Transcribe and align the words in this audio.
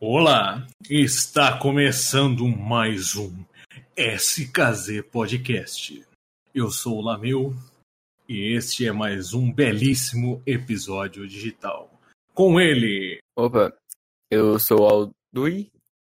Olá, 0.00 0.66
está 0.90 1.56
começando 1.56 2.46
mais 2.48 3.14
um 3.14 3.32
SKZ 3.96 5.02
Podcast. 5.10 6.04
Eu 6.52 6.68
sou 6.68 6.98
o 6.98 7.00
Lameu 7.00 7.54
e 8.28 8.56
este 8.56 8.86
é 8.86 8.92
mais 8.92 9.32
um 9.32 9.50
belíssimo 9.50 10.42
episódio 10.44 11.26
digital. 11.28 11.88
Com 12.34 12.60
ele, 12.60 13.20
Opa, 13.36 13.72
eu 14.28 14.58
sou 14.58 14.80
o 14.80 15.16
Aldui, 15.32 15.70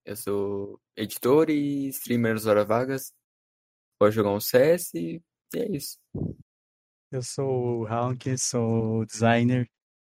eu 0.05 0.15
sou 0.15 0.79
editor 0.95 1.49
e 1.49 1.89
streamer 1.89 2.33
nas 2.33 2.45
horas 2.45 2.65
vagas. 2.65 3.13
Pode 3.99 4.15
jogar 4.15 4.31
um 4.31 4.39
CS 4.39 4.93
e 4.93 5.21
é 5.53 5.75
isso. 5.75 5.97
Eu 7.11 7.21
sou 7.21 7.81
o 7.81 7.87
Hawk, 7.87 8.37
sou 8.37 9.05
designer 9.05 9.69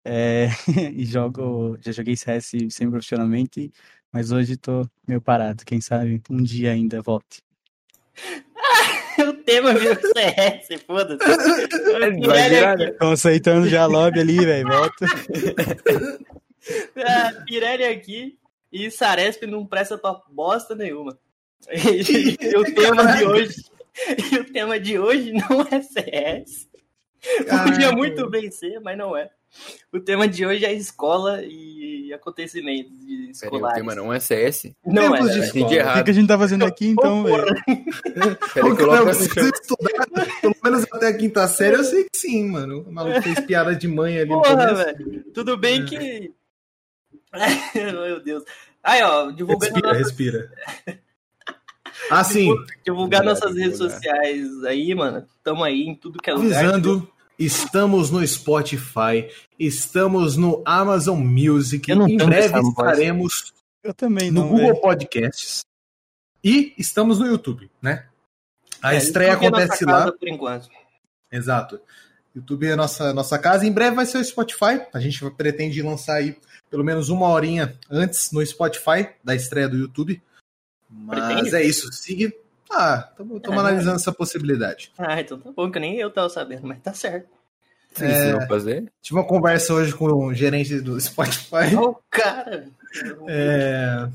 é, 0.06 0.50
e 0.94 1.04
jogo, 1.04 1.78
já 1.82 1.92
joguei 1.92 2.16
CS 2.16 2.52
semi-profissionalmente, 2.70 3.72
mas 4.14 4.32
hoje 4.32 4.56
tô 4.56 4.88
meio 5.08 5.20
parado. 5.20 5.66
Quem 5.66 5.82
sabe 5.82 6.22
um 6.30 6.44
dia 6.44 6.72
ainda 6.72 7.02
volte. 7.02 7.42
o 9.28 9.34
tema 9.44 9.74
virou 9.74 9.96
CS, 9.96 10.82
foda-se. 10.86 11.26
Virar, 12.50 12.78
né? 12.78 12.90
Estão 12.90 13.12
aceitando 13.12 13.68
já 13.68 13.84
a 13.84 13.88
lobby 13.88 14.20
ali, 14.20 14.38
velho. 14.38 14.68
Volta. 14.68 15.06
Ah, 16.98 17.44
Pirelli 17.46 17.84
aqui 17.84 18.38
e 18.72 18.90
Saresp 18.92 19.44
não 19.44 19.66
presta 19.66 19.98
pra 19.98 20.22
bosta 20.30 20.76
nenhuma. 20.76 21.18
E, 21.72 22.58
o 22.58 22.64
tema 22.74 23.18
de 23.18 23.26
hoje. 23.26 23.56
E 24.32 24.36
o 24.38 24.52
tema 24.52 24.80
de 24.80 25.00
hoje 25.00 25.32
não 25.32 25.62
é 25.62 25.82
CS. 25.82 26.68
Podia 27.64 27.92
muito 27.92 28.30
bem 28.30 28.52
ser, 28.52 28.80
mas 28.82 28.98
não 28.98 29.18
é. 29.18 29.30
O 29.94 30.00
tema 30.00 30.28
de 30.28 30.46
hoje 30.46 30.66
é 30.66 30.74
escola 30.74 31.42
e 31.44 32.12
acontecimentos 32.14 32.92
de 33.00 33.06
Peraí, 33.16 33.28
o 33.28 33.32
escolares. 33.32 33.78
tema 33.78 33.96
não 33.96 34.14
é 34.14 34.20
CS? 34.20 34.72
Não 34.86 35.14
Tempos 35.14 35.30
é. 35.30 35.34
de 35.34 35.40
escola. 35.40 35.46
Entendi 35.48 35.64
O 35.64 35.68
que, 35.68 35.76
errado. 35.76 36.10
a 36.10 36.14
gente 36.14 36.28
tá 36.28 36.38
fazendo 36.38 36.66
aqui 36.66 36.88
então, 36.88 37.24
velho? 37.24 37.46
Peraí, 38.54 38.76
coloca 38.76 39.06
no 39.06 39.12
estudar, 39.12 40.32
pelo 40.42 40.56
menos 40.64 40.84
até 40.92 41.08
a 41.08 41.18
quinta 41.18 41.48
série, 41.48 41.76
eu 41.78 41.84
sei 41.84 42.04
que 42.04 42.18
sim, 42.18 42.50
mano. 42.50 42.82
O 42.88 42.92
maluco 42.92 43.22
fez 43.22 43.40
piada 43.42 43.76
de 43.76 43.88
mãe 43.88 44.18
ali 44.20 44.30
no 44.30 44.42
Porra, 44.42 44.56
começo. 44.68 44.76
velho. 44.86 45.24
Tudo 45.34 45.58
bem 45.58 45.86
que. 45.86 46.32
Meu 47.76 48.22
Deus. 48.24 48.44
Aí, 48.84 49.02
ó, 49.02 49.32
divulgando 49.32 49.74
Respira, 49.74 49.88
nossas- 49.88 50.06
respira. 50.06 50.52
Ah, 52.12 52.24
sim. 52.24 52.46
divulgar 52.50 52.68
Divulgar, 52.84 53.24
nossas 53.24 53.56
redes 53.56 53.80
divulgar. 53.80 53.96
sociais 53.96 54.64
aí, 54.66 54.94
mano. 54.94 55.26
Tamo 55.44 55.64
aí 55.64 55.84
em 55.84 55.96
tudo 55.96 56.20
que 56.22 56.30
é 56.30 56.34
lugar. 56.34 56.64
Avisando, 56.66 57.10
estamos 57.38 58.10
no 58.12 58.26
Spotify, 58.26 59.30
estamos 59.60 60.38
no 60.38 60.62
Amazon 60.66 61.20
Music, 61.20 61.92
em 61.92 62.18
breve 62.18 62.60
estaremos 62.60 63.54
Eu 63.84 63.94
também 63.94 64.32
no 64.32 64.48
Google. 64.48 64.80
Podcasts 64.82 65.66
e 66.44 66.74
estamos 66.78 67.20
no 67.20 67.26
YouTube, 67.28 67.70
né? 67.82 68.08
A 68.82 68.94
É, 68.94 68.98
estreia 68.98 69.34
YouTube 69.34 69.44
é 69.44 69.48
acontece 69.64 69.86
lá. 69.86 70.12
Por 70.12 70.28
enquanto. 70.28 70.70
Exato. 71.32 71.80
YouTube 72.36 72.68
é 72.68 72.74
a 72.74 72.76
nossa, 72.76 73.14
nossa 73.14 73.40
casa. 73.40 73.66
Em 73.66 73.72
breve 73.72 73.96
vai 73.96 74.06
ser 74.06 74.18
o 74.18 74.24
Spotify. 74.24 74.86
A 74.94 75.00
gente 75.00 75.28
pretende 75.32 75.82
lançar 75.82 76.16
aí 76.16 76.38
pelo 76.70 76.84
menos 76.84 77.10
uma 77.10 77.28
horinha 77.28 77.78
antes 77.90 78.32
no 78.32 78.46
Spotify 78.46 79.10
da 79.24 79.34
estreia 79.34 79.70
do 79.70 79.78
YouTube. 79.78 80.22
Mas 80.90 81.26
Pretende? 81.26 81.56
é 81.56 81.64
isso. 81.64 81.92
Siga. 81.94 82.32
Ah, 82.72 83.08
estamos 83.12 83.42
É, 83.44 83.52
analisando 83.52 83.96
essa 83.98 84.12
possibilidade. 84.12 84.92
Ah, 84.98 85.20
então 85.22 85.38
tá 85.40 85.52
bom, 85.56 85.70
que 85.72 85.80
nem 85.80 85.98
eu 85.98 86.10
tava 86.12 86.28
sabendo, 86.30 86.66
mas 86.68 86.80
tá 86.80 86.94
certo. 86.94 87.28
Sim, 87.94 88.08
não 88.34 88.46
fazer. 88.48 88.92
Tive 89.02 89.20
uma 89.20 89.26
conversa 89.26 89.74
hoje 89.74 89.94
com 89.94 90.06
o 90.06 90.34
gerente 90.34 90.82
do 90.82 91.00
Spotify. 91.00 91.74
Ó, 91.78 91.92
o 91.92 91.98
cara. 92.10 92.68
É, 93.28 94.08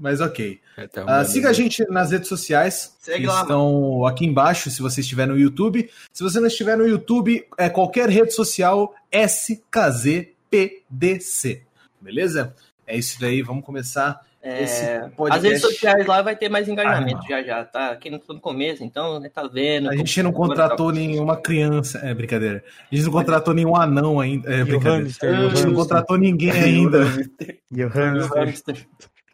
Mas 0.00 0.20
ok. 0.20 0.60
É, 0.76 0.86
tá 0.88 1.02
Ah, 1.02 1.04
arrumando. 1.04 1.26
siga 1.26 1.50
a 1.50 1.52
gente 1.52 1.84
nas 1.90 2.10
redes 2.10 2.28
sociais, 2.28 2.96
Segue 3.00 3.20
que 3.20 3.26
lá, 3.26 3.42
estão 3.42 4.04
aqui 4.06 4.24
embaixo, 4.26 4.68
se 4.70 4.82
você 4.82 5.00
estiver 5.00 5.26
no 5.26 5.38
YouTube. 5.38 5.88
Se 6.12 6.22
você 6.24 6.40
não 6.40 6.46
estiver 6.48 6.76
no 6.76 6.86
YouTube, 6.86 7.46
é 7.56 7.68
qualquer 7.68 8.08
rede 8.08 8.32
social 8.32 8.92
SKZPDC. 9.12 11.62
Beleza? 12.00 12.54
É 12.86 12.96
isso 12.96 13.20
daí, 13.20 13.42
vamos 13.42 13.64
começar 13.64 14.20
É, 14.42 15.10
as 15.30 15.42
redes 15.42 15.60
sociais 15.60 16.06
lá 16.06 16.22
vai 16.22 16.34
ter 16.34 16.48
mais 16.48 16.66
engajamento 16.66 17.20
Ah, 17.24 17.28
já 17.28 17.42
já, 17.42 17.62
tá? 17.64 17.90
Aqui 17.90 18.08
no, 18.08 18.18
no 18.26 18.40
começo, 18.40 18.82
então, 18.82 19.20
né, 19.20 19.28
tá 19.28 19.46
vendo. 19.46 19.90
A 19.90 19.94
gente 19.94 20.22
não 20.22 20.32
contratou 20.32 20.90
nenhuma 20.90 21.36
criança. 21.36 21.98
É 21.98 22.14
brincadeira. 22.14 22.64
A 22.90 22.94
gente 22.94 23.04
não 23.04 23.12
contratou 23.12 23.52
nenhum 23.52 23.76
anão 23.76 24.18
ainda. 24.18 24.50
É 24.50 24.64
brincadeira. 24.64 25.04
hamster, 25.04 25.28
A 25.28 25.32
gente 25.34 25.42
não 25.42 25.48
hamster. 25.50 25.74
contratou 25.74 26.16
ninguém 26.16 26.50
ainda. 26.52 27.00
E 27.70 27.84
o 27.84 27.86
O 27.86 27.90
hamster. 27.90 28.38
hamster. 28.44 28.86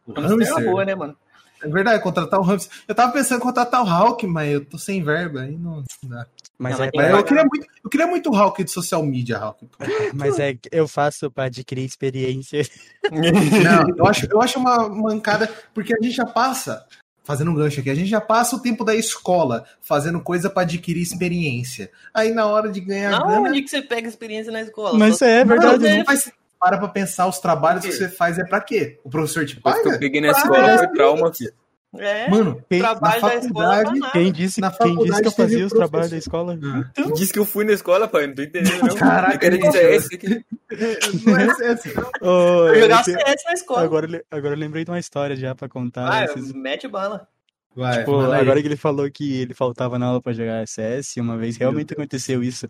O 0.06 0.11
O 0.11 0.15
hamster 0.15 0.41
é 0.41 0.44
hamster. 0.50 0.65
boa, 0.65 0.84
né, 0.84 0.94
mano? 0.97 1.17
É 1.62 1.69
verdade, 1.69 2.03
contratar 2.03 2.39
o 2.39 2.43
hamster. 2.43 2.77
Eu 2.87 2.94
tava 2.94 3.12
pensando 3.12 3.39
em 3.39 3.43
contratar 3.43 3.83
o 3.83 3.84
Hulk, 3.84 4.27
mas 4.27 4.53
eu 4.53 4.65
tô 4.65 4.78
sem 4.78 5.03
verba. 5.03 5.41
Aí 5.43 5.56
não 5.56 5.83
dá. 6.05 6.27
Mas, 6.59 6.78
Não, 6.78 6.84
é, 6.87 6.91
mas 6.94 7.06
que 7.06 7.12
eu 7.12 7.25
queria 7.25 7.44
muito, 7.44 7.67
eu 7.84 7.91
queria 7.91 8.06
muito 8.06 8.31
Hulk 8.31 8.65
de 8.65 8.71
social 8.71 9.03
media, 9.03 9.39
Hulk. 9.39 9.67
mas 10.15 10.39
é 10.39 10.55
que 10.55 10.69
eu 10.72 10.89
faço 10.89 11.31
pra 11.31 11.44
adquirir 11.44 11.84
experiência. 11.84 12.62
Não, 13.11 13.84
eu 13.97 14.06
acho, 14.06 14.27
eu 14.31 14.41
acho 14.41 14.59
uma 14.59 14.89
mancada, 14.89 15.50
porque 15.75 15.94
a 15.94 16.03
gente 16.03 16.15
já 16.17 16.25
passa, 16.25 16.87
fazendo 17.25 17.50
um 17.50 17.55
gancho 17.55 17.81
aqui, 17.81 17.91
a 17.91 17.94
gente 17.94 18.09
já 18.09 18.21
passa 18.23 18.56
o 18.56 18.62
tempo 18.62 18.84
da 18.84 18.94
escola 18.94 19.67
fazendo 19.83 20.19
coisa 20.21 20.49
pra 20.49 20.62
adquirir 20.62 21.03
experiência. 21.03 21.91
Aí 22.15 22.33
na 22.33 22.47
hora 22.47 22.71
de 22.71 22.81
ganhar 22.81 23.11
Não, 23.11 23.27
grana, 23.27 23.50
onde 23.50 23.62
que 23.62 23.69
você 23.69 23.83
pega 23.83 24.09
experiência 24.09 24.50
na 24.50 24.62
escola? 24.62 24.99
Mas 24.99 25.19
Só- 25.19 25.27
é 25.27 25.44
verdade. 25.44 25.84
não, 25.84 25.97
não 25.99 26.05
faz- 26.06 26.33
para 26.59 26.78
pra 26.78 26.89
pensar, 26.89 27.27
os 27.27 27.39
trabalhos 27.39 27.84
que 27.84 27.93
você 27.93 28.09
faz 28.09 28.39
é 28.39 28.44
pra 28.44 28.61
quê? 28.61 28.99
O 29.05 29.11
professor 29.11 29.44
te 29.44 29.55
que 29.55 29.59
eu 29.59 29.62
paga? 29.62 29.99
peguei 29.99 30.21
na 30.21 30.28
Ah, 30.28 30.31
escola 30.33 30.71
é. 30.71 30.78
foi 30.78 30.89
trauma, 30.89 31.33
filho. 31.34 31.53
É, 31.99 32.28
Mano, 32.28 32.62
Quem, 32.69 32.83
na 32.83 32.93
da 32.93 33.09
escola 33.15 33.31
pra 33.33 33.41
faculdade, 33.41 34.00
quem 34.12 34.31
disse, 34.31 34.61
Na 34.61 34.71
quem 34.71 34.97
disse 34.97 35.22
que 35.22 35.28
eu 35.28 35.31
faculdade 35.31 35.34
fazia 35.37 35.67
os 35.67 35.72
trabalhos 35.72 36.11
da 36.11 36.17
escola? 36.19 36.59
Então, 36.91 37.12
Diz 37.15 37.33
que 37.33 37.39
eu 37.39 37.44
fui 37.47 37.65
na 37.65 37.72
escola, 37.72 38.06
pai. 38.06 38.27
Não 38.27 38.34
tô 38.34 38.43
entendendo, 38.43 38.83
não. 38.87 38.94
Caraca, 38.97 39.47
Eu 39.47 39.59
dizer 39.59 39.94
esse 39.94 40.15
aqui. 40.15 40.44
não 41.25 41.37
é 41.39 41.55
CS, 41.55 41.94
não. 41.94 42.11
Ô, 42.21 42.69
eu 42.69 42.81
jogava 42.83 43.05
CS 43.05 43.44
na 43.47 43.53
escola. 43.55 43.83
agora, 43.83 44.25
agora 44.31 44.55
eu 44.55 44.59
lembrei 44.59 44.84
de 44.84 44.91
uma 44.91 44.99
história 44.99 45.34
já 45.37 45.55
pra 45.55 45.69
contar. 45.71 46.12
Ah, 46.12 46.25
Esses- 46.25 46.53
mete 46.53 46.87
bala. 46.87 47.27
Vai, 47.75 47.99
Tipo, 48.00 48.21
agora 48.21 48.61
que 48.61 48.69
ele 48.69 48.77
falou 48.77 49.11
que 49.11 49.38
ele 49.41 49.53
faltava 49.55 49.99
na 49.99 50.06
aula 50.06 50.21
pra 50.21 50.33
jogar 50.33 50.67
CS, 50.67 51.17
uma 51.19 51.37
vez 51.38 51.56
realmente 51.59 51.93
aconteceu 51.94 52.43
isso. 52.43 52.67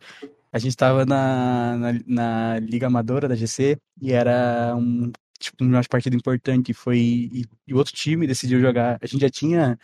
A 0.57 0.59
gente 0.59 0.75
tava 0.75 1.05
na, 1.05 1.77
na, 1.77 1.93
na 2.07 2.59
Liga 2.61 2.87
Amadora 2.87 3.29
da 3.29 3.35
GC 3.35 3.77
e 4.01 4.11
era 4.11 4.75
um, 4.75 5.13
tipo, 5.39 5.63
uma 5.63 5.83
partida 5.85 6.17
importante. 6.17 6.73
Foi, 6.73 6.97
e, 6.99 7.45
e 7.69 7.75
o 7.75 7.77
outro 7.77 7.93
time 7.93 8.27
decidiu 8.27 8.59
jogar. 8.59 8.99
A 9.03 9.07
gente 9.07 9.21
já 9.21 9.29
tinha 9.29 9.79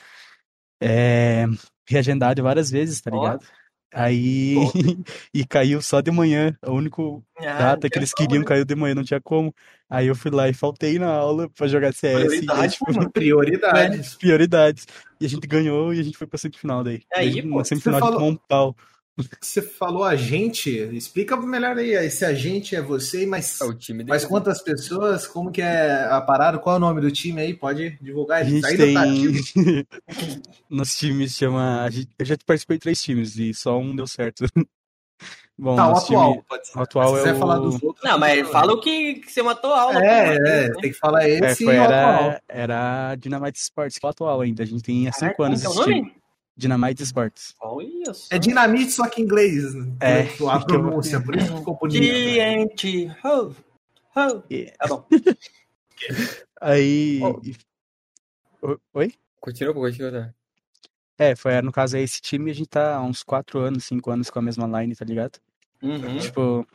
é, 0.80 1.44
reagendado 1.86 2.42
várias 2.42 2.70
vezes, 2.70 3.02
tá 3.02 3.10
ligado? 3.10 3.44
Aí 3.92 4.54
e 5.34 5.44
caiu 5.44 5.82
só 5.82 6.00
de 6.00 6.10
manhã. 6.10 6.56
A 6.62 6.70
única 6.70 7.02
Ah, 7.36 7.58
data 7.58 7.90
que 7.90 7.98
eles 7.98 8.14
queriam 8.14 8.42
caiu 8.42 8.64
de 8.64 8.74
manhã, 8.74 8.94
não 8.94 9.04
tinha 9.04 9.20
como. 9.20 9.54
Aí 9.90 10.06
eu 10.06 10.14
fui 10.14 10.30
lá 10.30 10.48
e 10.48 10.54
faltei 10.54 10.98
na 10.98 11.08
aula 11.12 11.50
pra 11.50 11.66
jogar 11.68 11.92
CS. 11.92 12.16
E, 12.22 12.26
Prioridade, 12.46 12.72
tipo. 12.78 13.10
Prioridades. 13.10 14.14
prioridades. 14.16 14.86
E 15.20 15.26
a 15.26 15.28
gente 15.28 15.46
ganhou 15.46 15.92
e 15.92 16.00
a 16.00 16.02
gente 16.02 16.16
foi 16.16 16.26
pra 16.26 16.38
semifinal 16.38 16.82
daí. 16.82 17.02
Aí, 17.14 17.30
Daí, 17.30 17.42
pô, 17.42 17.58
na 17.58 17.64
semifinal 17.64 18.00
falou- 18.00 18.22
um 18.26 18.34
pau. 18.36 18.74
Você 19.40 19.60
falou 19.60 20.04
a 20.04 20.16
gente, 20.16 20.70
explica 20.70 21.36
melhor 21.36 21.76
aí. 21.76 21.90
Esse 21.92 22.24
agente 22.24 22.74
é 22.74 22.80
você, 22.80 23.26
mas, 23.26 23.60
É 23.60 23.64
o 23.64 23.74
time 23.74 24.04
mas 24.04 24.24
quantas 24.24 24.62
pessoas? 24.62 25.26
Como 25.26 25.50
que 25.52 25.60
é 25.60 26.04
a 26.04 26.20
parada? 26.20 26.58
Qual 26.58 26.74
é 26.74 26.78
o 26.78 26.80
nome 26.80 27.00
do 27.02 27.10
time 27.12 27.40
aí? 27.42 27.52
Pode 27.54 27.98
divulgar? 28.00 28.38
A 28.38 28.40
Ele 28.40 28.50
gente 28.62 28.66
ainda 28.66 28.92
tá 28.94 29.02
ativo. 29.02 29.38
tem. 29.54 29.86
Nosso 30.70 30.98
time 30.98 31.28
se 31.28 31.34
chama. 31.36 31.82
a 31.82 31.90
gente- 31.90 32.08
Eu 32.18 32.24
já 32.24 32.36
participei 32.46 32.76
de 32.78 32.80
três 32.82 33.02
times 33.02 33.36
e 33.36 33.52
só 33.52 33.78
um 33.78 33.94
deu 33.94 34.06
certo. 34.06 34.44
Bom, 35.58 35.76
Tá, 35.76 35.88
o 35.92 35.96
atual. 35.96 36.32
time. 36.32 36.44
Pode 36.48 36.66
ser. 36.68 36.78
o 36.78 36.82
atual 36.82 37.08
Se 37.08 37.14
é 37.14 37.18
quiser 37.18 37.34
o- 37.34 37.38
falar 37.38 37.58
dos 37.58 37.82
outros. 37.82 38.02
Não, 38.02 38.18
mas 38.18 38.48
fala 38.48 38.72
o 38.72 38.80
que, 38.80 39.14
que 39.16 39.30
você 39.30 39.42
matou 39.42 39.72
a 39.74 39.80
aula. 39.82 40.02
É, 40.04 40.34
é, 40.36 40.38
né? 40.40 40.70
tem 40.80 40.90
que 40.90 40.98
falar 40.98 41.28
É, 41.28 41.38
esse 41.38 41.64
foi, 41.64 41.76
e 41.76 41.78
o 41.78 41.82
atual. 41.82 41.98
era, 41.98 42.42
era 42.48 43.14
Dynamite 43.16 43.58
Sports, 43.60 43.98
que 43.98 44.06
é 44.06 44.08
o 44.08 44.10
atual 44.10 44.40
ainda. 44.40 44.62
A 44.62 44.66
gente 44.66 44.82
tem 44.82 45.06
há 45.06 45.12
cinco 45.12 45.42
anos 45.42 45.62
como 45.62 45.82
esse 45.82 45.90
é 45.90 45.94
time. 45.94 46.14
Dynamite 46.56 47.02
Sports. 47.02 47.54
Olha 47.60 48.12
só. 48.14 48.34
É 48.34 48.38
dinamite, 48.38 48.90
só 48.93 49.08
que 49.08 49.20
em 49.20 49.25
inglês. 49.25 49.75
né? 49.75 49.93
É, 50.00 50.20
A 50.49 50.60
pronúncia, 50.60 51.20
por 51.20 51.34
isso 51.37 51.52
que 51.52 51.58
ficou 51.58 51.78
bonito. 51.78 52.02
né? 52.02 52.66
TNT. 52.66 53.16
Ho, 53.25 53.54
ho. 54.16 54.43
Yeah. 54.50 54.76
Tá 54.78 54.88
bom. 54.88 55.06
Aí. 56.60 57.20
Oh. 58.62 58.76
Oi? 58.94 59.12
Continua, 59.40 59.75
continua. 59.75 60.12
Tá. 60.12 60.34
É, 61.19 61.37
foi, 61.37 61.60
no 61.62 61.72
caso, 61.72 61.96
é 61.96 62.00
esse 62.02 62.20
time 62.20 62.50
a 62.50 62.54
gente 62.54 62.69
tá 62.69 62.96
há 62.96 63.02
uns 63.02 63.22
quatro 63.22 63.58
anos, 63.60 63.84
cinco 63.84 64.10
anos 64.10 64.31
com 64.31 64.38
a 64.38 64.43
mesma 64.43 64.81
line, 64.81 64.94
tá 64.94 65.04
ligado? 65.04 65.38
Uhum. 65.82 66.19
Tipo, 66.19 66.66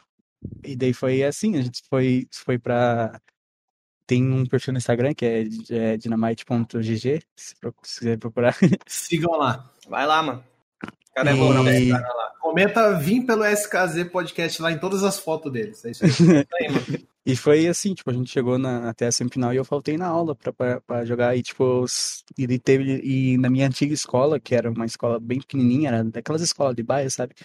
e 0.64 0.76
daí 0.76 0.94
foi 0.94 1.24
assim, 1.24 1.56
a 1.58 1.62
gente 1.62 1.82
foi, 1.90 2.28
foi 2.32 2.58
pra. 2.58 3.20
Tem 4.08 4.24
um 4.26 4.46
perfil 4.46 4.72
no 4.74 4.78
Instagram 4.78 5.14
que 5.14 5.26
é, 5.26 5.44
é 5.70 5.98
dynamite.gg, 5.98 7.22
se, 7.36 7.56
quiser 7.84 8.18
procurar. 8.18 8.56
Sigam 8.88 9.38
lá. 9.38 9.70
Vai 9.88 10.08
lá, 10.08 10.24
mano. 10.24 10.44
O 10.84 11.14
cara 11.14 11.32
é 11.32 11.34
E- 11.34 11.38
bom, 11.38 11.54
não, 11.54 11.70
esse 11.70 11.90
cara 11.92 12.08
lá. 12.08 12.32
Comenta 12.40 12.98
vim 12.98 13.26
pelo 13.26 13.44
SKZ 13.44 14.06
Podcast 14.10 14.62
lá 14.62 14.72
em 14.72 14.80
todas 14.80 15.04
as 15.04 15.20
fotos 15.20 15.52
deles. 15.52 15.84
É 15.86 15.92
isso 15.92 16.06
aí. 16.06 16.08
E 17.28 17.36
foi 17.36 17.68
assim, 17.68 17.94
tipo, 17.94 18.10
a 18.10 18.14
gente 18.14 18.32
chegou 18.32 18.58
na, 18.58 18.88
até 18.90 19.06
a 19.08 19.12
semifinal 19.12 19.54
e 19.54 19.58
eu 19.58 19.66
faltei 19.66 19.98
na 19.98 20.08
aula 20.08 20.34
pra, 20.34 20.54
pra, 20.54 20.80
pra 20.80 21.04
jogar. 21.04 21.36
E, 21.36 21.44
tipo, 21.44 21.82
os- 21.82 22.24
e 22.38 22.58
teve. 22.58 23.02
E 23.04 23.38
na 23.38 23.50
minha 23.50 23.68
antiga 23.68 23.94
escola, 23.94 24.40
que 24.40 24.56
era 24.56 24.72
uma 24.72 24.86
escola 24.86 25.20
bem 25.20 25.40
pequenininha, 25.40 25.90
era 25.90 26.06
daquelas 26.06 26.42
escolas 26.42 26.74
de 26.74 26.84
bairro, 26.84 27.12
sabe? 27.12 27.36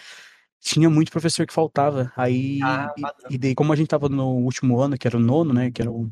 Tinha 0.61 0.89
muito 0.89 1.11
professor 1.11 1.45
que 1.45 1.53
faltava. 1.53 2.13
Aí. 2.15 2.61
Ah, 2.63 2.93
e- 3.29 3.35
e, 3.35 3.37
daí, 3.37 3.53
como 3.53 3.73
a 3.73 3.75
gente 3.75 3.89
tava 3.89 4.07
no 4.07 4.25
último 4.37 4.79
ano, 4.79 4.97
que 4.97 5.05
era 5.05 5.17
o 5.17 5.19
nono, 5.19 5.53
né? 5.53 5.69
Que 5.69 5.81
era 5.81 5.91
o. 5.91 6.09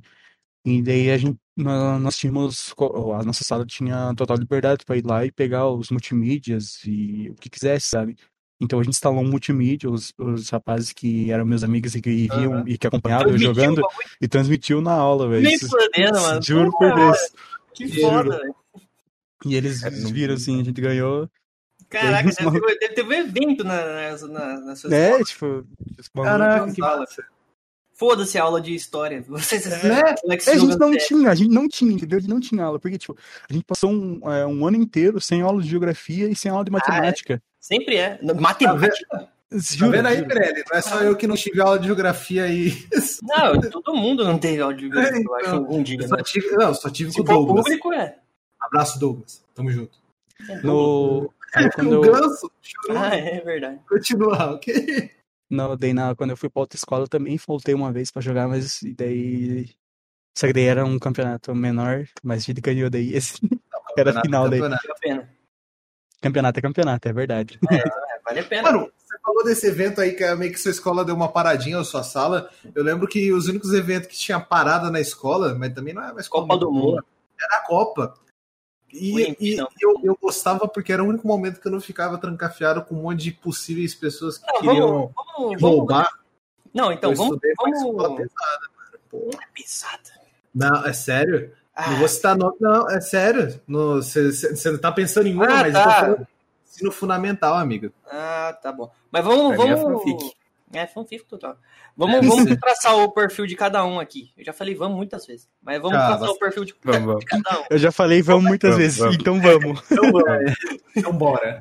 E 0.65 0.81
daí 0.81 1.09
a 1.11 1.17
gente. 1.17 1.37
nó- 1.57 1.97
Nós 1.99 2.17
tínhamos. 2.17 2.73
A 3.19 3.23
nossa 3.23 3.43
sala 3.43 3.65
tinha 3.65 4.13
total 4.15 4.37
liberdade 4.37 4.85
pra 4.85 4.97
ir 4.97 5.05
lá 5.05 5.25
e 5.25 5.31
pegar 5.31 5.67
os 5.67 5.89
multimídias 5.89 6.79
e 6.85 7.29
o 7.31 7.35
que 7.35 7.49
quisesse, 7.49 7.87
sabe? 7.87 8.15
Então 8.63 8.79
a 8.79 8.83
gente 8.83 8.93
instalou 8.93 9.21
um 9.21 9.27
multimídia, 9.27 9.89
os, 9.89 10.13
os 10.19 10.49
rapazes 10.51 10.93
que 10.93 11.31
eram 11.31 11.43
meus 11.45 11.63
amigos 11.63 11.95
e 11.95 12.01
que 12.01 12.27
viam 12.27 12.67
e 12.67 12.77
que 12.77 12.85
acompanhavam 12.85 13.29
eu 13.31 13.37
jogando 13.39 13.81
bagulho 13.81 14.07
e 14.21 14.27
transmitiu 14.27 14.81
na 14.81 14.93
aula, 14.93 15.27
velho. 15.27 15.41
Nem 15.43 15.57
fodendo, 15.57 16.21
mano. 16.21 16.41
Juro 16.43 16.71
por 16.71 16.93
Deus. 16.93 17.17
Que 17.73 17.99
foda, 18.01 18.37
velho. 18.37 18.55
E 19.47 19.55
eles 19.55 19.81
É, 19.81 19.89
viram 19.89 20.35
assim, 20.35 20.61
a 20.61 20.63
gente 20.63 20.79
ganhou. 20.79 21.27
Caraca, 21.89 22.29
Os 22.29 22.35
deve 22.35 22.61
ter, 22.61 22.77
deve 22.79 22.93
ter 22.93 23.03
um 23.03 23.11
evento 23.11 23.63
na, 23.63 23.83
na, 23.83 24.27
na, 24.27 24.59
na 24.61 24.75
sua 24.75 24.93
É, 24.95 25.19
escola. 25.19 25.23
tipo, 25.23 25.67
Caraca, 26.13 26.71
que 26.71 26.79
Fala. 26.81 26.99
massa. 26.99 27.25
Foda-se 28.01 28.35
a 28.39 28.41
aula 28.41 28.59
de 28.59 28.73
história. 28.73 29.21
Vocês 29.29 29.63
Né? 29.83 29.99
É, 29.99 30.51
a 30.51 30.57
gente 30.57 30.75
não 30.79 30.91
é, 30.91 30.97
tinha, 30.97 31.29
a 31.29 31.35
gente 31.35 31.51
não 31.51 31.67
tinha, 31.67 31.93
entendeu? 31.93 32.17
A 32.17 32.19
gente 32.21 32.31
não 32.31 32.39
tinha 32.39 32.63
aula, 32.63 32.79
porque, 32.79 32.97
tipo, 32.97 33.15
a 33.47 33.53
gente 33.53 33.63
passou 33.63 33.91
um, 33.91 34.19
é, 34.27 34.43
um 34.43 34.65
ano 34.65 34.77
inteiro 34.77 35.21
sem 35.21 35.43
aula 35.43 35.61
de 35.61 35.69
geografia 35.69 36.27
e 36.27 36.35
sem 36.35 36.49
aula 36.51 36.65
de 36.65 36.71
matemática. 36.71 37.39
Sempre 37.59 37.97
é. 37.97 38.19
Matemática? 38.33 39.05
Tá 39.07 39.27
Juro, 39.51 39.91
vendo 39.91 40.07
aí. 40.07 40.25
Pirelli? 40.25 40.63
Não 40.67 40.79
é 40.79 40.81
só 40.81 41.03
eu 41.03 41.15
que 41.15 41.27
não 41.27 41.35
tive 41.35 41.61
aula 41.61 41.77
de 41.77 41.85
geografia 41.85 42.45
aí. 42.45 42.73
Não, 43.21 43.61
todo 43.69 43.93
mundo 43.93 44.23
não 44.23 44.39
teve 44.39 44.59
aula 44.63 44.73
de 44.73 44.81
geografia, 44.81 45.21
eu 45.23 45.35
acho, 45.35 45.45
Então, 45.45 45.57
algum 45.59 45.83
dia. 45.83 45.99
Eu 46.01 46.07
só 46.07 46.15
Né? 46.15 46.23
tive, 46.23 46.51
não, 46.55 46.73
só 46.73 46.89
tive 46.89 47.13
com 47.13 47.21
o 47.21 47.23
Douglas. 47.23 47.63
público, 47.65 47.93
é. 47.93 48.15
Abraço, 48.59 48.99
Douglas. 48.99 49.43
Tamo 49.53 49.69
junto. 49.71 49.95
No, 50.63 51.31
aí 51.53 51.69
quando 51.69 51.99
o 52.01 52.05
eu, 52.05 52.13
Ganso 52.13 52.51
chorou. 52.63 52.99
Ah, 53.03 53.15
é 53.15 53.41
verdade. 53.41 53.79
Continua, 53.87 54.53
ok? 54.55 55.11
Não, 55.51 55.75
daí 55.75 55.93
na, 55.93 56.15
quando 56.15 56.29
eu 56.29 56.37
fui 56.37 56.49
pra 56.49 56.61
outra 56.61 56.77
escola 56.77 57.03
eu 57.03 57.09
também 57.09 57.37
faltei 57.37 57.75
uma 57.75 57.91
vez 57.91 58.09
pra 58.09 58.21
jogar, 58.21 58.47
mas 58.47 58.79
daí. 58.95 59.69
Só 60.37 60.47
que 60.47 60.53
daí 60.53 60.63
era 60.63 60.85
um 60.85 60.97
campeonato 60.97 61.53
menor, 61.53 62.07
mas 62.23 62.43
a 62.43 62.45
gente 62.45 62.61
ganhou 62.61 62.89
daí. 62.89 63.13
Esse 63.13 63.33
era 63.97 64.17
a 64.17 64.21
final 64.21 64.49
daí. 64.49 64.61
Campeonato. 64.61 65.41
Campeonato 66.21 66.59
é 66.59 66.61
campeonato, 66.61 67.09
é 67.09 67.13
verdade. 67.13 67.59
É, 67.69 68.19
vale 68.23 68.39
a 68.39 68.43
pena. 68.43 68.71
Mano, 68.71 68.91
você 68.95 69.19
falou 69.19 69.43
desse 69.43 69.67
evento 69.67 69.99
aí 69.99 70.13
que 70.13 70.23
é 70.23 70.33
meio 70.35 70.51
que 70.53 70.59
sua 70.59 70.71
escola 70.71 71.03
deu 71.03 71.15
uma 71.15 71.27
paradinha 71.31 71.77
na 71.77 71.83
sua 71.83 72.03
sala. 72.03 72.49
Eu 72.73 72.83
lembro 72.83 73.07
que 73.07 73.33
os 73.33 73.47
únicos 73.47 73.73
eventos 73.73 74.07
que 74.07 74.15
tinha 74.15 74.39
parada 74.39 74.89
na 74.89 75.01
escola, 75.01 75.53
mas 75.53 75.73
também 75.73 75.93
não 75.93 76.01
era 76.01 76.13
uma 76.13 76.21
escola 76.21 76.47
Copa 76.47 76.59
do 76.59 76.71
Mundo. 76.71 77.05
era 77.37 77.57
a 77.57 77.67
Copa. 77.67 78.13
E, 78.93 79.35
e 79.39 79.57
eu, 79.57 79.95
eu 80.03 80.17
gostava 80.21 80.67
porque 80.67 80.91
era 80.91 81.03
o 81.03 81.07
único 81.07 81.27
momento 81.27 81.59
que 81.59 81.67
eu 81.67 81.71
não 81.71 81.79
ficava 81.81 82.17
trancafiado 82.17 82.83
com 82.83 82.95
um 82.95 83.03
monte 83.03 83.23
de 83.23 83.31
possíveis 83.31 83.95
pessoas 83.95 84.37
que 84.37 84.45
Não, 84.51 84.59
queriam 84.61 85.13
vamos, 85.37 85.61
roubar. 85.61 86.09
Não, 86.73 86.91
então, 86.91 87.11
eu 87.11 87.15
vamos. 87.17 87.39
vamos... 87.57 88.15
pesada. 88.17 88.69
Pô. 89.09 89.29
Pesada. 89.53 90.21
Não, 90.53 90.85
é 90.85 90.93
sério? 90.93 91.53
Ah, 91.73 91.91
Não 91.91 91.99
vou 91.99 92.07
citar 92.07 92.35
nome, 92.35 92.55
não, 92.59 92.89
é 92.89 92.99
sério. 92.99 93.59
Você 93.67 94.71
não 94.71 94.77
tá 94.79 94.91
pensando 94.91 95.27
em 95.27 95.33
uma, 95.33 95.45
Ah, 95.45 95.61
mas 95.61 95.73
tá. 95.73 95.79
eu 95.79 95.83
tô 95.85 95.91
falando 95.91 96.27
ensino 96.67 96.91
fundamental, 96.91 97.55
amigo. 97.55 97.91
ah, 98.09 98.57
tá 98.61 98.71
bom. 98.71 98.91
Mas 99.11 99.23
vamos. 99.23 99.55
Pra 99.55 99.67
é 99.67 99.75
vamos... 99.75 100.33
É, 100.73 100.87
fanfic 100.87 101.25
total. 101.25 101.57
Vamos, 101.97 102.15
É, 102.17 102.21
vamos 102.21 102.55
traçar 102.59 102.95
o 102.97 103.11
perfil 103.11 103.45
de 103.45 103.55
cada 103.55 103.83
um 103.85 103.99
aqui. 103.99 104.31
Eu 104.37 104.45
já 104.45 104.53
falei 104.53 104.73
vamos 104.73 104.95
muitas 104.97 105.25
vezes. 105.25 105.49
Mas 105.61 105.81
vamos 105.81 105.97
Ah, 105.97 106.07
traçar 106.07 106.19
bastante. 106.19 106.35
o 106.35 106.39
perfil 106.39 106.65
de, 106.65 106.75
Vamos, 106.83 107.05
vamos. 107.05 107.19
de 107.19 107.25
cada 107.25 107.59
um. 107.59 107.63
Eu 107.69 107.77
já 107.77 107.91
falei 107.91 108.21
vamos 108.21 108.43
muitas 108.45 108.69
Vamos, 108.71 108.83
vezes, 108.83 108.97
vamos. 108.99 109.15
então 109.17 109.41
vamos. 109.41 109.81
Então, 109.91 110.11
vamos. 110.11 110.53
então 110.95 111.13
bora. 111.13 111.59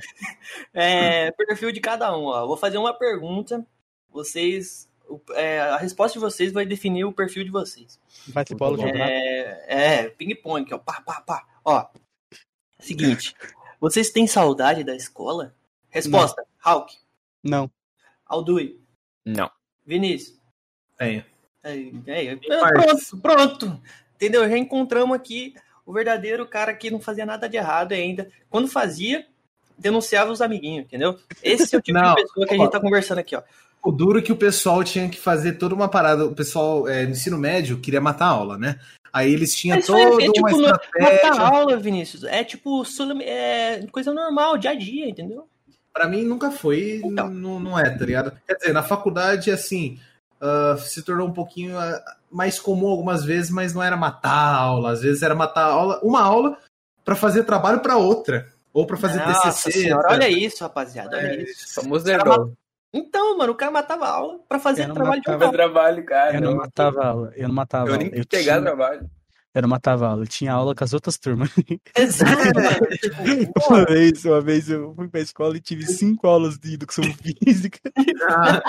É, 0.72 1.30
perfil 1.32 1.72
de 1.72 1.80
cada 1.80 2.16
um, 2.16 2.24
ó. 2.24 2.46
Vou 2.46 2.56
fazer 2.56 2.78
uma 2.78 2.92
pergunta. 2.94 3.66
Vocês. 4.10 4.88
é, 5.34 5.60
a 5.60 5.76
resposta 5.76 6.18
de 6.18 6.20
vocês 6.24 6.52
vai 6.52 6.64
definir 6.64 7.04
o 7.04 7.12
perfil 7.12 7.42
de 7.44 7.50
vocês. 7.50 7.98
Bate 8.28 8.54
bola, 8.54 8.76
rápido. 8.76 8.96
É, 9.02 9.64
é 9.68 10.08
ping-pong, 10.10 10.72
ó. 10.74 10.78
Pá, 10.78 11.00
pá, 11.00 11.20
pá. 11.20 11.44
Ó. 11.64 11.86
Seguinte. 12.78 13.34
Vocês 13.80 14.10
têm 14.10 14.26
saudade 14.26 14.84
da 14.84 14.94
escola? 14.94 15.54
Resposta: 15.88 16.44
Hulk. 16.64 16.94
Não. 17.42 17.70
Aldui. 18.26 18.78
Não. 19.24 19.50
Vinícius. 19.86 20.38
Tenho. 20.98 21.24
Aí, 21.62 21.92
aí, 22.08 22.40
Marcos. 22.48 23.10
pronto, 23.10 23.22
pronto. 23.22 23.82
Entendeu? 24.16 24.48
Já 24.48 24.56
encontramos 24.56 25.14
aqui 25.16 25.54
o 25.84 25.92
verdadeiro 25.92 26.46
cara 26.46 26.72
que 26.74 26.90
não 26.90 27.00
fazia 27.00 27.26
nada 27.26 27.48
de 27.48 27.56
errado 27.56 27.92
ainda. 27.92 28.30
Quando 28.48 28.68
fazia, 28.68 29.26
denunciava 29.78 30.30
os 30.30 30.40
amiguinhos, 30.40 30.84
entendeu?Esse 30.86 31.74
é 31.74 31.78
o 31.78 31.82
tipo 31.82 31.98
Não, 31.98 32.14
de 32.14 32.22
pessoa 32.22 32.46
que 32.46 32.54
a 32.54 32.56
gente 32.58 32.70
tá 32.70 32.80
conversando 32.80 33.18
aqui, 33.18 33.34
ó. 33.36 33.42
O 33.82 33.90
duro 33.90 34.18
é 34.18 34.22
que 34.22 34.32
o 34.32 34.36
pessoal 34.36 34.84
tinha 34.84 35.08
que 35.08 35.18
fazer 35.18 35.54
toda 35.54 35.74
uma 35.74 35.88
parada. 35.88 36.26
O 36.26 36.34
pessoal 36.34 36.86
é, 36.86 37.04
no 37.04 37.12
ensino 37.12 37.38
médio 37.38 37.80
queria 37.80 38.00
matar 38.00 38.26
a 38.26 38.30
aula, 38.30 38.58
né? 38.58 38.78
Aí 39.10 39.32
eles 39.32 39.56
tinham 39.56 39.76
Mas 39.78 39.86
toda 39.86 39.98
é, 40.00 40.04
é 40.04 40.06
uma 40.28 40.32
tipo, 40.32 40.50
no- 40.50 40.60
estratégia. 40.66 41.30
matar 41.30 41.40
aula, 41.40 41.76
Vinícius. 41.78 42.24
É 42.24 42.44
tipo 42.44 42.82
é 43.22 43.86
coisa 43.90 44.12
normal, 44.12 44.58
dia 44.58 44.70
a 44.70 44.74
dia, 44.74 45.08
entendeu? 45.08 45.48
Pra 45.92 46.08
mim 46.08 46.22
nunca 46.24 46.50
foi, 46.50 47.00
Então. 47.04 47.28
não, 47.28 47.58
não 47.60 47.78
é, 47.78 47.90
tá 47.90 48.04
ligado? 48.04 48.32
Quer 48.46 48.54
dizer, 48.54 48.72
na 48.72 48.82
faculdade, 48.82 49.50
assim, 49.50 49.98
ah, 50.40 50.76
se 50.78 51.02
tornou 51.02 51.26
um 51.28 51.32
pouquinho 51.32 51.76
ah, 51.78 52.00
mais 52.30 52.60
comum 52.60 52.88
algumas 52.88 53.24
vezes, 53.24 53.50
mas 53.50 53.74
não 53.74 53.82
era 53.82 53.96
matar 53.96 54.30
a 54.30 54.56
aula. 54.56 54.92
Às 54.92 55.02
vezes 55.02 55.22
era 55.22 55.34
matar 55.34 55.62
a 55.66 55.72
aula, 55.72 56.00
uma 56.02 56.22
aula 56.22 56.56
pra 57.04 57.16
fazer 57.16 57.42
trabalho 57.44 57.80
pra 57.80 57.96
outra. 57.96 58.46
Ou 58.72 58.86
pra 58.86 58.96
fazer 58.96 59.18
Nossa 59.18 59.48
TCC. 59.48 59.72
senhora, 59.80 60.12
olha 60.12 60.28
isso, 60.28 60.62
rapaziada. 60.62 61.16
Olha 61.16 61.26
É, 61.26 61.42
isso. 61.42 61.74
Famoso. 61.82 62.04
Então, 62.92 63.36
mano, 63.36 63.52
o 63.52 63.56
cara 63.56 63.72
matava 63.72 64.04
a 64.06 64.10
aula 64.10 64.38
pra 64.48 64.60
fazer 64.60 64.92
trabalho 64.92 65.20
de 65.22 65.28
um 65.30 65.50
trabalho, 65.50 66.04
cara. 66.04 66.36
Eu 66.36 66.40
não 66.40 66.56
matava 66.56 67.04
aula, 67.04 67.32
eu 67.36 67.48
não 67.48 67.54
matava 67.54 67.88
Eu 67.88 67.94
aula. 67.94 68.04
nem 68.04 68.12
Eu 68.18 68.24
pegar 68.26 68.42
tinha- 68.58 68.62
trabalho. 68.62 69.10
Eu 69.54 69.62
não 69.62 69.68
matava 69.68 70.06
aula, 70.08 70.22
eu 70.22 70.28
tinha 70.28 70.52
aula 70.52 70.74
com 70.74 70.84
as 70.84 70.92
outras 70.92 71.18
turmas. 71.18 71.50
Exato, 71.96 72.32
mano. 72.54 73.52
Uma 73.68 73.84
vez, 73.84 74.24
uma 74.24 74.40
vez 74.40 74.68
eu 74.70 74.94
fui 74.94 75.08
pra 75.08 75.20
escola 75.20 75.56
e 75.56 75.60
tive 75.60 75.86
cinco 75.86 76.26
aulas 76.26 76.58
de 76.58 76.74
educação 76.74 77.04
física. 77.44 77.78
Ah, 78.28 78.62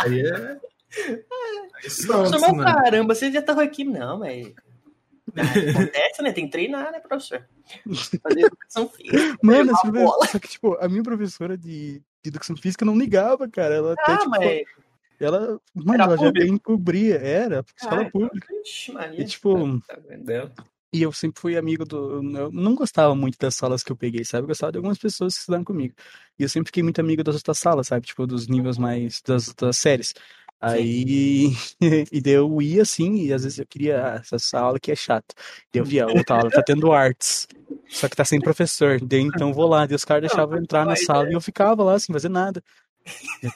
aí 0.00 0.20
é. 0.20 0.56
Professor, 2.06 2.40
mano. 2.40 2.56
mas 2.56 2.74
caramba, 2.82 3.14
você 3.14 3.30
já 3.32 3.42
tava 3.42 3.62
aqui. 3.62 3.84
Não, 3.84 4.18
mas. 4.18 4.52
Acontece, 5.36 6.22
né? 6.22 6.32
Tem 6.32 6.44
que 6.46 6.52
treinar, 6.52 6.92
né, 6.92 7.00
professor? 7.00 7.44
Fazer 8.22 8.40
educação 8.42 8.88
física. 8.88 9.36
Mano, 9.42 9.72
Uma 9.72 9.80
profe- 9.80 9.98
bola. 10.04 10.26
só 10.28 10.38
que, 10.38 10.48
tipo, 10.48 10.76
a 10.80 10.88
minha 10.88 11.02
professora 11.02 11.56
de, 11.58 11.94
de 12.22 12.28
educação 12.28 12.56
física 12.56 12.84
não 12.84 12.96
ligava, 12.96 13.48
cara. 13.48 13.74
Ela 13.74 13.92
até, 13.94 14.12
Ah, 14.12 14.16
tipo, 14.18 14.30
mas. 14.30 14.62
Ela, 15.20 15.60
mano, 15.74 15.94
Era 15.94 16.04
ela 16.04 16.16
já 16.18 16.26
público? 16.26 16.52
encobria, 16.54 17.16
era, 17.16 17.64
escola 17.76 18.02
Ah, 18.02 18.10
pública. 18.10 18.46
Ixi, 18.64 18.92
Maria. 18.92 19.20
E, 19.20 19.24
tipo, 19.24 19.80
Tá 19.86 19.96
vendo? 20.08 20.52
e 20.92 21.02
eu 21.02 21.10
sempre 21.12 21.40
fui 21.40 21.56
amigo 21.56 21.84
do. 21.84 22.22
Eu 22.36 22.52
não 22.52 22.74
gostava 22.76 23.14
muito 23.16 23.36
das 23.36 23.56
salas 23.56 23.82
que 23.82 23.90
eu 23.90 23.96
peguei, 23.96 24.24
sabe? 24.24 24.44
Eu 24.44 24.48
gostava 24.48 24.70
de 24.70 24.78
algumas 24.78 24.96
pessoas 24.96 25.34
que 25.34 25.40
estudaram 25.40 25.64
comigo. 25.64 25.92
E 26.38 26.44
eu 26.44 26.48
sempre 26.48 26.68
fiquei 26.68 26.84
muito 26.84 27.00
amigo 27.00 27.24
das 27.24 27.34
outras 27.34 27.58
salas, 27.58 27.88
sabe? 27.88 28.06
Tipo, 28.06 28.26
dos 28.28 28.46
níveis 28.46 28.78
mais. 28.78 29.20
das, 29.22 29.52
das 29.54 29.76
séries. 29.76 30.14
Aí. 30.60 31.48
e 32.12 32.20
daí 32.20 32.34
eu 32.34 32.62
ia 32.62 32.82
assim, 32.82 33.16
e 33.26 33.32
às 33.32 33.42
vezes 33.42 33.58
eu 33.58 33.66
queria. 33.66 34.06
Ah, 34.06 34.14
essa 34.20 34.36
essa 34.36 34.60
aula 34.60 34.76
aqui 34.76 34.92
é 34.92 34.96
chata. 34.96 35.34
Daí 35.72 35.80
eu 35.82 35.84
via, 35.84 36.06
outra 36.06 36.36
aula 36.36 36.50
tá 36.50 36.62
tendo 36.62 36.92
artes. 36.92 37.48
Só 37.88 38.08
que 38.08 38.14
tá 38.16 38.24
sem 38.24 38.40
professor. 38.40 39.00
Daí 39.04 39.20
então 39.20 39.48
eu 39.48 39.54
vou 39.54 39.66
lá. 39.66 39.86
Daí 39.86 39.96
os 39.96 40.04
caras 40.04 40.22
deixavam 40.22 40.56
eu 40.56 40.62
entrar 40.62 40.86
na 40.86 40.94
sala 40.94 41.28
e 41.28 41.34
eu 41.34 41.40
ficava 41.40 41.82
lá 41.82 41.98
sem 41.98 42.12
fazer 42.12 42.28
nada. 42.28 42.62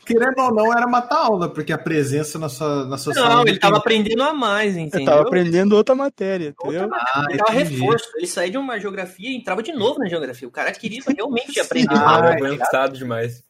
Querendo 0.05 0.39
ou 0.41 0.55
não, 0.55 0.73
era 0.77 0.87
matar 0.87 1.17
aula, 1.25 1.49
porque 1.49 1.73
a 1.73 1.79
presença 1.79 2.39
na 2.39 2.49
sua, 2.49 2.85
na 2.87 2.99
sua 2.99 3.15
sala. 3.15 3.29
Não, 3.37 3.43
ele 3.47 3.59
tava 3.59 3.75
tem- 3.75 3.81
aprendendo 3.81 4.23
a 4.23 4.35
mais, 4.35 4.77
Eu 4.77 4.83
entendeu? 4.83 5.07
tava 5.07 5.23
aprendendo 5.23 5.73
outra 5.75 5.95
matéria, 5.95 6.55
Outra 6.59 6.69
entendeu? 6.83 6.89
matéria, 6.91 7.13
Ah, 7.15 7.27
ele 7.31 7.39
tava 7.39 7.53
reforço. 7.53 8.09
Ele 8.17 8.27
saía 8.27 8.51
de 8.51 8.59
uma 8.59 8.79
geografia 8.79 9.31
e 9.31 9.37
entrava 9.37 9.63
de 9.63 9.73
novo 9.73 9.99
na 9.99 10.09
geografia. 10.09 10.47
O 10.47 10.51
cara 10.51 10.71
queria 10.73 11.01
realmente 11.17 11.59
aprender. 11.59 11.95
Ah, 11.95 12.21
Ah, 12.23 12.31
é 12.39 12.45
avançado 12.47 12.99
demais. 12.99 13.43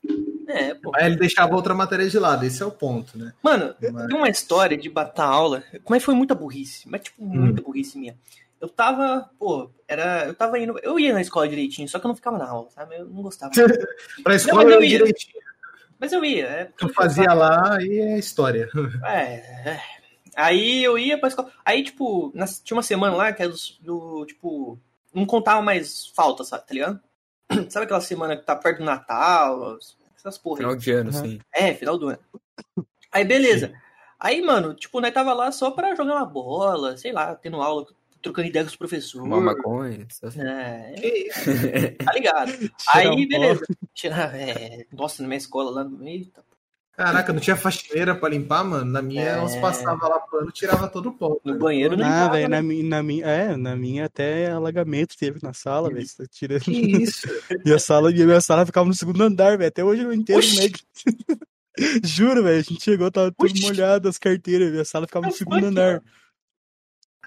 É, 0.47 0.75
pô. 0.75 0.93
Aí 0.95 1.07
ele 1.07 1.17
deixava 1.17 1.55
outra 1.55 1.75
matéria 1.75 2.09
de 2.09 2.19
lado, 2.19 2.45
esse 2.47 2.63
é 2.63 2.67
o 2.67 2.71
ponto, 2.71 3.19
né? 3.19 3.33
Mano, 3.43 3.75
Mas- 3.93 4.07
tem 4.07 4.17
uma 4.17 4.29
história 4.31 4.77
de 4.79 4.89
bater 4.89 5.21
aula. 5.23 5.63
Como 5.85 5.95
é 5.97 5.99
que 5.99 6.05
foi 6.05 6.15
muita 6.15 6.35
burrice? 6.35 6.89
Mas, 6.89 7.03
tipo, 7.03 7.23
muita 7.23 7.61
burrice 7.61 7.99
minha. 7.99 8.17
Eu 8.61 8.69
tava, 8.69 9.29
pô, 9.39 9.71
era. 9.87 10.25
Eu 10.27 10.35
tava 10.35 10.59
indo. 10.59 10.79
Eu 10.83 10.99
ia 10.99 11.13
na 11.13 11.21
escola 11.21 11.47
direitinho, 11.49 11.89
só 11.89 11.99
que 11.99 12.07
eu 12.07 12.09
não 12.09 12.17
ficava 12.17 12.39
na 12.39 12.49
aula, 12.49 12.69
sabe? 12.71 12.97
Eu 12.97 13.05
não 13.07 13.23
gostava. 13.23 13.53
Pra 14.25 14.35
escola 14.37 14.65
mas 14.65 14.73
eu 14.75 14.81
eu 14.81 14.83
ia. 14.85 14.99
direitinho. 14.99 15.48
Mas 15.99 16.13
eu 16.13 16.25
ia. 16.25 16.47
É, 16.47 16.73
Eu 16.81 16.89
fazia 16.91 17.33
lá 17.35 17.79
e 17.83 17.99
é 17.99 18.19
história. 18.19 18.69
É, 19.05 19.35
é. 19.71 19.81
Aí 20.37 20.85
eu 20.85 20.97
ia 20.97 21.19
pra 21.19 21.29
escola. 21.29 21.51
Aí, 21.65 21.83
tipo, 21.83 22.31
na- 22.35 22.47
tinha 22.47 22.77
uma 22.77 22.83
semana 22.83 23.17
lá 23.17 23.33
que 23.33 23.43
era 23.43 23.51
do, 23.51 23.59
do, 24.21 24.27
tipo, 24.27 24.79
não 25.13 25.27
contava 25.27 25.61
mais 25.61 26.07
falta, 26.15 26.45
sabe, 26.45 26.65
tá 26.67 26.75
ligado? 26.75 27.01
Sabe 27.71 27.85
aquela 27.87 28.01
semana 28.01 28.37
que 28.37 28.45
tá 28.45 28.55
perto 28.55 28.79
do 28.79 28.85
Natal? 28.85 29.77
Essas 30.17 30.39
porra. 30.39 30.59
aí. 30.61 30.65
Final 30.65 30.77
de 30.77 30.91
ano, 30.93 31.11
Uhum. 31.11 31.19
assim. 31.19 31.41
É, 31.53 31.75
final 31.75 31.99
do 31.99 32.09
ano. 32.09 32.19
Aí, 33.11 33.25
beleza. 33.25 33.73
Aí, 34.21 34.41
mano, 34.43 34.75
tipo, 34.75 35.01
nós 35.01 35.13
tava 35.15 35.33
lá 35.33 35.51
só 35.51 35.71
pra 35.73 35.95
jogar 35.97 36.15
uma 36.17 36.25
bola, 36.27 36.97
sei 36.97 37.11
lá, 37.11 37.35
tendo 37.35 37.61
aula, 37.63 37.87
trocando 38.23 38.49
ideia 38.49 38.65
com 38.65 38.71
os 38.71 38.77
professores. 38.77 39.27
Uma 39.27 39.41
maconha. 39.41 40.07
É, 40.37 41.27
isso? 41.29 41.41
tá 42.05 42.13
ligado. 42.13 42.53
Aí, 42.95 43.09
um 43.09 43.29
beleza. 43.29 43.65
Tirar, 43.95 44.35
é, 44.35 44.87
nossa, 44.93 45.23
na 45.23 45.29
minha 45.29 45.39
escola 45.39 45.71
lá 45.71 45.85
no. 45.85 46.07
Eita. 46.07 46.47
Caraca, 46.97 47.33
não 47.33 47.39
tinha 47.41 47.55
faxineira 47.55 48.13
pra 48.13 48.29
limpar, 48.29 48.65
mano? 48.65 48.85
Na 48.91 49.01
minha, 49.01 49.23
É. 49.23 49.29
elas 49.29 49.55
passavam 49.55 50.09
lá 50.09 50.19
pano, 50.19 50.51
tirava 50.51 50.89
todo 50.89 51.11
o 51.11 51.13
pó. 51.13 51.39
No 51.45 51.57
banheiro 51.57 51.97
não 51.97 52.05
Ah, 52.05 52.09
limpava, 52.09 52.33
velho, 52.33 52.49
né? 52.49 52.61
na, 52.61 52.97
na 52.97 53.03
minha, 53.05 53.25
é, 53.25 53.57
na 53.57 53.77
minha 53.77 54.07
até 54.07 54.51
alagamento 54.51 55.17
teve 55.17 55.39
na 55.41 55.53
sala, 55.53 55.89
velho. 55.91 56.05
Tira... 56.29 56.59
Que 56.59 56.73
isso? 57.05 57.29
E 57.65 57.73
a 57.73 57.79
sala, 57.79 58.11
e 58.11 58.21
a 58.21 58.27
minha 58.27 58.41
sala 58.41 58.67
ficava 58.67 58.85
no 58.89 58.95
segundo 58.95 59.23
andar, 59.23 59.57
velho. 59.57 59.69
Até 59.69 59.85
hoje 59.85 60.03
eu 60.03 60.09
não 60.09 60.13
entendo 60.15 60.41
como 60.45 60.61
é 60.61 60.69
que. 60.69 60.81
Juro, 62.03 62.43
velho. 62.43 62.59
A 62.59 62.63
gente 62.63 62.83
chegou, 62.83 63.09
tava 63.13 63.31
tudo 63.31 63.49
Oxi! 63.49 63.63
molhado, 63.63 64.09
as 64.09 64.19
carteiras, 64.19 64.73
minha 64.73 64.85
sala 64.85 65.07
ficava 65.07 65.27
no 65.27 65.33
segundo 65.33 65.67
andar. 65.67 66.03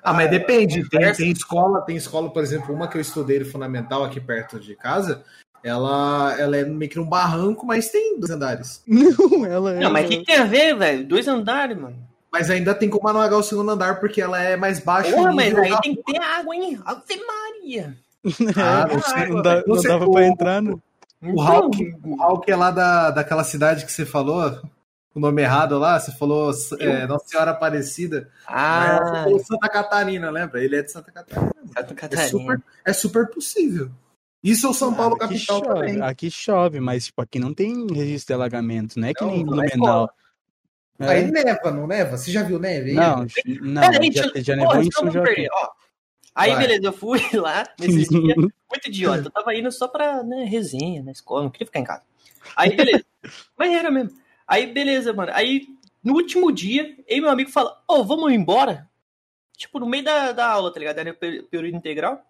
Ah, 0.04 0.14
mas 0.14 0.30
depende. 0.30 0.88
Tem, 0.90 1.14
tem 1.14 1.32
escola, 1.32 1.82
tem 1.82 1.96
escola, 1.96 2.30
por 2.30 2.42
exemplo, 2.42 2.74
uma 2.74 2.88
que 2.88 2.98
eu 2.98 3.02
estudei 3.02 3.40
no 3.40 3.46
fundamental 3.46 4.04
aqui 4.04 4.20
perto 4.20 4.60
de 4.60 4.76
casa. 4.76 5.24
Ela, 5.64 6.36
ela 6.40 6.58
é 6.58 6.66
meio 6.66 6.90
que 6.90 7.00
um 7.00 7.08
barranco, 7.08 7.66
mas 7.66 7.90
tem 7.90 8.20
dois 8.20 8.32
andares. 8.32 8.84
Não, 8.88 9.46
ela 9.46 9.74
é. 9.76 9.80
Não, 9.80 9.92
mas 9.92 10.06
o 10.06 10.10
que, 10.10 10.24
tem 10.24 10.38
a 10.38 10.46
ver, 10.46 10.76
velho? 10.76 11.08
Dois 11.08 11.28
andares, 11.28 11.78
mano. 11.78 11.98
Mas 12.32 12.50
ainda 12.50 12.74
tem 12.74 12.90
como 12.90 13.08
anular 13.08 13.32
o 13.34 13.44
segundo 13.44 13.72
andar, 13.72 14.00
porque 14.00 14.22
ela 14.22 14.42
é 14.42 14.56
mais 14.56 14.80
baixa. 14.80 15.12
Porra, 15.12 15.34
mas 15.34 15.54
aí 15.56 15.80
tem 15.82 15.96
que 15.96 16.04
ter 16.04 16.22
água, 16.22 16.56
hein? 16.56 16.80
Ave 16.86 17.22
Maria. 17.26 17.98
Ah, 18.56 18.86
É, 18.88 18.94
não 18.94 19.02
sei, 19.02 19.26
não, 19.28 19.42
dá, 19.42 19.64
não 19.66 19.76
não 19.76 19.82
dava 19.82 20.12
pra 20.12 20.28
entrar, 20.28 20.62
né? 20.62 20.76
O 21.24 21.42
Hulk, 21.42 21.96
o 22.04 22.16
Hulk 22.24 22.52
é 22.52 22.56
lá 22.56 22.72
da, 22.72 23.12
daquela 23.12 23.44
cidade 23.44 23.86
que 23.86 23.92
você 23.92 24.06
falou, 24.06 24.60
o 25.14 25.20
nome 25.20 25.42
errado 25.42 25.78
lá, 25.78 26.00
você 26.00 26.12
falou 26.12 26.52
é, 26.80 27.06
Nossa 27.08 27.28
Senhora 27.28 27.52
Aparecida. 27.52 28.30
mas 28.48 29.10
você 29.10 29.16
Ah, 29.18 29.24
falou 29.24 29.40
Santa 29.40 29.70
Catarina, 29.70 30.30
lembra? 30.30 30.64
Ele 30.64 30.76
é 30.78 30.82
de 30.82 30.92
Santa 30.92 31.12
Catarina. 31.12 31.52
Santa 31.68 31.92
É 31.92 31.96
Catarina. 31.96 32.28
super, 32.30 32.62
é 32.86 32.94
super 32.94 33.28
possível. 33.30 33.92
Isso 34.44 34.66
é 34.66 34.70
o 34.70 34.74
São 34.74 34.94
Paulo 34.94 35.18
Ah, 35.20 35.26
aqui 35.26 35.36
capital 35.36 35.60
chove, 35.60 35.74
também. 35.88 36.02
aqui 36.02 36.32
chove, 36.32 36.80
mas 36.80 37.06
tipo, 37.06 37.22
aqui 37.22 37.38
não 37.40 37.54
tem 37.54 37.86
registro 37.94 38.28
de 38.28 38.34
alagamento, 38.34 39.00
não 39.00 39.08
é 39.08 39.14
que 39.14 39.22
Não, 39.24 39.32
nem 39.32 39.46
não 39.46 39.62
é 39.62 39.68
Blumenau. 39.70 40.10
É, 41.00 41.08
Aí 41.08 41.32
neva, 41.32 41.72
não 41.72 41.88
neva? 41.88 42.18
Você 42.18 42.32
já 42.32 42.44
viu 42.44 42.60
neve 42.60 42.92
aí? 42.92 42.96
não, 42.96 43.26
não, 43.62 43.82
Pera 43.82 44.12
já, 44.12 44.32
eu- 44.34 44.44
já 44.44 44.56
nevou 44.56 44.82
em 44.82 44.92
São 44.92 45.12
Joaquim. 45.12 45.48
Aí, 46.34 46.52
Vai. 46.52 46.60
beleza, 46.60 46.86
eu 46.86 46.94
fui 46.94 47.20
lá 47.36 47.64
nesses 47.80 48.08
dias, 48.08 48.36
muito 48.38 48.88
idiota. 48.88 49.28
Eu 49.28 49.32
tava 49.32 49.54
indo 49.54 49.72
só 49.72 49.88
pra 49.88 50.24
né, 50.24 50.46
resenha 50.46 51.04
na 51.04 51.12
escola, 51.12 51.44
não 51.44 51.50
queria 51.52 51.68
ficar 51.68 51.80
em 51.80 51.84
casa. 51.84 52.04
Aí, 52.56 52.76
beleza. 52.76 53.06
Mas 53.58 53.72
era 53.74 53.92
mesmo. 53.92 54.12
Aí, 54.52 54.68
beleza, 54.68 55.14
mano. 55.14 55.32
Aí, 55.34 55.66
no 56.04 56.14
último 56.14 56.52
dia, 56.52 56.98
aí 57.10 57.22
meu 57.22 57.30
amigo 57.30 57.50
fala, 57.50 57.82
ô, 57.88 58.04
vamos 58.04 58.32
embora? 58.34 58.90
Tipo, 59.56 59.80
no 59.80 59.86
meio 59.86 60.04
da, 60.04 60.32
da 60.34 60.50
aula, 60.50 60.74
tá 60.74 60.80
ligado? 60.80 60.98
Era 61.00 61.14
pe- 61.14 61.44
período 61.44 61.78
integral. 61.78 62.22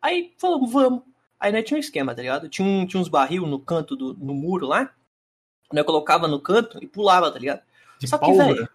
Aí, 0.00 0.32
falamos, 0.38 0.72
vamos. 0.72 1.02
Aí, 1.38 1.52
né, 1.52 1.62
tinha 1.62 1.76
um 1.76 1.80
esquema, 1.80 2.14
tá 2.14 2.22
ligado? 2.22 2.48
Tinha, 2.48 2.66
um, 2.66 2.86
tinha 2.86 3.00
uns 3.00 3.08
barril 3.08 3.46
no 3.46 3.60
canto 3.60 3.94
do 3.94 4.14
no 4.14 4.32
muro 4.32 4.66
lá. 4.66 4.90
Né, 5.70 5.82
colocava 5.82 6.26
no 6.26 6.40
canto 6.40 6.82
e 6.82 6.86
pulava, 6.86 7.30
tá 7.30 7.38
ligado? 7.38 7.60
De 7.98 8.06
Só 8.06 8.16
que, 8.16 8.24
pólvora? 8.24 8.54
velho. 8.54 8.68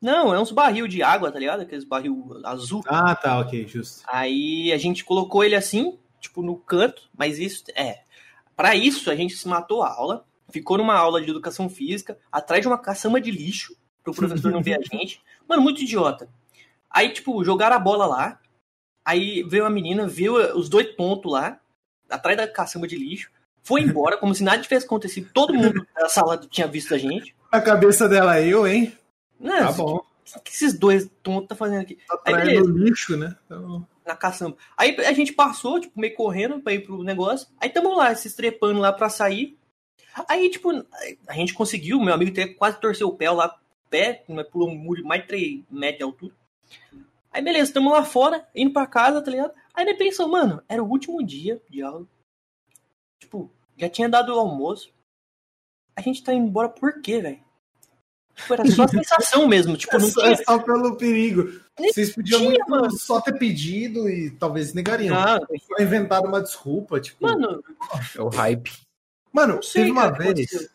Não, 0.00 0.32
é 0.32 0.38
uns 0.38 0.52
barril 0.52 0.86
de 0.86 1.02
água, 1.02 1.32
tá 1.32 1.38
ligado? 1.40 1.62
Aqueles 1.62 1.82
barril 1.82 2.40
azul. 2.44 2.84
Ah, 2.86 3.16
tá, 3.16 3.40
ok, 3.40 3.66
justo. 3.66 4.04
Aí 4.06 4.72
a 4.72 4.78
gente 4.78 5.04
colocou 5.04 5.42
ele 5.42 5.56
assim, 5.56 5.98
tipo, 6.20 6.40
no 6.40 6.56
canto, 6.56 7.08
mas 7.16 7.38
isso 7.40 7.64
é. 7.74 8.02
Pra 8.54 8.76
isso, 8.76 9.10
a 9.10 9.16
gente 9.16 9.34
se 9.34 9.48
matou 9.48 9.82
a 9.82 9.92
aula, 9.92 10.24
ficou 10.50 10.78
numa 10.78 10.94
aula 10.94 11.20
de 11.20 11.30
educação 11.30 11.68
física, 11.68 12.18
atrás 12.30 12.62
de 12.62 12.68
uma 12.68 12.78
caçamba 12.78 13.20
de 13.20 13.30
lixo, 13.30 13.76
pro 14.02 14.14
professor 14.14 14.50
não 14.50 14.62
ver 14.62 14.78
a 14.78 14.80
gente. 14.96 15.20
Mano, 15.48 15.62
muito 15.62 15.82
idiota. 15.82 16.28
Aí, 16.90 17.10
tipo, 17.12 17.42
jogaram 17.44 17.76
a 17.76 17.80
bola 17.80 18.06
lá, 18.06 18.40
aí 19.04 19.42
veio 19.42 19.66
a 19.66 19.70
menina, 19.70 20.06
viu 20.06 20.34
os 20.56 20.68
dois 20.68 20.86
pontos 20.94 21.30
lá, 21.30 21.60
atrás 22.08 22.36
da 22.36 22.48
caçamba 22.48 22.86
de 22.88 22.96
lixo, 22.96 23.30
foi 23.62 23.82
embora, 23.82 24.16
como 24.16 24.34
se 24.34 24.42
nada 24.42 24.62
tivesse 24.62 24.86
acontecido, 24.86 25.30
todo 25.34 25.52
mundo 25.52 25.86
da 25.94 26.08
sala 26.08 26.38
tinha 26.38 26.66
visto 26.66 26.94
a 26.94 26.98
gente. 26.98 27.36
A 27.52 27.60
cabeça 27.60 28.08
dela 28.08 28.38
é 28.38 28.46
eu, 28.46 28.66
hein? 28.66 28.96
Não, 29.38 29.58
Tá 29.66 29.72
bom. 29.72 29.96
o 30.36 30.40
que 30.40 30.50
esses 30.50 30.78
dois 30.78 31.10
tontos 31.22 31.48
tá 31.48 31.54
fazendo 31.54 31.82
aqui? 31.82 31.98
Tá 32.08 32.18
Aí, 32.24 32.58
lixo, 32.60 33.16
né? 33.16 33.36
Então, 33.44 33.86
na 34.06 34.16
caçamba. 34.16 34.56
Aí 34.74 34.96
a 35.00 35.12
gente 35.12 35.34
passou, 35.34 35.78
tipo, 35.78 36.00
meio 36.00 36.14
correndo 36.14 36.60
pra 36.60 36.72
ir 36.72 36.80
pro 36.86 37.02
negócio. 37.04 37.46
Aí 37.60 37.68
tamo 37.68 37.94
lá, 37.94 38.14
se 38.14 38.26
estrepando 38.28 38.80
lá 38.80 38.90
pra 38.90 39.10
sair. 39.10 39.57
Aí, 40.28 40.50
tipo, 40.50 40.70
a 41.26 41.32
gente 41.34 41.54
conseguiu, 41.54 42.00
meu 42.00 42.14
amigo 42.14 42.30
até 42.32 42.48
quase 42.48 42.80
torceu 42.80 43.08
o 43.08 43.16
pé 43.16 43.30
lá, 43.30 43.58
pé, 43.88 44.24
pulou 44.50 44.70
um 44.70 44.74
muro 44.76 45.02
de 45.02 45.06
mais 45.08 45.22
de 45.22 45.28
3 45.28 45.64
metros 45.70 45.98
de 45.98 46.04
altura. 46.04 46.34
Aí 47.30 47.42
beleza, 47.42 47.72
tamo 47.72 47.90
lá 47.90 48.04
fora, 48.04 48.46
indo 48.54 48.72
pra 48.72 48.86
casa, 48.86 49.22
tá 49.22 49.30
ligado? 49.30 49.52
Aí 49.74 49.86
ele 49.86 49.94
pensou, 49.94 50.28
mano, 50.28 50.62
era 50.68 50.82
o 50.82 50.88
último 50.88 51.24
dia 51.24 51.62
de 51.68 51.82
aula. 51.82 52.06
Tipo, 53.20 53.50
já 53.76 53.88
tinha 53.88 54.08
dado 54.08 54.34
o 54.34 54.38
almoço. 54.38 54.92
A 55.94 56.00
gente 56.00 56.22
tá 56.22 56.32
indo 56.32 56.46
embora 56.46 56.68
por 56.68 57.00
quê, 57.00 57.20
velho? 57.20 57.40
Tipo, 58.34 58.54
era 58.54 58.70
só 58.70 58.84
a 58.84 58.88
sensação 58.88 59.46
mesmo, 59.48 59.76
tipo, 59.76 59.96
é, 59.96 59.98
não 59.98 60.10
tinha... 60.10 60.30
é 60.32 60.36
só 60.36 60.58
pelo 60.58 60.96
perigo. 60.96 61.60
Nem 61.78 61.92
Vocês 61.92 62.14
podiam 62.14 62.40
tinha, 62.40 62.50
muito 62.50 62.70
mano. 62.70 62.90
só 62.90 63.20
ter 63.20 63.38
pedido 63.38 64.08
e 64.08 64.30
talvez 64.30 64.72
negariam. 64.72 65.14
Não, 65.14 65.46
Foi 65.66 65.82
inventado 65.82 66.26
uma 66.26 66.40
desculpa, 66.40 67.00
tipo. 67.00 67.24
mano, 67.24 67.62
É 68.16 68.22
o 68.22 68.28
hype. 68.28 68.87
Mano, 69.32 69.62
sei, 69.62 69.82
teve 69.82 69.92
uma 69.92 70.02
cara, 70.10 70.18
vez. 70.18 70.30
aconteceu. 70.30 70.68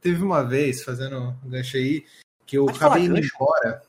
Teve 0.00 0.22
uma 0.22 0.42
vez, 0.44 0.82
fazendo 0.84 1.18
um 1.44 1.50
gancho 1.50 1.76
aí, 1.76 2.04
que 2.46 2.56
eu 2.56 2.66
Pode 2.66 2.78
acabei 2.78 3.02
falar 3.02 3.04
indo 3.06 3.14
gancho. 3.20 3.34
embora. 3.34 3.82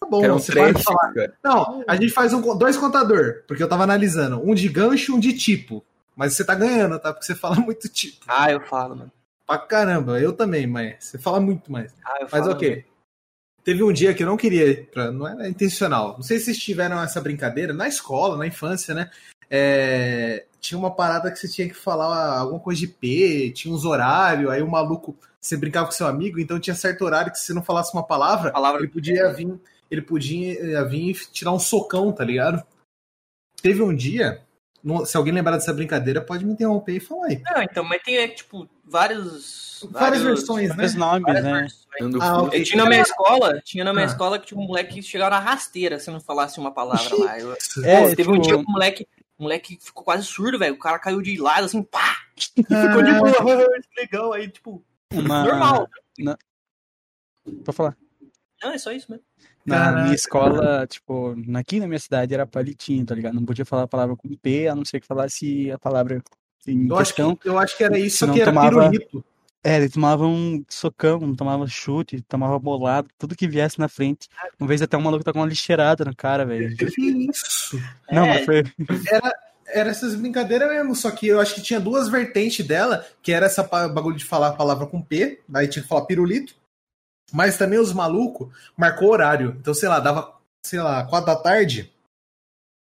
Tá 0.00 0.06
bom, 0.06 0.24
Era 0.24 0.34
um 0.34 0.38
você 0.38 0.52
trash, 0.52 0.82
falar. 0.82 1.12
cara. 1.12 1.38
Não, 1.42 1.84
a 1.86 1.96
gente 1.96 2.10
faz 2.12 2.32
um, 2.32 2.56
dois 2.56 2.76
contador, 2.76 3.42
porque 3.46 3.62
eu 3.62 3.68
tava 3.68 3.84
analisando. 3.84 4.40
Um 4.42 4.54
de 4.54 4.68
gancho 4.68 5.12
e 5.12 5.14
um 5.14 5.20
de 5.20 5.32
tipo. 5.32 5.84
Mas 6.14 6.34
você 6.34 6.44
tá 6.44 6.54
ganhando, 6.54 6.98
tá? 6.98 7.12
Porque 7.12 7.24
você 7.26 7.34
fala 7.34 7.56
muito 7.60 7.88
tipo. 7.88 8.24
Ah, 8.28 8.50
eu 8.50 8.60
falo, 8.60 8.96
mano. 8.96 9.12
Pra 9.46 9.58
caramba, 9.58 10.20
eu 10.20 10.32
também, 10.32 10.66
mas 10.66 11.04
você 11.04 11.18
fala 11.18 11.40
muito 11.40 11.70
mais. 11.70 11.92
Ah, 12.04 12.16
eu 12.20 12.28
Mas 12.30 12.44
falo, 12.44 12.52
ok. 12.52 12.84
Teve 13.64 13.82
um 13.84 13.92
dia 13.92 14.12
que 14.12 14.22
eu 14.22 14.26
não 14.26 14.36
queria, 14.36 14.66
ir 14.66 14.86
pra, 14.90 15.12
não 15.12 15.26
era 15.26 15.48
intencional. 15.48 16.14
Não 16.14 16.22
sei 16.22 16.38
se 16.38 16.46
vocês 16.46 16.58
tiveram 16.58 17.00
essa 17.00 17.20
brincadeira 17.20 17.72
na 17.72 17.86
escola, 17.86 18.36
na 18.36 18.46
infância, 18.46 18.92
né? 18.94 19.10
É, 19.54 20.46
tinha 20.60 20.78
uma 20.78 20.90
parada 20.90 21.30
que 21.30 21.36
você 21.38 21.46
tinha 21.46 21.68
que 21.68 21.74
falar 21.74 22.38
alguma 22.38 22.58
coisa 22.58 22.80
de 22.80 22.88
P, 22.88 23.52
tinha 23.54 23.74
uns 23.74 23.84
horários, 23.84 24.50
aí 24.50 24.62
o 24.62 24.70
maluco, 24.70 25.14
você 25.38 25.58
brincava 25.58 25.84
com 25.86 25.92
seu 25.92 26.06
amigo, 26.06 26.40
então 26.40 26.58
tinha 26.58 26.74
certo 26.74 27.04
horário 27.04 27.30
que 27.30 27.38
se 27.38 27.44
você 27.46 27.52
não 27.52 27.62
falasse 27.62 27.92
uma 27.92 28.02
palavra, 28.02 28.50
Palavra- 28.50 28.80
ele 28.80 28.88
podia 28.90 29.30
vir, 29.30 29.60
ele 29.90 30.00
podia 30.00 30.84
vir 30.86 31.10
e 31.10 31.14
tirar 31.30 31.52
um 31.52 31.58
socão, 31.58 32.10
tá 32.12 32.24
ligado? 32.24 32.62
Teve 33.60 33.82
um 33.82 33.94
dia, 33.94 34.40
se 35.04 35.16
alguém 35.18 35.34
lembrar 35.34 35.56
dessa 35.58 35.72
brincadeira, 35.74 36.22
pode 36.22 36.46
me 36.46 36.52
interromper 36.54 36.96
e 36.96 37.00
falar 37.00 37.26
aí. 37.26 37.42
Não, 37.54 37.62
então, 37.62 37.84
mas 37.84 38.02
tem, 38.02 38.16
é, 38.16 38.28
tipo, 38.28 38.66
vários... 38.84 39.86
Várias 39.90 40.22
versões, 40.22 40.70
né? 40.70 40.76
Vários 40.76 40.94
nomes, 40.94 41.22
várias 41.24 41.44
né? 41.44 41.52
versões. 41.60 41.82
Ah, 42.22 42.34
fruto. 42.34 42.46
ok. 42.46 42.60
Eu 42.60 42.64
tinha 42.64 42.82
na 42.82 42.88
minha 42.88 43.02
escola, 43.02 43.60
tinha 43.62 43.84
na 43.84 43.92
minha 43.92 44.06
Ah. 44.06 44.08
escola 44.08 44.38
que 44.38 44.46
tinha 44.46 44.58
um 44.60 44.64
moleque 44.66 44.94
que 44.94 45.02
chegava 45.02 45.30
na 45.32 45.40
rasteira 45.40 45.98
se 45.98 46.10
não 46.10 46.20
falasse 46.20 46.58
uma 46.58 46.72
palavra 46.72 47.02
lá. 47.18 47.38
Eu- 47.38 47.52
É, 47.84 48.08
Pô, 48.08 48.16
teve 48.16 48.30
um 48.30 48.34
tipo- 48.34 48.40
dia 48.40 48.56
que 48.56 48.64
o 48.64 48.72
moleque, 48.72 49.06
o 49.42 49.44
moleque 49.44 49.76
ficou 49.80 50.04
quase 50.04 50.24
surdo, 50.24 50.58
velho. 50.58 50.74
O 50.74 50.78
cara 50.78 50.98
caiu 51.00 51.20
de 51.20 51.36
lado, 51.36 51.64
assim, 51.64 51.82
pá! 51.82 52.16
Ficou 52.38 53.02
de 53.02 53.12
boa, 53.12 53.66
legal. 53.98 54.32
Aí, 54.32 54.48
tipo, 54.48 54.84
Uma... 55.12 55.44
normal. 55.44 55.88
Pra 57.64 57.72
falar. 57.72 57.96
Não, 58.62 58.70
é 58.70 58.78
só 58.78 58.92
isso 58.92 59.10
mesmo. 59.10 59.24
Na 59.66 59.76
Caraca. 59.78 60.02
minha 60.02 60.14
escola, 60.14 60.86
tipo, 60.86 61.34
aqui 61.56 61.80
na 61.80 61.86
minha 61.88 61.98
cidade 61.98 62.32
era 62.34 62.46
palitinho, 62.46 63.04
tá 63.04 63.14
ligado? 63.14 63.34
Não 63.34 63.44
podia 63.44 63.64
falar 63.64 63.82
a 63.82 63.88
palavra 63.88 64.16
com 64.16 64.28
P, 64.36 64.68
a 64.68 64.74
não 64.74 64.84
ser 64.84 65.00
que 65.00 65.06
falasse 65.06 65.70
a 65.70 65.78
palavra 65.78 66.22
em 66.66 66.88
Eu 66.88 66.96
acho, 66.98 67.14
que, 67.14 67.22
questão. 67.22 67.38
eu 67.44 67.58
acho 67.58 67.76
que 67.76 67.84
era 67.84 67.98
isso, 67.98 68.32
que 68.32 68.40
era 68.40 68.50
tomava- 68.52 68.88
pirulito. 68.90 69.24
É, 69.64 69.76
ele 69.76 69.88
tomava 69.88 70.26
um 70.26 70.64
socão, 70.68 71.34
tomava 71.36 71.68
chute, 71.68 72.20
tomava 72.22 72.58
bolado, 72.58 73.08
tudo 73.16 73.36
que 73.36 73.46
viesse 73.46 73.78
na 73.78 73.88
frente. 73.88 74.28
Uma 74.58 74.66
vez 74.66 74.82
até 74.82 74.96
um 74.96 75.00
maluco 75.00 75.22
tá 75.22 75.32
com 75.32 75.38
uma 75.38 75.46
lixeirada 75.46 76.04
no 76.04 76.16
cara, 76.16 76.44
velho. 76.44 76.76
Que 76.76 77.00
isso? 77.30 77.80
Não, 78.10 78.24
É. 78.24 78.34
mas 78.34 78.44
foi. 78.44 78.64
Era 79.66 79.88
essas 79.90 80.14
brincadeiras 80.16 80.68
mesmo, 80.68 80.94
só 80.96 81.10
que 81.10 81.28
eu 81.28 81.40
acho 81.40 81.54
que 81.54 81.62
tinha 81.62 81.80
duas 81.80 82.08
vertentes 82.08 82.66
dela, 82.66 83.06
que 83.22 83.32
era 83.32 83.46
essa 83.46 83.62
bagulho 83.62 84.16
de 84.16 84.24
falar 84.24 84.48
a 84.48 84.56
palavra 84.56 84.86
com 84.86 85.00
P, 85.00 85.40
aí 85.54 85.68
tinha 85.68 85.82
que 85.82 85.88
falar 85.88 86.04
pirulito, 86.06 86.54
mas 87.32 87.56
também 87.56 87.78
os 87.78 87.92
malucos 87.92 88.48
marcou 88.76 89.10
horário. 89.10 89.56
Então, 89.60 89.72
sei 89.72 89.88
lá, 89.88 90.00
dava, 90.00 90.34
sei 90.66 90.80
lá, 90.80 91.04
quatro 91.06 91.26
da 91.26 91.36
tarde. 91.36 91.90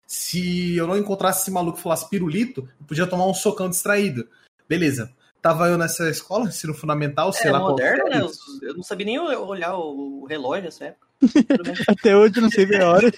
Se 0.07 0.75
eu 0.75 0.87
não 0.87 0.97
encontrasse 0.97 1.41
esse 1.41 1.51
maluco 1.51 1.77
que 1.77 1.83
falasse 1.83 2.09
pirulito, 2.09 2.67
eu 2.79 2.87
podia 2.87 3.05
tomar 3.07 3.27
um 3.27 3.33
socão 3.33 3.69
distraído. 3.69 4.27
Beleza. 4.67 5.13
Tava 5.41 5.67
eu 5.69 5.77
nessa 5.77 6.09
escola, 6.09 6.47
ensino 6.47 6.73
fundamental, 6.73 7.33
sei 7.33 7.49
É 7.49 7.51
lá 7.51 7.59
qual 7.59 7.71
moderno, 7.71 8.03
série. 8.03 8.09
né? 8.15 8.21
Eu- 8.21 8.67
Eu 8.69 8.73
não 8.75 8.83
sabia 8.83 9.05
nem 9.05 9.19
olhar 9.19 9.75
o 9.75 10.25
relógio 10.29 10.65
nessa 10.65 10.85
época. 10.85 11.07
Até 11.87 12.15
hoje 12.15 12.37
eu 12.37 12.41
não 12.43 12.49
sei 12.51 12.65
ver 12.65 12.81
a 12.81 12.91
hora. 12.91 13.11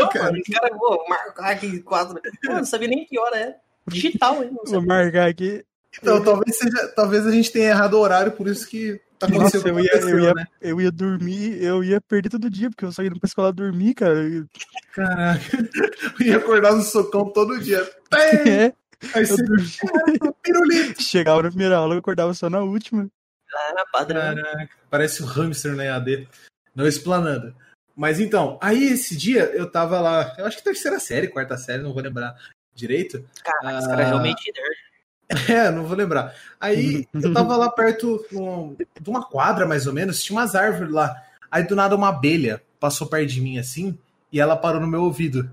Não, 0.00 0.08
Cara. 0.10 0.24
mano, 0.26 0.38
os 0.46 0.54
caras 0.54 0.78
vão 0.78 1.04
marcar 1.08 1.50
aqui 1.50 1.80
quatro. 1.80 2.14
Pô, 2.14 2.52
eu 2.52 2.56
não 2.56 2.64
sabia 2.64 2.88
nem 2.88 3.04
que 3.04 3.18
hora 3.18 3.36
é. 3.38 3.56
Digital, 3.88 4.42
hein? 4.44 4.50
Vou 4.66 4.84
marcar 4.86 5.28
aqui. 5.28 5.64
Então, 6.00 6.22
talvez, 6.22 6.56
seja, 6.56 6.88
talvez 6.94 7.26
a 7.26 7.32
gente 7.32 7.50
tenha 7.50 7.70
errado 7.70 7.94
o 7.94 8.00
horário, 8.00 8.30
por 8.32 8.46
isso 8.46 8.68
que 8.68 9.00
Nossa, 9.22 9.34
aconteceu 9.58 9.62
o 9.62 9.68
eu 9.68 9.74
que 9.76 9.82
ia, 9.82 10.00
eu, 10.00 10.20
ia, 10.20 10.34
né? 10.34 10.46
eu 10.60 10.80
ia 10.80 10.90
dormir, 10.92 11.60
eu 11.62 11.82
ia 11.82 12.00
perder 12.00 12.28
todo 12.28 12.48
dia, 12.48 12.70
porque 12.70 12.84
eu 12.84 12.92
só 12.92 13.02
ia 13.02 13.10
pra 13.10 13.18
escola 13.24 13.52
dormir, 13.52 13.94
cara. 13.94 14.14
Caraca. 14.94 15.40
Eu 16.20 16.26
ia 16.26 16.36
acordar 16.36 16.74
no 16.74 16.82
socão 16.82 17.24
todo 17.32 17.58
dia. 17.58 17.88
É, 18.14 18.72
Aí 19.14 19.22
eu 19.22 19.26
você 19.26 19.42
dormia. 19.42 20.34
Pirulito. 20.52 21.02
Chegava 21.02 21.42
na 21.42 21.48
primeira 21.48 21.76
aula, 21.76 21.94
eu 21.94 21.98
acordava 21.98 22.32
só 22.34 22.48
na 22.50 22.60
última. 22.60 23.08
Era 23.70 23.84
padrão. 23.92 24.20
Caraca, 24.20 24.70
parece 24.88 25.22
o 25.22 25.26
hamster 25.26 25.74
na 25.74 25.84
EAD. 25.84 26.28
Não 26.74 26.86
explanando. 26.86 27.54
Mas 27.96 28.20
então, 28.20 28.58
aí 28.62 28.84
esse 28.92 29.16
dia 29.16 29.44
eu 29.52 29.70
tava 29.70 30.00
lá, 30.00 30.34
eu 30.38 30.46
acho 30.46 30.56
que 30.58 30.64
terceira 30.64 30.98
série, 31.00 31.28
quarta 31.28 31.58
série, 31.58 31.82
não 31.82 31.92
vou 31.92 32.02
lembrar 32.02 32.34
direito. 32.74 33.24
Caraca, 33.42 33.78
esse 33.78 33.86
Ah. 33.86 33.90
cara 33.90 34.02
é 34.02 34.06
realmente 34.06 34.52
nerd. 34.52 34.90
É, 35.48 35.70
não 35.70 35.84
vou 35.84 35.96
lembrar. 35.96 36.34
Aí 36.58 37.06
eu 37.14 37.32
tava 37.32 37.56
lá 37.56 37.70
perto 37.70 38.24
um- 38.32 38.74
de 39.00 39.08
uma 39.10 39.24
quadra, 39.24 39.64
mais 39.64 39.86
ou 39.86 39.92
menos, 39.92 40.20
tinha 40.22 40.36
umas 40.36 40.56
árvores 40.56 40.92
lá. 40.92 41.14
Aí 41.50 41.62
do 41.64 41.76
nada 41.76 41.94
uma 41.94 42.08
abelha 42.08 42.60
passou 42.80 43.06
perto 43.06 43.28
de 43.28 43.40
mim 43.40 43.56
assim, 43.58 43.96
e 44.32 44.40
ela 44.40 44.56
parou 44.56 44.80
no 44.80 44.88
meu 44.88 45.02
ouvido. 45.04 45.48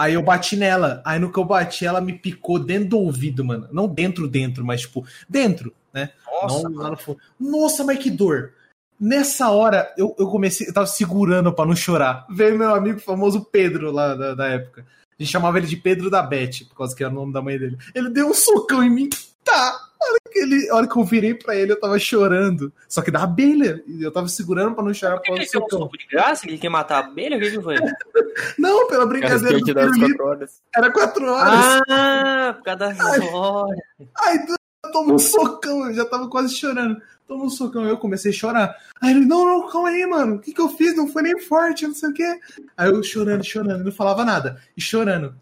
Aí 0.00 0.14
eu 0.14 0.22
bati 0.22 0.56
nela. 0.56 1.02
Aí 1.04 1.18
no 1.18 1.30
que 1.30 1.38
eu 1.38 1.44
bati, 1.44 1.84
ela 1.84 2.00
me 2.00 2.14
picou 2.14 2.58
dentro 2.58 2.88
do 2.88 2.98
ouvido, 3.00 3.44
mano. 3.44 3.68
Não 3.70 3.86
dentro, 3.86 4.26
dentro, 4.26 4.64
mas 4.64 4.80
tipo, 4.80 5.04
dentro, 5.28 5.74
né? 5.92 6.08
Nossa, 6.24 6.70
não. 6.70 6.96
Nossa, 7.38 7.84
mas 7.84 7.98
que 7.98 8.08
dor! 8.08 8.54
Nessa 8.98 9.50
hora, 9.50 9.92
eu, 9.98 10.16
eu 10.18 10.26
comecei, 10.28 10.66
eu 10.66 10.72
tava 10.72 10.86
segurando 10.86 11.52
pra 11.52 11.66
não 11.66 11.76
chorar. 11.76 12.26
Veio 12.30 12.56
meu 12.56 12.74
amigo 12.74 12.98
famoso 12.98 13.44
Pedro 13.44 13.92
lá 13.92 14.14
da, 14.14 14.34
da 14.34 14.48
época. 14.48 14.86
A 15.20 15.22
gente 15.22 15.32
chamava 15.32 15.58
ele 15.58 15.66
de 15.66 15.76
Pedro 15.76 16.08
da 16.08 16.22
Bete, 16.22 16.64
por 16.64 16.74
causa 16.76 16.96
que 16.96 17.04
era 17.04 17.12
o 17.12 17.14
nome 17.14 17.30
da 17.30 17.42
mãe 17.42 17.58
dele. 17.58 17.76
Ele 17.94 18.08
deu 18.08 18.28
um 18.28 18.32
socão 18.32 18.82
em 18.82 18.88
mim. 18.88 19.10
Tá! 19.44 19.78
A 20.00 20.04
hora 20.06 20.18
que, 20.32 20.38
ele, 20.38 20.70
a 20.70 20.76
hora 20.76 20.88
que 20.88 20.96
eu 20.96 21.04
virei 21.04 21.34
pra 21.34 21.54
ele, 21.54 21.72
eu 21.72 21.78
tava 21.78 21.98
chorando. 21.98 22.72
Só 22.88 23.02
que 23.02 23.10
da 23.10 23.22
abelha. 23.22 23.84
Eu 24.00 24.10
tava 24.10 24.28
segurando 24.28 24.74
pra 24.74 24.82
não 24.82 24.94
chorar 24.94 25.16
Por 25.18 25.24
que 25.24 25.28
causa 25.28 25.42
ele 25.42 25.46
do 25.46 25.52
deu 25.52 25.60
um 25.60 25.64
socão. 25.68 25.78
soco 25.80 25.98
de 25.98 26.06
graça? 26.06 26.48
Ele 26.48 26.56
quer 26.56 26.70
matar 26.70 27.04
a 27.04 27.06
abelha? 27.06 27.36
O 27.36 27.40
que 27.40 27.50
que 27.50 27.60
foi? 27.60 27.76
Não, 28.58 28.88
pela 28.88 29.04
brincadeira 29.04 29.58
do 29.58 29.64
pirulito. 29.64 29.98
quatro 29.98 30.26
horas. 30.26 30.62
Era 30.74 30.90
quatro 30.90 31.26
horas. 31.30 31.82
Ah, 31.90 32.54
por 32.56 32.64
causa 32.64 32.78
das 32.78 32.98
horas. 33.34 33.78
Aí 34.22 34.38
eu 34.82 34.90
tomo 34.90 35.14
um 35.14 35.18
socão, 35.18 35.86
eu 35.88 35.94
já 35.94 36.06
tava 36.06 36.30
quase 36.30 36.54
chorando. 36.56 36.96
Toma 37.30 37.44
um 37.44 37.48
socão, 37.48 37.84
eu 37.84 37.96
comecei 37.96 38.32
a 38.32 38.34
chorar. 38.34 38.76
Aí 39.00 39.12
ele, 39.12 39.24
não, 39.24 39.46
não, 39.46 39.70
calma 39.70 39.90
aí, 39.90 40.04
mano. 40.04 40.34
O 40.34 40.40
que 40.40 40.52
que 40.52 40.60
eu 40.60 40.68
fiz? 40.68 40.96
Não 40.96 41.06
foi 41.06 41.22
nem 41.22 41.38
forte, 41.38 41.86
não 41.86 41.94
sei 41.94 42.08
o 42.08 42.12
quê. 42.12 42.40
Aí 42.76 42.90
eu 42.90 43.00
chorando, 43.04 43.44
chorando, 43.44 43.84
não 43.84 43.92
falava 43.92 44.24
nada. 44.24 44.60
E 44.76 44.80
chorando. 44.80 45.32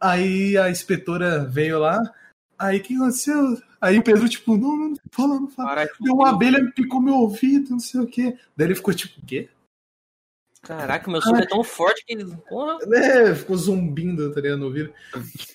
Aí 0.00 0.58
a 0.58 0.68
inspetora 0.68 1.44
veio 1.44 1.78
lá. 1.78 2.02
Aí 2.58 2.78
o 2.78 2.82
que 2.82 2.96
aconteceu? 2.96 3.62
Aí 3.80 4.00
o 4.00 4.02
Pedro, 4.02 4.28
tipo, 4.28 4.56
não, 4.56 4.76
não, 4.76 4.88
não 4.88 4.96
fala, 5.12 5.34
não 5.38 5.48
fala. 5.48 5.68
Caralho, 5.68 5.90
Deu 6.00 6.12
uma 6.12 6.30
abelha, 6.30 6.60
me 6.60 6.72
picou 6.72 7.00
meu 7.00 7.14
ouvido, 7.14 7.70
não 7.70 7.78
sei 7.78 8.00
o 8.00 8.06
quê. 8.08 8.36
Daí 8.56 8.66
ele 8.66 8.74
ficou 8.74 8.92
tipo, 8.92 9.20
o 9.20 9.24
quê? 9.24 9.48
Caraca, 10.60 11.08
meu 11.08 11.22
soco 11.22 11.36
é 11.36 11.46
tão 11.46 11.62
forte 11.62 12.04
que 12.04 12.14
ele. 12.14 12.36
Porra. 12.48 12.78
É, 12.92 13.32
ficou 13.32 13.56
zumbindo, 13.56 14.34
tá 14.34 14.40
ligado, 14.40 14.58
no 14.58 14.66
ouvido. 14.66 14.92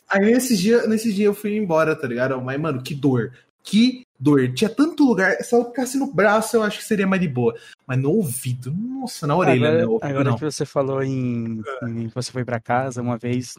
Aí 0.07 0.31
nesse 0.31 0.55
dia, 0.55 0.87
nesse 0.87 1.11
dia 1.11 1.25
eu 1.25 1.33
fui 1.33 1.57
embora, 1.57 1.93
tá 1.93 2.07
ligado? 2.07 2.39
Mas, 2.41 2.57
mano, 2.57 2.81
que 2.81 2.95
dor. 2.95 3.37
Que 3.61 4.04
dor. 4.19 4.51
Tinha 4.53 4.69
tanto 4.69 5.03
lugar. 5.05 5.35
Se 5.43 5.55
eu 5.55 5.65
ficasse 5.65 5.97
no 5.97 6.11
braço, 6.13 6.55
eu 6.55 6.63
acho 6.63 6.79
que 6.79 6.83
seria 6.85 7.07
mais 7.07 7.21
de 7.21 7.27
boa. 7.27 7.55
Mas 7.87 7.99
no 7.99 8.11
ouvido, 8.11 8.71
nossa, 8.71 9.25
na 9.27 9.35
orelha, 9.35 9.67
Agora, 9.67 9.77
né? 9.77 9.85
Ouvido, 9.85 10.05
agora 10.05 10.29
não. 10.31 10.35
que 10.37 10.43
você 10.45 10.65
falou 10.65 11.03
em, 11.03 11.61
em 11.83 12.07
você 12.07 12.31
foi 12.31 12.43
pra 12.45 12.59
casa, 12.59 13.01
uma 13.01 13.17
vez 13.17 13.55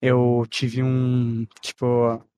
eu 0.00 0.44
tive 0.50 0.82
um, 0.82 1.46
tipo, 1.60 1.86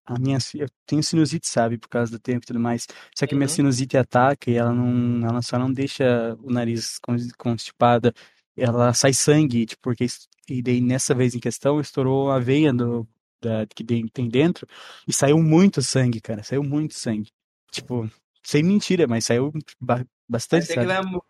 a 0.04 0.18
minha, 0.18 0.38
eu 0.54 0.68
tenho 0.86 1.02
sinusite, 1.02 1.48
sabe, 1.48 1.78
por 1.78 1.88
causa 1.88 2.12
do 2.12 2.18
tempo 2.18 2.44
e 2.44 2.46
tudo 2.46 2.60
mais. 2.60 2.86
Só 3.14 3.26
que 3.26 3.34
minha 3.34 3.46
Uhum. 3.48 3.54
sinusite 3.54 3.96
ataca 3.96 4.50
e 4.50 4.54
ela 4.56 4.72
não, 4.72 5.26
ela 5.28 5.42
só 5.42 5.58
não 5.58 5.72
deixa 5.72 6.36
o 6.42 6.50
nariz 6.52 6.98
cons- 7.00 7.32
constipado, 7.36 8.12
ela 8.56 8.92
sai 8.94 9.12
sangue, 9.12 9.66
tipo, 9.66 9.82
porque 9.82 10.06
e 10.48 10.62
daí 10.62 10.80
nessa 10.80 11.12
vez 11.14 11.34
em 11.34 11.40
questão 11.40 11.80
estourou 11.80 12.30
a 12.30 12.38
veia 12.38 12.72
do 12.72 13.06
da, 13.46 13.66
que 13.66 13.84
tem 13.84 14.28
dentro 14.28 14.66
e 15.06 15.12
saiu 15.12 15.38
muito 15.42 15.80
sangue, 15.82 16.20
cara, 16.20 16.42
saiu 16.42 16.62
muito 16.62 16.94
sangue. 16.94 17.30
Tipo, 17.70 18.10
sem 18.42 18.62
mentira, 18.62 19.06
mas 19.06 19.24
saiu 19.26 19.52
ba- 19.80 20.04
bastante, 20.28 20.66
sabe? 20.66 20.86
vai 20.86 21.02
mo- 21.02 21.24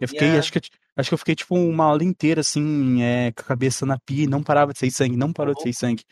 Eu 0.00 0.08
fiquei, 0.08 0.28
Yeah. 0.28 0.38
acho 0.40 0.52
que, 0.52 0.60
acho 0.96 1.08
que 1.10 1.14
eu 1.14 1.18
fiquei 1.18 1.34
tipo 1.34 1.54
uma 1.54 1.84
aula 1.84 2.02
inteira 2.04 2.40
assim, 2.40 3.02
é, 3.02 3.30
com 3.32 3.42
a 3.42 3.44
cabeça 3.44 3.86
na 3.86 3.98
pia, 3.98 4.26
não 4.28 4.42
parava 4.42 4.72
de 4.72 4.78
sair 4.78 4.90
sangue, 4.90 5.16
não 5.16 5.32
parou 5.32 5.54
de 5.54 5.62
sair 5.62 5.74
sangue. 5.74 6.04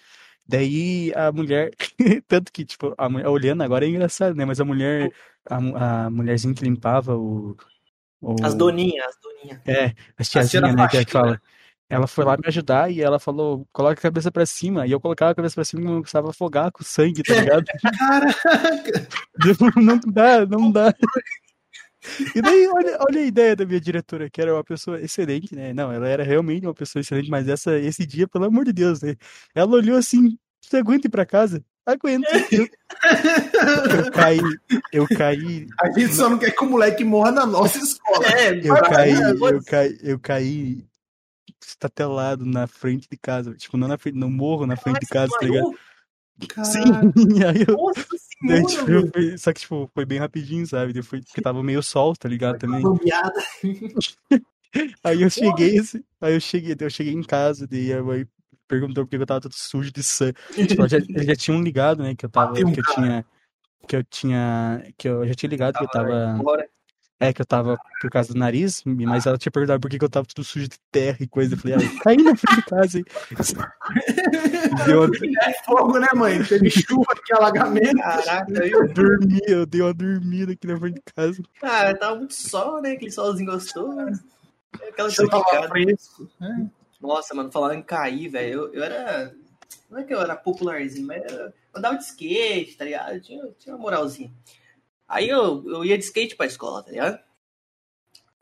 Daí 0.47 1.13
a 1.15 1.31
mulher, 1.33 1.71
tanto 2.29 2.53
que, 2.53 2.65
tipo, 2.65 2.95
a, 2.99 3.09
mulher- 3.09 3.29
olhando 3.29 3.63
agora 3.63 3.85
é 3.85 3.89
engraçado, 3.89 4.35
né? 4.37 4.45
Mas 4.45 4.61
a 4.61 4.65
mulher, 4.65 5.11
a, 5.49 6.07
a 6.07 6.11
mulherzinha 6.11 6.55
que 6.55 6.65
limpava 6.65 7.17
o, 7.17 7.57
o- 8.21 8.45
As 8.45 8.55
doninhas, 8.55 9.07
as 9.07 9.17
doninhas. 9.21 9.61
é, 9.67 9.95
as 10.19 10.29
tia 10.29 10.43
da 10.43 10.49
tiazinha, 10.49 10.73
né, 10.75 10.89
que 10.89 10.97
é 10.97 11.05
fala. 11.05 11.41
Ela 11.91 12.07
foi 12.07 12.25
lá 12.25 12.37
me 12.37 12.47
ajudar 12.47 12.89
e 12.89 13.03
ela 13.03 13.19
falou, 13.19 13.67
coloca 13.73 13.95
a 13.95 14.03
cabeça 14.03 14.31
pra 14.31 14.47
cima. 14.47 14.87
E 14.87 14.93
eu 14.93 15.01
colocava 15.01 15.33
a 15.33 15.35
cabeça 15.35 15.57
pra 15.57 15.65
cima 15.65 15.83
e 15.83 15.93
eu 15.93 16.01
precisava 16.01 16.31
afogar 16.31 16.71
com 16.71 16.85
sangue, 16.85 17.21
tá 17.25 17.35
ligado? 17.35 17.65
Caraca! 17.99 19.09
não 19.77 19.99
dá, 19.99 20.47
não 20.47 20.71
dá. 20.71 20.95
E 22.35 22.41
daí, 22.41 22.69
olha, 22.69 22.97
olha 23.09 23.21
a 23.21 23.25
ideia 23.25 23.57
da 23.57 23.67
minha 23.67 23.81
diretora, 23.81 24.31
que 24.31 24.41
era 24.41 24.55
uma 24.55 24.63
pessoa 24.63 25.01
excelente, 25.01 25.53
né? 25.53 25.75
Não, 25.75 25.93
ela 25.93 26.07
era 26.07 26.23
realmente 26.23 26.65
uma 26.65 26.73
pessoa 26.73 27.01
excelente, 27.01 27.29
mas 27.29 27.49
essa, 27.49 27.77
esse 27.77 28.07
dia, 28.07 28.29
pelo 28.29 28.45
amor 28.45 28.65
de 28.65 28.73
Deus, 28.73 29.03
né? 29.03 29.17
Ela 29.53 29.73
olhou 29.73 29.99
assim, 29.99 30.39
você 30.61 30.77
aguenta 30.77 31.09
ir 31.09 31.11
pra 31.11 31.27
casa? 31.27 31.63
Aguento. 31.85 32.25
Eu, 32.53 32.69
eu 34.05 34.13
caí, 34.13 34.41
eu 34.93 35.07
caí, 35.09 35.67
A 35.81 35.91
gente 35.91 36.15
só 36.15 36.31
não 36.31 36.39
quer 36.39 36.53
que 36.53 36.65
o 36.65 36.71
moleque 36.71 37.03
morra 37.03 37.33
na 37.33 37.47
nossa 37.47 37.79
escola. 37.79 38.27
É, 38.29 38.53
eu 38.63 38.75
caí, 38.83 39.15
vai. 39.35 39.53
eu 39.53 39.65
caí, 39.65 39.99
eu 40.03 40.19
caí 40.21 40.90
estatelado 41.71 42.45
na 42.45 42.67
frente 42.67 43.09
de 43.09 43.17
casa. 43.17 43.55
Tipo, 43.55 43.77
não 43.77 43.89
na 43.89 43.99
frente, 43.99 44.19
no 44.19 44.31
morro, 44.31 44.67
na 44.67 44.77
frente 44.77 45.01
de 45.01 45.07
casa, 45.07 45.33
tá 45.39 45.47
ligado? 45.47 45.71
Sim, 46.65 46.81
aí 47.47 47.65
eu, 47.67 47.77
Nossa 47.77 48.07
daí, 48.47 48.69
senhora, 48.69 49.03
tipo, 49.03 49.19
eu 49.19 49.39
só 49.39 49.53
que, 49.53 49.61
tipo, 49.61 49.91
foi 49.95 50.05
bem 50.05 50.19
rapidinho, 50.19 50.67
sabe? 50.67 50.93
Daí 50.93 51.03
foi, 51.03 51.21
porque 51.21 51.43
tava 51.43 51.63
meio 51.63 51.83
sol, 51.83 52.15
tá 52.17 52.29
ligado? 52.29 52.59
Também. 52.59 52.83
Bambeada. 52.83 53.43
Aí 55.03 55.23
eu 55.23 55.29
cheguei, 55.29 55.81
assim, 55.81 56.01
aí 56.21 56.33
eu 56.33 56.41
cheguei, 56.41 56.77
eu 56.79 56.91
cheguei 56.91 57.13
em 57.13 57.25
casa, 57.25 57.67
daí 57.67 57.93
a 57.93 58.05
mãe 58.05 58.25
perguntou 58.69 59.05
por 59.05 59.11
que 59.11 59.17
eu 59.17 59.27
tava 59.27 59.41
todo 59.41 59.53
sujo 59.53 59.91
de 59.91 60.01
sangue. 60.01 60.37
Tipo, 60.69 60.87
já, 60.87 60.99
eles 60.99 61.27
já 61.27 61.35
tinham 61.35 61.61
ligado, 61.61 62.05
né, 62.05 62.15
que 62.15 62.25
eu 62.25 62.31
tava, 62.31 62.53
Bateu 62.53 62.73
que 62.73 62.79
eu 62.79 62.85
cara. 62.85 62.95
tinha, 62.95 63.27
que 63.89 63.97
eu 63.97 64.05
tinha, 64.05 64.93
que 64.97 65.09
eu 65.09 65.27
já 65.27 65.35
tinha 65.35 65.51
ligado 65.51 65.77
que 65.77 65.83
eu 65.83 65.89
tava. 65.89 66.41
É, 67.21 67.33
que 67.35 67.43
eu 67.43 67.47
tava 67.47 67.77
por 68.01 68.11
causa 68.11 68.33
do 68.33 68.39
nariz, 68.39 68.83
mas 68.85 69.27
ela 69.27 69.37
tinha 69.37 69.53
perguntado 69.53 69.79
por 69.79 69.91
que 69.91 69.99
que 69.99 70.05
eu 70.05 70.09
tava 70.09 70.27
tudo 70.27 70.43
sujo 70.43 70.67
de 70.67 70.79
terra 70.91 71.19
e 71.21 71.27
coisa. 71.27 71.55
Eu 71.55 71.59
falei, 71.59 71.77
ah, 71.77 71.83
eu 71.83 72.01
caí 72.01 72.17
na 72.17 72.35
frente 72.35 72.57
de 72.57 72.63
casa, 72.67 72.99
hein. 72.99 73.05
Deu 74.87 75.05
uma, 75.05 75.11
É 75.43 75.53
fogo, 75.65 75.99
né, 75.99 76.09
mãe? 76.15 76.43
Teve 76.43 76.71
chuva 76.71 77.13
aqui, 77.13 77.33
alagamento. 77.35 77.99
Caraca, 77.99 78.67
eu 78.67 78.85
eu... 78.85 78.93
dormi, 78.95 79.41
eu 79.47 79.67
dei 79.67 79.83
uma 79.83 79.93
dormida 79.93 80.53
aqui 80.53 80.67
na 80.67 80.79
frente 80.79 80.95
de 80.95 81.03
casa. 81.15 81.43
Cara, 81.61 81.95
tava 81.95 82.17
muito 82.17 82.35
sol, 82.35 82.81
né? 82.81 82.93
Aquele 82.93 83.13
solzinho 83.13 83.53
gostoso. 83.53 84.25
Aquela 84.89 85.11
Eu 85.17 85.29
tava 85.29 85.69
fresco. 85.69 86.29
Nossa, 87.01 87.35
mano, 87.35 87.53
falando 87.53 87.75
em 87.75 87.83
cair, 87.83 88.29
velho, 88.29 88.53
eu, 88.53 88.75
eu 88.75 88.83
era. 88.83 89.35
Não 89.91 89.99
é 89.99 90.05
que 90.05 90.15
eu 90.15 90.21
era 90.21 90.37
popularzinho, 90.37 91.07
mas 91.07 91.23
eu 91.31 91.53
eu 91.73 91.79
andava 91.79 91.97
de 91.97 92.05
skate, 92.05 92.77
tá 92.77 92.85
ligado? 92.85 93.15
Eu 93.15 93.21
tinha, 93.21 93.49
tinha 93.59 93.75
uma 93.75 93.83
moralzinha. 93.83 94.31
Aí 95.11 95.29
eu, 95.29 95.69
eu 95.69 95.85
ia 95.85 95.99
de 95.99 96.05
skate 96.05 96.37
pra 96.37 96.47
escola, 96.47 96.85
tá 96.85 96.93
ligado? 96.93 97.19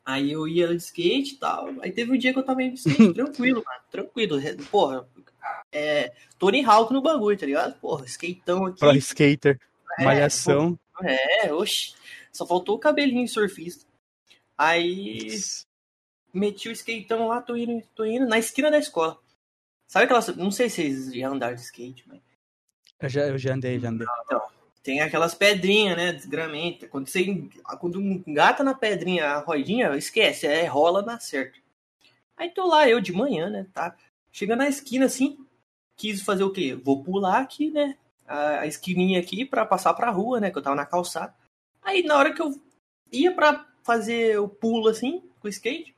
Aí 0.04 0.32
eu 0.32 0.46
ia 0.46 0.68
de 0.68 0.76
skate 0.76 1.34
e 1.34 1.36
tal. 1.38 1.68
Aí 1.80 1.90
teve 1.90 2.12
um 2.12 2.18
dia 2.18 2.30
que 2.30 2.38
eu 2.38 2.42
tava 2.42 2.62
indo 2.62 2.74
de 2.74 2.80
skate 2.80 3.14
tranquilo, 3.14 3.64
mano. 3.64 3.80
Tranquilo. 3.90 4.38
Porra, 4.70 5.08
é. 5.72 6.12
Tony 6.38 6.62
Hawk 6.62 6.92
no 6.92 7.00
bagulho, 7.00 7.38
tá 7.38 7.46
ligado? 7.46 7.80
Porra, 7.80 8.04
skateão 8.04 8.66
aqui. 8.66 8.80
Pro 8.80 8.94
skater, 8.96 9.58
É, 9.98 10.04
malhação. 10.04 10.78
É, 11.02 11.52
oxi. 11.54 11.94
Só 12.30 12.46
faltou 12.46 12.76
o 12.76 12.78
cabelinho 12.78 13.26
surfista. 13.26 13.86
Aí 14.56 15.38
meti 16.34 16.68
o 16.68 16.72
skateão 16.72 17.28
lá, 17.28 17.40
tô 17.40 17.56
indo, 17.56 17.82
tô 17.94 18.04
indo 18.04 18.26
na 18.26 18.38
esquina 18.38 18.70
da 18.70 18.78
escola. 18.78 19.18
Sabe 19.86 20.04
aquelas. 20.04 20.28
Não 20.36 20.50
sei 20.50 20.68
se 20.68 20.82
vocês 20.82 21.14
já 21.14 21.28
andaram 21.30 21.54
de 21.54 21.62
skate, 21.62 22.04
mas. 22.06 22.20
Eu 23.00 23.08
já, 23.08 23.26
eu 23.26 23.38
já 23.38 23.54
andei, 23.54 23.80
já 23.80 23.88
andei. 23.88 24.06
Tem 24.82 25.00
aquelas 25.00 25.34
pedrinhas, 25.34 25.96
né? 25.96 26.12
Desgramenta. 26.12 26.88
Quando 26.88 27.08
você 27.08 27.48
quando 27.80 28.00
engata 28.00 28.62
na 28.62 28.74
pedrinha 28.74 29.26
a 29.26 29.38
rodinha, 29.40 29.96
esquece, 29.96 30.46
é 30.46 30.66
rola 30.66 31.02
na 31.02 31.18
certa. 31.20 31.58
Aí 32.36 32.50
tô 32.50 32.66
lá, 32.66 32.88
eu 32.88 33.00
de 33.00 33.12
manhã, 33.12 33.50
né? 33.50 33.66
Tá? 33.72 33.96
Chegando 34.30 34.60
na 34.60 34.68
esquina 34.68 35.06
assim, 35.06 35.38
quis 35.96 36.22
fazer 36.22 36.44
o 36.44 36.52
quê? 36.52 36.74
Vou 36.74 37.02
pular 37.02 37.40
aqui, 37.40 37.70
né? 37.70 37.96
A, 38.26 38.60
a 38.60 38.66
esquininha 38.66 39.18
aqui 39.20 39.44
pra 39.44 39.66
passar 39.66 39.92
pra 39.94 40.10
rua, 40.10 40.40
né? 40.40 40.50
Que 40.50 40.58
eu 40.58 40.62
tava 40.62 40.76
na 40.76 40.86
calçada. 40.86 41.34
Aí 41.82 42.02
na 42.02 42.16
hora 42.16 42.32
que 42.32 42.40
eu 42.40 42.54
ia 43.10 43.32
pra 43.32 43.66
fazer 43.82 44.38
o 44.38 44.48
pulo 44.48 44.88
assim, 44.88 45.22
com 45.40 45.48
o 45.48 45.50
skate, 45.50 45.94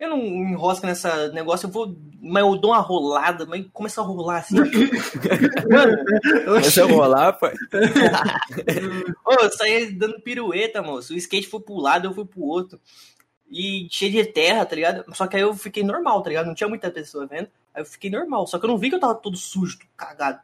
Eu 0.00 0.08
não 0.08 0.16
me 0.16 0.52
enrosco 0.52 0.86
nessa 0.86 1.28
negócio, 1.28 1.66
eu 1.66 1.70
vou. 1.70 1.94
Mas 2.22 2.42
eu 2.42 2.56
dou 2.56 2.70
uma 2.70 2.80
rolada, 2.80 3.44
mas 3.44 3.66
começa 3.70 4.00
a 4.00 4.04
rolar 4.04 4.38
assim. 4.38 4.56
Começa 6.46 6.84
a 6.84 6.86
rolar, 6.86 7.34
pai. 7.34 7.54
ô, 9.26 9.32
eu 9.32 9.52
saí 9.52 9.92
dando 9.92 10.20
pirueta, 10.22 10.82
moço. 10.82 11.12
O 11.12 11.16
skate 11.16 11.48
foi 11.48 11.60
pro 11.60 11.76
lado, 11.76 12.08
eu 12.08 12.14
fui 12.14 12.24
pro 12.24 12.42
outro. 12.42 12.80
E 13.50 13.88
cheio 13.90 14.12
de 14.12 14.24
terra, 14.24 14.64
tá 14.64 14.74
ligado? 14.74 15.04
Só 15.14 15.26
que 15.26 15.36
aí 15.36 15.42
eu 15.42 15.52
fiquei 15.54 15.82
normal, 15.82 16.22
tá 16.22 16.30
ligado? 16.30 16.46
Não 16.46 16.54
tinha 16.54 16.68
muita 16.68 16.90
pessoa 16.90 17.26
vendo. 17.26 17.48
Aí 17.74 17.82
eu 17.82 17.86
fiquei 17.86 18.10
normal. 18.10 18.46
Só 18.46 18.58
que 18.58 18.64
eu 18.64 18.70
não 18.70 18.78
vi 18.78 18.88
que 18.88 18.96
eu 18.96 19.00
tava 19.00 19.14
todo 19.14 19.36
sujo, 19.36 19.78
todo 19.78 19.88
cagado. 19.96 20.40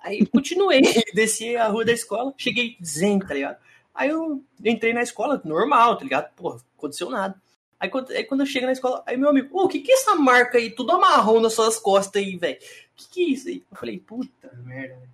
Aí 0.00 0.20
eu 0.20 0.26
continuei, 0.28 0.82
desci 1.14 1.56
a 1.56 1.68
rua 1.68 1.84
da 1.84 1.92
escola, 1.92 2.34
cheguei 2.36 2.76
zen, 2.84 3.20
tá 3.20 3.34
ligado? 3.34 3.58
Aí 3.94 4.08
eu 4.08 4.42
entrei 4.64 4.92
na 4.92 5.02
escola, 5.02 5.40
normal, 5.44 5.96
tá 5.96 6.02
ligado? 6.02 6.32
Porra, 6.34 6.60
aconteceu 6.76 7.08
nada. 7.08 7.40
Aí 7.78 7.90
quando, 7.90 8.10
aí 8.10 8.24
quando 8.24 8.40
eu 8.40 8.46
chego 8.46 8.66
na 8.66 8.72
escola, 8.72 9.02
aí 9.06 9.16
meu 9.16 9.28
amigo, 9.28 9.48
o 9.52 9.68
que 9.68 9.80
que 9.80 9.92
é 9.92 9.94
essa 9.94 10.14
marca 10.14 10.56
aí, 10.58 10.70
tudo 10.70 10.92
amarrão 10.92 11.40
nas 11.40 11.52
suas 11.52 11.78
costas 11.78 12.22
aí, 12.22 12.36
velho? 12.36 12.58
Que 12.94 13.08
que 13.10 13.24
é 13.24 13.28
isso 13.28 13.48
aí? 13.48 13.62
Eu 13.70 13.76
falei, 13.76 13.98
puta 13.98 14.50
merda, 14.64 14.94
velho. 14.96 15.08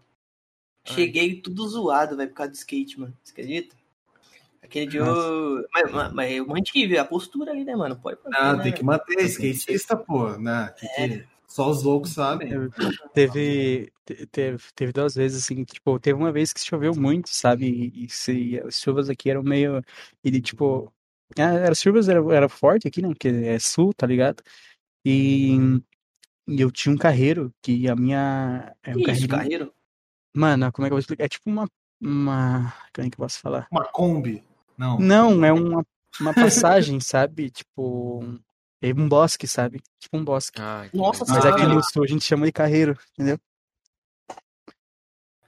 Cheguei 0.84 1.40
tudo 1.40 1.66
zoado, 1.68 2.16
velho, 2.16 2.30
por 2.30 2.36
causa 2.36 2.52
do 2.52 2.56
skate, 2.56 2.98
mano. 2.98 3.16
Você 3.22 3.32
acredita? 3.32 3.76
Aquele 4.62 4.86
dia 4.86 5.00
eu... 5.00 5.64
Mas, 5.74 5.92
mas, 5.92 6.12
mas 6.12 6.32
eu 6.32 6.46
mantive 6.46 6.96
a 6.98 7.04
postura 7.04 7.50
ali, 7.52 7.64
né, 7.64 7.74
mano? 7.74 7.96
Pode 7.96 8.18
manter, 8.24 8.38
Ah, 8.38 8.56
né, 8.56 8.62
tem 8.62 8.72
que 8.72 8.84
manter, 8.84 9.24
skatista, 9.24 9.96
pô, 9.96 10.36
né? 10.38 10.74
Tem 10.78 10.88
que- 11.18 11.24
Só 11.48 11.68
os 11.68 11.82
loucos 11.82 12.10
sabem. 12.12 12.48
Teve, 13.12 13.92
te- 14.06 14.26
teve, 14.26 14.58
teve 14.74 14.92
duas 14.92 15.14
vezes, 15.14 15.44
assim, 15.44 15.64
tipo, 15.64 15.98
teve 16.00 16.18
uma 16.18 16.32
vez 16.32 16.52
que 16.52 16.60
choveu 16.60 16.94
muito, 16.94 17.28
sabe? 17.28 17.66
E, 17.66 18.04
e 18.04 18.08
se, 18.08 18.58
as 18.60 18.80
chuvas 18.80 19.10
aqui 19.10 19.28
eram 19.30 19.42
meio. 19.42 19.82
Ele, 20.24 20.40
tipo. 20.40 20.92
Ah, 21.38 21.70
As 21.70 21.80
chuvas 21.80 22.08
eram 22.08 22.30
era 22.32 22.48
forte 22.48 22.88
aqui, 22.88 23.00
né? 23.02 23.08
Porque 23.08 23.28
é 23.28 23.58
sul, 23.58 23.92
tá 23.94 24.06
ligado? 24.06 24.42
E, 25.04 25.56
e 26.48 26.60
eu 26.60 26.70
tinha 26.70 26.94
um 26.94 26.98
carreiro 26.98 27.52
que 27.62 27.88
a 27.88 27.96
minha. 27.96 28.74
É 28.82 28.90
um 28.90 28.94
Que 28.94 29.00
isso, 29.00 29.06
carreirinho- 29.06 29.28
carreiro? 29.28 29.74
Mano, 30.34 30.72
como 30.72 30.86
é 30.86 30.88
que 30.88 30.92
eu 30.92 30.96
vou 30.96 31.00
explicar? 31.00 31.24
É 31.24 31.28
tipo 31.28 31.48
uma. 31.50 31.68
Uma. 32.00 32.72
Como 32.94 33.06
é 33.06 33.10
que 33.10 33.14
eu 33.14 33.24
posso 33.24 33.38
falar? 33.40 33.66
Uma 33.70 33.84
Kombi. 33.84 34.42
Não. 34.76 34.98
Não, 34.98 35.44
é 35.44 35.52
uma, 35.52 35.84
uma 36.20 36.34
passagem, 36.34 36.98
sabe? 37.00 37.50
Tipo. 37.50 38.22
É 38.84 38.92
um 38.92 39.08
bosque, 39.08 39.46
sabe? 39.46 39.80
Tipo 40.00 40.16
um 40.16 40.24
bosque. 40.24 40.60
Ah, 40.60 40.88
Nossa. 40.92 41.24
Mas 41.28 41.44
Ah. 41.46 41.50
aqui 41.50 41.64
no 41.66 41.80
sul 41.84 42.02
a 42.02 42.06
gente 42.08 42.24
chama 42.24 42.46
de 42.46 42.52
carreiro, 42.52 42.98
entendeu? 43.12 43.38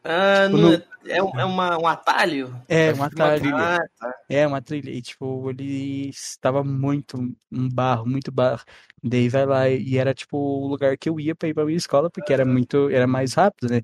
Ah, 0.05 0.45
Tipo, 0.47 0.59
no- 0.59 0.83
é, 1.07 1.23
um- 1.23 1.41
é 1.41 1.45
uma, 1.45 1.79
um 1.81 1.87
atalho? 1.87 2.55
É, 2.69 2.89
É 2.89 2.93
uma 2.93 3.09
tipo 3.09 3.23
uma 3.23 3.37
trilha. 3.39 3.57
Ah, 3.57 3.85
tá. 3.99 4.15
É, 4.29 4.47
uma 4.47 4.63
trilha. 4.63 4.91
E, 4.91 5.03
tipo, 5.03 5.51
ele 5.51 6.09
estava 6.09 6.63
muito 6.63 7.17
um 7.51 7.69
barro, 7.69 8.07
muito 8.07 8.31
barro. 8.31 8.63
Daí 9.03 9.29
vai 9.29 9.47
lá 9.47 9.69
e 9.69 9.97
era, 9.99 10.15
tipo, 10.15 10.37
o 10.37 10.67
lugar 10.67 10.97
que 10.97 11.09
eu 11.09 11.19
ia 11.19 11.35
pra 11.35 11.49
ir 11.49 11.55
pra 11.55 11.65
minha 11.65 11.77
escola, 11.77 12.11
porque 12.11 12.33
era 12.33 12.45
muito, 12.45 12.89
era 12.91 13.07
mais 13.07 13.35
rápido, 13.35 13.71
né? 13.71 13.81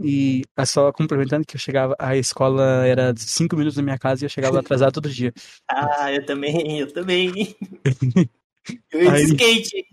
E 0.00 0.42
só 0.64 0.92
complementando 0.92 1.44
que 1.44 1.56
eu 1.56 1.60
chegava, 1.60 1.96
a 1.98 2.16
escola 2.16 2.86
era 2.86 3.12
cinco 3.16 3.56
minutos 3.56 3.76
da 3.76 3.82
minha 3.82 3.98
casa 3.98 4.24
e 4.24 4.26
eu 4.26 4.30
chegava 4.30 4.60
atrasado 4.60 4.92
todo 4.92 5.08
dia. 5.10 5.32
Ah, 5.68 6.12
eu 6.12 6.24
também, 6.24 6.78
eu 6.78 6.92
também. 6.92 7.32
Eu 8.92 9.02
ia 9.02 9.12
de 9.12 9.22
skate. 9.34 9.86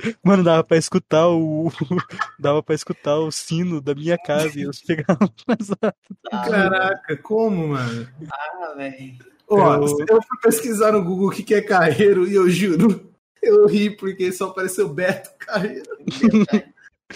Mano, 0.24 0.42
dava 0.44 0.64
pra 0.64 0.76
escutar 0.76 1.28
o. 1.28 1.70
Dava 2.38 2.62
pra 2.62 2.74
escutar 2.74 3.16
o 3.18 3.30
sino 3.30 3.80
da 3.80 3.94
minha 3.94 4.16
casa 4.18 4.58
e 4.58 4.62
eu 4.62 4.72
chegava 4.72 5.18
atrasado. 5.24 5.94
Ah, 6.32 6.48
Caraca, 6.48 7.16
como, 7.18 7.68
mano? 7.68 8.08
Ah, 8.32 8.74
velho. 8.76 9.18
Ó, 9.48 9.74
Eu- 9.74 10.06
eu 10.08 10.22
fui 10.22 10.38
pesquisar 10.42 10.92
no 10.92 11.02
Google 11.04 11.28
o 11.28 11.30
que 11.30 11.42
que 11.42 11.54
é 11.54 11.60
carreiro 11.60 12.26
e 12.26 12.34
eu 12.34 12.48
juro, 12.48 13.12
eu 13.42 13.66
ri 13.66 13.90
porque 13.90 14.30
só 14.32 14.46
apareceu 14.48 14.88
Beto 14.88 15.30
Carreiro. 15.38 15.82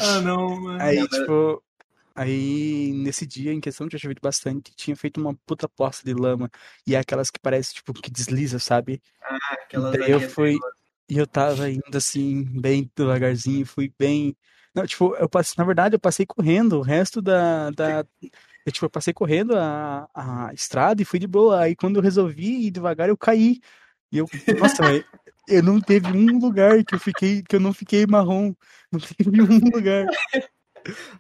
Ah, 0.01 0.21
não, 0.21 0.61
mano. 0.61 0.83
Aí, 0.83 1.07
tipo. 1.09 1.63
Aí, 2.17 2.93
nesse 2.95 3.27
dia, 3.27 3.53
em 3.53 3.61
questão, 3.61 3.89
tinha 3.89 3.99
chovido 3.99 4.21
bastante, 4.23 4.73
tinha 4.77 4.95
feito 4.95 5.21
uma 5.21 5.35
puta 5.45 5.69
poça 5.69 6.03
de 6.05 6.15
lama. 6.15 6.49
E 6.87 6.95
é 6.95 6.99
aquelas 6.99 7.29
que 7.29 7.41
parece, 7.41 7.75
tipo, 7.75 7.93
que 7.93 8.09
desliza, 8.09 8.61
sabe? 8.61 9.03
Aquelas 9.65 9.93
Daí 9.97 10.13
eu 10.13 10.21
aí 10.21 10.29
fui. 10.29 10.57
E 11.09 11.19
eu 11.19 11.27
tava 11.27 11.69
indo 11.69 11.97
assim, 11.97 12.45
bem 12.61 12.91
devagarzinho, 12.97 13.67
fui 13.67 13.93
bem. 13.99 14.37
Não, 14.75 14.87
tipo, 14.87 15.15
eu 15.17 15.29
passei, 15.29 15.55
na 15.59 15.65
verdade, 15.65 15.95
eu 15.95 16.01
passei 16.01 16.27
correndo 16.27 16.79
o 16.79 16.83
resto 16.83 17.21
da, 17.21 17.71
da... 17.71 18.07
Eu, 18.67 18.73
tipo, 18.73 18.87
eu 18.87 18.91
passei 18.91 19.13
correndo 19.13 19.57
a, 19.57 20.09
a 20.15 20.51
estrada 20.55 21.03
e 21.03 21.05
fui 21.05 21.19
de 21.19 21.27
boa. 21.27 21.61
Aí 21.61 21.77
quando 21.77 21.97
eu 21.97 22.03
resolvi 22.03 22.67
ir 22.67 22.71
devagar, 22.71 23.09
eu 23.09 23.17
caí. 23.17 23.61
E 24.11 24.19
eu, 24.19 24.27
nossa, 24.59 24.83
velho, 24.83 25.05
eu 25.49 25.63
não 25.63 25.81
teve 25.81 26.07
um 26.09 26.39
lugar 26.39 26.83
que 26.85 26.95
eu 26.95 26.99
fiquei, 26.99 27.43
que 27.43 27.57
eu 27.57 27.61
não 27.61 27.73
fiquei 27.73 28.07
marrom. 28.07 28.55
Não 28.91 29.01
teve 29.01 29.43
um 29.43 29.59
lugar. 29.75 30.07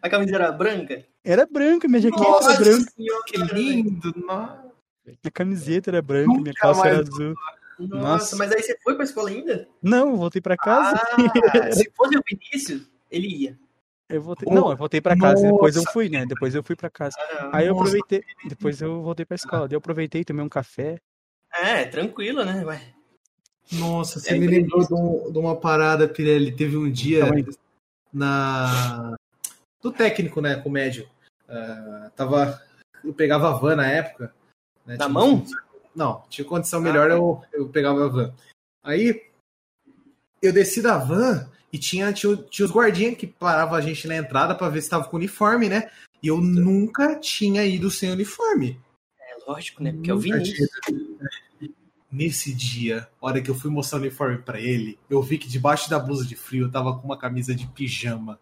A 0.00 0.08
camisa 0.08 0.36
era 0.36 0.52
branca? 0.52 1.04
Era 1.24 1.46
branca, 1.46 1.88
minha 1.88 2.00
jaqueta 2.00 2.22
Nossa 2.22 2.52
era 2.52 2.60
branca, 2.60 2.90
senhora, 2.90 3.24
que 3.26 3.36
lindo. 3.54 4.14
Nossa. 4.26 4.72
minha 5.04 5.32
camiseta 5.32 5.90
era 5.90 6.02
branca, 6.02 6.32
minha 6.32 6.44
Nunca 6.44 6.60
calça 6.60 6.86
era 6.86 7.00
azul. 7.00 7.34
Nossa, 7.78 7.96
Nossa. 8.02 8.36
mas 8.36 8.52
aí 8.52 8.62
você 8.62 8.78
foi 8.82 8.94
pra 8.94 9.04
escola 9.04 9.30
ainda? 9.30 9.68
Não, 9.82 10.10
eu 10.10 10.16
voltei 10.16 10.40
pra 10.40 10.56
casa. 10.56 10.96
Ah, 10.96 11.14
se 11.72 11.90
fosse 11.96 12.16
o 12.16 12.22
Vinícius, 12.28 12.82
ele 13.10 13.26
ia. 13.28 13.58
Eu 14.08 14.20
voltei, 14.22 14.46
Oh, 14.50 14.54
não, 14.54 14.70
eu 14.70 14.76
voltei 14.76 15.00
pra 15.00 15.16
casa, 15.18 15.42
depois 15.42 15.74
eu 15.76 15.82
nossa. 15.82 15.92
fui, 15.92 16.08
né? 16.08 16.26
Depois 16.26 16.54
eu 16.54 16.62
fui 16.62 16.76
pra 16.76 16.90
casa. 16.90 17.16
Ah, 17.18 17.50
Aí 17.56 17.66
eu 17.66 17.72
Nossa. 17.74 17.82
aproveitei, 17.88 18.22
depois 18.46 18.80
eu 18.82 19.02
voltei 19.02 19.24
pra 19.24 19.34
escola. 19.34 19.66
Daí 19.66 19.74
eu 19.74 19.78
aproveitei, 19.78 20.24
tomei 20.24 20.44
um 20.44 20.48
café. 20.48 20.98
É, 21.52 21.84
tranquilo, 21.86 22.44
né? 22.44 22.64
Ué. 22.66 22.80
Nossa, 23.72 24.20
você 24.20 24.34
É 24.34 24.38
me 24.38 24.46
lembrou 24.46 24.86
de, 24.86 24.92
um- 24.94 25.32
de 25.32 25.38
uma 25.38 25.56
parada, 25.56 26.06
Pirelli. 26.06 26.52
Teve 26.54 26.76
um 26.76 26.90
dia 26.90 27.24
na 28.12 29.16
do 29.82 29.90
técnico, 29.92 30.40
né, 30.40 30.56
com 30.56 30.68
o 30.68 30.72
médio. 30.72 31.08
Ah, 31.48 32.10
tava, 32.14 32.62
eu 33.02 33.12
pegava 33.12 33.48
a 33.50 33.52
van 33.52 33.76
na 33.76 33.86
época. 33.90 34.34
Né, 34.86 34.96
Na 34.98 35.08
mão? 35.08 35.44
Não, 35.94 36.24
tinha 36.28 36.44
condição 36.44 36.80
Ah, 36.80 36.82
melhor, 36.82 37.08
tá. 37.08 37.14
eu, 37.14 37.42
eu 37.52 37.68
pegava 37.68 38.04
a 38.04 38.08
van. 38.08 38.34
Aí 38.82 39.22
eu 40.42 40.52
desci 40.52 40.82
da 40.82 40.98
van 40.98 41.48
e 41.72 41.78
tinha, 41.78 42.12
tinha, 42.12 42.36
tinha 42.36 42.66
os 42.66 42.72
guardinhas 42.72 43.16
que 43.16 43.26
paravam 43.26 43.74
a 43.74 43.80
gente 43.80 44.06
na 44.06 44.16
entrada 44.16 44.54
pra 44.54 44.68
ver 44.68 44.82
se 44.82 44.90
tava 44.90 45.04
com 45.04 45.16
uniforme, 45.16 45.68
né? 45.68 45.90
E 46.22 46.28
eu 46.28 46.40
nunca 46.40 47.16
tinha 47.16 47.64
ido 47.64 47.90
sem 47.90 48.10
uniforme. 48.10 48.80
É 49.20 49.50
lógico, 49.50 49.82
né? 49.82 49.92
Porque 49.92 50.10
é 50.10 50.14
o 50.14 50.16
Nunca 50.16 50.38
Vinícius. 50.38 50.70
Nesse 52.10 52.54
dia, 52.54 53.08
hora 53.20 53.42
que 53.42 53.50
eu 53.50 53.54
fui 53.54 53.70
mostrar 53.70 53.98
o 53.98 54.02
uniforme 54.02 54.38
pra 54.38 54.60
ele, 54.60 54.98
eu 55.10 55.20
vi 55.20 55.36
que 55.36 55.48
debaixo 55.48 55.90
da 55.90 55.98
blusa 55.98 56.24
de 56.24 56.36
frio 56.36 56.66
eu 56.66 56.70
tava 56.70 56.96
com 56.96 57.04
uma 57.04 57.18
camisa 57.18 57.54
de 57.54 57.66
pijama. 57.66 58.38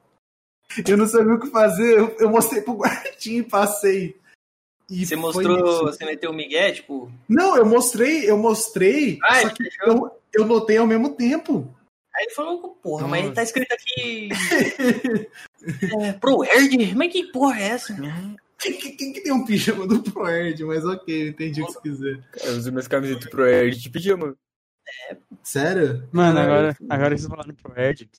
Eu 0.86 0.96
não 0.96 1.06
sabia 1.06 1.34
o 1.34 1.40
que 1.40 1.50
fazer, 1.50 1.98
eu, 1.98 2.16
eu 2.18 2.30
mostrei 2.30 2.60
pro 2.62 2.74
guardinha 2.74 3.40
e 3.40 3.42
passei. 3.42 4.20
E 4.92 5.07
Você 5.07 5.16
mostrou, 5.16 5.85
você 5.85 6.05
meteu 6.05 6.31
o 6.31 6.35
Miguel, 6.35 6.74
tipo. 6.74 7.11
Não, 7.28 7.57
eu 7.57 7.64
mostrei, 7.64 8.28
eu 8.28 8.37
mostrei, 8.37 9.18
Ah, 9.22 9.40
só 9.42 9.48
que 9.48 9.62
eu, 9.87 10.11
eu 10.35 10.44
notei 10.44 10.76
ao 10.76 10.87
mesmo 10.87 11.14
tempo. 11.16 11.66
Aí 12.14 12.24
ele 12.26 12.35
falou, 12.35 12.68
porra, 12.83 13.09
mas 13.09 13.22
Nossa. 13.22 13.35
tá 13.37 13.42
escrito 13.42 13.72
aqui. 13.72 14.28
é, 16.02 16.12
ProErd? 16.12 16.94
Mas 16.94 17.12
que 17.12 17.24
porra 17.33 17.59
é 17.61 17.68
essa? 17.68 17.96
Quem, 18.59 18.72
quem- 18.74 18.96
quem 18.96 19.12
que 19.12 19.20
tem 19.22 19.33
um 19.33 19.44
pijama 19.44 19.87
do 19.87 20.02
ProErd? 20.02 20.62
Mas 20.64 20.85
ok, 20.85 21.28
entendi 21.28 21.62
o 21.62 21.66
que 21.66 21.72
você 21.72 21.81
quiser. 21.81 22.20
Eu 22.44 22.57
uso 22.59 22.70
minhas 22.70 22.87
camisetas 22.87 23.28
pro 23.31 23.46
Erd 23.46 23.78
de 23.81 23.88
pijama. 23.90 24.37
Sério? 25.42 26.07
Mano, 26.12 26.38
agora, 26.38 26.76
agora 26.90 27.16
vocês 27.16 27.28
falaram 27.28 27.55
pro 27.55 27.72
Erd. 27.81 28.11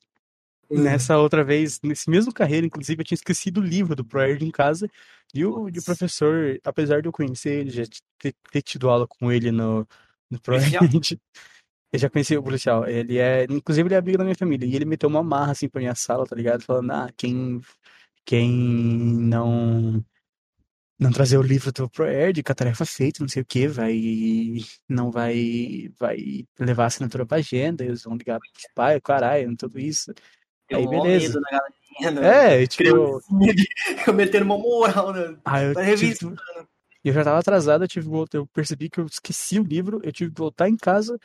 Nessa 0.82 1.18
outra 1.18 1.44
vez, 1.44 1.80
nesse 1.82 2.10
mesmo 2.10 2.34
carreiro, 2.34 2.66
inclusive, 2.66 3.02
eu 3.02 3.06
tinha 3.06 3.16
esquecido 3.16 3.60
o 3.60 3.64
livro 3.64 3.96
do 3.96 4.06
ProErd 4.06 4.44
em 4.46 4.52
casa. 4.52 4.90
E 5.34 5.46
o, 5.46 5.70
e 5.70 5.80
o 5.80 5.84
professor, 5.84 6.60
apesar 6.64 7.02
de 7.02 7.08
eu 7.08 7.12
conhecer 7.12 7.62
ele, 7.62 7.70
já 7.70 7.84
ter, 8.20 8.36
ter 8.52 8.62
tido 8.62 8.90
aula 8.90 9.08
com 9.08 9.32
ele 9.32 9.52
no, 9.52 9.88
no? 10.30 10.40
ProErd, 10.40 10.72
eu 11.92 12.00
já 12.00 12.10
conheci 12.10 12.38
o 12.38 12.44
policial. 12.44 12.88
Ele 12.88 13.18
é, 13.18 13.46
inclusive, 13.46 13.88
ele 13.88 13.96
é 13.96 13.98
amigo 13.98 14.18
da 14.18 14.24
minha 14.24 14.36
família. 14.36 14.66
E 14.66 14.76
ele 14.76 14.86
meteu 14.86 15.10
uma 15.10 15.24
marra 15.24 15.52
assim 15.52 15.70
pra 15.70 15.82
minha 15.82 15.96
sala, 15.96 16.26
tá 16.26 16.36
ligado? 16.36 16.64
Falando, 16.64 16.92
ah, 16.92 17.10
quem, 17.16 17.62
quem 18.26 18.52
não 18.52 20.04
não 21.00 21.12
trazer 21.12 21.38
o 21.38 21.42
livro 21.42 21.72
do 21.72 21.90
ProErd 21.90 22.42
com 22.44 22.52
a 22.52 22.56
tarefa 22.56 22.86
feita, 22.86 23.22
não 23.22 23.28
sei 23.28 23.42
o 23.42 23.46
que, 23.46 23.68
vai 23.68 24.00
não 24.88 25.12
vai 25.12 25.90
vai 26.00 26.46
levar 26.60 26.84
a 26.84 26.88
assinatura 26.88 27.26
pra 27.26 27.38
agenda, 27.38 27.84
eles 27.84 28.04
vão 28.04 28.16
ligar 28.16 28.40
pros 28.40 28.68
pais, 28.74 29.02
caralho, 29.04 29.56
tudo 29.58 29.80
isso. 29.80 30.14
Aí, 30.78 30.86
um 30.86 30.90
beleza. 30.90 31.40
medo 31.40 31.42
na 31.42 31.50
galerinha. 31.60 32.22
né? 32.22 32.62
É, 32.64 32.68
tipo, 32.68 33.22
Eu 34.08 34.14
metendo 34.14 34.46
uma 34.46 34.58
moral, 34.58 35.14
né? 35.14 35.36
aí 35.46 35.66
eu 35.66 35.74
revista. 35.74 36.28
que- 36.30 36.68
eu 37.06 37.14
já 37.14 37.24
tava 37.24 37.40
atrasado, 37.40 37.84
eu 37.84 37.88
tive 37.88 38.06
que 38.06 38.12
voltar, 38.12 38.38
eu 38.38 38.48
percebi 38.48 38.90
que 38.90 39.00
eu 39.00 39.06
esqueci 39.06 39.60
o 39.60 39.64
livro, 39.64 40.00
eu 40.04 40.12
tive 40.14 40.32
que 40.32 40.40
voltar 40.40 40.70
em 40.70 40.78
casa, 40.78 41.20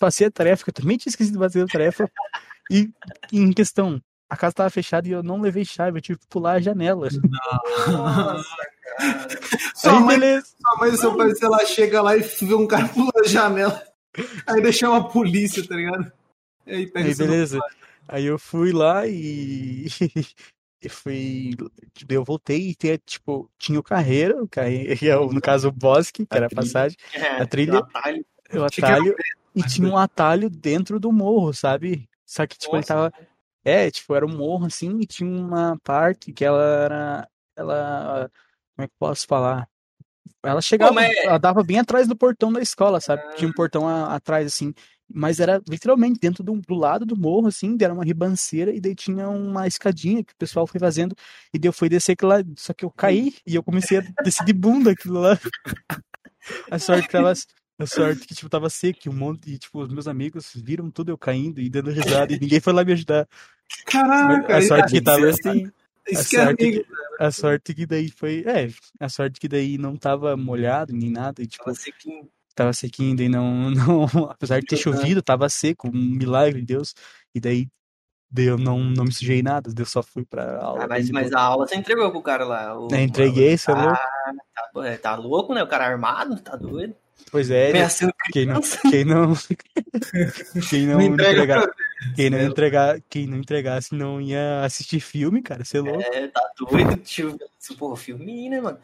passei 0.00 0.26
a 0.26 0.30
tarefa, 0.30 0.64
que 0.64 0.70
eu 0.70 0.74
também 0.74 0.96
tinha 0.96 1.10
esquecido 1.10 1.34
de 1.34 1.38
fazer 1.38 1.62
a 1.62 1.66
tarefa, 1.66 2.10
e 2.70 2.90
em 3.32 3.52
questão, 3.52 4.02
a 4.28 4.36
casa 4.36 4.54
tava 4.54 4.70
fechada 4.70 5.06
e 5.06 5.12
eu 5.12 5.22
não 5.22 5.40
levei 5.40 5.64
chave, 5.64 5.98
eu 5.98 6.02
tive 6.02 6.18
que 6.18 6.26
pular 6.26 6.54
a 6.54 6.60
janela. 6.60 7.08
Nossa, 7.86 8.44
cara. 8.98 9.28
Sua 9.76 9.92
Aí, 9.92 10.00
mãe, 10.00 10.18
beleza. 10.18 10.46
sua 10.60 10.76
mãe 10.78 10.90
e 10.90 10.96
seu 10.96 11.16
pai, 11.16 11.34
sei 11.36 11.48
lá, 11.48 11.64
chega 11.64 12.02
lá 12.02 12.16
e 12.16 12.20
vê 12.22 12.54
um 12.54 12.66
cara 12.66 12.88
pulando 12.88 13.12
a 13.24 13.28
janela. 13.28 13.82
Aí 14.46 14.60
deixou 14.60 14.92
a 14.92 15.04
polícia, 15.04 15.64
tá 15.66 15.76
ligado? 15.76 16.10
Aí, 16.66 16.86
pega 16.88 17.08
Aí, 17.08 17.14
beleza. 17.14 17.60
Aí 18.08 18.24
eu 18.24 18.38
fui 18.38 18.72
lá 18.72 19.06
e. 19.06 19.86
e 20.82 20.88
fui. 20.88 21.50
Eu 22.08 22.24
voltei 22.24 22.70
e 22.70 22.74
tinha, 22.74 22.98
tipo, 22.98 23.50
tinha 23.58 23.78
o 23.78 23.82
carreiro, 23.82 24.44
o 24.44 24.48
carreiro, 24.48 24.96
que 24.98 25.08
é 25.08 25.16
no 25.16 25.40
caso 25.40 25.68
o 25.68 25.72
Bosque, 25.72 26.26
que 26.26 26.36
era 26.36 26.46
a 26.46 26.50
passagem, 26.50 26.96
É, 27.12 27.42
A 27.42 27.46
trilha? 27.46 27.78
atalho. 27.78 28.26
o 28.52 28.62
atalho, 28.64 29.16
e 29.54 29.62
tinha 29.64 29.88
um 29.88 29.96
atalho 29.96 30.50
dentro 30.50 31.00
do 31.00 31.10
morro, 31.10 31.52
sabe? 31.52 32.08
Só 32.24 32.46
que, 32.46 32.56
tipo, 32.58 32.74
ele 32.76 32.78
Nossa. 32.78 32.88
tava. 32.88 33.12
É, 33.64 33.90
tipo, 33.90 34.14
era 34.14 34.24
um 34.24 34.36
morro 34.36 34.66
assim 34.66 34.98
e 35.00 35.06
tinha 35.06 35.28
uma 35.28 35.78
parte 35.82 36.32
que 36.32 36.44
ela 36.44 36.62
era. 36.62 37.28
Ela. 37.56 38.30
Como 38.76 38.84
é 38.84 38.86
que 38.88 38.92
eu 38.92 38.98
posso 38.98 39.26
falar? 39.26 39.68
Ela 40.42 40.60
chegava, 40.60 40.92
mas- 40.92 41.16
ela 41.16 41.38
dava 41.38 41.64
bem 41.64 41.78
atrás 41.78 42.06
do 42.06 42.14
portão 42.14 42.52
da 42.52 42.60
escola, 42.60 43.00
sabe? 43.00 43.22
Tinha 43.36 43.48
um 43.48 43.52
portão 43.52 43.88
a- 43.88 44.14
atrás, 44.14 44.46
assim. 44.46 44.72
Mas 45.08 45.38
era 45.38 45.62
literalmente 45.68 46.18
dentro 46.20 46.42
do, 46.42 46.60
do 46.60 46.74
lado 46.74 47.06
do 47.06 47.16
morro, 47.16 47.46
assim, 47.46 47.76
era 47.80 47.94
uma 47.94 48.04
ribanceira, 48.04 48.74
e 48.74 48.80
daí 48.80 48.94
tinha 48.94 49.28
uma 49.28 49.66
escadinha 49.66 50.24
que 50.24 50.32
o 50.32 50.36
pessoal 50.36 50.66
foi 50.66 50.80
fazendo, 50.80 51.14
e 51.54 51.58
daí 51.58 51.68
eu 51.68 51.72
fui 51.72 51.88
descer 51.88 52.12
aquilo 52.12 52.30
lá, 52.30 52.42
só 52.56 52.72
que 52.72 52.84
eu 52.84 52.90
caí 52.90 53.34
e 53.46 53.54
eu 53.54 53.62
comecei 53.62 53.98
a 53.98 54.22
descer 54.22 54.44
de 54.44 54.52
bunda 54.52 54.90
aquilo 54.90 55.20
lá. 55.20 55.38
A 56.70 56.78
sorte 56.78 57.06
que 57.06 57.12
tava. 57.12 57.32
A 57.78 57.86
sorte 57.86 58.26
que, 58.26 58.34
tipo, 58.34 58.48
tava 58.48 58.70
seco, 58.70 59.10
um 59.10 59.12
monte, 59.12 59.50
e, 59.50 59.58
tipo, 59.58 59.82
os 59.82 59.92
meus 59.92 60.08
amigos 60.08 60.52
viram 60.54 60.90
tudo 60.90 61.10
eu 61.10 61.18
caindo 61.18 61.60
e 61.60 61.68
dando 61.68 61.90
risada, 61.90 62.32
e 62.32 62.38
ninguém 62.38 62.58
foi 62.58 62.72
lá 62.72 62.82
me 62.84 62.92
ajudar. 62.92 63.28
Caraca, 63.84 64.56
a 64.56 64.62
sorte 64.62 64.92
que 64.92 65.00
tava. 65.02 65.28
Assim, 65.28 65.70
isso 66.08 66.22
a 66.22 66.24
que 66.24 66.36
é 66.36 66.44
sorte 66.44 66.64
amigo. 66.64 66.84
A 67.18 67.30
sorte 67.30 67.74
que 67.74 67.86
daí 67.86 68.10
foi. 68.10 68.44
É, 68.46 68.70
a 68.98 69.08
sorte 69.08 69.38
que 69.38 69.48
daí 69.48 69.76
não 69.76 69.96
tava 69.96 70.36
molhado 70.36 70.94
nem 70.94 71.10
nada, 71.10 71.42
e, 71.42 71.46
tipo, 71.46 71.64
Tava 71.64 71.76
sequinho. 71.76 72.28
Tava 72.56 72.72
sequinho, 72.72 73.16
daí 73.16 73.28
não, 73.28 73.70
não. 73.70 74.04
Apesar 74.30 74.58
de 74.60 74.66
ter 74.66 74.76
chovido, 74.76 75.22
tava 75.22 75.48
seco, 75.48 75.88
um 75.88 75.92
milagre 75.92 76.60
de 76.60 76.66
Deus. 76.66 76.94
E 77.34 77.38
daí, 77.40 77.68
eu 78.36 78.58
não, 78.58 78.80
não 78.80 79.04
me 79.04 79.12
sujei 79.12 79.42
nada, 79.42 79.70
eu 79.76 79.86
só 79.86 80.02
fui 80.02 80.24
pra 80.24 80.58
aula. 80.58 80.84
Ah, 80.84 80.88
mas, 80.88 81.10
mas 81.10 81.32
a 81.32 81.40
aula 81.40 81.66
você 81.66 81.76
entregou 81.76 82.10
pro 82.10 82.22
cara 82.22 82.44
lá. 82.44 82.76
O, 82.76 82.88
Eu 82.90 82.98
entreguei, 82.98 83.56
você 83.56 83.70
é 83.70 83.74
louco? 83.74 83.94
Tá, 83.94 84.86
é, 84.86 84.96
tá 84.96 85.14
louco, 85.14 85.54
né? 85.54 85.62
O 85.62 85.68
cara 85.68 85.86
armado, 85.86 86.40
tá 86.40 86.56
doido. 86.56 86.94
Pois 87.30 87.50
é, 87.50 87.70
Ameaçando 87.70 88.12
quem 88.32 88.46
não, 88.46 88.60
quem 88.90 89.04
não, 89.04 89.34
quem 90.70 90.86
não 90.86 91.00
entrega 91.00 91.42
entregar, 91.42 91.72
quem 92.14 92.30
não 92.30 92.40
entregar, 92.40 93.00
quem 93.08 93.26
não 93.26 93.38
entregasse 93.38 93.94
não 93.94 94.20
ia 94.20 94.62
assistir 94.62 95.00
filme, 95.00 95.42
cara, 95.42 95.64
você 95.64 95.78
é 95.78 95.80
louco. 95.80 96.02
É, 96.02 96.28
tá 96.28 96.50
doido, 96.58 96.96
tio. 96.98 97.36
Porra, 97.78 97.96
filminho, 97.96 98.50
né, 98.50 98.60
mano? 98.60 98.78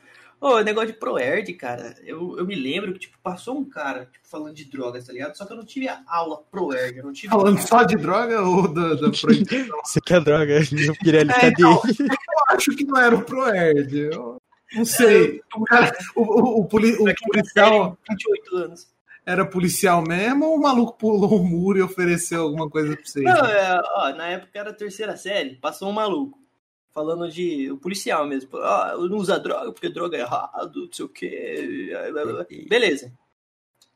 Ô, 0.44 0.58
negócio 0.60 0.88
de 0.92 0.98
ProErd, 0.98 1.52
cara, 1.54 1.94
eu, 2.02 2.36
eu 2.36 2.44
me 2.44 2.56
lembro 2.56 2.92
que, 2.92 2.98
tipo, 2.98 3.16
passou 3.22 3.56
um 3.56 3.64
cara, 3.64 4.06
tipo, 4.06 4.26
falando 4.28 4.54
de 4.54 4.64
drogas, 4.64 5.06
tá 5.06 5.12
ligado? 5.12 5.36
Só 5.36 5.44
que 5.46 5.52
eu 5.52 5.56
não 5.56 5.64
tive 5.64 5.86
a 5.86 6.02
aula 6.08 6.42
ProErd, 6.50 6.98
eu 6.98 7.04
não 7.04 7.12
tive... 7.12 7.28
Falando 7.28 7.60
só 7.60 7.84
de 7.84 7.96
droga 7.96 8.42
ou 8.42 8.66
da, 8.66 8.94
da 8.94 9.10
proibição? 9.20 9.78
Você 9.84 10.00
quer 10.00 10.20
droga? 10.20 10.54
Eu 10.84 10.94
queria 10.94 11.20
ali, 11.20 11.30
É, 11.30 11.34
cadê? 11.34 11.48
então, 11.52 11.80
Eu 12.00 12.56
acho 12.56 12.70
que 12.76 12.84
não 12.84 12.96
era 12.98 13.14
o 13.14 13.22
Proerd. 13.24 13.96
Eu 13.96 14.42
não 14.74 14.84
sei. 14.84 15.40
O, 15.54 15.64
cara, 15.64 15.96
o, 16.16 16.22
o, 16.22 16.60
o, 16.62 16.64
poli- 16.66 16.96
o 16.96 17.04
policial 17.30 17.70
sério, 17.70 17.98
28 18.10 18.56
anos. 18.56 18.88
era 19.24 19.46
policial 19.46 20.02
mesmo 20.02 20.44
ou 20.46 20.56
o 20.56 20.60
maluco 20.60 20.98
pulou 20.98 21.40
um 21.40 21.44
muro 21.44 21.78
e 21.78 21.82
ofereceu 21.82 22.42
alguma 22.42 22.68
coisa 22.68 22.96
pra 22.96 23.04
vocês? 23.06 23.24
Não, 23.24 23.46
é, 23.46 23.80
ó, 23.94 24.10
na 24.14 24.26
época 24.26 24.58
era 24.58 24.70
a 24.70 24.74
terceira 24.74 25.16
série, 25.16 25.54
passou 25.54 25.88
um 25.88 25.92
maluco. 25.92 26.41
Falando 26.94 27.30
de. 27.30 27.70
O 27.70 27.78
policial 27.78 28.26
mesmo. 28.26 28.56
Ah, 28.58 28.94
não 28.98 29.16
usa 29.16 29.38
droga 29.38 29.72
porque 29.72 29.88
droga 29.88 30.16
é 30.16 30.20
errado, 30.20 30.86
não 30.86 30.92
sei 30.92 31.04
o 31.04 31.08
quê. 31.08 31.90
Beleza. 32.68 33.12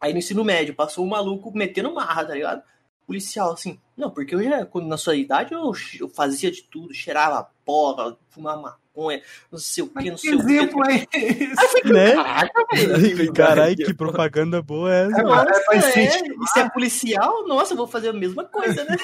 Aí 0.01 0.13
no 0.13 0.19
ensino 0.19 0.45
médio, 0.45 0.75
passou 0.75 1.05
um 1.05 1.09
maluco 1.09 1.51
metendo 1.57 1.95
marra, 1.95 2.25
tá 2.25 2.35
ligado? 2.35 2.63
Policial, 3.07 3.53
assim. 3.53 3.81
Não, 3.97 4.11
porque 4.11 4.35
eu 4.35 4.43
já, 4.43 4.67
quando, 4.67 4.89
na 4.89 4.97
sua 4.97 5.17
idade, 5.17 5.55
eu, 5.55 5.73
eu 6.01 6.09
fazia 6.09 6.51
de 6.51 6.63
tudo, 6.63 6.93
cheirava 6.93 7.51
porra, 7.65 8.17
fumava 8.31 8.79
maconha, 8.97 9.23
não 9.51 9.59
sei 9.59 9.85
o 9.85 9.89
quê, 9.89 10.11
não 10.11 10.19
sei 10.19 10.31
que 10.31 10.37
o 10.37 10.47
quê. 10.47 10.53
exemplo 10.53 10.85
é 10.87 11.07
esse? 11.13 11.87
Aí 11.87 11.93
Né? 11.93 12.15
caraca, 12.15 12.67
velho. 12.73 13.33
Caralho, 13.35 13.77
que 13.77 13.95
propaganda 13.95 14.63
boa 14.63 14.93
é 14.95 15.07
essa? 15.07 15.21
É, 15.21 15.23
Nossa, 15.23 15.63
é 15.73 16.05
é, 16.05 16.19
e 16.19 16.47
se 16.49 16.61
é 16.61 16.69
policial, 16.71 17.47
nossa, 17.47 17.73
eu 17.73 17.77
vou 17.77 17.87
fazer 17.87 18.09
a 18.09 18.13
mesma 18.13 18.45
coisa, 18.45 18.85
né? 18.85 18.97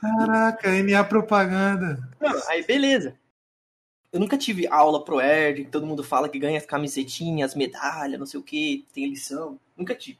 Caraca, 0.00 0.70
NA 0.82 1.04
propaganda. 1.04 2.08
Não, 2.20 2.32
aí 2.48 2.62
beleza. 2.64 3.14
Eu 4.12 4.20
nunca 4.20 4.36
tive 4.36 4.66
aula 4.66 5.02
pro 5.04 5.20
Erd, 5.20 5.64
que 5.64 5.70
todo 5.70 5.86
mundo 5.86 6.04
fala 6.04 6.28
que 6.28 6.38
ganha 6.38 6.58
as 6.58 6.66
camisetinhas, 6.66 7.54
medalha, 7.54 8.18
não 8.18 8.26
sei 8.26 8.38
o 8.38 8.42
que, 8.42 8.84
tem 8.92 9.08
lição. 9.08 9.58
Nunca 9.76 9.94
tive. 9.94 10.18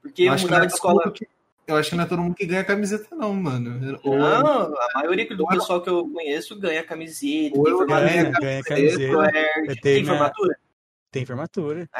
Porque 0.00 0.22
eu, 0.22 0.32
acho 0.32 0.44
que 0.46 0.50
mudava 0.50 0.60
não 0.60 0.64
é 0.64 0.66
de 0.66 0.72
todo 0.72 0.76
escola. 0.76 1.04
mundo 1.04 1.12
que- 1.14 1.28
eu 1.66 1.76
acho 1.76 1.90
que 1.90 1.96
não 1.96 2.04
é 2.04 2.06
todo 2.06 2.22
mundo 2.22 2.34
que 2.34 2.46
ganha 2.46 2.64
camiseta, 2.64 3.14
não, 3.14 3.34
mano. 3.34 3.98
Ou, 4.04 4.16
Não, 4.16 4.74
a 4.74 4.88
maioria 4.94 5.26
do 5.36 5.44
é- 5.52 5.56
pessoal 5.56 5.82
que 5.82 5.90
eu 5.90 6.08
conheço 6.08 6.58
ganha 6.58 6.82
camiseta, 6.82 7.58
Ou 7.58 7.64
tem 7.64 7.72
eu 7.72 7.78
formatura, 7.78 8.08
ganho 8.08 8.22
Ganha, 8.24 8.40
ganha 8.40 8.62
camiseta, 8.62 9.02
Erd, 9.38 9.68
Eu 9.68 9.80
tem 9.82 10.02
minha- 10.02 10.14
formatura. 10.14 10.58
Tem 11.10 11.26
formatura. 11.26 11.90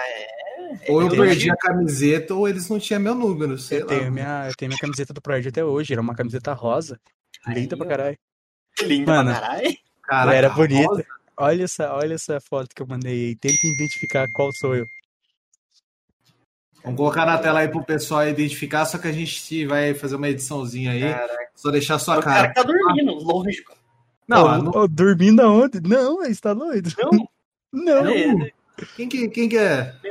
ou 0.89 1.01
eu 1.03 1.09
eu 1.09 1.17
perdi 1.17 1.51
a 1.51 1.57
camiseta 1.57 2.35
ou 2.35 2.49
eles 2.49 2.69
não 2.69 2.79
tinham 2.79 3.01
meu 3.01 3.15
número, 3.15 3.59
sei 3.59 3.79
Eu 3.83 3.83
lá. 3.83 3.89
tenho 3.89 4.13
minha, 4.13 4.47
eu 4.49 4.55
tenho 4.57 4.69
minha 4.71 4.79
camiseta 4.81 5.13
do 5.13 5.21
Proerd 5.21 5.49
até 5.49 5.65
hoje. 5.65 5.93
Era 5.93 6.01
uma 6.03 6.15
camiseta 6.15 6.53
rosa. 6.53 6.99
Linda 7.47 7.75
Aí, 7.75 7.79
pra 7.79 7.87
caralho. 7.87 8.19
Linda 8.83 9.13
Mano. 9.13 9.31
pra 9.33 9.41
caralho. 9.41 9.77
Caraca, 10.03 10.23
Ela 10.31 10.35
era 10.35 10.49
rosa. 10.49 10.69
bonita. 10.69 11.07
Olha 11.39 11.65
essa, 11.65 11.93
olha 11.93 12.15
essa 12.15 12.41
foto 12.41 12.75
que 12.75 12.81
eu 12.83 12.87
mandei 12.87 13.29
aí. 13.29 13.37
Tenta 13.37 13.67
identificar 13.67 14.27
qual 14.33 14.51
sou 14.53 14.75
eu. 14.75 14.87
Vamos 16.83 16.99
colocar 16.99 17.27
na 17.27 17.37
tela 17.39 17.61
aí 17.61 17.69
pro 17.69 17.83
pessoal 17.85 18.27
identificar, 18.29 18.85
só 18.87 18.97
que 18.97 19.09
a 19.09 19.13
gente 19.13 19.67
vai 19.67 19.93
fazer 19.93 20.17
uma 20.17 20.29
ediçãozinha 20.29 20.93
aí. 20.93 21.01
Caraca. 21.01 21.49
Só 21.55 21.71
deixar 21.71 21.99
sua 21.99 22.19
O 22.19 22.23
cara 22.23 22.53
cara. 22.53 22.55
tá 22.55 22.63
dormindo, 22.63 23.13
lógico. 23.15 23.77
Não, 24.29 24.63
não- 24.63 24.71
ô, 24.73 24.89
dormindo 24.89 25.41
aonde? 25.41 25.81
Não, 25.81 26.19
você 26.19 26.41
tá 26.41 26.55
doido? 26.55 26.91
Não, 26.99 27.29
Não. 28.05 28.07
é, 28.07 28.53
quem, 28.97 29.09
que, 29.09 29.29
quem 29.29 29.49
que 29.49 29.59
é? 29.59 29.95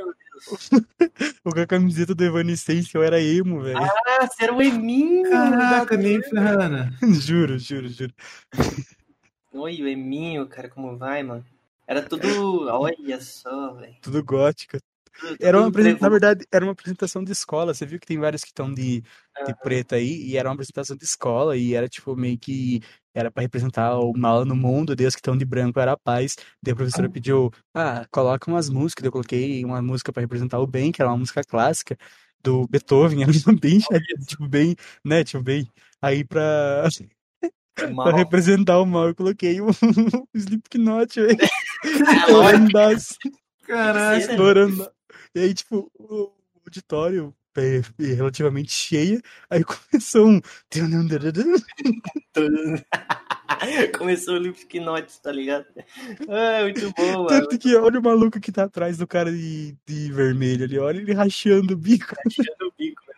O 1.45 1.51
com 1.53 1.59
a 1.61 1.65
camiseta 1.65 2.13
do 2.13 2.23
Evanescence 2.23 2.93
eu 2.93 3.01
era 3.01 3.21
emo, 3.21 3.61
velho. 3.61 3.77
ah, 3.77 4.27
você 4.27 4.43
era 4.43 4.53
o 4.53 4.61
Eminho. 4.61 5.29
Caraca, 5.29 5.95
nem 5.95 6.21
ferrana. 6.21 6.93
juro, 7.21 7.57
juro, 7.57 7.87
juro. 7.87 8.13
Oi, 9.57 9.81
o 9.81 9.87
Eminho, 9.87 10.47
cara, 10.47 10.69
como 10.69 10.97
vai, 10.97 11.23
mano? 11.23 11.45
Era 11.87 12.01
tudo. 12.01 12.21
Olha 12.69 13.21
só, 13.21 13.73
velho. 13.73 13.95
Tudo 14.01 14.23
gótico. 14.23 14.77
Tudo- 15.17 15.37
Era 15.39 15.57
uma 15.57 15.65
tudo 15.67 15.79
apresen- 15.79 15.97
Na 16.01 16.09
verdade, 16.09 16.45
era 16.51 16.65
uma 16.65 16.73
apresentação 16.73 17.23
de 17.23 17.31
escola. 17.31 17.73
Você 17.73 17.85
viu 17.85 17.97
que 17.99 18.05
tem 18.05 18.19
vários 18.19 18.41
que 18.41 18.49
estão 18.49 18.73
de, 18.73 19.01
de 19.01 19.05
Aham. 19.37 19.55
preto 19.63 19.95
aí, 19.95 20.23
e 20.27 20.35
era 20.35 20.49
uma 20.49 20.55
apresentação 20.55 20.97
de 20.97 21.05
escola, 21.05 21.55
e 21.55 21.73
era 21.73 21.87
tipo 21.87 22.15
meio 22.17 22.37
que 22.37 22.81
era 23.13 23.31
pra 23.31 23.41
representar 23.43 23.97
o 23.97 24.11
mal 24.17 24.43
no 24.43 24.55
mundo, 24.57 24.93
Deus 24.93 25.15
que 25.15 25.19
estão 25.19 25.37
de 25.37 25.45
branco 25.45 25.79
era 25.79 25.93
a 25.93 25.97
paz. 25.97 26.35
Daí 26.61 26.73
a 26.73 26.75
professora 26.75 27.09
pediu, 27.09 27.49
ah, 27.73 28.05
coloca 28.11 28.51
umas 28.51 28.69
músicas. 28.69 29.05
Eu 29.05 29.11
coloquei 29.11 29.63
uma 29.63 29.81
música 29.81 30.11
pra 30.11 30.19
representar 30.21 30.59
o 30.59 30.67
bem, 30.67 30.91
que 30.91 31.01
era 31.01 31.09
uma 31.09 31.17
música 31.17 31.41
clássica 31.43 31.97
do 32.43 32.67
Beethoven, 32.67 33.23
era 33.23 33.31
bem, 33.61 33.79
tipo, 34.27 34.47
bem, 34.49 34.75
né, 35.03 35.23
tipo, 35.23 35.41
bem. 35.41 35.65
Aí 36.01 36.25
pra, 36.25 36.83
Mal. 37.93 38.07
pra 38.07 38.17
representar 38.17 38.79
o 38.79 38.85
mal, 38.85 39.09
eu 39.09 39.15
coloquei 39.15 39.59
o 39.59 39.67
Slipknot, 40.33 41.21
velho. 41.21 41.37
Sim, 42.97 43.31
né? 43.67 44.17
estourando. 44.19 44.89
E 45.33 45.39
aí, 45.39 45.53
tipo, 45.53 45.91
o 45.99 46.31
auditório 46.65 47.35
é, 47.57 47.81
é 47.99 48.13
relativamente 48.13 48.71
cheia, 48.71 49.21
aí 49.49 49.63
começou 49.91 50.27
um. 50.27 50.41
Começou 53.97 54.35
o 54.35 54.37
Lipknot, 54.37 55.21
tá 55.21 55.31
ligado? 55.31 55.65
Ah, 56.27 56.63
muito 56.63 56.91
bom, 56.91 57.23
mano. 57.23 57.27
Tanto 57.27 57.57
que 57.57 57.75
olha 57.75 57.99
o 57.99 58.03
maluco 58.03 58.39
que 58.39 58.51
tá 58.51 58.63
atrás 58.63 58.97
do 58.97 59.07
cara 59.07 59.31
de, 59.31 59.75
de 59.85 60.11
vermelho 60.11 60.65
ali, 60.65 60.77
olha 60.77 60.99
ele 60.99 61.13
rachando 61.13 61.73
o 61.73 61.77
bico. 61.77 62.13
Tirando 62.29 62.67
o 62.67 62.73
bico, 62.77 63.01
né? 63.07 63.13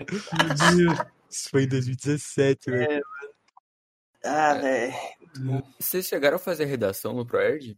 Meu 0.00 0.86
Deus. 0.94 1.06
Isso 1.28 1.50
foi 1.50 1.64
em 1.64 1.68
2017, 1.68 2.70
velho. 2.70 3.02
Ah, 4.26 4.54
velho. 4.54 4.94
Vocês 5.78 6.06
chegaram 6.06 6.36
a 6.36 6.40
fazer 6.40 6.64
redação 6.64 7.12
no 7.14 7.24
ProErd? 7.26 7.76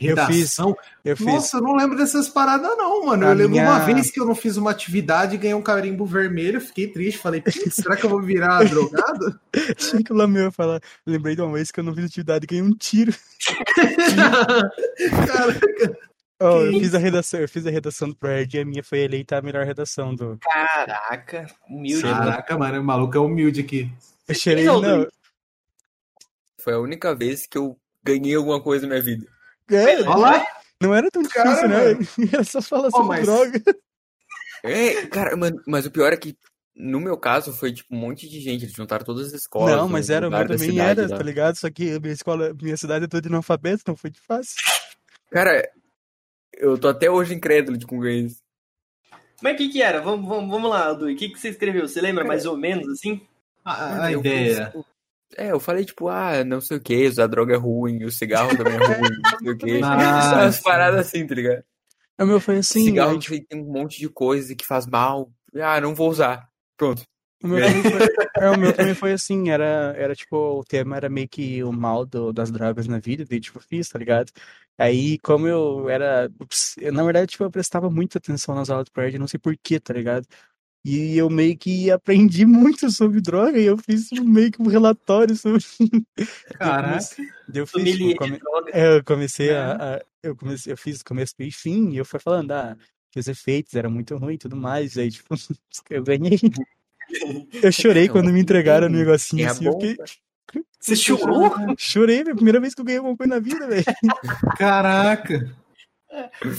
Eu 0.00 0.16
fiz, 0.26 0.36
Redação. 0.56 0.74
eu 1.04 1.16
fiz. 1.16 1.26
Nossa, 1.26 1.58
eu 1.58 1.62
não 1.62 1.74
lembro 1.76 1.96
dessas 1.98 2.26
paradas, 2.28 2.76
não, 2.78 3.04
mano. 3.06 3.26
A 3.26 3.28
eu 3.28 3.34
lembro 3.34 3.50
minha- 3.52 3.64
uma 3.68 3.78
vez 3.80 4.10
que 4.10 4.18
eu 4.18 4.24
não 4.24 4.34
fiz 4.34 4.56
uma 4.56 4.70
atividade 4.70 5.34
e 5.34 5.38
ganhei 5.38 5.54
um 5.54 5.62
carimbo 5.62 6.06
vermelho. 6.06 6.60
Fiquei 6.62 6.88
triste. 6.88 7.18
Falei, 7.20 7.42
"Putz, 7.42 7.52
será 7.76 7.94
que 7.94 8.04
eu 8.04 8.10
vou 8.10 8.22
virar 8.22 8.64
drogado? 8.64 9.38
Achei 9.76 10.02
que 10.02 10.10
o 10.12 10.16
Lameu 10.16 10.44
ia 10.44 10.50
falar. 10.50 10.80
Lembrei 11.06 11.36
de 11.36 11.42
uma 11.42 11.52
vez 11.52 11.70
que 11.70 11.78
eu 11.78 11.84
não 11.84 11.94
fiz 11.94 12.06
atividade 12.06 12.44
e 12.44 12.48
ganhei 12.48 12.64
um 12.64 12.74
tiro. 12.74 13.12
Caraca. 15.26 15.60
Que 16.38 16.46
eu 16.46 16.80
fiz 16.80 16.94
a 16.94 16.98
redação, 16.98 17.38
eu 17.40 17.48
fiz 17.48 17.66
a 17.66 17.70
redação 17.70 18.08
do 18.08 18.16
ProErd 18.16 18.56
e 18.56 18.60
a 18.60 18.64
minha 18.64 18.82
foi 18.82 19.00
eleita 19.00 19.36
a 19.36 19.42
melhor 19.42 19.64
redação 19.64 20.14
do. 20.14 20.38
Caraca, 20.40 21.46
humilde. 21.68 22.04
Mano. 22.04 22.18
Caraca, 22.18 22.58
mano, 22.58 22.80
o 22.80 22.84
maluco 22.84 23.16
é 23.16 23.20
humilde 23.20 23.60
aqui. 23.60 23.88
Eu 24.26 24.34
cheirei, 24.34 24.64
Não, 24.64 24.80
não. 24.80 25.06
Foi 26.62 26.72
a 26.74 26.78
única 26.78 27.14
vez 27.14 27.46
que 27.46 27.58
eu 27.58 27.76
ganhei 28.02 28.34
alguma 28.34 28.62
coisa 28.62 28.86
na 28.86 28.94
minha 28.94 29.02
vida. 29.02 29.26
É, 29.70 30.00
Olha 30.02 30.16
lá. 30.16 30.46
não 30.80 30.94
era 30.94 31.10
tão 31.10 31.22
Cara, 31.24 31.48
difícil, 31.50 31.68
né? 31.68 31.76
mano. 31.94 32.08
Era 32.34 32.44
só 32.44 32.60
falar 32.62 32.90
sobre 32.90 33.08
mas- 33.08 33.26
droga. 33.26 33.62
É, 34.64 35.06
cara, 35.06 35.36
mano, 35.36 35.60
mas 35.66 35.86
o 35.86 35.90
pior 35.90 36.12
é 36.12 36.16
que 36.16 36.36
no 36.74 37.00
meu 37.00 37.16
caso 37.18 37.52
foi 37.52 37.72
tipo 37.72 37.94
um 37.94 37.98
monte 37.98 38.28
de 38.28 38.40
gente, 38.40 38.64
eles 38.64 38.74
juntaram 38.74 39.04
todas 39.04 39.28
as 39.28 39.32
escolas. 39.34 39.76
Não, 39.76 39.88
mas 39.88 40.08
era, 40.08 40.26
o 40.28 40.30
meu 40.30 40.38
lugar 40.38 40.48
da 40.48 40.54
também 40.54 40.70
cidade 40.70 41.00
era, 41.00 41.10
lá. 41.10 41.16
tá 41.18 41.22
ligado? 41.22 41.56
Só 41.56 41.68
que 41.70 41.92
a 41.94 42.00
minha 42.00 42.12
escola, 42.12 42.54
minha 42.60 42.76
cidade 42.76 43.04
é 43.04 43.08
toda 43.08 43.28
analfabeta, 43.28 43.78
então 43.82 43.96
foi 43.96 44.10
de 44.10 44.20
fácil. 44.20 44.54
Cara, 45.30 45.68
eu 46.54 46.78
tô 46.78 46.88
até 46.88 47.10
hoje 47.10 47.34
incrédulo 47.34 47.76
de 47.76 47.86
como 47.86 48.00
ganhei 48.02 48.26
isso. 48.26 48.40
Mas 49.42 49.54
o 49.54 49.56
que 49.56 49.68
que 49.68 49.82
era? 49.82 50.00
Vamos, 50.00 50.28
vamos, 50.28 50.48
vamos 50.50 50.70
lá, 50.70 50.86
Aldo. 50.86 51.06
O 51.06 51.16
que 51.16 51.28
que 51.30 51.38
você 51.38 51.48
escreveu? 51.48 51.88
Você 51.88 52.00
lembra 52.00 52.24
mais 52.24 52.46
ou 52.46 52.56
menos, 52.56 52.86
assim? 52.88 53.20
A, 53.64 54.04
a 54.04 54.12
ideia. 54.12 54.72
É, 55.36 55.50
eu 55.52 55.60
falei, 55.60 55.84
tipo, 55.84 56.08
ah, 56.08 56.44
não 56.44 56.60
sei 56.60 56.76
o 56.76 56.80
que, 56.80 57.06
usar 57.06 57.26
droga 57.26 57.54
é 57.54 57.56
ruim, 57.56 58.04
o 58.04 58.10
cigarro 58.10 58.56
também 58.56 58.74
é 58.74 58.78
ruim, 58.98 59.10
não 59.10 59.38
sei 59.38 59.50
o 59.52 59.56
que. 59.56 59.80
Ah, 59.82 60.42
Umas 60.42 60.60
paradas 60.60 61.06
assim, 61.06 61.26
tá 61.26 61.34
ligado? 61.34 61.64
O 62.20 62.26
meu 62.26 62.40
foi 62.40 62.58
assim, 62.58 62.84
cigarro 62.84 63.12
aí, 63.12 63.18
tipo, 63.18 63.46
tem 63.48 63.60
um 63.60 63.72
monte 63.72 63.98
de 63.98 64.08
coisa 64.08 64.54
que 64.54 64.66
faz 64.66 64.86
mal. 64.86 65.32
Ah, 65.56 65.80
não 65.80 65.94
vou 65.94 66.08
usar. 66.10 66.48
Pronto. 66.76 67.02
o 67.42 67.48
meu, 67.48 67.60
também 67.60 67.82
foi, 67.82 68.00
é, 68.40 68.50
o 68.50 68.58
meu 68.58 68.72
também 68.72 68.94
foi 68.94 69.12
assim, 69.12 69.50
era, 69.50 69.94
era 69.96 70.14
tipo, 70.14 70.36
o 70.60 70.64
tema 70.64 70.96
era 70.96 71.08
meio 71.08 71.28
que 71.28 71.62
o 71.64 71.72
mal 71.72 72.06
do- 72.06 72.32
das 72.32 72.50
drogas 72.50 72.86
na 72.86 72.98
vida, 72.98 73.24
daí 73.28 73.40
tipo, 73.40 73.58
fiz, 73.60 73.88
tá 73.88 73.98
ligado? 73.98 74.30
Aí, 74.78 75.18
como 75.18 75.46
eu 75.46 75.88
era, 75.88 76.30
na 76.92 77.02
verdade, 77.04 77.26
tipo, 77.32 77.44
eu 77.44 77.50
prestava 77.50 77.90
muita 77.90 78.18
atenção 78.18 78.54
nas 78.54 78.70
aulas 78.70 78.86
do 78.86 78.92
prédio, 78.92 79.18
não 79.20 79.28
sei 79.28 79.38
porquê, 79.38 79.78
tá 79.80 79.92
ligado? 79.92 80.26
E 80.84 81.16
eu 81.16 81.30
meio 81.30 81.56
que 81.56 81.90
aprendi 81.90 82.44
muito 82.46 82.90
sobre 82.90 83.20
droga 83.20 83.58
e 83.58 83.64
eu 83.64 83.78
fiz 83.78 84.08
tipo, 84.08 84.24
meio 84.24 84.50
que 84.50 84.60
um 84.60 84.66
relatório 84.66 85.36
sobre. 85.36 85.62
Caraca. 86.58 87.04
Eu 87.54 87.66
fiz, 87.66 87.90
Sommelier 87.90 88.08
tipo, 88.10 88.16
come- 88.16 88.32
de 88.32 88.38
droga. 88.40 88.70
É, 88.72 88.96
eu 88.96 89.04
comecei 89.04 89.50
a, 89.54 89.94
a- 89.96 90.02
eu 90.22 90.34
comecei, 90.36 90.72
eu 90.72 90.76
fiz 90.76 91.02
começo 91.02 91.34
e 91.38 91.50
fim, 91.52 91.90
e 91.90 91.98
eu 91.98 92.04
fui 92.04 92.18
falando, 92.20 92.50
ah, 92.52 92.76
que 93.10 93.18
os 93.20 93.26
efeitos 93.28 93.74
eram 93.74 93.90
muito 93.90 94.16
ruins 94.16 94.36
e 94.36 94.38
tudo 94.38 94.56
mais, 94.56 94.96
aí, 94.96 95.10
tipo, 95.10 95.34
eu 95.90 96.02
ganhei. 96.02 96.38
Eu 97.62 97.70
chorei 97.72 98.08
quando 98.08 98.32
me 98.32 98.40
entregaram 98.40 98.86
o 98.86 98.90
negocinho 98.90 99.44
É 99.44 99.48
assim, 99.50 99.66
eu 99.66 99.72
fiquei... 99.72 99.96
Você 100.80 100.96
chorou? 100.96 101.52
Chorei, 101.78 102.24
velho, 102.24 102.34
primeira 102.36 102.58
vez 102.60 102.74
que 102.74 102.80
eu 102.80 102.84
ganhei 102.84 102.98
alguma 102.98 103.16
coisa 103.16 103.34
na 103.34 103.40
vida, 103.40 103.66
velho. 103.68 103.84
Caraca. 104.56 105.48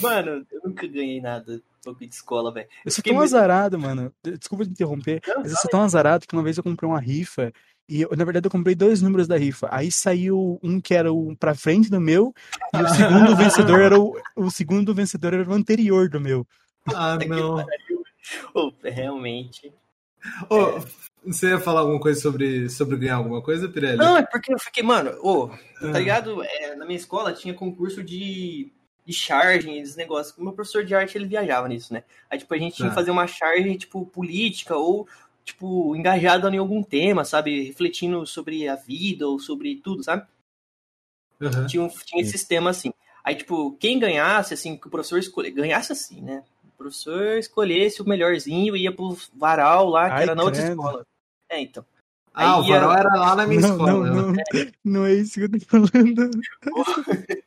Mano, 0.02 0.46
eu 0.52 0.62
nunca 0.64 0.88
ganhei 0.88 1.20
nada 1.22 1.62
pouco 1.84 2.00
de 2.00 2.14
escola, 2.14 2.52
velho. 2.54 2.68
Eu 2.86 2.92
sou 2.92 3.04
tão 3.04 3.14
muito- 3.14 3.26
azarado, 3.26 3.78
mano. 3.80 4.14
Desculpa 4.24 4.64
te 4.66 4.72
interromper, 4.72 5.22
Não, 5.28 5.42
mas 5.42 5.52
eu 5.52 5.58
sou 5.58 5.70
tão 5.72 5.82
azarado 5.82 6.26
que 6.28 6.34
uma 6.34 6.44
vez 6.44 6.58
eu 6.58 6.64
comprei 6.64 6.90
uma 6.90 7.00
rifa 7.00 7.52
e, 7.90 8.02
eu, 8.02 8.10
na 8.16 8.24
verdade, 8.24 8.48
eu 8.48 8.52
comprei 8.52 8.74
dois 8.76 9.02
números 9.02 9.28
da 9.28 9.38
rifa. 9.38 9.68
Aí 9.72 9.92
saiu 9.92 10.58
um 10.64 10.80
que 10.80 10.94
era 10.94 11.12
o 11.12 11.36
pra 11.36 11.54
frente 11.54 11.90
do 11.90 12.00
meu 12.00 12.34
e 12.74 12.82
o 12.82 12.88
segundo 12.90 13.36
vencedor 13.36 13.82
era 13.82 14.00
o, 14.00 14.16
o 14.38 14.50
segundo 14.50 14.94
vencedor 14.96 15.34
era 15.34 15.50
o 15.50 15.54
anterior 15.54 16.10
do 16.10 16.20
meu. 16.20 16.48
Ah, 16.94 17.18
não. 17.28 17.66
Ô, 18.54 18.72
realmente. 18.84 19.74
Ô, 20.50 20.80
você 21.26 21.50
ia 21.50 21.60
falar 21.60 21.82
alguma 21.82 22.00
coisa 22.00 22.20
sobre, 22.22 22.70
sobre 22.70 22.98
ganhar 22.98 23.16
alguma 23.16 23.42
coisa, 23.42 23.68
Pirelli? 23.68 23.98
Não, 23.98 24.18
é 24.18 24.24
porque 24.26 24.54
eu 24.54 24.60
fiquei, 24.60 24.84
mano, 24.84 25.12
ô, 25.22 25.50
Ah. 25.82 25.92
tá 25.92 26.00
ligado? 26.00 26.42
É, 26.44 26.76
na 26.76 26.86
minha 26.86 26.98
escola 26.98 27.34
tinha 27.34 27.54
concurso 27.54 28.02
de, 28.04 28.72
de 29.06 29.14
charging, 29.14 29.78
esses 29.80 29.96
negócios. 29.96 30.38
O 30.38 30.44
meu 30.44 30.54
professor 30.54 30.84
de 30.86 30.96
arte, 30.96 31.18
ele 31.18 31.26
viajava 31.28 31.68
nisso, 31.68 31.94
né? 31.94 32.04
Aí, 32.30 32.38
tipo, 32.40 32.54
a 32.54 32.58
gente 32.58 32.76
tinha 32.76 32.90
que 32.90 32.96
Tá. 32.96 33.02
fazer 33.02 33.12
uma 33.12 33.28
charge, 33.28 33.78
tipo, 33.78 34.06
política 34.06 34.76
ou, 34.78 35.08
tipo, 35.44 35.96
engajado 35.96 36.48
em 36.50 36.58
algum 36.58 36.82
tema, 36.82 37.26
sabe? 37.26 37.64
Refletindo 37.64 38.26
sobre 38.26 38.68
a 38.68 38.76
vida 38.76 39.28
ou 39.28 39.40
sobre 39.40 39.76
tudo, 39.78 40.04
sabe? 40.04 40.26
Aham. 41.42 41.68
Tinha, 41.68 41.84
um- 41.84 41.90
tinha 41.90 42.22
esses 42.22 42.46
temas 42.46 42.78
assim. 42.78 42.94
Aí, 43.24 43.36
tipo, 43.36 43.74
quem 43.78 44.00
ganhasse, 44.00 44.54
assim, 44.54 44.78
que 44.78 44.88
o 44.88 44.90
professor 44.90 45.18
escolhe... 45.20 45.52
ganhasse 45.52 45.92
assim, 45.92 46.22
né? 46.22 46.44
O 46.64 46.78
professor 46.78 47.38
escolhesse 47.38 48.02
o 48.02 48.08
melhorzinho 48.08 48.76
e 48.76 48.84
ia 48.84 48.92
pro 48.94 49.18
varal 49.34 49.88
lá, 49.90 50.08
que 50.10 50.16
Ai, 50.16 50.24
era 50.24 50.36
na 50.36 50.44
outra 50.44 50.62
credo. 50.62 50.72
escola. 50.72 51.06
É, 51.50 51.60
então. 51.62 51.86
Ah, 52.34 52.60
o 52.60 52.64
ia- 52.64 52.80
varal 52.80 52.94
era 52.98 53.16
lá 53.16 53.36
na 53.36 53.46
minha 53.48 53.62
Não, 53.62 53.70
escola. 53.72 54.10
não, 54.10 54.32
né? 54.32 54.44
não, 54.54 54.72
não 54.84 55.06
é 55.06 55.14
isso 55.14 55.36
que 55.36 55.42
eu 55.42 55.52
tô 55.52 55.88
falando. 55.88 56.32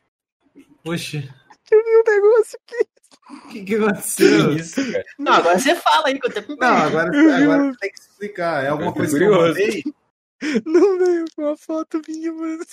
Oxe, 0.85 1.29
Eu 1.70 1.85
vi 1.85 1.90
um 1.90 2.14
negócio 2.14 2.59
aqui. 2.64 2.87
o 3.31 3.48
que, 3.48 3.64
que 3.64 3.74
aconteceu? 3.76 4.48
Que 4.50 4.61
isso, 4.61 4.92
cara? 4.92 5.05
Não, 5.18 5.33
agora 5.33 5.59
você 5.59 5.74
fala 5.74 6.09
aí, 6.09 6.18
que 6.20 6.26
eu 6.26 6.31
até 6.31 6.40
me 6.42 6.57
Não, 6.57 6.66
agora, 6.76 7.09
agora 7.09 7.72
você 7.72 7.79
tem 7.81 7.90
que 7.92 8.00
explicar. 8.00 8.64
É 8.64 8.68
alguma 8.68 8.92
tô 8.92 8.98
coisa 8.98 9.18
que 9.18 9.24
eu 9.24 9.29
curioso. 9.33 9.48
mandei? 9.61 9.85
Não, 10.64 11.24
foi 11.35 11.44
uma 11.44 11.57
foto 11.57 12.00
minha, 12.07 12.33
mano. 12.33 12.64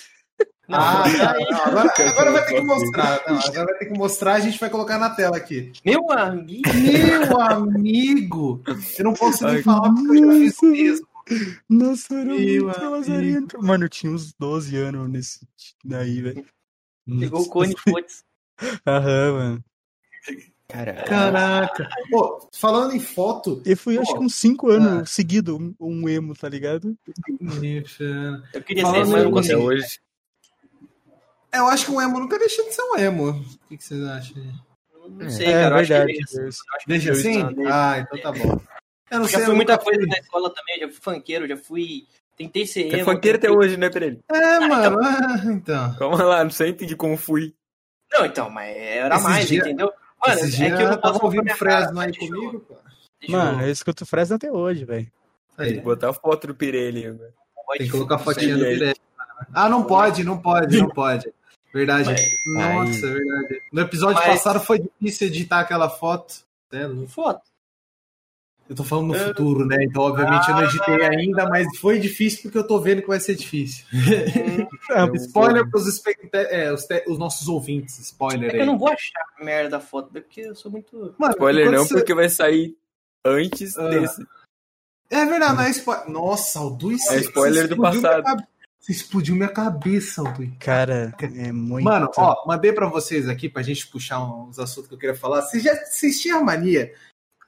Não, 0.67 0.79
Ah, 0.79 1.03
não, 1.07 1.17
tá. 1.17 1.33
Não, 1.39 1.61
agora, 1.65 1.93
agora 2.09 2.31
vai 2.31 2.45
ter 2.45 2.55
que 2.55 2.61
mostrar. 2.61 3.21
Não, 3.27 3.37
agora 3.39 3.65
vai 3.65 3.77
ter 3.77 3.85
que 3.85 3.97
mostrar, 3.97 4.33
a 4.35 4.39
gente 4.39 4.59
vai 4.59 4.69
colocar 4.69 4.97
na 4.99 5.09
tela 5.09 5.37
aqui. 5.37 5.71
Meu 5.85 6.11
amigo. 6.11 6.69
Meu 6.73 7.41
amigo! 7.41 8.61
Eu 8.97 9.05
não 9.05 9.13
posso 9.13 9.45
nem 9.45 9.55
Ai, 9.57 9.61
falar 9.63 9.93
porque 9.93 10.17
eu 10.19 10.25
já 10.25 10.31
fiz 10.33 10.53
nossa. 10.61 10.65
mesmo. 10.67 11.07
Nossa, 11.69 12.13
era 12.15 12.25
Meu 12.25 12.35
muito 12.35 12.69
amigo. 12.75 12.89
lazarento. 12.91 13.63
Mano, 13.63 13.85
eu 13.85 13.89
tinha 13.89 14.11
uns 14.11 14.33
12 14.33 14.75
anos 14.77 15.09
nesse 15.09 15.47
daí, 15.83 16.21
velho. 16.21 16.45
Pegou 17.19 17.41
o 17.41 17.47
cone 17.49 17.75
Fotes. 17.77 18.23
Aham, 18.87 19.31
mano. 19.33 19.63
Caralho. 20.67 21.05
Caraca! 21.05 21.89
Pô, 22.09 22.49
falando 22.53 22.95
em 22.95 22.99
foto. 22.99 23.61
Eu 23.65 23.77
fui, 23.77 23.97
acho 23.97 24.11
Pô. 24.11 24.19
que 24.19 24.25
uns 24.25 24.35
5 24.35 24.69
anos 24.71 25.11
seguido 25.11 25.75
um, 25.79 26.07
emo, 26.09 26.33
tá 26.33 26.49
ligado? 26.49 26.97
Eu 28.53 28.61
queria 28.63 28.81
Falando 28.83 29.05
ser, 29.05 29.11
mas 29.11 29.25
em- 29.25 29.31
não 29.31 29.37
Até 29.39 29.57
hoje. 29.57 29.99
Eu 31.53 31.67
acho 31.67 31.85
que 31.85 31.91
um 31.91 32.01
emo 32.01 32.19
nunca 32.19 32.39
deixa 32.39 32.63
de 32.63 32.73
ser 32.73 32.81
um 32.81 32.97
emo. 32.97 33.29
O 33.31 33.67
que, 33.69 33.77
que 33.77 33.83
vocês 33.83 34.03
acham? 34.03 34.43
Não 35.09 35.29
sei, 35.29 35.45
é 35.47 35.51
cara. 35.51 35.75
Eu 35.75 35.79
acho 35.79 35.87
que 35.87 35.93
verdade. 35.93 36.11
ele- 36.11 36.19
eu 36.43 36.47
acho 36.47 36.57
que 36.63 36.87
Deixa 36.87 37.09
eu- 37.09 37.13
assim? 37.13 37.39
eu- 37.61 37.71
Ah, 37.73 37.99
então 37.99 38.19
tá 38.21 38.31
bom. 38.31 38.59
Eu 39.11 39.19
não 39.19 39.27
já 39.27 39.37
sei. 39.37 39.45
fui 39.45 39.53
muita 39.55 39.77
coisa 39.77 39.99
fui. 39.99 40.09
na 40.09 40.17
escola 40.17 40.51
também, 40.55 40.79
já 40.79 40.87
fui 40.89 40.99
funkeiro, 41.13 41.47
já 41.47 41.57
fui. 41.57 42.07
Tentei 42.35 42.65
ser 42.65 42.91
É 42.91 42.95
emo. 42.95 43.05
funkeiro 43.05 43.37
até 43.37 43.51
hoje, 43.51 43.77
né, 43.77 43.89
Pereira? 43.91 44.17
É, 44.31 44.59
mano. 44.61 44.97
ah, 45.03 45.41
Então. 45.53 45.95
Calma 45.97 46.23
lá, 46.23 46.43
não 46.43 46.49
sei 46.49 46.69
entender 46.69 46.95
como 46.95 47.15
fui. 47.15 47.53
Não, 48.13 48.25
então, 48.25 48.49
mas 48.49 48.75
era 48.77 49.15
Esses 49.15 49.27
mais, 49.27 49.47
dia- 49.47 49.59
entendeu? 49.59 49.91
Mano, 50.25 50.39
Esses 50.39 50.61
é 50.61 50.75
que 50.77 50.81
eu 50.83 50.89
não 50.89 50.97
tava 51.01 51.19
ouvindo 51.23 51.43
minha 51.43 51.55
Fresno 51.55 51.95
cara, 51.95 52.07
aí 52.07 52.17
comigo, 52.17 52.59
pô. 52.61 52.75
Mano, 53.27 53.61
eu- 53.63 53.71
escuto 53.71 54.05
Fresno 54.05 54.35
até 54.35 54.51
hoje, 54.51 54.85
velho. 54.85 55.11
Tem 55.57 55.65
Aí, 55.67 55.73
que 55.75 55.81
botar 55.81 56.09
a 56.09 56.13
foto 56.13 56.47
do 56.47 56.55
Pirelli 56.55 57.03
pode- 57.65 57.77
tem 57.77 57.87
que 57.87 57.91
colocar 57.91 58.15
a 58.15 58.19
fotinha 58.19 58.57
do 58.57 58.63
aí. 58.65 58.73
Pirelli. 58.73 58.99
Ah, 59.53 59.67
não 59.69 59.83
pode, 59.83 60.23
não 60.23 60.37
pode, 60.37 60.77
não 60.79 60.89
pode. 60.89 61.31
Verdade. 61.73 62.09
Ai. 62.11 62.73
Nossa, 62.85 63.05
é 63.07 63.09
verdade. 63.11 63.61
No 63.71 63.81
episódio 63.81 64.15
Mas- 64.15 64.25
passado 64.27 64.59
foi 64.59 64.79
difícil 64.79 65.27
editar 65.27 65.59
aquela 65.59 65.89
foto. 65.89 66.35
Não- 66.71 67.07
Foto. 67.07 67.41
Eu 68.69 68.75
tô 68.75 68.83
falando 68.83 69.07
no 69.07 69.15
Eu- 69.15 69.27
futuro, 69.27 69.65
né? 69.65 69.83
Então, 69.83 70.03
obviamente, 70.03 70.47
eu 70.49 70.55
não 70.55 70.63
editei 70.63 71.05
Ah. 71.05 71.09
ainda, 71.09 71.49
mas 71.49 71.77
foi 71.77 71.99
difícil 71.99 72.43
porque 72.43 72.57
eu 72.57 72.65
tô 72.65 72.79
vendo 72.79 73.01
que 73.01 73.07
vai 73.07 73.19
ser 73.19 73.35
difícil. 73.35 73.85
Ah, 74.89 75.01
Eu 75.01 75.15
Spoiler 75.15 75.69
pros 75.69 75.85
espe- 75.87 76.15
é, 76.33 76.71
os, 76.71 76.85
te- 76.85 77.03
os 77.07 77.17
nossos 77.17 77.47
ouvintes. 77.47 77.99
Spoiler 77.99 78.49
É 78.51 78.53
aí. 78.55 78.59
eu 78.61 78.65
não 78.65 78.77
vou 78.77 78.87
achar 78.89 79.21
a 79.39 79.43
merda 79.43 79.71
da 79.71 79.79
foto, 79.79 80.09
porque 80.11 80.41
eu 80.41 80.55
sou 80.55 80.71
muito. 80.71 81.13
Mano, 81.17 81.33
Spoiler 81.33 81.71
não, 81.71 81.85
você- 81.85 81.93
porque 81.95 82.13
vai 82.13 82.29
sair 82.29 82.75
antes 83.25 83.77
Ah. 83.77 83.89
desse. 83.89 84.25
É 85.09 85.25
verdade, 85.25 85.55
não 85.55 85.63
é 85.63 85.69
spoiler. 85.69 86.09
Nossa, 86.09 86.59
Alduí, 86.59 86.95
É 86.95 86.97
você- 86.97 87.19
spoiler 87.19 87.67
do 87.67 87.73
explodiu 87.75 88.01
passado. 88.01 88.23
minha 88.23 88.47
Você 88.79 88.91
explodiu 88.91 89.33
minha 89.35 89.47
cabeça, 89.47 90.19
Alduí. 90.21 90.51
Cara, 90.59 91.15
é 91.21 91.51
muito. 91.53 91.85
Mano, 91.85 92.09
ó, 92.17 92.45
mandei 92.45 92.73
pra 92.73 92.85
vocês 92.87 93.29
aqui 93.29 93.47
pra 93.47 93.61
gente 93.61 93.87
puxar 93.87 94.21
uns 94.21 94.59
assuntos 94.59 94.89
que 94.89 94.95
eu 94.95 94.99
queria 94.99 95.15
falar. 95.15 95.41
Vocês 95.41 95.63
já 95.63 95.73
vocês 95.85 96.19
tinham 96.19 96.39
a 96.39 96.43
mania, 96.43 96.93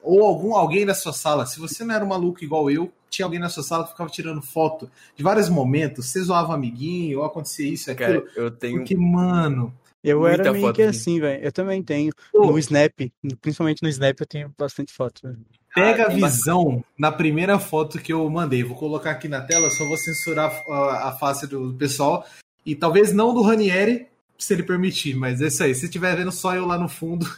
ou 0.05 0.23
algum 0.25 0.55
alguém 0.55 0.85
na 0.85 0.93
sua 0.93 1.13
sala, 1.13 1.45
se 1.45 1.59
você 1.59 1.83
não 1.83 1.95
era 1.95 2.05
um 2.05 2.07
maluco 2.09 2.43
igual 2.43 2.69
eu, 2.69 2.91
tinha 3.09 3.25
alguém 3.25 3.39
na 3.39 3.49
sua 3.49 3.63
sala 3.63 3.83
que 3.83 3.91
ficava 3.91 4.09
tirando 4.09 4.41
foto 4.41 4.89
de 5.15 5.23
vários 5.23 5.49
momentos, 5.49 6.05
você 6.07 6.21
zoava 6.21 6.49
um 6.51 6.55
amiguinho, 6.55 7.19
ou 7.19 7.25
acontecia 7.25 7.67
isso, 7.67 7.89
aquilo. 7.91 8.21
Cara, 8.23 8.33
eu 8.35 8.51
tenho. 8.51 8.77
Porque, 8.77 8.95
mano. 8.95 9.73
eu 10.03 10.19
muita 10.19 10.33
era 10.41 10.51
meio 10.51 10.65
foto 10.65 10.75
que 10.75 10.81
minha. 10.81 10.89
assim, 10.89 11.19
velho. 11.19 11.43
Eu 11.43 11.51
também 11.51 11.81
tenho. 11.81 12.11
Pô, 12.31 12.45
No 12.51 12.59
Snap, 12.59 12.93
principalmente 13.41 13.81
no 13.81 13.89
Snap, 13.89 14.19
eu 14.19 14.25
tenho 14.27 14.53
bastante 14.57 14.93
foto. 14.93 15.21
velho. 15.23 15.39
Pega 15.73 16.03
Ah, 16.03 16.05
a 16.05 16.09
tem 16.09 16.17
visão 16.21 16.83
na 16.97 17.11
primeira 17.11 17.59
foto 17.59 17.99
que 17.99 18.13
eu 18.13 18.29
mandei. 18.29 18.63
Vou 18.63 18.77
colocar 18.77 19.11
aqui 19.11 19.27
na 19.27 19.41
tela, 19.41 19.69
só 19.71 19.85
vou 19.85 19.97
censurar 19.97 20.63
a, 20.69 21.09
a 21.09 21.11
face 21.13 21.47
do 21.47 21.73
pessoal. 21.73 22.25
E 22.65 22.75
talvez 22.75 23.11
não 23.13 23.33
do 23.33 23.41
Ranieri, 23.41 24.07
se 24.37 24.53
ele 24.53 24.63
permitir, 24.63 25.15
mas 25.15 25.41
é 25.41 25.47
isso 25.47 25.63
aí. 25.63 25.75
Se 25.75 25.85
estiver 25.85 26.15
vendo 26.15 26.31
só 26.31 26.55
eu 26.55 26.65
lá 26.65 26.77
no 26.77 26.87
fundo, 26.89 27.29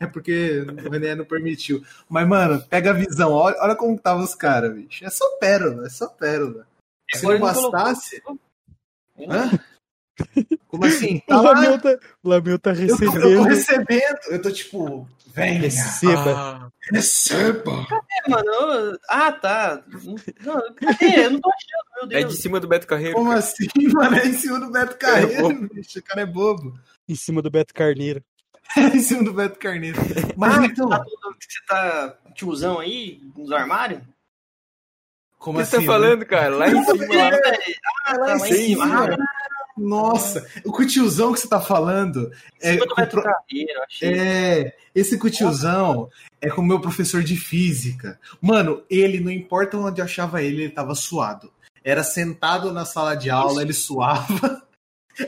é 0.00 0.06
porque 0.06 0.60
o 0.86 0.90
Ranieri 0.90 1.14
não 1.18 1.24
permitiu. 1.24 1.84
Mas, 2.08 2.26
mano, 2.26 2.62
pega 2.68 2.90
a 2.90 2.94
visão. 2.94 3.32
Olha, 3.32 3.56
olha 3.60 3.76
como 3.76 3.98
tava 3.98 4.22
os 4.22 4.34
caras, 4.34 4.72
bicho. 4.74 5.04
É 5.04 5.10
só 5.10 5.24
pérola, 5.38 5.86
é 5.86 5.90
só 5.90 6.08
pérola. 6.08 6.66
Se 7.14 7.26
não 7.26 7.38
bastasse. 7.38 8.22
Hã? 9.28 9.50
Como 10.68 10.84
assim? 10.84 11.20
O 11.28 11.28
Tá 11.28 11.40
lá. 11.40 11.52
Lameu 11.52 11.80
tá, 11.80 11.98
o 12.22 12.28
Lameu 12.28 12.58
tá 12.58 12.72
Eu 12.72 12.96
tô, 12.96 13.04
eu 13.04 13.10
tô 13.12 13.42
recebendo. 13.42 13.42
recebendo. 13.44 14.18
Eu 14.28 14.42
tô 14.42 14.50
tipo, 14.50 15.08
venha, 15.34 15.60
Receba. 15.60 16.34
Ah, 16.36 16.68
receba. 16.92 17.86
É, 18.26 18.30
mano. 18.30 18.50
eu- 18.50 18.98
Ah, 19.08 19.32
tá. 19.32 19.82
Não, 20.44 20.74
cadê? 20.74 21.24
Eu 21.26 21.30
não 21.32 21.40
tô 21.40 21.50
achando, 21.50 22.08
meu 22.10 22.18
é 22.18 22.20
Deus. 22.22 22.34
de 22.34 22.40
cima 22.42 22.60
do 22.60 22.68
Beto 22.68 22.86
Carreiro. 22.86 23.14
Como 23.14 23.28
cara. 23.30 23.38
assim, 23.40 23.66
mano? 23.92 24.16
É 24.16 24.26
em 24.26 24.32
cima 24.34 24.60
do 24.60 24.70
Beto 24.70 24.96
Cara 24.96 25.20
é 25.22 25.26
Carreiro, 25.36 25.68
bicho. 25.74 25.98
O 25.98 26.02
cara 26.02 26.20
é 26.22 26.26
bobo. 26.26 26.78
Em 27.08 27.14
cima 27.14 27.42
do 27.42 27.50
Beto 27.50 27.74
Carneiro. 27.74 28.22
em 28.94 29.00
cima 29.00 29.24
do 29.24 29.32
Beto 29.32 29.58
Carneiro. 29.58 29.98
Mas 30.36 30.58
Ah, 30.58 30.64
então, 30.66 30.88
tá 30.88 30.98
todo- 31.04 31.36
Você 31.40 31.58
tá 31.66 32.16
tiozão 32.34 32.78
aí 32.78 33.20
nos 33.36 33.50
armários? 33.52 34.00
O 34.02 35.38
como 35.38 35.58
que 35.58 35.64
você 35.64 35.76
assim? 35.76 35.86
tá 35.86 35.92
falando, 35.92 36.26
cara? 36.26 36.54
Lá 36.56 36.68
em 36.68 36.84
cima, 36.84 37.14
lá. 37.14 37.30
Ah, 38.06 38.12
lá 38.18 38.34
em 38.36 38.38
lá 38.40 38.48
em 38.48 38.52
cima. 38.54 38.84
cima. 38.86 39.16
Nossa, 39.78 40.46
o 40.64 40.72
cutiozão 40.72 41.32
que 41.32 41.40
você 41.40 41.48
tá 41.48 41.58
falando 41.60 42.30
é, 42.60 42.76
Carneiro, 42.76 43.80
achei. 43.88 44.12
é 44.18 44.76
esse 44.94 45.16
cutiozão 45.16 46.10
é 46.40 46.50
com 46.50 46.60
o 46.60 46.66
meu 46.66 46.80
professor 46.80 47.22
de 47.22 47.34
física. 47.36 48.20
Mano, 48.42 48.82
ele, 48.90 49.20
não 49.20 49.30
importa 49.30 49.78
onde 49.78 50.00
eu 50.00 50.04
achava 50.04 50.42
ele, 50.42 50.64
ele 50.64 50.72
tava 50.72 50.94
suado. 50.94 51.50
Era 51.82 52.02
sentado 52.04 52.70
na 52.72 52.84
sala 52.84 53.14
de 53.14 53.30
aula, 53.30 53.62
ele 53.62 53.72
suava. 53.72 54.62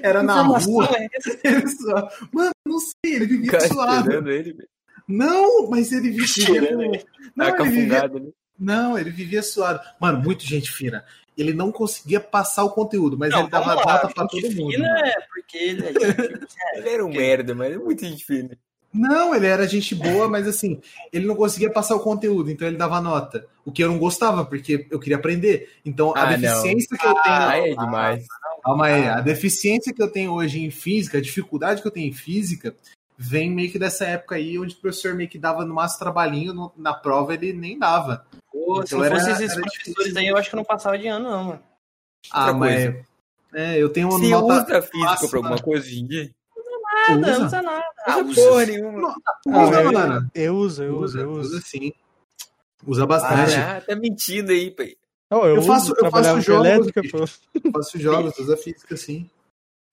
Era 0.02 0.22
na 0.22 0.42
rua, 0.42 0.88
é 0.94 1.08
ele 1.44 1.68
suava. 1.68 2.10
Mano, 2.32 2.50
não 2.66 2.78
sei, 2.78 3.14
ele 3.16 3.26
vivia 3.26 3.60
suado. 3.60 4.28
ele. 4.30 4.56
Não, 5.08 5.68
mas 5.68 5.92
ele 5.92 6.10
vivia. 6.10 6.26
Cheirando, 6.26 6.98
Não, 7.36 7.46
ele 7.48 7.70
vivia 7.70 8.08
né? 8.08 8.30
Não, 8.58 8.98
ele 8.98 9.10
vivia 9.10 9.42
suado. 9.42 9.80
Mano, 10.00 10.22
muito 10.22 10.44
gente 10.44 10.70
fina. 10.70 11.04
Ele 11.36 11.52
não 11.52 11.72
conseguia 11.72 12.20
passar 12.20 12.62
o 12.64 12.70
conteúdo, 12.70 13.18
mas 13.18 13.30
Não, 13.30 13.40
ele 13.40 13.48
dava 13.48 13.74
lá, 13.74 13.84
nota 13.84 14.08
pra 14.08 14.26
todo 14.26 14.52
mundo. 14.52 14.72
fina 14.72 14.98
é 15.00 15.20
porque 15.32 15.58
ele 15.58 15.86
é 15.86 15.92
Ele 16.78 16.88
era 16.88 17.04
um 17.04 17.08
merda, 17.08 17.54
mas 17.54 17.72
é 17.72 17.78
muito 17.78 18.04
gente 18.04 18.24
fina. 18.24 18.56
Não, 18.92 19.34
ele 19.34 19.46
era 19.46 19.66
gente 19.66 19.94
boa, 19.94 20.28
mas 20.28 20.46
assim, 20.46 20.80
ele 21.12 21.26
não 21.26 21.34
conseguia 21.34 21.70
passar 21.70 21.96
o 21.96 22.00
conteúdo, 22.00 22.50
então 22.50 22.68
ele 22.68 22.76
dava 22.76 23.00
nota. 23.00 23.46
O 23.64 23.72
que 23.72 23.82
eu 23.82 23.88
não 23.88 23.98
gostava, 23.98 24.44
porque 24.44 24.86
eu 24.90 24.98
queria 25.00 25.16
aprender. 25.16 25.70
Então, 25.84 26.14
a 26.14 26.22
Ah, 26.22 26.30
não. 26.32 26.38
deficiência 26.38 26.98
que 26.98 27.06
eu 27.06 27.14
tenho. 27.14 27.34
Aí 27.36 27.70
é 27.70 27.74
demais. 27.74 28.26
Calma 28.62 28.86
aí, 28.86 29.08
a 29.08 29.20
deficiência 29.20 29.92
que 29.94 30.02
eu 30.02 30.10
tenho 30.10 30.32
hoje 30.32 30.62
em 30.62 30.70
física, 30.70 31.18
a 31.18 31.22
dificuldade 31.22 31.80
que 31.80 31.88
eu 31.88 31.92
tenho 31.92 32.08
em 32.08 32.12
física, 32.12 32.74
vem 33.16 33.50
meio 33.50 33.70
que 33.72 33.78
dessa 33.78 34.04
época 34.04 34.34
aí, 34.34 34.58
onde 34.58 34.74
o 34.74 34.78
professor 34.78 35.14
meio 35.14 35.28
que 35.28 35.38
dava 35.38 35.64
no 35.64 35.74
máximo 35.74 36.00
trabalhinho, 36.00 36.52
no- 36.52 36.72
na 36.76 36.92
prova 36.92 37.32
ele 37.34 37.52
nem 37.52 37.78
dava. 37.78 38.26
Pô, 38.52 38.76
se 38.82 38.88
Então 38.88 38.98
não 38.98 39.04
era- 39.06 39.16
fosse 39.18 39.30
esses 39.30 39.54
professores 39.54 40.16
aí, 40.16 40.26
eu 40.26 40.36
acho 40.36 40.50
que 40.50 40.56
não 40.56 40.64
passava 40.64 40.98
de 40.98 41.06
ano, 41.06 41.30
não, 41.30 41.44
mano. 41.44 41.60
Ah, 42.30 42.40
Outra 42.46 42.54
mas. 42.58 42.84
coisa. 42.84 43.06
É, 43.54 43.76
eu 43.78 43.88
tenho 43.90 44.08
uma 44.08 44.18
Você 44.18 44.28
nota. 44.28 44.54
usa 44.72 44.82
física 44.82 44.98
máxima. 44.98 45.28
pra 45.30 45.38
alguma 45.38 45.58
coisa 45.58 45.86
hoje 45.86 46.00
em 46.00 46.06
dia? 46.06 46.30
Nada, 47.08 47.20
Usa? 47.30 47.38
não 47.38 47.46
usa 47.46 47.62
nada. 47.62 47.84
Ah, 48.06 48.10
Não 48.16 48.28
usa. 48.28 48.40
usa 48.40 48.50
porra 48.50 48.66
nenhuma. 48.66 49.14
Ah, 49.48 49.62
Usa, 49.64 49.82
eu, 49.82 49.92
mano. 49.92 50.30
eu 50.34 50.54
uso, 50.56 50.82
eu 50.84 50.96
uso, 50.98 51.18
eu 51.20 51.30
uso. 51.30 51.56
usa 51.56 51.60
sim. 51.66 51.92
Usa 52.86 53.06
bastante. 53.06 53.54
Ah, 53.54 53.80
tá 53.80 53.94
mentindo 53.96 54.50
aí, 54.52 54.70
pai. 54.70 54.94
Não, 55.30 55.44
eu, 55.46 55.56
Eu 55.56 55.62
faço- 55.62 55.92
uso, 55.92 56.04
eu 56.04 56.10
faço 56.10 56.40
jogos, 56.40 56.66
elétrica, 56.66 57.02
pô. 57.10 57.70
faço 57.72 57.98
jogos, 57.98 58.38
usa 58.38 58.56
física, 58.56 58.96
sim. 58.96 59.28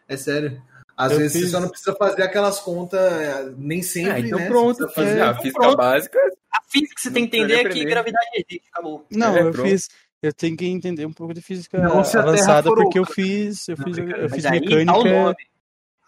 É 0.07 0.17
sério. 0.17 0.61
Às 0.97 1.13
Eu 1.13 1.19
vezes 1.19 1.33
fiz- 1.33 1.45
você 1.45 1.51
só 1.51 1.59
não 1.61 1.69
precisa 1.69 1.95
fazer 1.95 2.23
aquelas 2.23 2.59
contas, 2.59 2.99
é, 2.99 3.49
nem 3.57 3.81
sempre, 3.81 4.11
Ah, 4.11 4.19
então 4.19 4.37
né? 4.39 4.47
pronto. 4.47 4.79
Fazer 4.89 4.93
fazer- 4.93 5.21
a 5.21 5.35
física 5.35 5.59
pronto. 5.61 5.77
básica. 5.77 6.19
A 6.51 6.61
física 6.67 6.93
que 6.95 7.01
você 7.01 7.11
tem 7.11 7.27
que 7.27 7.37
Não 7.37 7.45
entender 7.45 7.65
é 7.65 7.69
que 7.69 7.85
gravidade 7.85 8.25
existe, 8.35 8.63
acabou. 8.73 9.05
Não, 9.09 9.37
É, 9.37 9.41
eu 9.43 9.51
pronto. 9.51 9.67
fiz. 9.69 9.87
Eu 10.21 10.33
tenho 10.33 10.57
que 10.57 10.65
entender 10.65 11.05
um 11.05 11.13
pouco 11.13 11.33
de 11.33 11.41
física 11.41 11.77
Não, 11.79 11.99
avançada, 11.99 12.69
porque 12.73 12.99
eu 12.99 13.05
fiz. 13.05 13.69
Eu 13.69 13.77
Não, 13.77 13.85
fiz, 13.85 13.97
eu 13.97 14.29
fiz 14.29 14.45
aí 14.45 14.59
mecânica. 14.59 15.35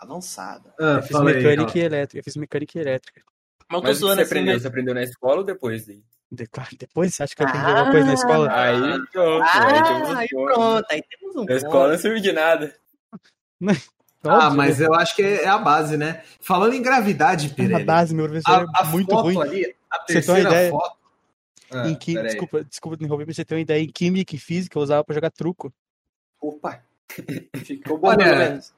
Avançada. 0.01 0.73
Ah, 0.79 0.95
Eu 0.95 1.01
fiz 1.03 1.11
fala 1.11 1.29
aí, 1.29 1.35
mecânica 1.35 1.63
Rafa. 1.63 1.77
e 1.77 1.81
elétrica. 1.81 2.19
Eu 2.19 2.23
fiz 2.23 2.35
mecânica 2.35 2.77
e 2.77 2.81
elétrica. 2.81 3.21
Mas 3.69 3.77
eu 3.77 3.81
tô 3.81 3.87
Mas 3.87 3.97
que 3.97 4.03
você 4.03 4.11
assim, 4.11 4.21
aprendeu? 4.23 4.53
mas... 4.53 4.61
Você 4.63 4.67
aprendeu 4.67 4.93
na 4.95 5.03
escola 5.03 5.37
ou 5.37 5.43
depois? 5.43 5.85
De- 5.85 6.47
claro, 6.47 6.69
Depois 6.77 7.13
você 7.13 7.23
acha 7.23 7.35
que 7.35 7.43
eu 7.43 7.47
aprendi 7.47 7.65
alguma 7.67 7.91
coisa 7.91 8.07
na 8.07 8.13
escola? 8.13 8.51
Aí 8.51 8.81
pronto. 9.11 9.43
aí 9.53 9.83
temos 9.83 10.09
Ah, 10.09 10.13
um 10.13 10.17
aí 10.17 10.27
pronto, 10.29 10.85
aí 10.89 11.03
temos 11.03 11.35
um 11.35 11.45
Na 11.45 11.55
escola 11.55 11.91
não 11.91 11.97
serviu 11.99 12.21
de 12.21 12.31
nada. 12.31 12.75
Ah, 14.23 14.51
mas 14.51 14.79
né? 14.79 14.85
eu 14.85 14.93
acho 14.93 15.15
que 15.15 15.23
é 15.23 15.47
a 15.47 15.57
base, 15.57 15.97
né? 15.97 16.23
Falando 16.41 16.73
em 16.75 16.81
gravidade, 16.81 17.49
Na 17.49 17.55
Pirelli, 17.55 17.83
base, 17.83 18.13
meu 18.13 18.25
professor 18.25 18.51
a, 18.51 18.61
é 18.61 18.65
a 18.75 18.85
muito 18.85 19.09
foto 19.09 19.23
ruim. 19.23 19.41
ali, 19.41 19.75
a 19.89 19.97
Você 19.97 20.05
tem 20.05 20.15
uma 20.15 20.23
terceira 20.23 20.41
ideia? 20.41 20.69
foto... 20.69 20.97
Ah, 21.71 21.87
em 21.87 21.95
quim... 21.95 22.13
peraí. 22.13 22.27
Desculpa, 22.27 22.63
desculpa 22.63 22.97
me 22.97 23.05
interromper, 23.05 23.25
mas 23.25 23.35
você 23.35 23.45
tem 23.45 23.57
uma 23.57 23.61
ideia. 23.63 23.81
Em 23.81 23.89
química 23.91 24.35
e 24.35 24.37
física 24.37 24.77
eu 24.77 24.83
usava 24.83 25.03
pra 25.03 25.15
jogar 25.15 25.31
truco. 25.31 25.73
Opa. 26.39 26.83
Ficou 27.65 27.97
bom, 27.97 28.09
Olha, 28.09 28.35
menos. 28.35 28.71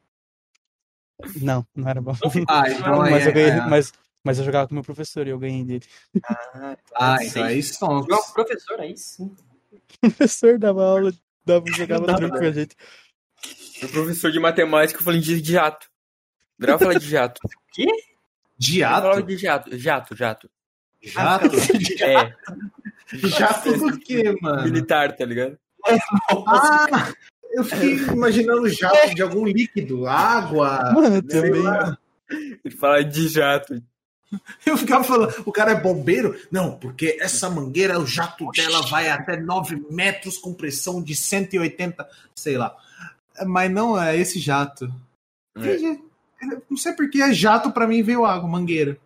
Não, 1.41 1.65
não 1.75 1.89
era 1.89 2.01
bom. 2.01 2.15
Ah, 2.47 2.63
então 2.69 2.97
mas, 2.99 3.25
é- 3.25 3.29
eu 3.29 3.33
ganhei, 3.33 3.49
é- 3.51 3.67
mas, 3.67 3.93
mas 4.23 4.39
eu 4.39 4.45
jogava 4.45 4.67
com 4.67 4.73
meu 4.73 4.83
professor 4.83 5.25
e 5.27 5.29
eu 5.31 5.39
ganhei 5.39 5.63
dele. 5.63 5.85
Ah, 6.25 6.77
Ah, 6.95 7.17
então 7.23 7.45
é 7.45 7.53
isso. 7.55 7.75
são- 7.75 8.01
Joga 8.03 8.17
pro 8.23 8.33
professor 8.45 8.79
aí 8.79 8.97
sim. 8.97 9.35
O 9.71 9.79
professor 10.09 10.57
dava 10.59 10.83
aula, 10.83 11.13
dava, 11.45 11.65
jogava 11.71 12.05
Dava, 12.07 12.19
né? 12.27 12.29
com 12.29 12.35
a 12.45 12.51
gente. 12.51 12.75
Meu 13.81 13.91
professor 13.91 14.31
de 14.31 14.39
matemática 14.39 15.03
falando 15.03 15.21
de 15.21 15.41
de 15.41 15.51
jato. 15.53 15.89
Grava 16.59 16.79
falar 16.79 16.99
de 16.99 17.09
jato. 17.09 17.41
De 18.55 18.79
Eu 18.79 18.87
falava 18.87 19.23
de 19.23 19.35
jato. 19.35 19.77
Jato, 19.77 20.15
jato. 20.15 20.49
Jato? 21.01 21.55
É, 22.01 22.33
Jato 23.27 23.73
do 23.77 23.99
quê, 23.99 24.33
mano? 24.39 24.63
militar, 24.63 25.13
tá 25.17 25.25
ligado? 25.25 25.57
Ah, 26.47 27.11
eu 27.53 27.63
fiquei 27.63 27.95
imaginando 27.97 28.67
jato 28.69 29.13
de 29.15 29.21
algum 29.21 29.45
líquido, 29.45 30.07
água. 30.07 30.91
Mano, 30.93 31.23
sei 31.29 31.41
também. 31.41 31.97
Ele 32.63 32.75
fala 32.75 33.03
de 33.03 33.27
jato. 33.27 33.81
Eu 34.65 34.75
ficava 34.77 35.03
falando, 35.03 35.43
o 35.45 35.51
cara 35.51 35.71
é 35.71 35.79
bombeiro? 35.79 36.35
Não, 36.51 36.77
porque 36.77 37.17
essa 37.21 37.49
mangueira, 37.49 37.99
o 37.99 38.07
jato 38.07 38.49
dela 38.51 38.81
vai 38.87 39.09
até 39.09 39.37
9 39.37 39.85
metros 39.91 40.39
com 40.39 40.53
pressão 40.53 41.03
de 41.03 41.15
180, 41.15 42.07
sei 42.33 42.57
lá. 42.57 42.75
Mas 43.45 43.71
não 43.71 44.01
é 44.01 44.17
esse 44.17 44.39
jato. 44.39 44.91
É. 45.55 45.97
Não 46.69 46.75
sei 46.75 46.93
porque 46.93 47.21
é 47.21 47.31
jato 47.31 47.71
pra 47.71 47.87
mim 47.87 48.01
veio 48.01 48.25
água, 48.25 48.49
mangueira. 48.49 48.97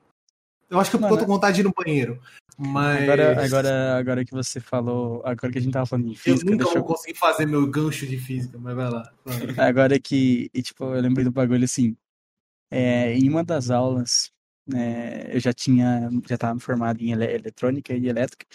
Eu 0.70 0.80
acho 0.80 0.91
que 0.91 0.97
eu 0.97 1.07
tô 1.07 1.18
com 1.18 1.26
vontade 1.26 1.55
de 1.55 1.61
ir 1.61 1.63
no 1.63 1.74
banheiro. 1.74 2.20
Mas 2.57 3.03
Agora, 3.03 3.45
agora, 3.45 3.97
agora 3.97 4.26
que 4.26 4.32
você 4.32 4.59
falou, 4.59 5.22
agora 5.24 5.51
que 5.51 5.59
a 5.59 5.61
gente 5.61 5.74
tava 5.74 5.86
falando 5.86 6.05
de 6.05 6.11
eu 6.11 6.18
física, 6.18 6.49
nunca 6.49 6.63
deixa 6.63 6.80
vou 6.80 6.89
eu, 6.89 6.95
conseguir 6.95 7.18
fazer 7.18 7.45
meu 7.45 7.68
gancho 7.68 8.07
de 8.07 8.18
física, 8.18 8.57
mas 8.57 8.76
vai 8.76 8.89
lá. 8.89 9.13
agora 9.57 9.99
que, 9.99 10.49
e, 10.51 10.61
tipo, 10.63 10.84
eu 10.84 10.99
lembrei 10.99 11.24
do 11.24 11.32
bagulho 11.32 11.63
assim, 11.63 11.95
é, 12.72 13.13
em 13.13 13.30
uma 13.30 13.43
das 13.43 13.70
aulas, 13.70 14.32
né, 14.68 15.36
eu 15.36 15.39
já 15.39 15.53
tinha, 15.53 16.09
já 16.28 16.36
tava 16.36 16.59
formado 16.59 16.99
em 16.99 17.11
ele- 17.11 17.32
eletrônica 17.32 17.93
e 17.93 18.07
elétrica, 18.07 18.45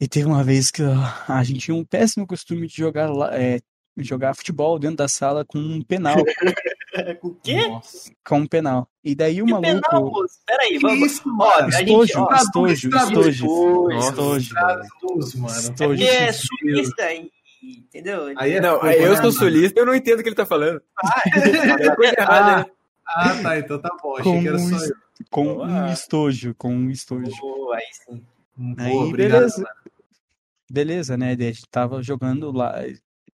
e 0.00 0.08
teve 0.08 0.26
uma 0.26 0.42
vez 0.42 0.70
que 0.70 0.82
a 0.82 1.44
gente 1.44 1.60
tinha 1.60 1.74
um 1.74 1.84
péssimo 1.84 2.26
costume 2.26 2.66
de 2.66 2.74
jogar, 2.74 3.10
é, 3.38 3.60
jogar 3.98 4.34
futebol 4.34 4.78
dentro 4.78 4.96
da 4.96 5.08
sala 5.08 5.44
com 5.44 5.58
um 5.58 5.82
penal, 5.82 6.16
O 7.22 7.34
quê? 7.36 7.68
Nossa. 7.68 8.12
com 8.26 8.38
um 8.40 8.46
penal. 8.46 8.88
E 9.04 9.14
daí 9.14 9.40
o 9.40 9.46
Que 9.46 9.52
maluco, 9.52 9.80
penal, 9.88 10.10
moço? 10.10 10.38
Peraí, 10.46 10.70
Que 10.70 10.78
vamos. 10.80 11.12
isso, 11.12 11.22
Ó, 11.28 11.32
mano? 11.32 11.68
estojo, 11.68 12.20
ó, 12.20 12.34
estojo, 12.34 12.88
estojo, 12.88 13.46
Nossa. 13.88 14.08
estojo. 14.10 14.58
É 14.58 15.50
estojo. 15.50 15.74
porque 15.88 16.04
é 16.04 16.32
sulista, 16.32 17.12
e- 17.14 17.30
entendeu? 17.62 18.32
Aí 18.36 18.52
é 18.54 18.60
Não, 18.60 18.82
aí 18.82 19.02
eu 19.02 19.16
sou 19.16 19.30
sulista, 19.32 19.78
eu 19.80 19.86
não 19.86 19.94
entendo 19.94 20.20
o 20.20 20.22
que 20.22 20.28
ele 20.28 20.36
tá 20.36 20.46
falando. 20.46 20.82
Ah, 21.02 21.22
É 21.80 21.94
coisa 21.96 22.14
errada, 22.18 22.56
né? 22.58 22.66
Ah, 23.06 23.42
tá, 23.42 23.58
então 23.58 23.78
tá 23.80 23.90
bom. 24.02 24.16
Achei 24.16 24.32
com 24.32 24.40
que 24.42 24.48
era 24.48 24.56
um, 24.56 24.68
só 24.78 24.84
eu. 24.84 24.94
com 25.30 25.42
um 25.48 25.54
Boa. 25.56 25.92
estojo, 25.92 26.54
com 26.56 26.74
um 26.74 26.90
estojo. 26.90 27.30
Pô, 27.40 27.72
aí 27.72 27.82
sim. 27.92 28.22
Boa, 28.56 28.86
Aí, 28.88 28.94
obrigado, 28.96 29.38
beleza. 29.40 29.62
mano. 29.62 29.74
Beleza, 30.70 31.16
né? 31.16 31.32
A 31.32 31.36
gente 31.36 31.62
tava 31.70 32.02
jogando 32.02 32.52
lá, 32.52 32.74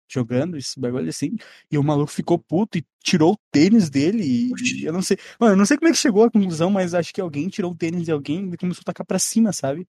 jogando 0.08 0.58
esse 0.58 0.80
bagulho 0.80 1.10
assim, 1.10 1.36
e 1.72 1.78
o 1.78 1.84
maluco 1.84 2.12
ficou 2.12 2.38
puto 2.38 2.78
e 2.78 2.86
tirou 3.04 3.34
o 3.34 3.40
tênis 3.52 3.90
dele. 3.90 4.24
E 4.24 4.86
eu 4.86 4.94
não 4.94 5.02
sei, 5.02 5.18
mano, 5.40 5.54
eu 5.54 5.58
não 5.58 5.66
sei 5.66 5.78
como 5.78 5.90
é 5.90 5.92
que 5.92 5.98
chegou 5.98 6.24
à 6.24 6.32
conclusão, 6.32 6.70
mas 6.70 6.94
acho 6.94 7.14
que 7.14 7.22
alguém 7.22 7.48
tirou 7.50 7.72
o 7.72 7.76
tênis 7.76 8.04
de 8.04 8.12
alguém 8.12 8.50
e 8.52 8.58
começou 8.58 8.82
a 8.82 8.86
tacar 8.86 9.06
pra 9.06 9.20
cima, 9.20 9.52
sabe? 9.52 9.88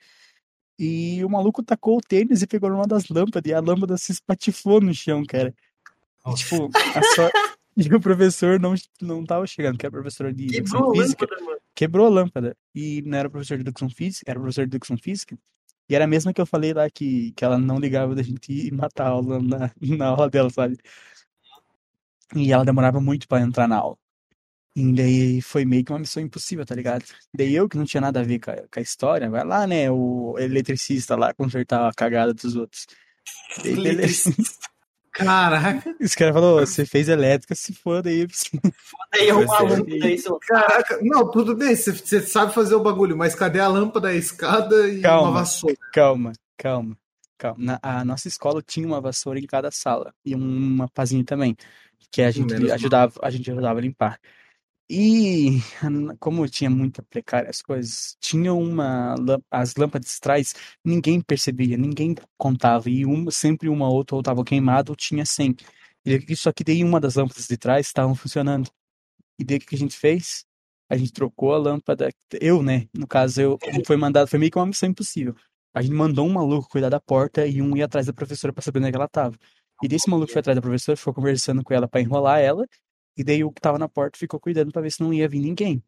E 0.78 1.24
o 1.24 1.28
maluco 1.28 1.62
tacou 1.62 1.98
o 1.98 2.00
tênis 2.00 2.42
e 2.42 2.46
pegou 2.46 2.70
numa 2.70 2.86
das 2.86 3.08
lâmpadas, 3.08 3.50
e 3.50 3.54
a 3.54 3.60
lâmpada 3.60 3.96
se 3.96 4.12
espatifou 4.12 4.80
no 4.80 4.92
chão, 4.92 5.24
cara. 5.24 5.54
E, 6.26 6.34
tipo, 6.34 6.70
a 6.74 7.02
só... 7.14 7.30
E 7.76 7.94
o 7.94 8.00
professor 8.00 8.58
não, 8.58 8.74
não 9.02 9.22
tava 9.22 9.46
chegando, 9.46 9.76
que 9.76 9.84
era 9.84 9.92
professor 9.92 10.32
de 10.32 10.44
educação 10.44 10.78
Quebrou 10.78 10.92
a 10.92 11.04
física 11.04 11.26
lâmpada, 11.30 11.60
quebrou 11.74 12.06
a 12.06 12.08
lâmpada. 12.08 12.56
E 12.74 13.02
não 13.02 13.18
era 13.18 13.28
professor 13.28 13.58
de 13.58 13.60
educação 13.60 13.90
física, 13.90 14.30
era 14.30 14.40
professor 14.40 14.66
de 14.66 14.70
educação 14.70 14.96
física. 14.96 15.38
E 15.88 15.94
era 15.94 16.04
a 16.04 16.08
mesma 16.08 16.32
que 16.32 16.40
eu 16.40 16.46
falei 16.46 16.72
lá 16.72 16.88
que, 16.90 17.32
que 17.32 17.44
ela 17.44 17.58
não 17.58 17.78
ligava 17.78 18.14
da 18.14 18.22
gente 18.22 18.52
ir 18.52 18.72
matar 18.72 19.06
a 19.06 19.10
aula 19.10 19.40
na, 19.40 19.70
na 19.80 20.06
aula 20.06 20.28
dela, 20.28 20.50
sabe? 20.50 20.76
E 22.34 22.52
ela 22.52 22.64
demorava 22.64 23.00
muito 23.00 23.28
pra 23.28 23.40
entrar 23.40 23.68
na 23.68 23.76
aula. 23.76 23.96
E 24.74 24.92
daí 24.92 25.40
foi 25.40 25.64
meio 25.64 25.84
que 25.84 25.92
uma 25.92 25.98
missão 25.98 26.22
impossível, 26.22 26.66
tá 26.66 26.74
ligado? 26.74 27.04
Daí 27.32 27.54
eu, 27.54 27.68
que 27.68 27.78
não 27.78 27.84
tinha 27.84 28.00
nada 28.00 28.20
a 28.20 28.22
ver 28.22 28.40
com 28.40 28.50
a, 28.50 28.56
com 28.56 28.78
a 28.78 28.82
história, 28.82 29.30
vai 29.30 29.42
lá, 29.44 29.66
né, 29.66 29.90
o 29.90 30.36
eletricista 30.38 31.16
lá 31.16 31.32
consertar 31.32 31.88
a 31.88 31.94
cagada 31.94 32.34
dos 32.34 32.56
outros. 32.56 32.86
Daí, 33.62 33.74
beleza. 33.74 34.30
Caraca, 35.16 35.94
Esse 35.98 36.16
cara 36.16 36.32
falou, 36.32 36.58
"Ô, 36.60 36.66
você 36.66 36.84
fez 36.84 37.08
elétrica, 37.08 37.54
se 37.54 37.72
foda 37.74 38.08
aí. 38.10 38.26
Daí 39.12 39.28
eu 39.28 39.36
Foi 39.36 39.46
maluco, 39.46 40.40
caraca. 40.46 40.98
Não, 41.02 41.30
tudo 41.30 41.56
bem, 41.56 41.74
você- 41.74 42.20
sabe 42.22 42.52
fazer 42.52 42.74
o 42.74 42.82
bagulho, 42.82 43.16
mas 43.16 43.34
cadê 43.34 43.60
a 43.60 43.68
lâmpada, 43.68 44.08
a 44.08 44.14
escada 44.14 44.88
e 44.88 45.00
Calma. 45.00 45.28
uma 45.30 45.40
vassoura? 45.40 45.76
Calma, 45.92 46.32
calma, 46.56 46.96
calma. 47.38 47.56
Na, 47.58 47.78
a 47.82 48.04
nossa 48.04 48.28
escola 48.28 48.62
tinha 48.62 48.86
uma 48.86 49.00
vassoura 49.00 49.38
em 49.38 49.46
cada 49.46 49.70
sala 49.70 50.12
e 50.24 50.34
uma 50.34 50.88
pazinha 50.88 51.24
também, 51.24 51.56
que 52.10 52.22
a 52.22 52.30
gente 52.30 52.52
Menos 52.52 52.68
mal. 52.68 52.74
ajudava, 52.76 53.14
a 53.22 53.30
gente 53.30 53.50
ajudava 53.50 53.78
a 53.78 53.82
limpar. 53.82 54.18
E 54.88 55.58
como 56.20 56.48
tinha 56.48 56.70
muita 56.70 57.02
precária 57.02 57.50
as 57.50 57.60
coisas, 57.60 58.16
tinha 58.20 58.54
uma 58.54 59.14
as 59.50 59.74
lâmpadas 59.74 60.18
trás, 60.20 60.54
ninguém 60.84 61.20
percebia, 61.20 61.76
ninguém 61.76 62.14
contava 62.38 62.88
e 62.88 63.04
uma, 63.04 63.30
sempre 63.32 63.68
uma 63.68 63.88
ou 63.88 63.96
outra 63.96 64.14
ou 64.16 64.20
estava 64.20 64.44
queimada 64.44 64.92
ou 64.92 64.96
tinha 64.96 65.26
100. 65.26 65.56
E 66.04 66.36
só 66.36 66.52
que 66.52 66.62
daí 66.62 66.84
uma 66.84 67.00
das 67.00 67.16
lâmpadas 67.16 67.48
de 67.48 67.56
trás 67.56 67.86
estavam 67.86 68.14
funcionando. 68.14 68.70
E 69.38 69.44
daí 69.44 69.58
o 69.58 69.60
que 69.60 69.74
a 69.74 69.78
gente 69.78 69.96
fez? 69.96 70.44
A 70.90 70.96
gente 70.96 71.12
trocou 71.12 71.54
a 71.54 71.58
lâmpada, 71.58 72.10
eu, 72.40 72.62
né? 72.62 72.88
No 72.94 73.06
caso, 73.08 73.40
eu 73.40 73.58
foi 73.86 73.96
mandado, 73.96 74.28
foi 74.28 74.38
meio 74.38 74.52
que 74.52 74.58
uma 74.58 74.66
missão 74.66 74.88
impossível. 74.88 75.34
A 75.74 75.82
gente 75.82 75.94
mandou 75.94 76.26
um 76.26 76.32
maluco 76.32 76.68
cuidar 76.70 76.90
da 76.90 77.00
porta 77.00 77.46
e 77.46 77.62
um 77.62 77.76
ir 77.76 77.82
atrás 77.82 78.06
da 78.06 78.12
professora 78.12 78.52
para 78.52 78.62
saber 78.62 78.80
onde 78.80 78.88
é 78.88 78.92
ela 78.94 79.08
tava. 79.08 79.36
E 79.82 79.88
desse 79.88 80.08
maluco 80.10 80.32
foi 80.32 80.40
atrás 80.40 80.56
da 80.56 80.62
professora, 80.62 80.96
ficou 80.96 81.14
conversando 81.14 81.62
com 81.64 81.74
ela 81.74 81.88
para 81.88 82.00
enrolar 82.00 82.40
ela. 82.40 82.66
E 83.16 83.24
daí 83.24 83.42
o 83.42 83.50
que 83.50 83.60
tava 83.60 83.78
na 83.78 83.88
porta 83.88 84.18
ficou 84.18 84.38
cuidando 84.38 84.72
pra 84.72 84.82
ver 84.82 84.90
se 84.92 85.00
não 85.00 85.12
ia 85.12 85.28
vir 85.28 85.40
ninguém. 85.40 85.82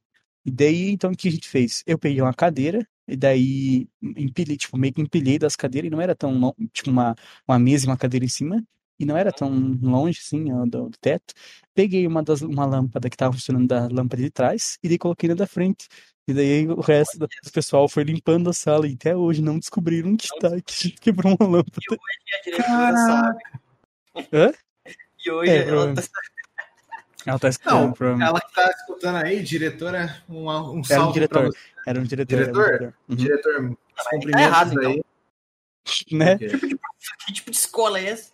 E 0.44 0.50
daí, 0.50 0.90
então, 0.90 1.10
o 1.10 1.16
que 1.16 1.28
a 1.28 1.30
gente 1.30 1.48
fez? 1.48 1.82
Eu 1.86 1.98
peguei 1.98 2.22
uma 2.22 2.32
cadeira, 2.32 2.86
e 3.06 3.16
daí 3.16 3.88
empilhei, 4.02 4.56
tipo, 4.56 4.78
meio 4.78 4.94
que 4.94 5.02
empilhei 5.02 5.38
das 5.38 5.54
cadeiras, 5.56 5.88
e 5.88 5.90
não 5.90 6.00
era 6.00 6.14
tão 6.14 6.38
longe, 6.38 6.54
tipo, 6.72 6.90
uma, 6.90 7.14
uma 7.46 7.58
mesa 7.58 7.84
e 7.84 7.88
uma 7.88 7.96
cadeira 7.96 8.24
em 8.24 8.28
cima, 8.28 8.64
e 8.98 9.04
não 9.04 9.16
era 9.16 9.30
tão 9.30 9.50
longe, 9.82 10.20
assim, 10.24 10.44
do, 10.68 10.88
do 10.88 10.98
teto. 11.00 11.34
Peguei 11.74 12.06
uma, 12.06 12.22
das, 12.22 12.40
uma 12.40 12.64
lâmpada 12.64 13.10
que 13.10 13.16
tava 13.16 13.34
funcionando 13.34 13.66
da 13.68 13.88
lâmpada 13.88 14.22
de 14.22 14.30
trás, 14.30 14.78
e 14.82 14.88
daí 14.88 14.96
coloquei 14.98 15.28
na 15.28 15.34
da 15.34 15.46
frente. 15.46 15.86
E 16.26 16.34
daí 16.34 16.66
o 16.66 16.80
resto 16.80 17.18
do 17.18 17.28
pessoal 17.52 17.88
foi 17.88 18.04
limpando 18.04 18.48
a 18.48 18.52
sala, 18.52 18.88
e 18.88 18.94
até 18.94 19.14
hoje 19.16 19.42
não 19.42 19.58
descobriram 19.58 20.10
onde 20.10 20.28
tá, 20.40 20.50
que 20.62 20.72
a 20.72 20.88
gente 20.88 21.00
quebrou 21.00 21.36
uma 21.38 21.48
lâmpada. 21.48 21.78
E 21.82 21.92
hoje 21.92 22.00
a 22.32 22.44
diretora 22.44 22.96
sabe. 22.96 23.38
Hã? 24.32 24.52
E 25.26 25.30
hoje 25.30 25.50
É, 25.50 25.68
ela 25.68 25.94
tá. 25.94 26.02
Ela 27.28 27.38
tá 27.38 27.48
escutando, 27.48 27.94
Não, 28.16 28.26
ela 28.26 28.40
que 28.40 28.54
tá 28.54 28.70
escutando 28.70 29.16
aí, 29.16 29.42
diretora, 29.42 30.22
um, 30.28 30.46
um 30.48 30.48
Era 30.48 30.70
um 30.78 30.84
salve 30.84 31.12
pra 31.28 31.40
diretor. 31.42 31.44
você. 31.46 31.58
Era 31.86 32.00
um 32.00 32.02
diretor. 32.04 32.32
era 32.32 32.42
um 32.42 32.52
Diretor? 32.52 32.64
diretor. 32.78 32.94
Uhum. 33.08 33.16
Diretor, 33.16 33.76
tá 33.94 34.66
então. 34.72 34.90
aí. 34.90 35.02
Né? 36.12 36.38
Porque- 36.38 36.58
Que 37.26 37.32
tipo 37.32 37.50
de 37.50 37.56
escola 37.56 37.98
é 38.00 38.06
essa? 38.08 38.30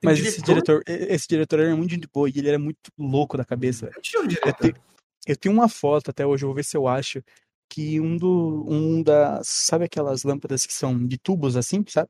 Tem 0.00 0.10
Mas 0.10 0.18
esse 0.18 0.42
diretor, 0.42 0.82
esse 0.86 1.26
diretor 1.26 1.60
era 1.60 1.74
muito 1.74 1.96
de 1.96 2.06
boa 2.12 2.28
e 2.28 2.32
ele 2.38 2.48
era 2.48 2.58
muito 2.58 2.90
louco 2.98 3.36
da 3.38 3.44
cabeça. 3.44 3.90
Tinha 4.02 4.20
um 4.20 4.24
Eu, 4.24 4.28
diretor. 4.28 4.72
te- 4.72 4.80
eu 5.26 5.36
tenho 5.36 5.54
uma 5.54 5.68
foto 5.68 6.10
até 6.10 6.24
hoje, 6.26 6.44
eu 6.44 6.48
vou 6.48 6.54
ver 6.54 6.64
se 6.64 6.76
eu 6.76 6.86
acho, 6.86 7.22
que 7.70 7.98
um 8.00 8.16
do 8.16 8.64
um 8.68 9.02
das, 9.02 9.48
sabe 9.48 9.86
aquelas 9.86 10.22
lâmpadas 10.24 10.64
que 10.66 10.72
são 10.74 11.06
de 11.06 11.16
tubos 11.18 11.56
assim, 11.56 11.82
sabe? 11.88 12.08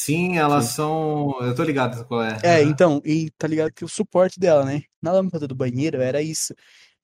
Sim, 0.00 0.38
elas 0.38 0.64
são. 0.66 1.36
Eu 1.40 1.54
tô 1.54 1.62
ligado 1.62 2.04
qual 2.06 2.22
é. 2.22 2.38
É, 2.42 2.62
então, 2.62 3.02
e 3.04 3.30
tá 3.36 3.46
ligado 3.46 3.70
que 3.72 3.84
o 3.84 3.88
suporte 3.88 4.40
dela, 4.40 4.64
né? 4.64 4.82
Na 5.02 5.12
lâmpada 5.12 5.46
do 5.46 5.54
banheiro 5.54 6.00
era 6.00 6.22
isso. 6.22 6.54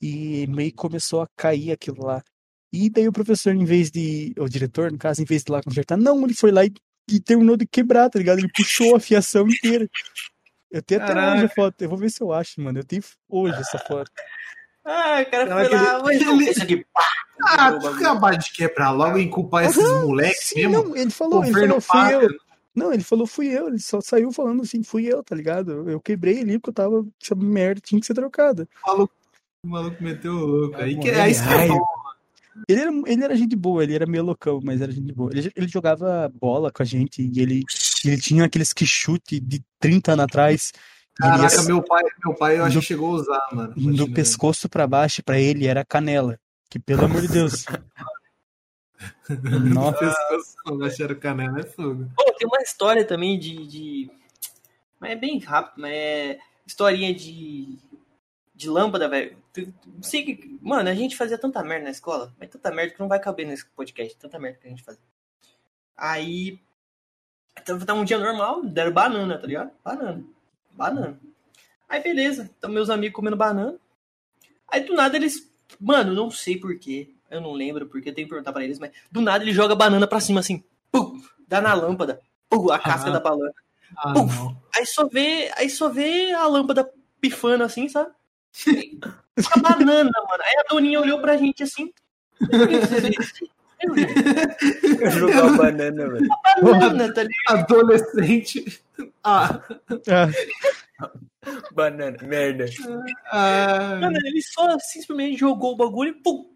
E 0.00 0.46
meio 0.46 0.70
que 0.70 0.76
começou 0.76 1.20
a 1.20 1.28
cair 1.36 1.72
aquilo 1.72 2.04
lá. 2.06 2.22
E 2.72 2.88
daí 2.88 3.06
o 3.06 3.12
professor, 3.12 3.54
em 3.54 3.64
vez 3.64 3.90
de, 3.90 4.32
o 4.38 4.48
diretor, 4.48 4.90
no 4.90 4.96
caso, 4.98 5.20
em 5.20 5.26
vez 5.26 5.42
de 5.44 5.50
ir 5.50 5.52
lá 5.52 5.62
consertar, 5.62 5.96
não, 5.98 6.24
ele 6.24 6.32
foi 6.34 6.50
lá 6.50 6.64
e, 6.64 6.72
e 7.10 7.20
terminou 7.20 7.56
de 7.56 7.66
quebrar, 7.66 8.08
tá 8.08 8.18
ligado? 8.18 8.38
Ele 8.38 8.50
puxou 8.56 8.96
a 8.96 9.00
fiação 9.00 9.46
inteira. 9.46 9.86
Eu 10.70 10.82
tenho 10.82 11.02
até 11.02 11.12
hoje 11.14 11.44
a 11.44 11.48
foto, 11.48 11.82
eu 11.82 11.88
vou 11.90 11.98
ver 11.98 12.10
se 12.10 12.22
eu 12.22 12.32
acho, 12.32 12.60
mano. 12.60 12.78
Eu 12.78 12.84
tenho 12.84 13.02
hoje 13.28 13.60
essa 13.60 13.78
foto. 13.78 14.10
Ah, 14.84 15.22
o 15.26 15.30
cara 15.30 15.54
foi 15.54 15.68
que 15.68 15.74
lá, 15.74 15.94
ele- 15.94 16.02
mas 16.02 16.20
não, 16.24 16.40
ele- 16.40 16.50
isso 16.50 16.62
aqui, 16.62 16.84
pá! 16.94 17.02
Ah, 17.48 17.72
tu 17.72 17.86
acabar 17.88 18.36
de 18.38 18.50
quebrar 18.52 18.90
logo 18.90 19.18
e 19.18 19.28
culpar 19.28 19.64
esses 19.66 19.82
moleques 20.02 20.46
Sim, 20.46 20.54
mesmo. 20.68 20.72
não, 20.72 20.96
ele 20.96 21.10
falou, 21.10 21.44
ele 21.44 21.52
Governo 21.52 21.80
falou, 21.80 21.80
fui 21.80 22.12
paga. 22.12 22.24
eu. 22.24 22.45
Não, 22.76 22.92
ele 22.92 23.02
falou, 23.02 23.26
fui 23.26 23.46
eu. 23.48 23.68
Ele 23.68 23.78
só 23.78 24.00
saiu 24.00 24.30
falando 24.30 24.62
assim, 24.62 24.82
fui 24.82 25.06
eu, 25.06 25.22
tá 25.22 25.34
ligado? 25.34 25.88
Eu 25.88 25.98
quebrei 26.00 26.40
ali 26.40 26.58
porque 26.58 26.70
eu 26.70 26.74
tava, 26.74 27.06
essa 27.22 27.34
merda 27.34 27.80
tinha 27.80 27.98
que 28.00 28.06
ser 28.06 28.14
trocada. 28.14 28.68
O 28.84 28.90
maluco, 28.90 29.14
o 29.64 29.68
maluco 29.68 30.02
meteu 30.02 30.32
o 30.32 30.46
louco. 30.46 30.76
Aí, 30.76 30.98
que, 30.98 31.08
aí 31.10 31.34
você 31.34 31.40
raiva. 31.40 31.68
falou, 31.74 31.86
Ele 32.68 32.80
era, 32.80 32.90
ele 33.06 33.24
era 33.24 33.36
gente 33.36 33.56
boa, 33.56 33.82
ele 33.82 33.94
era 33.94 34.06
meio 34.06 34.24
loucão, 34.24 34.60
mas 34.62 34.80
era 34.80 34.92
gente 34.92 35.12
boa. 35.12 35.30
Ele, 35.34 35.50
ele 35.56 35.68
jogava 35.68 36.30
bola 36.40 36.70
com 36.70 36.82
a 36.82 36.86
gente 36.86 37.22
e 37.22 37.40
ele, 37.40 37.62
ele 38.04 38.18
tinha 38.18 38.44
aqueles 38.44 38.72
que 38.72 38.84
chute 38.86 39.40
de 39.40 39.62
30 39.80 40.12
anos 40.12 40.24
atrás. 40.24 40.72
Ele 41.22 41.30
ia 41.32 41.36
Caraca, 41.38 41.62
meu 41.62 41.82
pai, 41.82 42.02
meu 42.24 42.34
pai 42.34 42.58
eu 42.58 42.64
acho 42.64 42.74
Do- 42.76 42.80
que 42.80 42.86
chegou 42.86 43.08
a 43.16 43.20
usar, 43.20 43.48
mano. 43.52 43.74
do 43.74 44.10
pescoço 44.12 44.68
pra 44.68 44.86
baixo, 44.86 45.22
pra 45.24 45.40
ele 45.40 45.66
era 45.66 45.82
canela. 45.84 46.38
Que 46.68 46.78
pelo 46.78 47.04
amor 47.06 47.22
de 47.22 47.28
Deus. 47.28 47.64
Nossa. 49.74 50.14
Acharam 50.84 51.18
canela, 51.18 51.60
é 51.60 51.64
fogo. 51.64 52.10
Pô, 52.16 52.24
tem 52.32 52.46
uma 52.46 52.62
história 52.62 53.04
também 53.04 53.38
de, 53.38 53.66
de. 53.66 54.10
Mas 54.98 55.12
é 55.12 55.16
bem 55.16 55.38
rápido, 55.38 55.80
mas 55.80 55.92
é. 55.92 56.38
Historinha 56.66 57.14
de. 57.14 57.78
De 58.54 58.70
lâmpada, 58.70 59.08
velho. 59.08 59.36
Não 59.86 60.02
sei 60.02 60.24
que. 60.24 60.58
Mano, 60.62 60.88
a 60.88 60.94
gente 60.94 61.16
fazia 61.16 61.38
tanta 61.38 61.62
merda 61.62 61.84
na 61.84 61.90
escola, 61.90 62.34
mas 62.38 62.48
tanta 62.48 62.70
merda 62.70 62.94
que 62.94 63.00
não 63.00 63.08
vai 63.08 63.20
caber 63.20 63.46
nesse 63.46 63.66
podcast. 63.66 64.16
Tanta 64.16 64.38
merda 64.38 64.58
que 64.58 64.66
a 64.66 64.70
gente 64.70 64.82
fazia. 64.82 65.02
Aí. 65.96 66.60
Tava 67.64 67.86
tava 67.86 68.00
um 68.00 68.04
dia 68.04 68.18
normal, 68.18 68.64
deram 68.64 68.92
banana, 68.92 69.38
tá 69.38 69.46
ligado? 69.46 69.70
Banana. 69.82 70.24
Banana. 70.72 71.20
Aí 71.88 72.02
beleza, 72.02 72.50
então 72.58 72.70
meus 72.70 72.90
amigos 72.90 73.14
comendo 73.14 73.36
banana. 73.36 73.78
Aí 74.68 74.84
do 74.84 74.94
nada 74.94 75.16
eles. 75.16 75.50
Mano, 75.80 76.12
não 76.12 76.30
sei 76.30 76.58
porquê. 76.58 77.15
Eu 77.30 77.40
não 77.40 77.52
lembro 77.52 77.86
porque 77.86 78.10
eu 78.10 78.14
tenho 78.14 78.26
que 78.26 78.30
perguntar 78.30 78.52
pra 78.52 78.62
eles, 78.64 78.78
mas 78.78 78.90
do 79.10 79.20
nada 79.20 79.42
ele 79.44 79.52
joga 79.52 79.72
a 79.74 79.76
banana 79.76 80.06
pra 80.06 80.20
cima 80.20 80.40
assim. 80.40 80.62
Pum, 80.92 81.20
dá 81.48 81.60
na 81.60 81.74
lâmpada. 81.74 82.20
Pum, 82.48 82.70
a 82.70 82.78
casca 82.78 83.08
Ah. 83.10 83.12
da 83.12 83.20
banana. 83.20 83.52
Ah, 83.96 84.12
Puf. 84.12 84.34
não. 84.36 84.56
Aí 84.76 84.86
só 84.86 85.06
vê, 85.08 85.50
aí 85.56 85.68
só 85.70 85.88
vê 85.88 86.32
a 86.32 86.46
lâmpada 86.46 86.88
pifando 87.20 87.64
assim, 87.64 87.88
sabe? 87.88 88.10
A 89.54 89.58
banana, 89.60 90.10
mano. 90.28 90.42
Aí 90.42 90.54
a 90.64 90.68
Doninha 90.72 91.00
olhou 91.00 91.20
pra 91.20 91.36
gente 91.36 91.62
assim. 91.62 91.92
Jogou 95.12 95.44
a 95.44 95.56
banana, 95.56 96.08
velho. 96.08 96.28
Banana, 96.62 97.12
tá 97.12 97.22
ligado? 97.22 97.58
Adolescente. 97.74 98.82
Ah, 99.22 99.60
Ah, 100.08 101.10
Banana, 101.72 102.16
merda. 102.22 102.64
ah, 103.30 103.98
Mano, 104.00 104.16
ele 104.24 104.40
só 104.42 104.78
simplesmente 104.80 105.38
jogou 105.38 105.74
o 105.74 105.76
bagulho 105.76 106.10
e 106.10 106.14
pum! 106.22 106.50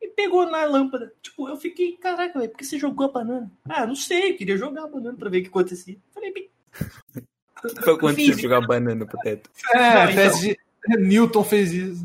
E 0.00 0.08
pegou 0.08 0.46
na 0.50 0.64
lâmpada. 0.64 1.12
Tipo, 1.22 1.48
eu 1.48 1.56
fiquei, 1.56 1.96
caraca, 1.96 2.38
velho, 2.38 2.50
por 2.50 2.58
que 2.58 2.64
você 2.64 2.78
jogou 2.78 3.06
a 3.06 3.12
banana? 3.12 3.50
Ah, 3.64 3.86
não 3.86 3.94
sei, 3.94 4.32
eu 4.32 4.36
queria 4.36 4.56
jogar 4.56 4.84
a 4.84 4.88
banana 4.88 5.16
pra 5.16 5.30
ver 5.30 5.38
o 5.38 5.42
que 5.42 5.48
acontecia. 5.48 5.96
Falei, 6.12 6.32
bem, 6.32 6.50
Foi 7.84 7.98
quando 7.98 8.16
você 8.16 8.32
jogar 8.34 8.66
banana 8.66 9.06
pro 9.06 9.18
teto. 9.20 9.50
é, 9.74 10.04
Não, 10.04 10.10
então. 10.10 10.40
de... 10.40 10.58
Newton 10.98 11.42
fez 11.42 11.72
isso. 11.72 12.02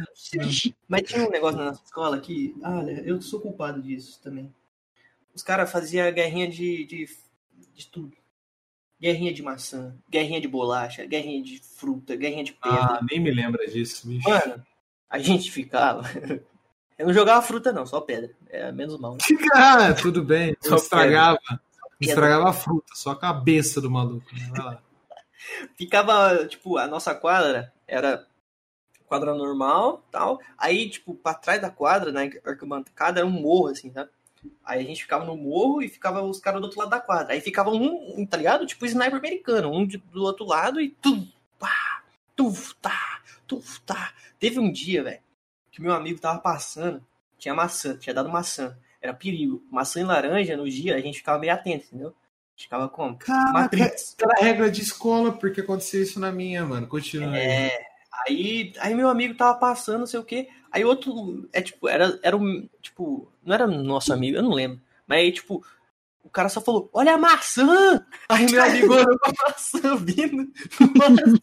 Mas 0.88 1.04
tinha 1.04 1.28
um 1.28 1.30
negócio 1.30 1.58
na 1.58 1.66
nossa 1.66 1.84
escola 1.84 2.20
que, 2.20 2.56
olha, 2.64 3.02
eu 3.06 3.22
sou 3.22 3.39
culpado 3.39 3.82
disso 3.82 4.20
também. 4.24 4.52
Os 5.36 5.44
caras 5.44 5.72
faziam 5.72 6.12
guerrinha 6.12 6.48
de, 6.48 6.86
de, 6.86 7.10
de 7.76 7.88
tudo. 7.88 8.18
Guerrinha 9.00 9.34
de 9.34 9.42
maçã, 9.42 9.96
guerrinha 10.10 10.42
de 10.42 10.48
bolacha, 10.48 11.06
guerrinha 11.06 11.44
de 11.44 11.60
fruta, 11.60 12.16
guerrinha 12.16 12.44
de 12.44 12.54
pedra. 12.54 12.80
Ah, 12.80 13.00
nem 13.10 13.20
me 13.20 13.32
lembra 13.32 13.66
disso, 13.68 14.08
bicho. 14.08 14.28
Mano, 14.28 14.64
a 15.10 15.20
gente 15.20 15.52
ficava. 15.52 16.04
Eu 17.02 17.08
não 17.08 17.14
jogava 17.16 17.41
fruta, 17.41 17.74
não, 17.74 17.84
só 17.84 17.99
pedra. 17.99 18.30
É 18.47 18.72
menos 18.72 18.99
mal. 18.99 19.18
Ah, 19.54 19.91
tudo 19.91 20.24
bem. 20.24 20.56
Só 20.62 20.76
estragava. 20.76 21.39
Estragava 21.99 22.49
a 22.49 22.54
fruta, 22.54 22.93
só 22.95 23.12
a 23.12 23.20
cabeça 23.20 23.82
do 23.82 23.89
maluco. 23.89 24.26
né? 24.36 24.78
Ficava, 25.76 26.45
tipo, 26.45 26.78
a 26.78 26.88
nossa 26.88 27.16
quadra 27.16 27.74
era 27.88 28.28
quadra 29.08 29.34
normal 29.34 30.04
tal. 30.12 30.39
Aí, 30.56 30.89
tipo, 30.91 31.16
pra 31.16 31.34
trás 31.34 31.60
da 31.60 31.72
quadra, 31.72 32.12
na 32.12 32.22
arquibancada, 32.45 33.20
era 33.20 33.28
um 33.28 33.32
morro, 33.32 33.70
assim, 33.70 33.91
sabe? 33.91 34.12
Aí 34.64 34.80
a 34.82 34.84
gente 34.84 35.02
ficava 35.02 35.26
no 35.26 35.36
morro 35.36 35.82
e 35.82 35.89
ficava 35.89 36.22
os 36.22 36.39
caras 36.39 36.62
do 36.62 36.66
outro 36.66 36.80
lado 36.80 36.89
da 36.89 36.99
quadra. 36.99 37.34
Aí 37.34 37.41
ficava 37.41 37.72
um, 37.72 38.26
tá 38.28 38.38
ligado? 38.38 38.66
Tipo 38.68 38.86
sniper 38.86 39.18
americano, 39.18 39.72
um 39.72 39.88
do 39.88 40.24
outro 40.24 40.45
lado 40.45 40.80
e 40.80 40.89
tum, 40.89 41.28
pá, 41.58 42.04
tuf, 42.36 42.76
tá, 42.80 43.22
tuf, 43.47 43.82
tá. 43.82 44.14
Teve 44.39 44.60
um 44.60 44.72
dia, 44.72 45.04
velho, 45.04 45.20
que 45.72 45.82
meu 45.82 45.93
amigo 45.93 46.19
tava 46.19 46.39
passando, 46.39 47.01
tinha 47.38 47.55
maçã, 47.55 47.97
tinha 47.97 48.13
dado 48.13 48.30
maçã. 48.30 48.78
Era 49.01 49.13
perigo. 49.13 49.63
Maçã 49.72 50.01
e 50.01 50.03
laranja, 50.03 50.55
no 50.55 50.69
dia, 50.69 50.95
a 50.95 51.01
gente 51.01 51.17
ficava 51.17 51.39
meio 51.39 51.53
atento, 51.53 51.86
entendeu? 51.88 52.13
Ficava 52.55 52.88
como? 52.88 53.17
Matrix. 53.28 54.15
era 54.22 54.43
regra 54.43 54.69
de 54.69 54.82
escola, 54.82 55.32
porque 55.32 55.61
aconteceu 55.61 56.03
isso 56.03 56.19
na 56.19 56.32
minha, 56.32 56.63
mano. 56.63 56.86
Continua 56.86 57.34
aí. 57.34 57.41
É, 57.41 57.80
aí, 58.28 58.74
aí 58.80 58.93
meu 58.93 59.09
amigo 59.09 59.34
tava 59.34 59.57
passando, 59.57 59.99
não 59.99 60.05
sei 60.05 60.19
o 60.19 60.24
quê. 60.24 60.47
Aí 60.72 60.86
outro, 60.86 61.49
é 61.51 61.61
tipo, 61.61 61.88
era, 61.88 62.19
era 62.22 62.38
um, 62.38 62.69
tipo, 62.82 63.32
não 63.43 63.55
era 63.55 63.65
nosso 63.65 64.13
amigo, 64.13 64.38
eu 64.38 64.43
não 64.43 64.53
lembro. 64.53 64.80
Mas 65.07 65.19
aí, 65.19 65.32
tipo, 65.32 65.65
o 66.24 66.30
cara 66.30 66.47
só 66.47 66.61
falou, 66.61 66.89
olha 66.93 67.15
a 67.15 67.17
maçã! 67.17 68.05
Aí 68.30 68.49
meu 68.49 68.63
amigo 68.63 68.93
olhou 68.93 69.19
com 69.19 69.30
a 69.30 69.49
maçã 69.49 69.95
vindo, 69.97 70.47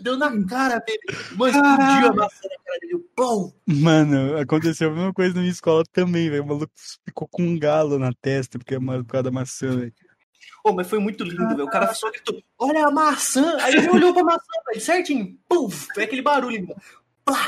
deu 0.00 0.16
na 0.16 0.30
cara 0.46 0.78
dele. 0.78 1.00
Mano, 1.36 1.50
explodiu 1.50 2.08
a 2.08 2.14
maçã 2.14 2.48
na 2.48 2.64
cara 2.64 2.78
dele, 2.80 3.04
pum! 3.16 3.52
Mano, 3.66 4.38
aconteceu 4.38 4.90
a 4.90 4.92
mesma 4.94 5.12
coisa 5.12 5.34
na 5.34 5.40
minha 5.40 5.52
escola 5.52 5.84
também, 5.92 6.30
velho. 6.30 6.42
O 6.42 6.46
maluco 6.46 6.72
ficou 7.04 7.28
com 7.28 7.42
um 7.42 7.58
galo 7.58 7.98
na 7.98 8.12
testa 8.12 8.58
porque 8.58 8.74
é 8.74 8.78
por 8.78 9.04
causa 9.06 9.24
da 9.24 9.30
maçã, 9.30 9.76
velho. 9.76 9.92
Pô, 10.62 10.72
mas 10.72 10.88
foi 10.88 10.98
muito 10.98 11.24
lindo, 11.24 11.48
velho. 11.48 11.64
O 11.64 11.70
cara 11.70 11.92
só 11.92 12.10
gritou, 12.10 12.42
olha 12.58 12.86
a 12.86 12.90
maçã! 12.90 13.56
Aí 13.60 13.74
ele 13.74 13.90
olhou 13.90 14.14
pra 14.14 14.24
maçã, 14.24 14.52
velho, 14.68 14.80
certinho, 14.80 15.38
pum! 15.48 15.68
Foi 15.68 16.04
aquele 16.04 16.22
barulho, 16.22 16.66
mano. 16.66 16.80
Plá! 17.24 17.46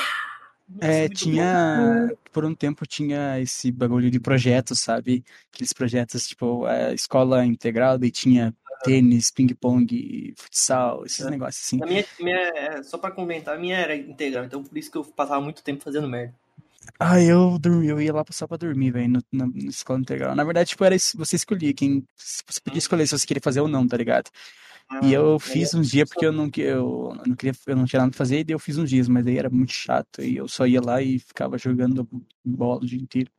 É, 0.81 1.09
tinha. 1.09 2.11
Por 2.33 2.45
um 2.45 2.55
tempo 2.55 2.87
tinha 2.87 3.41
esse 3.41 3.71
bagulho 3.71 4.11
de 4.11 4.21
projetos, 4.21 4.81
sabe? 4.81 5.25
Aqueles 5.53 5.73
projetos, 5.73 6.27
tipo, 6.29 6.64
a 6.67 6.93
escola 6.93 7.45
integral, 7.47 7.99
daí 7.99 8.11
tinha 8.11 8.55
tênis, 8.83 9.31
ping-pong, 9.31 10.35
futsal, 10.37 11.05
esses 11.07 11.25
É. 11.25 11.31
negócios 11.31 11.64
assim. 11.64 11.83
A 11.83 11.87
minha, 11.87 12.05
minha, 12.21 12.37
é, 12.37 12.83
só 12.83 12.99
pra 12.99 13.11
comentar, 13.11 13.57
a 13.57 13.59
minha 13.59 13.77
era 13.77 13.97
integral, 13.97 14.45
então 14.45 14.62
por 14.62 14.77
isso 14.77 14.91
que 14.91 14.99
eu 14.99 15.05
passava 15.05 15.41
muito 15.41 15.62
tempo 15.62 15.83
fazendo 15.83 16.09
merda. 16.09 16.35
Ah, 17.01 17.21
eu 17.21 17.59
dormi, 17.59 17.89
eu 17.89 18.01
ia 18.01 18.12
lá 18.12 18.25
só 18.31 18.47
pra 18.47 18.57
dormir, 18.57 18.91
velho, 18.93 19.12
na, 19.12 19.21
na 19.33 19.69
escola 19.69 19.99
integral. 19.99 20.37
Na 20.37 20.45
verdade, 20.45 20.71
tipo, 20.71 20.85
era 20.85 20.95
isso, 20.95 21.17
você 21.17 21.37
escolhia 21.37 21.75
quem. 21.75 22.05
Você 22.17 22.61
podia 22.62 22.79
escolher 22.79 23.07
se 23.07 23.19
você 23.19 23.27
queria 23.27 23.41
fazer 23.43 23.61
ou 23.61 23.69
não, 23.69 23.87
tá 23.87 23.97
ligado? 23.97 24.31
E 25.03 25.12
eu 25.12 25.34
Ah, 25.34 25.41
fiz 25.41 25.74
uns 25.74 25.91
dias 25.91 26.09
porque 26.09 26.24
eu 26.24 26.32
não, 26.32 26.51
eu, 26.57 27.12
eu 27.18 27.22
não 27.26 27.34
queria, 27.37 27.53
eu 27.66 27.76
não 27.76 27.84
tinha 27.84 28.01
nada 28.01 28.11
pra 28.11 28.18
fazer, 28.18 28.39
e 28.41 28.45
daí 28.45 28.55
eu 28.55 28.59
fiz 28.59 28.78
uns 28.78 28.89
dias, 28.89 29.09
mas 29.09 29.24
daí 29.24 29.37
era 29.37 29.51
muito 29.51 29.72
chato, 29.72 30.22
e 30.22 30.37
eu 30.37 30.47
só 30.49 30.66
ia 30.66 30.80
lá 30.80 31.03
e 31.03 31.18
ficava 31.18 31.59
jogando 31.59 32.09
bola 32.45 32.82
o 32.82 32.87
dia 32.87 32.99
inteiro. 33.01 33.30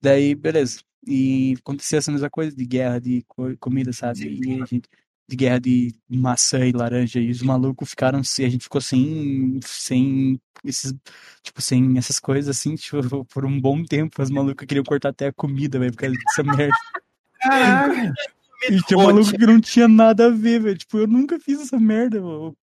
Daí, 0.00 0.34
beleza. 0.34 0.80
E 1.06 1.54
acontecia 1.58 1.98
essa 1.98 2.10
mesma 2.10 2.30
coisa 2.30 2.54
de 2.56 2.64
guerra 2.64 2.98
de 3.00 3.22
co- 3.28 3.56
comida, 3.58 3.92
sabe? 3.92 4.20
E 4.42 4.62
a 4.62 4.66
gente, 4.66 4.88
de 5.28 5.36
guerra 5.36 5.60
de 5.60 5.94
maçã 6.08 6.66
e 6.66 6.72
laranja, 6.72 7.20
e 7.20 7.30
os 7.30 7.42
malucos 7.42 7.90
ficaram, 7.90 8.22
se- 8.24 8.44
a 8.44 8.48
gente 8.48 8.64
ficou 8.64 8.80
sem, 8.80 9.60
sem 9.62 10.40
esses, 10.64 10.94
tipo, 11.42 11.60
sem 11.60 11.96
essas 11.98 12.18
coisas 12.18 12.56
assim, 12.56 12.74
tipo, 12.76 13.24
por 13.26 13.44
um 13.44 13.60
bom 13.60 13.82
tempo, 13.84 14.22
os 14.22 14.30
malucos 14.30 14.66
queriam 14.66 14.84
cortar 14.84 15.10
até 15.10 15.26
a 15.28 15.32
comida, 15.32 15.78
velho, 15.78 15.92
por 15.92 15.98
causa 15.98 16.16
dessa 16.16 16.42
merda. 16.42 16.72
Caraca! 17.40 18.33
E 18.70 18.82
tinha 18.82 18.98
um 18.98 19.04
maluco 19.04 19.30
que 19.30 19.46
não 19.46 19.60
tinha 19.60 19.88
nada 19.88 20.26
a 20.26 20.30
ver, 20.30 20.60
velho. 20.60 20.78
Tipo, 20.78 20.98
eu 20.98 21.06
nunca 21.06 21.38
fiz 21.38 21.60
essa 21.60 21.78
merda, 21.78 22.20
mano. 22.20 22.56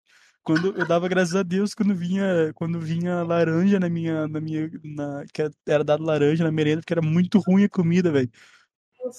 Quando 0.43 0.75
eu 0.75 0.87
dava 0.87 1.07
graças 1.07 1.35
a 1.35 1.43
Deus 1.43 1.75
quando 1.75 1.93
vinha, 1.93 2.51
quando 2.55 2.79
vinha 2.79 3.21
laranja 3.21 3.79
na 3.79 3.87
minha, 3.87 4.27
na 4.27 4.41
minha, 4.41 4.71
na, 4.83 5.23
que 5.31 5.47
era 5.67 5.83
dado 5.83 6.03
laranja 6.03 6.43
na 6.43 6.51
merenda, 6.51 6.81
porque 6.81 6.93
era 6.93 7.01
muito 7.01 7.39
ruim 7.39 7.65
a 7.65 7.69
comida, 7.69 8.11
velho. 8.11 8.29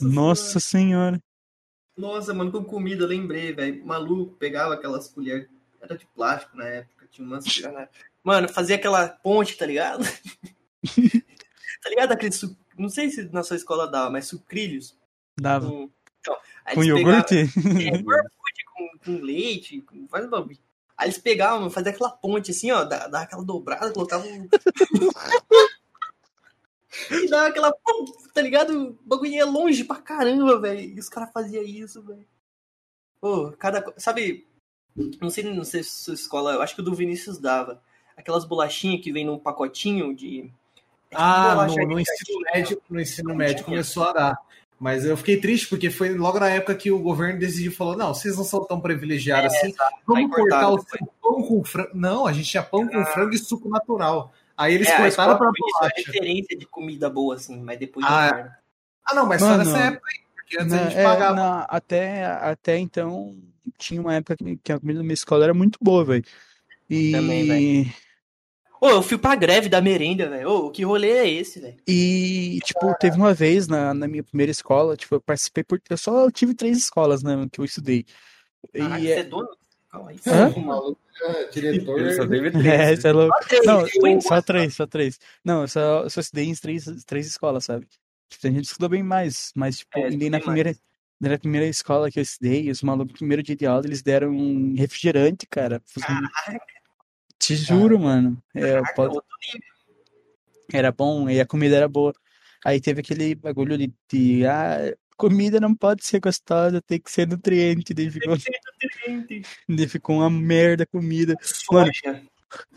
Nossa 0.01 0.59
senhora. 0.59 1.23
Nossa, 1.97 2.35
mano, 2.35 2.51
com 2.51 2.65
comida, 2.65 3.05
eu 3.05 3.09
lembrei, 3.09 3.53
velho. 3.53 3.85
Maluco, 3.87 4.35
pegava 4.37 4.75
aquelas 4.75 5.09
colheres. 5.09 5.49
Era 5.81 5.97
de 5.97 6.07
plástico 6.07 6.57
na 6.57 6.67
época, 6.67 7.09
tinha 7.11 7.27
umas. 7.27 7.45
Mano, 8.23 8.49
fazia 8.49 8.77
aquela 8.77 9.09
ponte, 9.09 9.57
tá 9.57 9.67
ligado? 9.67 10.05
tá 11.83 11.91
ligado? 11.91 12.13
Aquele 12.13 12.33
su... 12.33 12.57
Não 12.79 12.89
sei 12.89 13.11
se 13.11 13.25
na 13.33 13.43
sua 13.43 13.57
escola 13.57 13.89
dava, 13.89 14.11
mas 14.11 14.27
sucrilhos. 14.27 14.97
Dava. 15.41 15.69
Então, 16.23 16.37
aí 16.65 16.75
Com 16.75 16.83
eles 16.85 16.97
iogurte? 16.97 17.35
pegavam- 17.53 18.13
É, 18.15 18.23
com, 18.73 18.99
com 19.05 19.21
leite, 19.23 19.81
com 19.83 20.07
vários 20.07 20.31
bagulho. 20.31 20.59
Aí 20.97 21.07
eles 21.09 21.19
pegavam, 21.19 21.69
faziam 21.71 21.93
aquela 21.93 22.11
ponte 22.11 22.51
assim, 22.53 22.71
ó, 22.71 22.85
dava 22.85 23.19
aquela 23.19 23.45
dobrada, 23.45 23.93
colocavam. 23.93 24.27
um 24.31 24.49
e 27.11 27.29
dava 27.29 27.49
aquela. 27.49 27.73
pum, 27.73 28.05
Tá 28.35 28.41
ligado? 28.41 28.91
O 28.91 28.99
bagulho 29.05 29.33
ia 29.33 29.45
longe 29.47 29.85
pra 29.85 29.97
caramba, 29.97 30.59
velho. 30.61 30.81
E 30.81 30.99
os 30.99 31.09
caras 31.09 31.31
faziam 31.33 31.63
isso, 31.65 32.03
velho. 32.03 32.27
Pô, 33.21 33.53
cada. 33.53 33.85
Sabe. 33.97 34.47
Não 35.21 35.31
sei, 35.31 35.45
não 35.45 35.65
sei 35.65 35.83
se 35.83 35.91
sua 35.91 36.15
escola. 36.15 36.53
Eu 36.53 36.63
acho 36.63 36.75
que 36.75 36.81
o 36.81 36.85
do 36.85 36.95
Vinícius 36.95 37.39
dava. 37.39 37.83
Aquelas 38.17 38.45
bolachinhas 38.45 39.03
que 39.03 39.11
vem 39.13 39.25
num 39.25 39.39
pacotinho 39.39 40.15
de. 40.15 40.41
é 40.41 40.43
tipo 40.43 40.53
Ah, 41.15 41.67
no, 41.67 41.75
no 41.87 41.99
ensino 42.01 42.05
caixinha. 42.05 42.51
médio, 42.55 42.83
no 42.91 43.01
ensino 43.01 43.35
médio 43.35 43.65
começou 43.65 44.05
a 44.05 44.13
dar. 44.13 44.39
Mas 44.83 45.05
eu 45.05 45.17
fiquei 45.17 45.37
triste 45.37 45.69
porque 45.69 45.91
foi 45.91 46.13
logo 46.13 46.41
na 46.41 46.49
época 46.49 46.75
que 46.75 46.91
o 46.91 46.99
governo 46.99 47.39
decidiu 47.39 47.71
falou: 47.71 47.97
não, 47.97 48.13
vocês 48.13 48.37
não 48.37 48.43
são 48.43 48.65
tão 48.65 48.81
privilegiados 48.81 49.55
assim. 49.55 49.69
Aí 49.69 49.75
Vamos 50.05 50.29
cortar 50.35 50.61
cortaram 50.63 50.75
o 50.75 50.81
seu 50.83 51.07
pão 51.23 51.43
com 51.45 51.65
frango. 51.65 51.91
Não, 51.95 52.27
a 52.27 52.33
gente 52.33 52.49
tinha 52.51 52.65
pão 52.65 52.89
com 52.89 53.05
frango 53.07 53.33
e 53.33 53.39
suco 53.39 53.69
natural. 53.69 54.35
Aí 54.57 54.75
eles 54.75 54.89
É, 54.89 54.95
a 54.95 54.97
cortaram 54.99 55.39
pra 55.39 55.47
foi 55.51 55.69
isso, 55.69 55.77
a 55.77 55.81
bolacha. 55.83 55.95
referência 56.11 56.59
de 56.59 56.67
comida 56.67 57.09
boa, 57.09 57.37
assim, 57.37 57.63
mas 57.63 57.79
depois. 57.79 58.05
Ah. 58.09 58.57
Ah, 59.09 59.15
não, 59.15 59.25
mas 59.25 59.41
só 59.41 59.49
Mano, 59.51 59.65
nessa 59.65 59.79
época 59.79 60.09
aí, 60.11 60.21
porque 60.35 60.57
antes 60.61 60.73
a 60.73 60.77
Na- 60.77 60.83
gente 60.91 60.99
é, 60.99 61.05
pagava. 61.05 61.35
na- 61.37 61.61
até, 61.69 62.25
até 62.27 62.79
então, 62.79 63.37
tinha 63.79 64.01
uma 64.01 64.15
época 64.15 64.37
que, 64.37 64.57
que 64.57 64.73
a 64.73 64.81
comida 64.81 64.99
da 64.99 65.05
minha 65.05 65.15
escola 65.15 65.45
era 65.45 65.55
muito 65.55 65.79
boa, 65.81 66.05
velho. 66.05 66.25
E, 66.91 67.13
Também, 67.13 67.95
Ô, 68.83 68.91
eu 68.91 69.01
fui 69.01 69.17
pra 69.17 69.37
greve 69.37 69.69
da 69.69 69.81
merenda, 69.81 70.29
velho. 70.29 70.51
Ô, 70.51 70.71
que 70.73 70.83
rolê 70.85 71.11
é 71.13 71.31
esse, 71.31 71.61
velho? 71.61 71.77
e, 71.87 72.59
tipo, 72.65 72.93
teve 72.99 73.17
uma 73.17 73.33
vez 73.33 73.69
na, 73.69 73.95
na 73.95 74.09
minha 74.09 74.25
primeira 74.25 74.51
escola, 74.51 74.97
tipo, 74.97 75.15
eu 75.15 75.21
participei 75.21 75.63
por. 75.63 75.81
Eu 75.89 75.97
só 75.97 76.29
tive 76.33 76.53
três 76.53 76.79
escolas, 76.79 77.23
né, 77.23 77.47
que 77.53 77.61
eu 77.61 77.65
estudei. 77.65 78.05
Caraca, 78.75 78.99
E 78.99 79.03
você 79.03 79.13
é, 79.13 79.19
é 79.21 79.23
dono? 79.23 79.49
Calma 79.89 80.11
aí. 80.11 80.19
Hã? 80.27 80.61
Maluco 80.61 81.01
é 81.23 81.45
diretor. 81.51 82.01
Ele 82.01 82.13
só 82.13 82.27
teve 82.27 82.51
três. 82.59 82.67
é, 82.67 82.97
você 82.97 83.07
é 83.09 83.13
louco. 83.13 83.33
Só 83.33 83.49
três, 83.49 83.67
Não, 83.67 83.85
tipo, 83.85 84.21
só 84.21 84.43
três, 84.43 84.75
só 84.75 84.87
três. 84.89 85.21
Não, 85.45 85.61
eu 85.61 85.69
só, 85.69 86.03
eu 86.03 86.11
só 86.11 86.21
estudei 86.21 86.47
em 86.47 86.55
três, 86.57 86.85
três 87.07 87.27
escolas, 87.29 87.65
sabe? 87.67 87.87
Tipo, 88.29 88.43
tem 88.43 88.53
gente 88.53 88.63
que 88.63 88.67
estudou 88.67 88.89
bem 88.89 89.05
mais, 89.05 89.53
mas, 89.55 89.79
tipo, 89.79 89.97
É, 89.97 90.11
na 90.29 90.41
primeira, 90.41 90.75
na 91.21 91.39
primeira 91.39 91.67
escola 91.69 92.11
que 92.11 92.19
eu 92.19 92.23
estudei, 92.25 92.69
os 92.69 92.83
malucos, 92.83 93.13
no 93.13 93.19
primeiro 93.19 93.45
dia 93.45 93.55
de 93.55 93.65
aula, 93.65 93.87
eles 93.87 94.03
deram 94.03 94.31
um 94.31 94.75
refrigerante, 94.77 95.47
cara. 95.47 95.81
Te 97.43 97.57
juro, 97.57 97.99
mano. 97.99 98.41
É, 98.55 98.81
pode- 98.95 99.19
era 100.73 100.93
bom 100.93 101.29
e 101.29 101.41
a 101.41 101.47
comida 101.47 101.77
era 101.77 101.89
boa. 101.89 102.15
Aí 102.65 102.81
teve 102.81 103.01
aquele 103.01 103.35
bagulho 103.35 103.77
de, 103.77 103.93
de 104.09 104.47
ah, 104.47 104.95
comida 105.17 105.59
não 105.59 105.75
pode 105.75 106.05
ser 106.07 106.21
gostosa, 106.21 106.81
tem 106.81 107.01
que 107.01 107.11
ser 107.11 107.27
nutriente. 107.27 107.93
Daí 107.93 108.09
ficou, 108.09 108.37
Gente, 108.37 109.43
daí 109.69 109.89
ficou 109.89 110.19
uma 110.19 110.31
merda 110.31 110.85
a 110.85 110.87
comida. 110.87 111.35
Mano, 111.71 111.91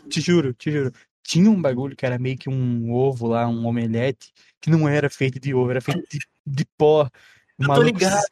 te 0.08 0.20
juro, 0.20 0.52
te 0.52 0.72
juro. 0.72 0.92
Tinha 1.22 1.48
um 1.48 1.62
bagulho 1.62 1.94
que 1.94 2.04
era 2.04 2.18
meio 2.18 2.36
que 2.36 2.50
um 2.50 2.92
ovo 2.92 3.28
lá, 3.28 3.48
um 3.48 3.66
omelete, 3.66 4.32
que 4.60 4.68
não 4.68 4.88
era 4.88 5.08
feito 5.08 5.38
de 5.38 5.54
ovo, 5.54 5.70
era 5.70 5.80
feito 5.80 6.02
de, 6.10 6.18
de 6.44 6.64
pó. 6.76 7.08
O 7.58 7.62
Eu 7.62 7.66
tô 7.66 7.72
maluco, 7.72 7.86
ligado, 7.98 8.22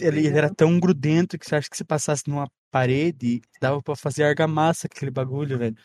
ele, 0.00 0.26
era 0.28 0.52
tão 0.52 0.78
grudento 0.80 1.38
que 1.38 1.46
você 1.46 1.56
acha 1.56 1.68
que 1.68 1.76
se 1.76 1.84
passasse 1.84 2.26
numa 2.28 2.50
parede, 2.70 3.42
dava 3.60 3.82
pra 3.82 3.94
fazer 3.94 4.24
argamassa 4.24 4.86
aquele 4.86 5.10
bagulho, 5.10 5.58
velho. 5.58 5.76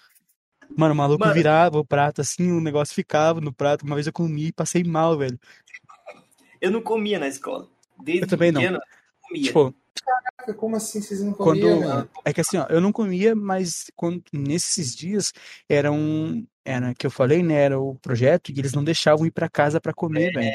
Mano, 0.78 0.94
o 0.94 0.98
maluco 0.98 1.20
Mano. 1.20 1.34
virava 1.34 1.78
o 1.78 1.86
prato 1.86 2.22
assim, 2.22 2.52
o 2.52 2.62
negócio 2.62 2.96
ficava 2.96 3.40
no 3.42 3.54
prato. 3.54 3.86
Uma 3.86 3.96
vez 3.96 4.08
eu 4.08 4.14
comi 4.14 4.48
e 4.48 4.52
passei 4.54 4.84
mal, 4.84 5.18
velho. 5.18 5.38
Eu 6.60 6.72
não 6.72 6.82
comia 6.82 7.20
na 7.20 7.28
escola. 7.28 7.68
Desde 8.04 8.24
Eu 8.24 8.28
também 8.28 8.52
não. 8.52 8.62
pequeno, 8.62 8.78
eu 8.78 8.82
não 8.82 9.30
comia. 9.30 9.44
Tipo, 9.44 9.76
Como 10.58 10.76
assim 10.76 11.02
vocês 11.02 11.22
não 11.22 11.34
quando. 11.34 11.62
comiam, 11.62 11.80
mano? 11.82 12.10
É 12.24 12.34
que 12.34 12.42
assim, 12.42 12.58
ó, 12.58 12.66
eu 12.70 12.82
não 12.82 12.92
comia, 12.92 13.36
mas 13.36 13.92
quando, 13.96 14.24
nesses 14.32 14.96
dias 14.96 15.34
era 15.70 15.92
um. 15.92 16.46
Era 16.64 16.96
que 16.96 17.06
eu 17.06 17.12
falei, 17.12 17.44
né? 17.44 17.56
Era 17.56 17.80
o 17.80 17.96
projeto 17.96 18.50
e 18.52 18.58
eles 18.58 18.74
não 18.74 18.84
deixavam 18.84 19.26
ir 19.26 19.32
pra 19.32 19.48
casa 19.50 19.80
pra 19.80 19.94
comer, 19.94 20.32
velho. 20.34 20.52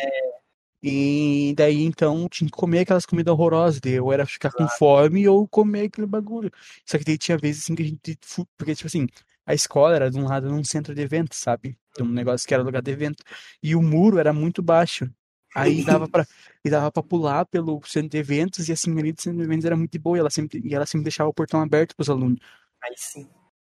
E 0.83 1.55
daí 1.57 1.83
então 1.85 2.29
tinha 2.29 2.49
que 2.49 2.57
comer 2.57 2.81
aquelas 2.81 3.05
comidas 3.05 3.33
horrorosas. 3.33 3.81
daí 3.81 3.95
Eu 3.95 4.13
era 4.13 4.25
ficar 4.27 4.51
com 4.51 4.67
fome 4.69 5.29
ou 5.29 5.47
comer 5.47 5.87
aquele 5.87 6.07
bagulho. 6.07 6.51
Só 6.87 6.99
que 6.99 7.05
daí 7.05 7.19
tinha 7.19 7.37
vezes 7.37 7.65
assim 7.65 7.75
que 7.75 7.83
a 7.83 7.87
gente. 7.87 8.19
Porque, 8.57 8.75
tipo 8.75 8.87
assim, 8.87 9.07
a 9.45 9.55
escola 9.55 9.95
era 9.95 10.11
de 10.11 10.19
um 10.19 10.25
lado 10.27 10.49
num 10.49 10.65
centro 10.65 10.95
de 10.95 11.03
eventos, 11.03 11.39
sabe? 11.39 11.77
De 11.97 12.03
um 12.03 12.09
negócio 12.09 12.47
que 12.47 12.55
era 12.55 12.63
lugar 12.63 12.83
de 12.83 12.91
evento. 12.91 13.23
E 13.63 13.75
o 13.75 13.83
muro 13.83 14.19
era 14.19 14.33
muito 14.33 14.63
baixo. 14.63 15.11
Aí 15.55 15.85
dava 15.85 16.09
pra, 16.09 16.25
e 16.65 16.71
dava 16.71 16.93
pra 16.93 17.03
pular 17.03 17.45
pelo 17.45 17.81
centro 17.85 18.11
de 18.11 18.19
eventos, 18.19 18.69
e 18.69 18.73
assim, 18.73 18.97
ali 18.97 19.13
do 19.13 19.21
centro 19.21 19.39
de 19.39 19.45
eventos 19.45 19.65
era 19.65 19.77
muito 19.77 19.99
boa, 19.99 20.17
e 20.17 20.21
ela 20.21 20.31
sempre, 20.31 20.61
e 20.65 20.75
ela 20.75 20.87
sempre 20.87 21.05
deixava 21.05 21.29
o 21.29 21.35
portão 21.35 21.61
aberto 21.61 21.97
pros 21.97 22.09
alunos. 22.09 22.39
Aí 22.81 22.95
sim. 22.97 23.29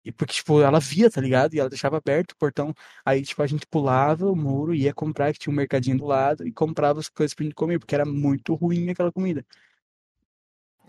E 0.09 0.13
porque, 0.13 0.33
tipo, 0.33 0.63
ela 0.63 0.81
via, 0.81 1.11
tá 1.11 1.21
ligado? 1.21 1.53
E 1.53 1.61
ela 1.61 1.69
deixava 1.69 1.99
aberto 1.99 2.33
o 2.33 2.37
portão. 2.37 2.75
Aí, 3.05 3.21
tipo, 3.23 3.43
a 3.43 3.47
gente 3.47 3.67
pulava 3.67 4.25
o 4.25 4.35
muro, 4.35 4.75
ia 4.75 4.95
comprar, 4.95 5.35
que 5.35 5.39
tinha 5.39 5.53
um 5.53 5.57
mercadinho 5.57 5.99
do 5.99 6.07
lado, 6.07 6.49
e 6.49 6.51
comprava 6.51 6.99
as 6.99 7.11
coisas 7.11 7.35
pra 7.35 7.45
gente 7.45 7.55
comer, 7.55 7.79
porque 7.79 7.95
era 7.95 8.07
muito 8.07 8.55
ruim 8.55 8.89
aquela 8.89 9.13
comida. 9.13 9.45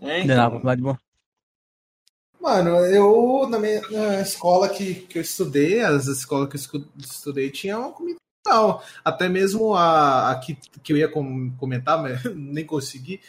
É, 0.00 0.20
então, 0.20 0.62
lá 0.64 0.74
de 0.74 0.80
boa. 0.80 0.98
Mano, 2.40 2.70
eu, 2.86 3.46
na 3.46 3.58
minha 3.58 3.82
na 3.90 4.22
escola 4.22 4.70
que, 4.70 4.94
que 4.94 5.18
eu 5.18 5.22
estudei, 5.22 5.80
as 5.80 6.06
escolas 6.06 6.66
que 6.66 6.78
eu 6.78 6.84
estudei, 6.98 7.50
tinha 7.50 7.78
uma 7.78 7.92
comida 7.92 8.16
legal. 8.46 8.82
Até 9.04 9.28
mesmo 9.28 9.74
a, 9.74 10.30
a 10.30 10.38
que, 10.40 10.54
que 10.82 10.94
eu 10.94 10.96
ia 10.96 11.10
com- 11.10 11.54
comentar, 11.58 12.02
mas 12.02 12.24
nem 12.34 12.64
consegui, 12.64 13.20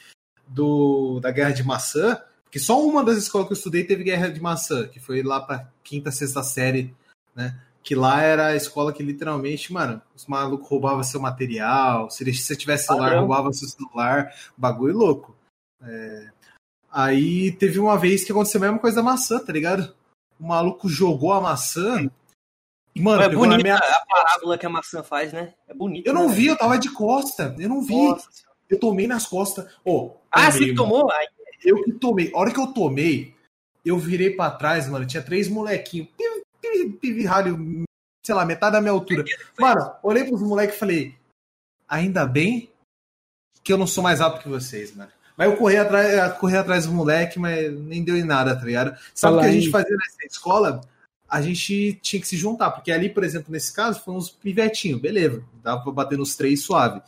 do, 0.48 1.20
da 1.20 1.32
Guerra 1.32 1.52
de 1.52 1.64
Maçã, 1.64 2.18
porque 2.52 2.60
só 2.60 2.86
uma 2.86 3.02
das 3.02 3.18
escolas 3.18 3.48
que 3.48 3.54
eu 3.54 3.58
estudei 3.58 3.86
teve 3.86 4.04
Guerra 4.04 4.28
de 4.28 4.42
Maçã, 4.42 4.86
que 4.86 5.00
foi 5.00 5.24
lá 5.24 5.40
pra 5.40 5.70
quinta, 5.82 6.12
sexta 6.12 6.44
série, 6.44 6.94
né? 7.34 7.58
Que 7.82 7.96
lá 7.96 8.22
era 8.22 8.48
a 8.48 8.56
escola 8.58 8.92
que 8.92 9.02
literalmente, 9.02 9.72
mano, 9.72 10.02
os 10.14 10.26
malucos 10.26 10.68
roubavam 10.68 11.02
seu 11.02 11.22
material, 11.22 12.12
se 12.12 12.30
você 12.30 12.54
tivesse 12.54 12.88
celular, 12.88 13.06
Padrão. 13.06 13.20
roubava 13.22 13.54
seu 13.54 13.70
celular, 13.70 14.34
bagulho 14.58 14.98
louco. 14.98 15.34
É, 15.82 16.30
Aí 16.92 17.54
teve 17.54 17.80
uma 17.80 17.98
vez 17.98 18.26
que 18.26 18.34
aconteceu 18.34 18.60
a 18.60 18.66
mesma 18.66 18.80
coisa 18.80 18.98
da 18.98 19.04
maçã, 19.04 19.40
tá 19.40 19.54
ligado? 19.54 19.96
O 20.38 20.46
maluco 20.46 20.90
jogou 20.90 21.32
a 21.32 21.40
maçã 21.40 22.12
e, 22.94 23.02
mano, 23.02 23.24
é 23.24 23.30
bonita 23.30 23.64
minha. 23.64 23.78
a 23.78 24.06
parábola 24.10 24.58
que 24.58 24.66
a 24.66 24.70
maçã 24.70 25.02
faz, 25.02 25.32
né? 25.32 25.54
É 25.70 25.74
bonito. 25.74 26.06
Eu 26.06 26.14
não 26.14 26.28
né? 26.28 26.36
vi, 26.36 26.48
eu 26.48 26.58
tava 26.58 26.78
de 26.78 26.92
costa. 26.92 27.56
Eu 27.58 27.70
não 27.70 27.82
vi. 27.82 27.96
Nossa. 27.96 28.28
Eu 28.70 28.78
tomei 28.78 29.08
nas 29.08 29.26
costas. 29.26 29.74
Ô, 29.86 30.18
Ah, 30.30 30.52
você 30.52 30.76
tomou? 30.76 31.10
Ai, 31.12 31.26
Eu 31.64 31.84
que 31.84 31.92
tomei. 31.94 32.32
A 32.34 32.38
hora 32.40 32.52
que 32.52 32.60
eu 32.60 32.68
tomei, 32.68 33.34
eu 33.86 33.98
virei 33.98 34.32
pra 34.32 34.52
trás, 34.52 34.88
mano. 34.90 35.06
Tinha 35.06 35.24
três 35.24 35.48
molequinhos. 35.48 36.08
Pivi- 36.18 36.44
pivi- 36.62 36.98
Pivirralho 36.98 37.84
sei 38.24 38.36
lá, 38.36 38.46
metade 38.46 38.74
da 38.74 38.82
minha 38.82 38.92
altura. 38.94 39.24
Mano, 39.60 39.96
olhei 40.04 40.24
pros 40.24 40.42
moleques 40.42 40.76
e 40.76 40.80
falei, 40.80 41.16
ainda 41.90 42.26
bem 42.26 42.70
que 43.64 43.74
eu 43.74 43.78
não 43.78 43.88
sou 43.88 44.04
mais 44.04 44.22
alto 44.22 44.42
que 44.42 44.48
vocês, 44.48 44.96
mano. 44.96 45.12
Mas 45.36 45.50
eu 45.50 45.58
corri 45.58 45.78
atrás, 45.78 46.38
corri 46.38 46.56
atrás 46.56 46.86
do 46.86 46.92
moleque, 46.92 47.40
mas 47.40 47.74
nem 47.80 48.04
deu 48.04 48.16
em 48.16 48.24
nada, 48.24 48.56
tá 48.56 48.64
ligado? 48.64 48.96
Sabe 49.16 49.38
o 49.38 49.40
que 49.40 49.46
a 49.46 49.52
gente 49.52 49.72
fazia 49.72 49.96
nessa 49.98 50.26
escola? 50.26 50.82
A 51.28 51.42
gente 51.42 51.94
tinha 52.02 52.22
que 52.22 52.28
se 52.28 52.38
juntar, 52.38 52.70
porque 52.72 52.92
ali, 52.92 53.10
por 53.10 53.24
exemplo, 53.24 53.52
nesse 53.52 53.74
caso, 53.74 54.02
foram 54.02 54.20
uns 54.20 54.30
pivetinhos, 54.30 55.02
beleza. 55.02 55.44
Dava 55.64 55.82
pra 55.82 55.92
bater 55.92 56.18
nos 56.18 56.36
três 56.36 56.62
suave. 56.64 57.02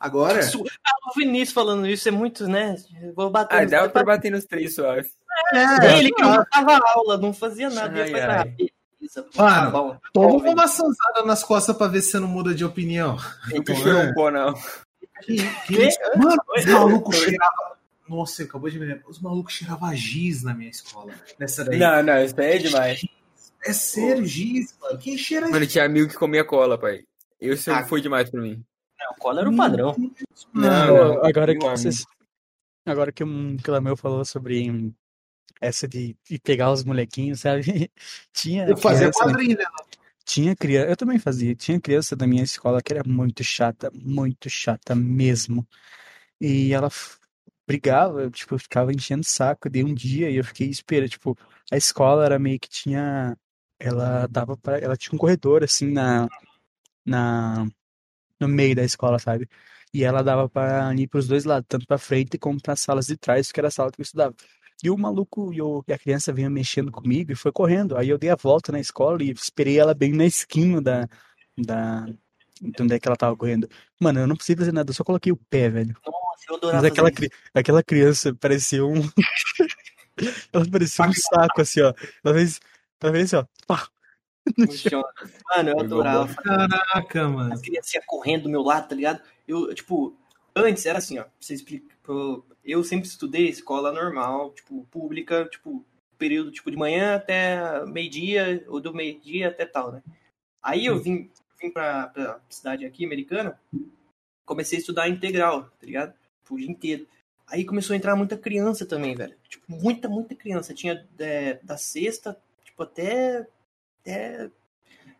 Agora. 0.00 0.40
Ah, 0.44 1.10
o 1.10 1.14
Vinícius 1.18 1.52
falando 1.52 1.86
isso 1.86 2.08
é 2.08 2.12
muito, 2.12 2.46
né? 2.46 2.76
Vou 3.16 3.30
bater. 3.30 3.56
Ah, 3.56 3.64
dava 3.64 3.88
pra 3.88 4.04
bater 4.04 4.30
nos 4.30 4.44
três 4.44 4.74
suave. 4.74 5.08
É, 5.52 5.98
ele 5.98 6.12
que 6.12 6.22
não 6.22 6.44
dava 6.52 6.80
aula, 6.94 7.16
não 7.18 7.32
fazia 7.32 7.68
nada. 7.70 8.02
Ai, 8.02 8.12
ai. 8.20 8.54
Mano, 9.36 9.94
tá 9.94 10.00
toma 10.12 10.50
uma 10.50 10.68
sanzada 10.68 11.24
nas 11.24 11.42
costas 11.42 11.76
pra 11.76 11.86
ver 11.88 12.02
se 12.02 12.10
você 12.10 12.18
não 12.20 12.28
muda 12.28 12.54
de 12.54 12.64
opinião. 12.64 13.16
Nunca 13.52 13.74
cheirou 13.74 14.02
um 14.02 14.12
pó, 14.14 14.30
não. 14.30 14.54
Mano, 16.16 16.42
os 16.56 16.64
malucos 16.64 17.16
cheiravam. 17.16 17.68
Nossa, 18.08 18.42
acabou 18.42 18.70
de 18.70 18.78
me 18.78 18.86
lembrar. 18.86 19.08
Os 19.08 19.20
malucos 19.20 19.52
cheiravam 19.54 19.94
giz 19.94 20.42
na 20.42 20.54
minha 20.54 20.70
escola. 20.70 21.12
Nessa 21.38 21.64
daí. 21.64 21.78
Não, 21.78 22.02
não, 22.02 22.22
isso 22.24 22.40
aí 22.40 22.52
é 22.52 22.58
demais. 22.58 23.00
É 23.64 23.72
sério, 23.72 24.24
giz, 24.24 24.74
mano. 24.80 24.98
Quem 24.98 25.18
cheira 25.18 25.48
Mano, 25.48 25.66
tinha 25.66 25.84
amigo 25.84 26.08
que 26.08 26.16
comia 26.16 26.44
cola, 26.44 26.78
pai. 26.78 27.02
Isso 27.40 27.70
Ah. 27.70 27.84
foi 27.84 28.00
demais 28.00 28.30
pra 28.30 28.40
mim. 28.40 28.62
Não, 28.98 29.14
cola 29.18 29.40
era 29.40 29.50
o 29.50 29.56
padrão. 29.56 29.94
Não, 30.52 30.86
não, 30.86 31.24
agora 31.24 31.56
que 31.56 31.64
vocês. 31.64 32.04
Agora 32.84 33.12
que 33.12 33.22
o 33.22 33.56
que 33.56 33.70
o 33.70 33.72
Lameu 33.72 33.96
falou 33.96 34.24
sobre 34.24 34.70
hum, 34.70 34.92
essa 35.60 35.86
de, 35.86 36.16
de 36.24 36.38
pegar 36.38 36.72
os 36.72 36.84
molequinhos, 36.84 37.40
sabe? 37.40 37.62
Tinha 38.32 38.66
Eu 38.66 38.76
fazia 38.76 39.10
criança, 39.10 39.24
quadrilha. 39.24 39.70
tinha 40.24 40.56
criança, 40.56 40.90
eu 40.90 40.96
também 40.96 41.18
fazia. 41.18 41.54
Tinha 41.54 41.80
criança 41.80 42.16
da 42.16 42.26
minha 42.26 42.42
escola 42.42 42.82
que 42.82 42.92
era 42.92 43.02
muito 43.06 43.44
chata, 43.44 43.90
muito 43.94 44.48
chata 44.48 44.94
mesmo. 44.94 45.66
E 46.40 46.72
ela 46.72 46.88
brigava, 47.66 48.22
eu, 48.22 48.30
tipo, 48.30 48.54
eu 48.54 48.58
ficava 48.58 48.92
enchendo 48.92 49.22
o 49.22 49.24
saco 49.28 49.68
de 49.68 49.84
um 49.84 49.92
dia 49.94 50.30
e 50.30 50.36
eu 50.36 50.44
fiquei 50.44 50.68
esperando, 50.68 51.10
tipo, 51.10 51.36
a 51.70 51.76
escola 51.76 52.24
era 52.24 52.38
meio 52.38 52.58
que 52.58 52.68
tinha 52.68 53.36
ela 53.78 54.26
dava 54.26 54.56
para 54.56 54.78
ela 54.78 54.96
tinha 54.96 55.14
um 55.14 55.18
corredor 55.18 55.62
assim 55.62 55.92
na 55.92 56.26
na 57.04 57.66
no 58.40 58.48
meio 58.48 58.74
da 58.76 58.82
escola, 58.84 59.18
sabe? 59.18 59.48
E 59.92 60.04
ela 60.04 60.22
dava 60.22 60.48
para 60.48 60.94
ir 60.94 61.08
para 61.08 61.18
os 61.18 61.26
dois 61.28 61.44
lados, 61.44 61.66
tanto 61.68 61.86
para 61.86 61.98
frente 61.98 62.38
como 62.38 62.60
para 62.60 62.74
as 62.74 62.80
salas 62.80 63.06
de 63.06 63.16
trás, 63.16 63.50
que 63.50 63.60
era 63.60 63.68
a 63.68 63.70
sala 63.70 63.90
que 63.90 64.00
eu 64.00 64.04
estudava. 64.04 64.34
E 64.82 64.90
o 64.90 64.96
maluco 64.98 65.52
e, 65.52 65.60
o- 65.60 65.82
e 65.88 65.92
a 65.92 65.98
criança 65.98 66.32
vinha 66.32 66.48
mexendo 66.50 66.92
comigo 66.92 67.32
e 67.32 67.34
foi 67.34 67.50
correndo. 67.52 67.96
Aí 67.96 68.08
eu 68.08 68.18
dei 68.18 68.30
a 68.30 68.36
volta 68.36 68.70
na 68.72 68.78
escola 68.80 69.22
e 69.22 69.30
esperei 69.30 69.78
ela 69.78 69.94
bem 69.94 70.12
na 70.12 70.24
esquina 70.24 70.80
da, 70.80 71.08
da, 71.56 72.06
de 72.60 72.82
onde 72.82 72.94
é 72.94 72.98
que 73.00 73.08
ela 73.08 73.16
tava 73.16 73.36
correndo. 73.36 73.68
Mano, 74.00 74.20
eu 74.20 74.26
não 74.26 74.36
precisei 74.36 74.56
fazer 74.56 74.72
nada, 74.72 74.90
eu 74.90 74.94
só 74.94 75.02
coloquei 75.04 75.32
o 75.32 75.36
pé, 75.36 75.68
velho. 75.68 75.96
Nossa, 76.06 76.44
eu 76.48 76.56
adorava 76.56 76.76
Mas 76.76 76.84
aquela, 76.84 77.10
cri- 77.12 77.30
aquela 77.54 77.82
criança 77.82 78.34
parecia 78.34 78.84
um. 78.84 79.02
ela 80.52 80.68
parecia 80.70 81.04
um 81.04 81.12
saco, 81.12 81.60
assim, 81.60 81.80
ó. 81.80 81.92
Ela 82.24 82.34
fez, 82.34 82.60
ela 83.00 83.12
fez 83.12 83.34
assim, 83.34 83.36
ó. 83.36 83.46
Pá, 83.66 83.88
no 84.56 84.72
chão. 84.72 85.02
Mano, 85.54 85.70
eu 85.70 85.80
adorava. 85.80 86.34
Caraca, 86.34 87.28
mano. 87.28 87.52
As 87.52 87.60
crianças 87.60 87.94
iam 87.94 88.02
correndo 88.06 88.44
do 88.44 88.48
meu 88.48 88.62
lado, 88.62 88.88
tá 88.88 88.94
ligado? 88.94 89.22
Eu, 89.46 89.74
tipo, 89.74 90.16
antes 90.54 90.86
era 90.86 90.98
assim, 90.98 91.18
ó. 91.18 91.22
pra 91.22 91.32
Você 91.40 91.54
explica. 91.54 91.94
Eu 92.64 92.82
sempre 92.84 93.08
estudei 93.08 93.48
escola 93.48 93.92
normal, 93.92 94.52
tipo, 94.52 94.86
pública, 94.90 95.46
tipo, 95.50 95.84
período 96.18 96.50
tipo 96.50 96.70
de 96.70 96.76
manhã 96.76 97.14
até 97.14 97.84
meio-dia, 97.86 98.64
ou 98.68 98.80
do 98.80 98.92
meio-dia 98.92 99.48
até 99.48 99.64
tal, 99.64 99.92
né? 99.92 100.02
Aí 100.62 100.84
eu 100.86 101.00
vim, 101.00 101.30
vim 101.60 101.70
pra, 101.70 102.08
pra 102.08 102.40
cidade 102.50 102.84
aqui, 102.84 103.04
americana, 103.04 103.58
comecei 104.44 104.78
a 104.78 104.80
estudar 104.80 105.08
integral, 105.08 105.64
tá 105.64 105.86
ligado? 105.86 106.12
Tipo, 106.42 106.54
o 106.54 106.58
dia 106.58 106.70
inteiro. 106.70 107.06
Aí 107.46 107.64
começou 107.64 107.94
a 107.94 107.96
entrar 107.96 108.16
muita 108.16 108.36
criança 108.36 108.84
também, 108.84 109.14
velho. 109.14 109.34
Tipo, 109.48 109.64
muita, 109.68 110.08
muita 110.08 110.34
criança. 110.34 110.74
Tinha 110.74 111.06
é, 111.18 111.54
da 111.62 111.76
sexta, 111.76 112.38
tipo, 112.64 112.82
até. 112.82 113.46
Até 114.00 114.50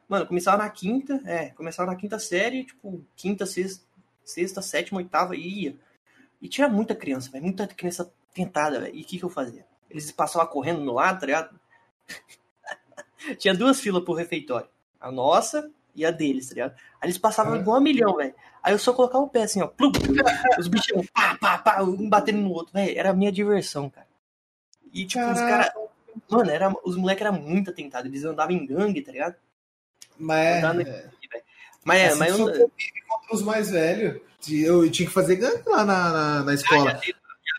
Mano, 0.09 0.27
começava 0.27 0.57
na 0.57 0.71
quinta, 0.71 1.21
é, 1.27 1.51
começava 1.51 1.91
na 1.91 1.97
quinta 1.97 2.19
série, 2.19 2.65
tipo, 2.65 3.05
quinta, 3.15 3.45
sexta, 3.45 3.85
sexta, 4.25 4.63
sétima, 4.63 4.99
oitava, 4.99 5.37
e 5.37 5.65
ia. 5.65 5.77
E 6.41 6.49
tinha 6.49 6.67
muita 6.67 6.95
criança, 6.95 7.31
velho, 7.31 7.45
muita 7.45 7.67
criança 7.67 8.11
tentada, 8.33 8.81
velho. 8.81 8.97
E 8.97 9.03
o 9.03 9.05
que 9.05 9.19
que 9.19 9.25
eu 9.25 9.29
fazia? 9.29 9.67
Eles 9.91 10.11
passavam 10.11 10.49
correndo 10.49 10.81
no 10.81 10.95
lado, 10.95 11.21
tá 11.21 11.27
ligado? 11.27 11.61
tinha 13.39 13.53
duas 13.55 13.81
filas 13.81 14.03
pro 14.03 14.15
refeitório. 14.15 14.69
A 14.99 15.13
nossa 15.13 15.71
e 15.95 16.07
a 16.07 16.11
deles, 16.11 16.49
tá 16.49 16.55
ligado? 16.55 16.73
Aí 17.01 17.07
eles 17.09 17.19
passavam 17.19 17.53
Ah. 17.55 17.59
igual 17.59 17.77
a 17.77 17.81
milhão, 17.81 18.17
velho. 18.17 18.35
Aí 18.63 18.73
eu 18.73 18.79
só 18.79 18.95
colocava 18.95 19.25
o 19.25 19.29
pé 19.29 19.43
assim, 19.43 19.61
ó, 19.61 19.67
plum, 19.67 19.93
os 20.59 20.69
bichos, 20.69 21.07
pá, 21.11 21.37
pá, 21.39 21.59
pá, 21.59 21.83
um 21.83 22.09
batendo 22.09 22.39
no 22.39 22.51
outro, 22.53 22.73
velho. 22.73 22.99
Era 22.99 23.11
a 23.11 23.15
minha 23.15 23.31
diversão, 23.31 23.91
cara. 23.91 24.09
E, 24.91 25.05
tipo, 25.05 25.23
os 25.23 25.39
Caraca. 25.39 25.73
caras. 25.73 25.88
Mano, 26.31 26.51
era, 26.51 26.75
os 26.85 26.97
moleques 26.97 27.25
eram 27.25 27.41
muito 27.41 27.71
atentados. 27.71 28.09
Eles 28.11 28.25
andavam 28.25 28.55
em 28.55 28.67
gangue, 28.67 29.01
tá 29.03 29.13
ligado? 29.13 29.37
Mas, 30.19 30.59
Andando 30.65 30.83
é, 30.83 31.11
Mas 31.85 32.01
é, 32.01 32.07
assim, 32.09 32.19
mas 32.19 32.31
eu 32.33 32.39
não. 32.39 32.47
contra 32.47 33.35
os 33.35 33.43
mais 33.43 33.71
velhos. 33.71 34.21
Eu 34.51 34.91
tinha 34.91 35.07
que 35.09 35.15
fazer 35.15 35.37
gangue 35.37 35.63
lá 35.67 35.85
na, 35.85 36.13
na, 36.13 36.43
na 36.45 36.55
escola. 36.55 37.01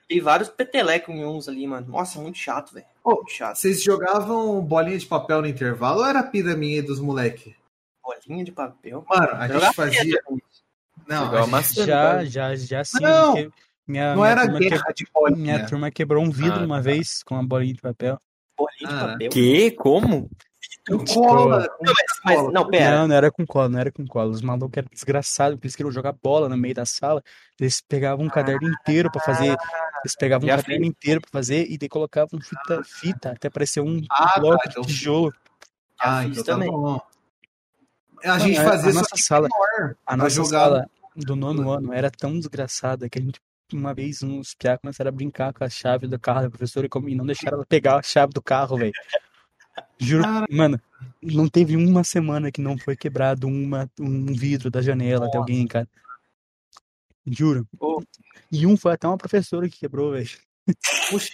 Tem 0.08 0.22
vários 0.22 0.50
petelecos 0.50 1.14
em 1.14 1.24
uns 1.24 1.48
ali, 1.48 1.68
mano. 1.68 1.88
Nossa, 1.88 2.20
muito 2.20 2.38
chato, 2.38 2.74
velho. 2.74 2.86
Chato. 3.28 3.56
Vocês 3.58 3.82
jogavam 3.84 4.62
bolinha 4.62 4.98
de 4.98 5.06
papel 5.06 5.42
no 5.42 5.48
intervalo 5.48 6.00
ou 6.00 6.06
era 6.06 6.22
pira 6.24 6.56
minha 6.56 6.78
e 6.78 6.82
dos 6.82 7.00
moleque? 7.00 7.56
Bolinha 8.04 8.44
de 8.44 8.52
papel. 8.52 9.06
Mano, 9.08 9.30
a 9.34 9.48
gente 9.48 9.74
fazia. 9.74 10.22
Não, 11.08 11.36
a 11.36 11.62
gente-. 11.62 11.86
Já, 11.86 12.24
já, 12.24 12.56
já 12.56 12.84
sim. 12.84 13.02
Não, 13.02 13.34
que- 13.36 13.52
minha, 13.88 14.10
não 14.16 14.22
minha 14.22 14.32
era 14.32 14.42
turma 14.44 14.60
guerra 14.60 14.94
de 14.96 15.08
bolinha. 15.14 15.38
Minha 15.56 15.68
turma 15.68 15.92
quebrou 15.92 16.24
um 16.24 16.30
vidro 16.30 16.60
Ah, 16.60 16.66
uma 16.66 16.76
tá. 16.78 16.82
vez 16.82 17.24
com 17.24 17.36
uma 17.36 17.44
bolinha 17.44 17.74
de 17.74 17.82
papel. 17.82 18.20
De 18.80 18.86
Ah, 18.86 19.08
papel. 19.08 19.30
Que? 19.30 19.72
Como? 19.72 20.30
Com 20.88 21.06
cola. 21.06 21.68
com 21.70 21.86
Não, 21.86 21.94
mas, 21.94 22.20
mas- 22.26 22.36
cola. 22.38 22.52
não, 22.52 22.68
pera. 22.70 22.98
Não, 23.00 23.08
não 23.08 23.16
era 23.16 23.32
com 23.32 23.46
cola, 23.46 23.70
não 23.70 23.80
era 23.80 23.92
com 23.92 24.06
cola. 24.08 24.32
Os 24.32 24.42
malucos 24.42 24.78
eram 24.78 24.88
desgraçados, 24.92 25.56
porque 25.56 25.68
eles 25.68 25.76
queriam 25.76 25.92
jogar 25.92 26.14
bola 26.14 26.50
no 26.50 26.58
meio 26.58 26.74
da 26.74 26.86
sala. 26.86 27.24
Eles 27.60 27.82
pegavam 27.82 28.26
um 28.26 28.30
caderno 28.30 28.68
inteiro 28.68 29.12
pra 29.12 29.22
fazer. 29.22 29.56
Eles 30.04 30.16
pegavam 30.18 30.48
um 30.48 30.56
caderno 30.56 30.86
inteiro 30.86 31.22
pra 31.22 31.30
fazer 31.32 31.66
e 31.70 31.78
daí 31.78 31.90
colocavam 31.90 32.40
fita, 32.42 32.82
fita 32.84 33.32
até 33.32 33.50
parecer 33.50 33.82
um 33.82 34.02
Ah, 34.12 34.32
tá, 34.34 34.40
bloco 34.40 34.64
então- 34.68 34.82
de 34.82 34.88
tijolo. 34.88 35.34
Ah, 36.00 36.24
então 36.26 36.44
tá 36.44 36.54
também. 36.54 36.70
bom. 36.72 37.00
A 38.24 38.38
gente 38.40 38.60
a- 38.60 38.64
fazia 38.64 38.92
a 38.92 38.94
nossa 38.94 39.16
que 39.16 39.22
sala-. 39.22 39.48
A 40.06 40.18
nossa 40.18 40.44
sala 40.44 40.90
do 41.16 41.36
nono 41.36 41.70
ano 41.72 41.94
era 41.94 42.10
tão 42.10 42.34
desgraçada 42.38 43.10
que 43.10 43.20
a 43.20 43.22
gente, 43.22 43.40
uma 43.76 43.94
vez, 43.94 44.24
uns 44.24 44.54
piá 44.54 44.78
começaram 44.78 45.10
a 45.10 45.12
brincar 45.12 45.54
com 45.54 45.64
a 45.64 45.70
chave 45.70 46.08
do 46.08 46.20
carro 46.20 46.42
da 46.44 46.50
professora 46.50 46.86
e, 46.86 46.90
como- 46.90 47.10
e 47.10 47.16
não 47.16 47.26
deixaram 47.26 47.58
ela 47.58 47.66
pegar 47.66 47.98
a 47.98 48.04
chave 48.04 48.34
do 48.34 48.42
carro, 48.42 48.78
velho. 48.78 48.94
Juro, 49.98 50.24
mano, 50.50 50.80
não 51.22 51.48
teve 51.48 51.76
uma 51.76 52.04
semana 52.04 52.52
que 52.52 52.62
não 52.62 52.78
foi 52.78 52.96
quebrado 52.96 53.48
uma, 53.48 53.90
um 54.00 54.34
vidro 54.34 54.70
da 54.70 54.82
janela 54.82 55.30
de 55.30 55.38
alguém, 55.38 55.66
cara. 55.68 55.88
Juro. 57.26 57.68
Ô. 57.80 58.02
E 58.52 58.66
um 58.66 58.76
foi 58.76 58.94
até 58.94 59.08
uma 59.08 59.18
professora 59.18 59.70
que 59.70 59.80
quebrou, 59.80 60.12
velho. 60.12 60.30
Puxa. 61.10 61.32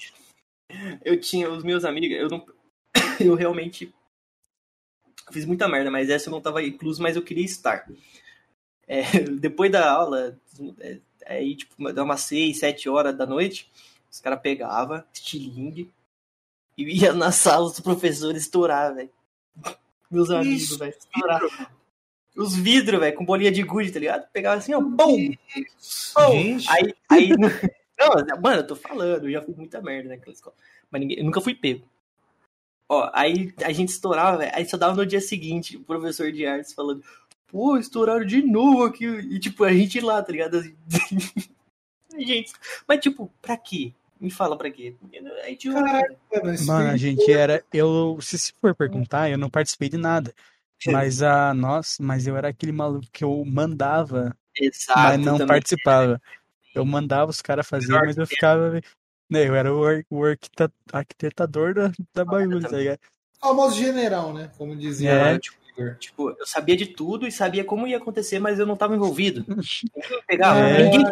Eu 1.03 1.19
tinha 1.19 1.49
os 1.49 1.63
meus 1.63 1.85
amigos, 1.85 2.17
eu 2.17 2.27
não. 2.27 2.45
Eu 3.19 3.35
realmente 3.35 3.93
fiz 5.31 5.45
muita 5.45 5.67
merda, 5.67 5.89
mas 5.89 6.09
essa 6.09 6.29
eu 6.29 6.31
não 6.31 6.41
tava 6.41 6.61
incluso, 6.63 7.01
mas 7.01 7.15
eu 7.15 7.21
queria 7.21 7.45
estar. 7.45 7.87
É, 8.87 9.01
depois 9.39 9.71
da 9.71 9.89
aula, 9.89 10.37
é, 10.79 10.99
aí, 11.25 11.55
tipo, 11.55 11.91
dá 11.91 12.03
umas 12.03 12.21
6, 12.21 12.59
7 12.59 12.89
horas 12.89 13.17
da 13.17 13.25
noite, 13.25 13.69
os 14.11 14.19
caras 14.19 14.41
pegavam 14.41 15.03
estilingue 15.11 15.91
e 16.77 16.83
ia 17.01 17.13
na 17.13 17.31
sala 17.31 17.65
dos 17.65 17.79
professores 17.79 18.43
estourar, 18.43 18.93
velho. 18.95 19.09
Meus 20.09 20.29
amigos, 20.29 20.77
velho, 20.77 20.95
estourar. 20.97 21.41
Os 22.35 22.55
vidros, 22.55 22.99
velho, 22.99 23.15
com 23.15 23.25
bolinha 23.25 23.51
de 23.51 23.63
gude, 23.63 23.91
tá 23.91 23.99
ligado? 23.99 24.27
Pegava 24.31 24.57
assim, 24.57 24.73
ó, 24.73 24.81
pum! 24.81 25.31
Pum! 26.13 26.57
Aí, 26.69 26.93
aí. 27.09 27.29
Não, 27.97 28.41
mano, 28.41 28.57
eu 28.57 28.67
tô 28.67 28.75
falando, 28.75 29.25
eu 29.25 29.31
já 29.31 29.41
fiz 29.41 29.55
muita 29.55 29.81
merda 29.81 30.09
naquela 30.09 30.33
escola. 30.33 30.55
Mas 30.91 30.99
ninguém, 30.99 31.17
eu 31.17 31.23
nunca 31.23 31.39
fui 31.39 31.55
pego. 31.55 31.87
Ó, 32.89 33.09
aí 33.13 33.53
a 33.63 33.71
gente 33.71 33.89
estourava, 33.89 34.37
velho. 34.37 34.51
Aí 34.53 34.67
só 34.67 34.77
dava 34.77 34.95
no 34.95 35.05
dia 35.05 35.21
seguinte, 35.21 35.77
o 35.77 35.83
professor 35.83 36.31
de 36.31 36.45
artes 36.45 36.73
falando, 36.73 37.03
pô, 37.47 37.77
estouraram 37.77 38.25
de 38.25 38.41
novo 38.41 38.83
aqui. 38.83 39.05
E 39.05 39.39
tipo, 39.39 39.63
a 39.63 39.73
gente 39.73 39.99
lá, 39.99 40.21
tá 40.21 40.31
ligado? 40.31 40.57
Assim, 40.57 40.75
gente, 42.17 42.53
mas 42.87 42.99
tipo, 42.99 43.31
pra 43.41 43.57
quê? 43.57 43.93
Me 44.19 44.31
fala 44.31 44.57
pra 44.57 44.71
quê? 44.71 44.95
A 45.43 45.49
gente 45.49 45.69
Caraca, 45.71 46.15
mano, 46.65 46.85
a 46.87 46.89
foi- 46.91 46.97
gente 46.97 47.31
era. 47.31 47.63
Eu, 47.73 48.17
se 48.21 48.37
se 48.39 48.53
for 48.61 48.73
perguntar, 48.73 49.29
eu 49.29 49.37
não 49.37 49.49
participei 49.49 49.89
de 49.89 49.97
nada. 49.97 50.33
Mas 50.87 51.21
a 51.23 51.53
nós, 51.53 51.97
mas 51.99 52.27
eu 52.27 52.37
era 52.37 52.49
aquele 52.49 52.71
maluco 52.71 53.07
que 53.11 53.23
eu 53.23 53.43
mandava 53.45 54.35
Exato. 54.57 54.99
mas 54.99 55.19
não 55.19 55.45
participava. 55.47 56.21
Eu 56.73 56.85
mandava 56.85 57.31
os 57.31 57.41
caras 57.41 57.67
fazer, 57.67 57.91
mas 57.93 58.17
eu 58.17 58.27
ficava. 58.27 58.81
Né, 59.29 59.47
eu 59.47 59.55
era 59.55 59.73
o, 59.73 59.81
o 60.11 60.23
arquitetador 60.93 61.73
da, 61.73 61.91
da 62.13 62.23
bagulho, 62.23 62.61
tá 62.61 62.77
ligado? 62.77 62.99
famoso 63.39 63.77
general, 63.77 64.33
né? 64.33 64.51
Como 64.57 64.75
dizia. 64.75 65.09
É. 65.09 65.31
lá. 65.33 65.39
Tipo, 65.39 65.57
Igor. 65.77 65.95
Tipo, 65.97 66.29
eu 66.31 66.45
sabia 66.45 66.75
de 66.77 66.85
tudo 66.87 67.27
e 67.27 67.31
sabia 67.31 67.63
como 67.63 67.87
ia 67.87 67.97
acontecer, 67.97 68.39
mas 68.39 68.59
eu 68.59 68.65
não 68.65 68.75
tava 68.75 68.95
envolvido. 68.95 69.43
Ninguém 69.47 69.63
pegava, 70.27 70.59
É. 70.59 70.83
ninguém. 70.83 71.05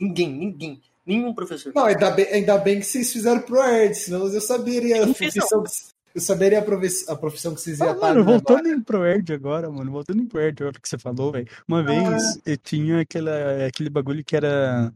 Ninguém, 0.00 0.28
ninguém. 0.32 0.82
Nenhum 1.06 1.34
professor. 1.34 1.72
Não, 1.74 1.84
ainda 1.86 2.10
bem, 2.10 2.26
ainda 2.26 2.56
bem 2.58 2.78
que 2.80 2.86
vocês 2.86 3.12
fizeram 3.12 3.40
pro 3.42 3.62
Erd, 3.62 3.94
senão 3.94 4.26
eu 4.26 4.40
saberia 4.40 5.02
a 5.02 5.06
profissão 5.06 5.62
que, 5.64 5.70
eu 6.14 6.20
saberia 6.20 6.58
a 6.58 6.62
profi- 6.62 7.04
a 7.08 7.16
profissão 7.16 7.54
que 7.54 7.60
vocês 7.60 7.78
iam 7.78 7.88
Ah, 7.88 7.92
estar. 7.92 8.06
mano, 8.08 8.24
né, 8.24 8.32
voltando 8.32 8.68
em 8.68 8.80
ProErd 8.80 9.32
agora, 9.32 9.70
mano, 9.70 9.90
voltando 9.90 10.20
em 10.22 10.26
ProErd, 10.26 10.62
olha 10.62 10.70
o 10.70 10.80
que 10.80 10.88
você 10.88 10.98
falou, 10.98 11.32
velho. 11.32 11.48
Uma 11.66 11.82
vez 11.82 12.40
eu 12.46 12.56
tinha 12.56 13.00
aquela, 13.00 13.66
aquele 13.66 13.90
bagulho 13.90 14.24
que 14.24 14.36
era, 14.36 14.92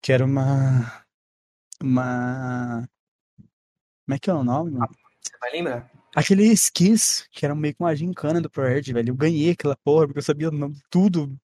que 0.00 0.12
era 0.12 0.24
uma, 0.24 1.04
uma, 1.82 2.88
como 4.06 4.14
é 4.14 4.18
que 4.18 4.30
é 4.30 4.34
o 4.34 4.44
nome, 4.44 4.72
mano? 4.72 4.88
Você 5.20 5.36
vai 5.40 5.50
lembrar? 5.52 5.90
Aquele 6.14 6.44
esquis, 6.44 7.26
que 7.30 7.44
era 7.44 7.54
meio 7.54 7.74
que 7.74 7.82
uma 7.82 7.94
gincana 7.96 8.40
do 8.40 8.50
ProErd, 8.50 8.92
velho. 8.92 9.10
Eu 9.10 9.14
ganhei 9.14 9.50
aquela 9.52 9.76
porra, 9.76 10.06
porque 10.06 10.18
eu 10.18 10.22
sabia 10.22 10.48
o 10.48 10.52
nome- 10.52 10.76
tudo. 10.90 11.34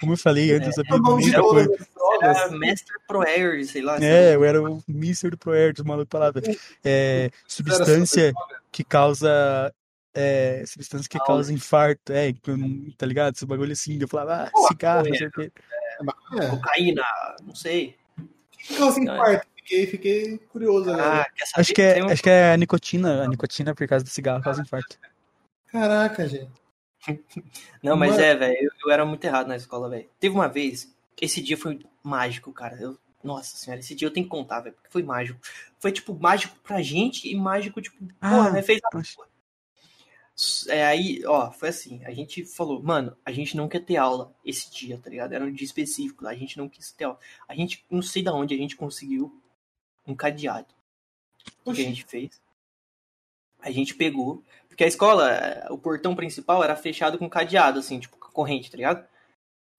Como 0.00 0.12
eu 0.12 0.16
falei 0.16 0.52
antes, 0.52 0.68
eu 0.68 0.74
sabia 0.74 0.94
O 0.94 0.98
nome 0.98 1.22
de 1.22 1.30
muita 1.30 1.40
todas 1.42 1.66
coisa. 1.66 1.88
Era 2.22 2.50
Master 2.50 2.96
Pro 3.06 3.22
Air, 3.22 3.64
sei 3.66 3.82
lá. 3.82 3.98
É, 4.02 4.34
eu 4.34 4.44
era 4.44 4.62
o 4.62 4.82
Mister 4.86 5.30
do 5.30 5.38
ProErd, 5.38 5.80
o 5.80 5.86
maluco 5.86 6.10
falava. 6.10 6.40
É, 6.84 7.30
substância 7.46 8.32
que 8.70 8.84
causa. 8.84 9.72
É, 10.14 10.62
substância 10.66 11.08
que 11.08 11.18
causa 11.18 11.52
infarto, 11.52 12.12
é, 12.12 12.32
tá 12.98 13.06
ligado? 13.06 13.34
Esse 13.34 13.46
bagulho 13.46 13.72
assim. 13.72 13.98
Eu 14.00 14.08
falava, 14.08 14.50
ah, 14.54 14.68
cigarro, 14.68 15.08
não 15.08 15.14
é. 15.14 15.18
sei 15.18 15.26
o 15.26 15.32
quê. 15.32 15.52
É, 16.38 16.46
Cocaína, 16.48 17.04
não 17.44 17.54
sei. 17.54 17.96
que 18.58 18.76
causa 18.76 19.00
infarto? 19.00 19.46
Fiquei, 19.62 19.86
fiquei 19.86 20.38
curioso 20.38 20.90
agora. 20.90 21.22
Ah? 21.22 21.26
Acho 21.56 21.72
que, 21.72 21.80
é, 21.82 22.04
um- 22.04 22.08
acho 22.08 22.22
que 22.22 22.28
é 22.30 22.52
a 22.52 22.56
nicotina. 22.56 23.22
A 23.22 23.28
nicotina, 23.28 23.74
por 23.74 23.86
causa 23.86 24.04
do 24.04 24.10
cigarro, 24.10 24.42
causa 24.42 24.60
infarto. 24.62 24.98
Caraca, 25.68 26.28
gente. 26.28 26.50
Não, 27.82 27.96
mas 27.96 28.12
Mano. 28.12 28.22
é, 28.22 28.34
velho, 28.34 28.56
eu, 28.60 28.70
eu 28.86 28.92
era 28.92 29.04
muito 29.04 29.24
errado 29.24 29.48
na 29.48 29.56
escola, 29.56 29.88
velho. 29.88 30.08
Teve 30.20 30.34
uma 30.34 30.48
vez, 30.48 30.92
esse 31.20 31.40
dia 31.40 31.56
foi 31.56 31.80
mágico, 32.02 32.52
cara. 32.52 32.76
Eu, 32.80 32.98
nossa 33.22 33.56
senhora, 33.56 33.80
esse 33.80 33.94
dia 33.94 34.06
eu 34.06 34.12
tenho 34.12 34.26
que 34.26 34.30
contar, 34.30 34.60
velho, 34.60 34.74
porque 34.74 34.90
foi 34.90 35.02
mágico. 35.02 35.40
Foi, 35.78 35.92
tipo, 35.92 36.14
mágico 36.14 36.56
pra 36.62 36.82
gente 36.82 37.28
e 37.28 37.34
mágico, 37.34 37.80
tipo, 37.80 37.96
Ah, 38.20 38.30
porra, 38.30 38.50
né, 38.50 38.62
fez 38.62 38.80
a 38.84 39.02
É, 40.68 40.84
aí, 40.86 41.22
ó, 41.26 41.50
foi 41.50 41.68
assim, 41.68 42.04
a 42.04 42.12
gente 42.12 42.44
falou, 42.44 42.82
mano, 42.82 43.16
a 43.24 43.32
gente 43.32 43.56
não 43.56 43.68
quer 43.68 43.80
ter 43.80 43.96
aula 43.96 44.32
esse 44.44 44.70
dia, 44.70 44.98
tá 44.98 45.10
ligado? 45.10 45.32
Era 45.32 45.44
um 45.44 45.52
dia 45.52 45.64
específico, 45.64 46.26
a 46.26 46.34
gente 46.34 46.56
não 46.58 46.68
quis 46.68 46.90
ter 46.92 47.04
aula. 47.04 47.18
A 47.48 47.54
gente, 47.54 47.84
não 47.90 48.02
sei 48.02 48.22
da 48.22 48.32
onde 48.32 48.54
a 48.54 48.58
gente 48.58 48.76
conseguiu 48.76 49.41
um 50.06 50.14
cadeado. 50.14 50.66
O 51.64 51.72
que 51.72 51.80
a 51.82 51.84
gente 51.84 52.04
fez? 52.04 52.40
A 53.60 53.70
gente 53.70 53.94
pegou, 53.94 54.42
porque 54.68 54.84
a 54.84 54.88
escola, 54.88 55.66
o 55.70 55.78
portão 55.78 56.16
principal 56.16 56.62
era 56.64 56.74
fechado 56.74 57.18
com 57.18 57.28
cadeado, 57.28 57.78
assim, 57.78 58.00
tipo, 58.00 58.16
corrente, 58.16 58.70
tá 58.70 58.76
ligado? 58.76 59.06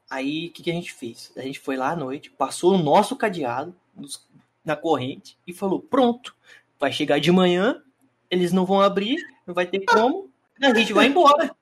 Aí, 0.09 0.47
o 0.47 0.51
que, 0.51 0.63
que 0.63 0.71
a 0.71 0.73
gente 0.73 0.93
fez? 0.93 1.31
A 1.35 1.41
gente 1.41 1.59
foi 1.59 1.75
lá 1.75 1.91
à 1.91 1.95
noite, 1.95 2.29
passou 2.29 2.73
o 2.73 2.77
nosso 2.77 3.15
cadeado 3.15 3.75
nos- 3.95 4.25
na 4.63 4.75
corrente 4.75 5.37
e 5.45 5.53
falou, 5.53 5.81
pronto, 5.81 6.35
vai 6.79 6.91
chegar 6.91 7.19
de 7.19 7.31
manhã, 7.31 7.81
eles 8.29 8.51
não 8.53 8.65
vão 8.65 8.79
abrir, 8.81 9.17
não 9.45 9.53
vai 9.53 9.65
ter 9.65 9.81
como, 9.85 10.29
a 10.61 10.73
gente 10.73 10.93
vai 10.93 11.07
embora. 11.07 11.55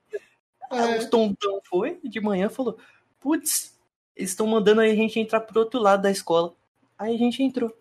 Aí 0.69 0.79
É, 0.95 0.99
Os 0.99 1.05
tontão 1.07 1.59
foi, 1.65 1.99
de 2.03 2.21
manhã 2.21 2.47
falou, 2.49 2.77
putz, 3.19 3.77
eles 4.15 4.29
estão 4.31 4.47
mandando 4.47 4.79
a 4.81 4.87
gente 4.87 5.19
entrar 5.19 5.41
pro 5.41 5.59
outro 5.59 5.79
lado 5.81 6.01
da 6.03 6.11
escola. 6.11 6.53
Aí 6.97 7.13
a 7.13 7.17
gente 7.17 7.43
entrou, 7.43 7.75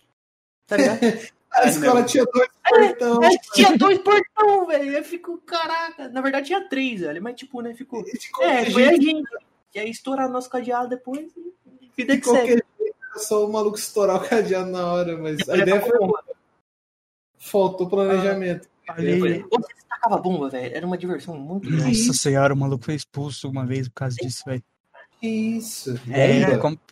tá 0.71 0.77
ligado? 0.77 1.01
a 1.53 1.69
escola 1.69 2.05
tinha 2.05 2.25
dois 2.25 2.49
portão. 2.69 3.23
Aí 3.23 3.39
tinha 3.53 3.77
dois 3.77 3.99
portão, 3.99 4.67
velho. 4.67 4.93
Eu 4.93 5.05
fico, 5.05 5.39
caraca. 5.39 6.09
Na 6.09 6.21
verdade 6.21 6.47
tinha 6.47 6.69
três, 6.69 7.01
velho. 7.01 7.23
Mas 7.23 7.35
tipo, 7.35 7.61
né? 7.61 7.75
Ficou. 7.75 8.05
É, 8.41 8.71
foi 8.71 8.85
a 8.89 8.93
gente. 8.93 9.29
E 9.75 9.79
aí 9.79 9.91
estourar 9.91 10.29
nosso 10.29 10.49
cadeado 10.49 10.89
depois 10.89 11.31
e 11.37 11.91
vida 11.97 12.15
de 12.15 12.23
que 12.23 12.29
segue. 12.29 12.63
só 13.17 13.45
o 13.47 13.53
maluco 13.53 13.79
estourar 13.79 14.17
o 14.17 14.29
cadeado 14.29 14.71
na 14.71 14.93
hora, 14.93 15.17
mas 15.17 15.49
a 15.49 15.57
ideia 15.57 15.81
pra 15.81 15.89
foi. 15.99 16.09
Faltou 17.39 17.89
planejamento. 17.89 18.69
Ali, 18.89 19.45
Ou 19.51 19.61
Você 19.61 19.87
tacava 19.89 20.19
bomba, 20.19 20.49
velho. 20.51 20.75
Era 20.75 20.87
uma 20.87 20.99
diversão 20.99 21.37
muito 21.37 21.69
grande. 21.69 22.07
nossa 22.07 22.19
senhora, 22.19 22.53
o 22.53 22.57
maluco 22.57 22.85
foi 22.85 22.95
expulso 22.95 23.49
uma 23.49 23.65
vez 23.65 23.89
por 23.89 23.95
causa 23.95 24.17
disso, 24.17 24.43
velho. 24.45 24.63
Que 25.21 25.29
isso? 25.29 25.95
É, 26.11 26.31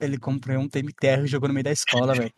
ele, 0.01 0.19
comprou 0.19 0.59
um 0.59 0.69
terra 0.69 1.25
e 1.25 1.27
jogou 1.27 1.49
no 1.49 1.55
meio 1.55 1.65
da 1.65 1.73
escola, 1.73 2.15
velho. 2.15 2.33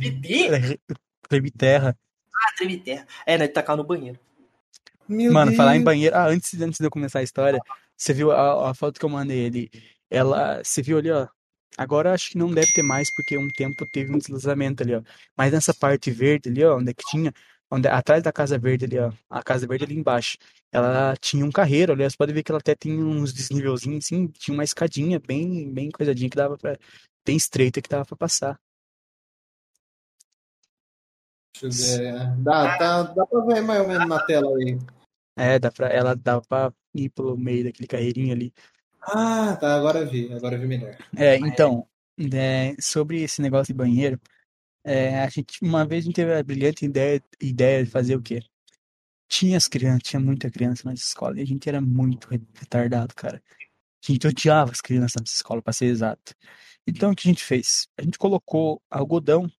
Treme 0.00 0.80
Treme 1.28 1.50
terra. 1.50 1.96
Ah, 2.34 2.54
treme 2.56 2.78
terra. 2.78 3.06
É, 3.26 3.38
né? 3.38 3.48
Tacar 3.48 3.76
no 3.76 3.84
banheiro. 3.84 4.18
Meu 5.08 5.32
Mano, 5.32 5.50
Deus. 5.50 5.56
falar 5.56 5.76
em 5.76 5.82
banheiro. 5.82 6.14
Ah, 6.16 6.26
antes, 6.26 6.60
antes 6.60 6.78
de 6.78 6.86
eu 6.86 6.90
começar 6.90 7.20
a 7.20 7.22
história, 7.22 7.60
você 7.96 8.12
viu 8.12 8.30
a, 8.32 8.70
a 8.70 8.74
foto 8.74 8.98
que 8.98 9.04
eu 9.04 9.10
mandei 9.10 9.46
ali? 9.46 9.70
Ela. 10.10 10.62
Você 10.62 10.82
viu 10.82 10.98
ali, 10.98 11.10
ó. 11.10 11.28
Agora 11.76 12.12
acho 12.12 12.30
que 12.30 12.38
não 12.38 12.52
deve 12.52 12.70
ter 12.72 12.82
mais, 12.82 13.12
porque 13.14 13.36
um 13.36 13.48
tempo 13.48 13.84
teve 13.92 14.12
um 14.14 14.18
deslizamento 14.18 14.82
ali, 14.82 14.94
ó. 14.94 15.02
Mas 15.36 15.52
nessa 15.52 15.74
parte 15.74 16.10
verde 16.10 16.48
ali, 16.48 16.64
ó, 16.64 16.78
onde 16.78 16.90
é 16.90 16.94
que 16.94 17.04
tinha. 17.10 17.32
Onde, 17.70 17.88
atrás 17.88 18.22
da 18.22 18.30
Casa 18.30 18.56
Verde 18.58 18.84
ali, 18.84 18.98
ó. 18.98 19.12
A 19.28 19.42
Casa 19.42 19.66
Verde 19.66 19.84
ali 19.84 19.96
embaixo. 19.96 20.38
Ela 20.70 21.16
tinha 21.20 21.44
um 21.44 21.50
carreiro 21.50 21.92
ali. 21.92 22.04
Você 22.04 22.16
pode 22.16 22.32
ver 22.32 22.42
que 22.42 22.52
ela 22.52 22.60
até 22.60 22.74
tem 22.74 23.02
uns 23.02 23.32
desnivelzinhos, 23.32 24.04
assim. 24.04 24.28
Tinha 24.28 24.54
uma 24.54 24.64
escadinha 24.64 25.18
bem, 25.18 25.72
bem 25.72 25.90
coisadinha 25.90 26.30
que 26.30 26.36
dava 26.36 26.56
pra. 26.56 26.76
Bem 27.26 27.36
estreita 27.36 27.80
que 27.80 27.88
dava 27.88 28.04
pra 28.04 28.16
passar. 28.16 28.60
Deixa 31.62 31.66
eu 31.66 31.70
ver. 31.70 32.36
Dá, 32.42 32.76
dá, 32.76 33.02
dá 33.02 33.26
pra 33.26 33.40
ver 33.44 33.62
mais 33.62 33.80
ou 33.80 33.88
menos 33.88 34.08
na 34.08 34.24
tela 34.26 34.48
aí. 34.56 34.78
É, 35.36 35.58
dá 35.58 35.70
pra, 35.70 35.88
ela 35.88 36.14
dava 36.14 36.42
pra 36.42 36.72
ir 36.94 37.08
pelo 37.10 37.36
meio 37.36 37.64
daquele 37.64 37.88
carreirinho 37.88 38.32
ali. 38.32 38.52
Ah, 39.02 39.56
tá. 39.56 39.76
Agora 39.76 40.04
vi. 40.04 40.32
Agora 40.32 40.56
vi 40.58 40.66
melhor. 40.66 40.96
É, 41.16 41.36
então, 41.36 41.86
é, 42.32 42.74
sobre 42.80 43.22
esse 43.22 43.40
negócio 43.42 43.72
de 43.72 43.76
banheiro, 43.76 44.20
é, 44.84 45.20
a 45.22 45.28
gente, 45.28 45.58
uma 45.62 45.84
vez 45.84 46.04
a 46.04 46.06
gente 46.06 46.14
teve 46.16 46.34
a 46.34 46.42
brilhante 46.42 46.84
ideia, 46.84 47.22
ideia 47.40 47.84
de 47.84 47.90
fazer 47.90 48.16
o 48.16 48.22
quê? 48.22 48.42
Tinha 49.28 49.56
as 49.56 49.66
crianças, 49.66 50.02
tinha 50.02 50.20
muita 50.20 50.50
criança 50.50 50.82
na 50.84 50.94
escola, 50.94 51.38
e 51.38 51.42
a 51.42 51.46
gente 51.46 51.68
era 51.68 51.80
muito 51.80 52.28
re- 52.28 52.42
retardado, 52.54 53.14
cara. 53.14 53.42
A 53.58 54.12
gente 54.12 54.26
odiava 54.26 54.70
as 54.70 54.80
crianças 54.80 55.20
nessa 55.20 55.34
escola, 55.34 55.62
pra 55.62 55.72
ser 55.72 55.86
exato. 55.86 56.34
Então, 56.86 57.10
o 57.10 57.16
que 57.16 57.26
a 57.26 57.30
gente 57.32 57.42
fez? 57.42 57.88
A 57.98 58.02
gente 58.02 58.18
colocou 58.18 58.80
algodão, 58.90 59.50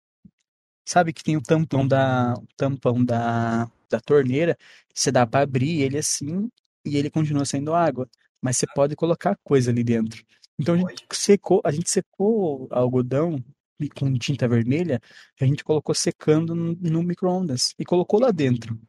sabe 0.86 1.12
que 1.12 1.24
tem 1.24 1.36
o 1.36 1.42
tampão 1.42 1.88
da, 1.88 2.34
o 2.38 2.48
tampão 2.56 3.04
da, 3.04 3.70
da 3.90 4.00
torneira, 4.00 4.58
você 4.94 5.12
dá 5.12 5.26
pra 5.26 5.42
abrir 5.42 5.82
ele 5.82 5.98
assim, 5.98 6.50
e 6.86 6.98
ele 6.98 7.10
continua 7.10 7.46
saindo 7.46 7.74
água, 7.74 8.08
mas 8.42 8.58
você 8.58 8.68
pode 8.68 8.96
colocar 8.96 9.38
coisa 9.44 9.72
ali 9.72 9.84
dentro. 9.84 10.24
Então 10.60 10.76
a 10.76 10.78
gente 10.78 11.06
secou, 11.12 11.62
a 11.66 11.72
gente 11.72 11.90
secou 11.90 12.64
o 12.64 12.68
algodão 12.72 13.44
e 13.80 13.90
com 13.90 14.14
tinta 14.14 14.48
vermelha, 14.48 15.02
a 15.42 15.46
gente 15.46 15.64
colocou 15.64 15.94
secando 15.94 16.56
no, 16.56 16.76
no 16.76 17.04
micro-ondas 17.04 17.74
e 17.78 17.84
colocou 17.84 18.22
lá 18.22 18.32
dentro. 18.32 18.80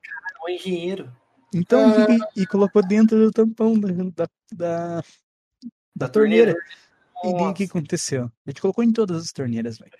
Um 0.44 0.50
engenheiro. 0.50 1.12
Então, 1.52 1.80
e, 2.36 2.42
e 2.42 2.46
colocou 2.46 2.86
dentro 2.86 3.18
do 3.18 3.32
tampão 3.32 3.78
da, 3.78 3.88
da, 3.88 4.28
da, 4.52 5.04
da 5.94 6.08
torneira. 6.08 6.52
E 6.52 6.85
daí 7.34 7.46
o 7.48 7.54
que 7.54 7.64
aconteceu? 7.64 8.24
A 8.46 8.50
gente 8.50 8.60
colocou 8.60 8.84
em 8.84 8.92
todas 8.92 9.22
as 9.22 9.32
torneiras, 9.32 9.78
velho. 9.78 9.92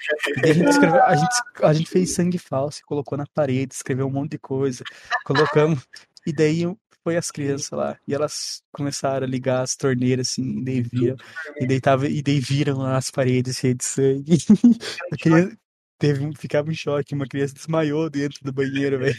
E 0.45 0.51
a 0.51 0.53
gente 0.53 0.69
escreveu, 0.69 1.03
a 1.03 1.17
gente, 1.17 1.35
a 1.63 1.73
gente 1.73 1.91
fez 1.91 2.15
sangue 2.15 2.39
falso, 2.39 2.81
colocou 2.87 3.17
na 3.17 3.27
parede, 3.27 3.75
escreveu 3.75 4.07
um 4.07 4.11
monte 4.11 4.33
de 4.33 4.39
coisa, 4.39 4.85
colocamos. 5.25 5.87
E 6.27 6.33
daí 6.33 6.65
foi 7.05 7.17
as 7.17 7.31
crianças 7.31 7.71
lá. 7.71 7.97
E 8.07 8.15
elas 8.15 8.63
começaram 8.73 9.27
a 9.27 9.31
ligar 9.31 9.63
as 9.63 9.77
torneiras, 9.77 10.29
assim, 10.31 10.59
e 10.61 10.65
daí 10.65 10.83
viram. 10.83 11.17
E 11.61 11.67
daí, 11.67 11.81
tava, 11.81 12.09
e 12.09 12.21
daí 12.23 12.41
viram 12.41 12.83
as 12.83 13.11
paredes 13.11 13.57
cheias 13.59 13.77
de 13.77 13.85
sangue. 13.85 14.39
A 15.13 15.17
criança 15.17 15.57
teve, 15.99 16.25
um- 16.27 16.35
ficava 16.35 16.71
em 16.71 16.75
choque, 16.75 17.15
uma 17.15 17.27
criança 17.27 17.55
desmaiou 17.55 18.11
dentro 18.11 18.41
do 18.43 18.53
banheiro, 18.53 18.99
velho. 18.99 19.15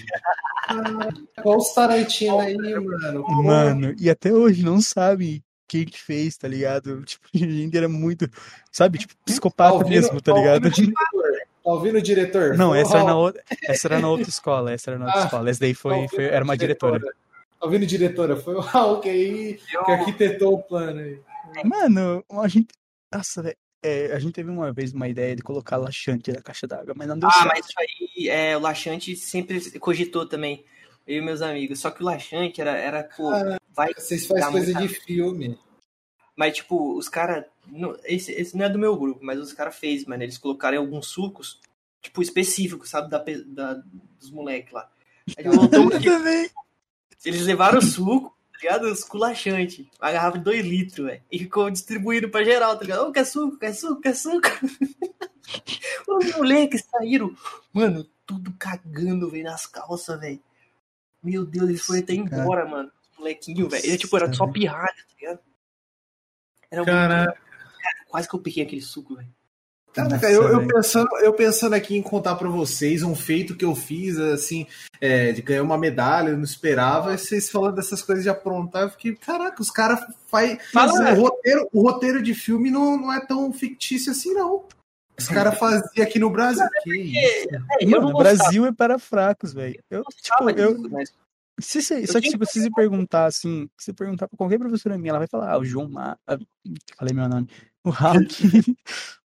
Qual 1.42 1.58
os 1.58 1.74
Tarantino 1.74 2.40
aí, 2.40 2.58
mano? 2.58 3.24
Mano, 3.44 3.96
e 3.98 4.10
até 4.10 4.34
hoje 4.34 4.64
não 4.64 4.82
sabe 4.82 5.42
quem 5.68 5.86
que 5.86 6.00
fez, 6.00 6.38
tá 6.38 6.48
ligado? 6.48 7.04
Tipo, 7.06 7.28
a 7.34 7.38
gente 7.38 7.78
era 7.78 7.90
muito, 7.90 8.30
sabe, 8.72 9.00
tipo, 9.00 9.14
Tá 9.16 9.20
psicopata 9.26 9.74
ouvindo- 9.76 9.90
mesmo, 9.90 10.22
tá 10.22 10.32
tá 10.34 10.38
ligado? 10.40 10.66
ouvindo 10.66 10.68
o 10.68 10.72
diretor? 10.76 11.32
Tá 11.64 11.72
ouvindo 11.74 11.98
o 11.98 12.02
diretor? 12.02 12.58
Não, 12.58 12.74
essa 12.74 12.98
era 12.98 13.04
na 13.06 13.16
outra, 13.18 13.44
essa 13.64 13.88
era 13.88 14.00
na 14.00 14.10
outra 14.10 14.30
escola, 14.30 14.72
essa 14.72 14.92
era 14.92 15.00
na 15.00 15.06
outra 15.08 15.22
Ah, 15.22 15.26
escola. 15.26 15.50
Essa 15.50 15.60
daí 15.60 15.74
Tá 15.74 15.80
foi, 15.82 15.94
ouvindo 15.94 16.10
foi- 16.10 16.26
era 16.26 16.44
uma 16.44 16.58
diretora. 16.58 17.00
Tá 17.00 17.66
ouvindo 17.66 17.86
diretora? 17.86 18.36
Foi 18.38 18.56
o 18.56 18.60
Raul 18.62 19.00
que 19.02 19.10
aí 19.10 19.54
que 19.56 19.92
arquitetou 19.92 20.54
o 20.56 20.64
plano 20.64 21.00
aí. 21.02 21.20
Mano, 21.66 22.24
a 22.32 22.48
gente, 22.48 22.68
nossa, 23.14 23.42
velho, 23.42 23.58
é, 23.84 24.14
a 24.14 24.20
gente 24.20 24.34
teve 24.34 24.50
uma 24.50 24.72
vez 24.72 24.94
uma 24.94 25.08
ideia 25.08 25.36
de 25.36 25.42
colocar 25.44 25.78
laxante 25.78 26.32
na 26.32 26.42
caixa 26.42 26.68
d'água, 26.68 26.94
mas 26.96 27.08
não 27.08 27.18
deu 27.18 27.30
Ah, 27.30 27.34
certo. 27.34 27.48
mas 27.48 27.66
isso 27.66 27.74
aí, 27.80 28.30
é, 28.30 28.56
o 28.58 28.60
laxante 28.60 29.16
sempre 29.16 29.80
cogitou 29.80 30.26
também. 30.28 30.64
Eu 31.06 31.18
e 31.18 31.22
meus 31.22 31.42
amigos. 31.42 31.80
Só 31.80 31.90
que 31.90 32.02
o 32.02 32.06
laxante 32.06 32.60
era, 32.62 32.72
era 32.78 33.04
pô, 33.04 33.32
vai. 33.78 33.94
Vocês 33.94 34.26
fazem 34.28 34.52
coisa 34.52 34.74
muita- 34.74 34.82
de 34.82 34.88
filme. 35.02 35.58
Mas, 36.36 36.56
tipo, 36.58 36.98
os 36.98 37.08
caras. 37.08 37.46
Esse, 38.04 38.32
esse 38.34 38.58
não 38.58 38.66
é 38.66 38.70
do 38.70 38.78
meu 38.80 38.96
grupo, 38.98 39.20
mas 39.24 39.40
os 39.40 39.54
caras 39.54 39.76
fez, 39.78 40.04
mano. 40.06 40.24
Eles 40.24 40.38
colocaram 40.38 40.76
em 40.76 40.80
alguns 40.80 41.08
sucos, 41.08 41.60
tipo, 42.02 42.22
específicos, 42.22 42.90
sabe? 42.90 43.10
Da, 43.10 43.24
da- 43.46 43.82
dos 44.20 44.30
moleques 44.32 44.72
lá. 44.74 44.90
Aí 45.38 45.44
voltou, 45.46 45.90
também. 45.90 46.50
eles 47.26 47.42
levaram 47.42 47.80
o 47.80 47.82
suco, 47.82 48.36
tá 48.54 48.60
ligado? 48.62 48.88
Esculachante. 48.90 49.90
Uma 50.02 50.12
garrafa 50.12 50.38
de 50.38 50.44
2 50.44 50.66
litros, 50.66 51.06
velho. 51.06 51.22
E 51.32 51.40
ficou 51.40 51.70
distribuindo 51.70 52.30
pra 52.30 52.44
geral, 52.44 52.76
tá 52.78 52.84
ligado? 52.84 53.08
Ô, 53.08 53.12
quer 53.12 53.26
suco, 53.26 53.58
quer 53.58 53.74
suco, 53.74 54.02
quer 54.02 54.16
suco. 54.16 54.48
Os 56.08 56.36
moleques 56.36 56.84
saíram, 56.90 57.36
mano, 57.74 58.06
tudo 58.26 58.54
cagando, 58.60 59.30
velho, 59.30 59.44
nas 59.46 59.66
calças, 59.66 60.20
velho. 60.20 60.40
Meu 61.24 61.46
Deus, 61.46 61.70
eles 61.70 61.82
foram 61.82 62.00
até 62.00 62.14
embora, 62.14 62.66
mano. 62.66 62.92
Molequinho, 63.28 63.70
velho. 63.70 63.86
Ele, 63.86 63.98
tipo, 63.98 64.16
era 64.16 64.32
só 64.34 64.48
pirralha, 64.48 64.88
tá 64.88 65.16
ligado? 65.20 65.40
Era 66.72 66.82
muito... 66.82 66.92
Caraca. 66.92 67.42
Quase 68.08 68.30
que 68.30 68.36
eu 68.36 68.40
pirrei 68.40 68.64
aquele 68.64 68.82
suco, 68.82 69.16
velho. 69.16 69.30
Caraca, 69.94 70.30
eu, 70.30 70.44
eu, 70.44 70.68
pensando, 70.68 71.10
eu 71.18 71.34
pensando 71.34 71.74
aqui 71.74 71.98
em 71.98 72.02
contar 72.04 72.36
pra 72.36 72.48
vocês 72.48 73.02
um 73.02 73.16
feito 73.16 73.56
que 73.56 73.66
eu 73.66 73.76
fiz, 73.76 74.18
assim, 74.18 74.68
é, 75.02 75.32
de 75.32 75.42
ganhar 75.42 75.64
uma 75.64 75.78
medalha, 75.78 76.30
eu 76.30 76.38
não 76.38 76.44
esperava, 76.44 77.14
e 77.14 77.18
vocês 77.18 77.50
falando 77.50 77.76
dessas 77.76 78.02
coisas 78.04 78.24
de 78.24 78.30
aprontar, 78.30 78.84
eu 78.84 78.90
fiquei, 78.92 79.16
caraca, 79.16 79.62
os 79.62 79.72
caras 79.72 80.00
fazem. 80.28 80.60
Fala, 80.72 81.14
o, 81.14 81.22
roteiro, 81.22 81.70
o 81.74 81.82
roteiro 81.82 82.22
de 82.22 82.36
filme 82.36 82.70
não, 82.70 82.96
não 82.96 83.12
é 83.12 83.26
tão 83.26 83.52
fictício 83.52 84.12
assim, 84.12 84.34
não. 84.34 84.66
Os 85.18 85.28
caras 85.28 85.58
faziam 85.58 86.06
aqui 86.06 86.20
no 86.20 86.30
Brasil. 86.30 86.64
Que 86.84 86.96
isso? 86.96 87.50
É, 87.52 87.84
eu 87.84 87.90
Mano, 87.90 88.04
não 88.04 88.16
o 88.16 88.18
Brasil 88.20 88.66
é 88.68 88.72
para 88.72 89.00
fracos, 89.00 89.52
velho. 89.52 89.84
Eu, 89.90 90.04
tipo, 90.04 90.50
eu, 90.52 90.76
disso, 90.76 90.90
mas 90.92 91.12
se, 91.60 91.82
se, 91.82 92.06
só 92.08 92.22
que, 92.22 92.30
tipo, 92.30 92.46
se 92.46 92.62
você 92.62 92.70
perguntar 92.72 93.26
assim, 93.26 93.70
se 93.78 93.86
você 93.86 93.94
perguntar 93.94 94.28
pra 94.28 94.38
qualquer 94.38 94.60
professora 94.60 94.98
minha, 94.98 95.10
ela 95.12 95.20
vai 95.20 95.28
falar, 95.28 95.52
ah, 95.52 95.58
o 95.58 95.66
João 95.66 95.90
Ma... 95.90 96.18
ah, 96.28 96.38
falei 96.98 97.14
meu 97.14 97.28
nome. 97.28 97.48
O 97.84 97.90
Hawk, 97.90 98.28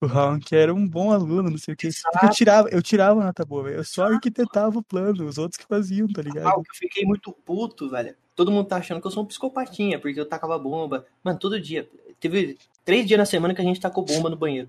o 0.02 0.06
Hawk 0.06 0.54
era 0.54 0.74
um 0.74 0.86
bom 0.86 1.10
aluno, 1.12 1.48
não 1.50 1.56
sei 1.58 1.72
o 1.72 1.76
que. 1.76 1.88
Porque 2.12 2.26
eu 2.26 2.30
tirava, 2.30 2.68
eu 2.68 2.82
tirava 2.82 3.24
nota 3.24 3.44
boa, 3.44 3.64
velho. 3.64 3.76
Eu 3.76 3.84
só 3.84 4.04
arquitetava 4.04 4.78
o 4.78 4.82
plano, 4.82 5.24
os 5.24 5.38
outros 5.38 5.56
que 5.56 5.66
faziam, 5.66 6.06
tá 6.08 6.20
Ah, 6.20 6.24
ligado? 6.24 6.58
eu 6.58 6.62
fiquei 6.74 7.04
muito 7.04 7.32
puto, 7.32 7.88
velho. 7.88 8.14
Todo 8.36 8.50
mundo 8.52 8.66
tá 8.66 8.76
achando 8.76 9.00
que 9.00 9.06
eu 9.06 9.10
sou 9.10 9.22
um 9.22 9.26
psicopatinha, 9.26 9.98
porque 9.98 10.20
eu 10.20 10.26
tacava 10.26 10.58
bomba. 10.58 11.06
Mano, 11.24 11.38
todo 11.38 11.58
dia. 11.60 11.88
Teve 12.20 12.58
três 12.84 13.06
dias 13.06 13.18
na 13.18 13.24
semana 13.24 13.54
que 13.54 13.60
a 13.62 13.64
gente 13.64 13.80
tacou 13.80 14.04
bomba 14.04 14.28
no 14.28 14.36
banheiro. 14.36 14.68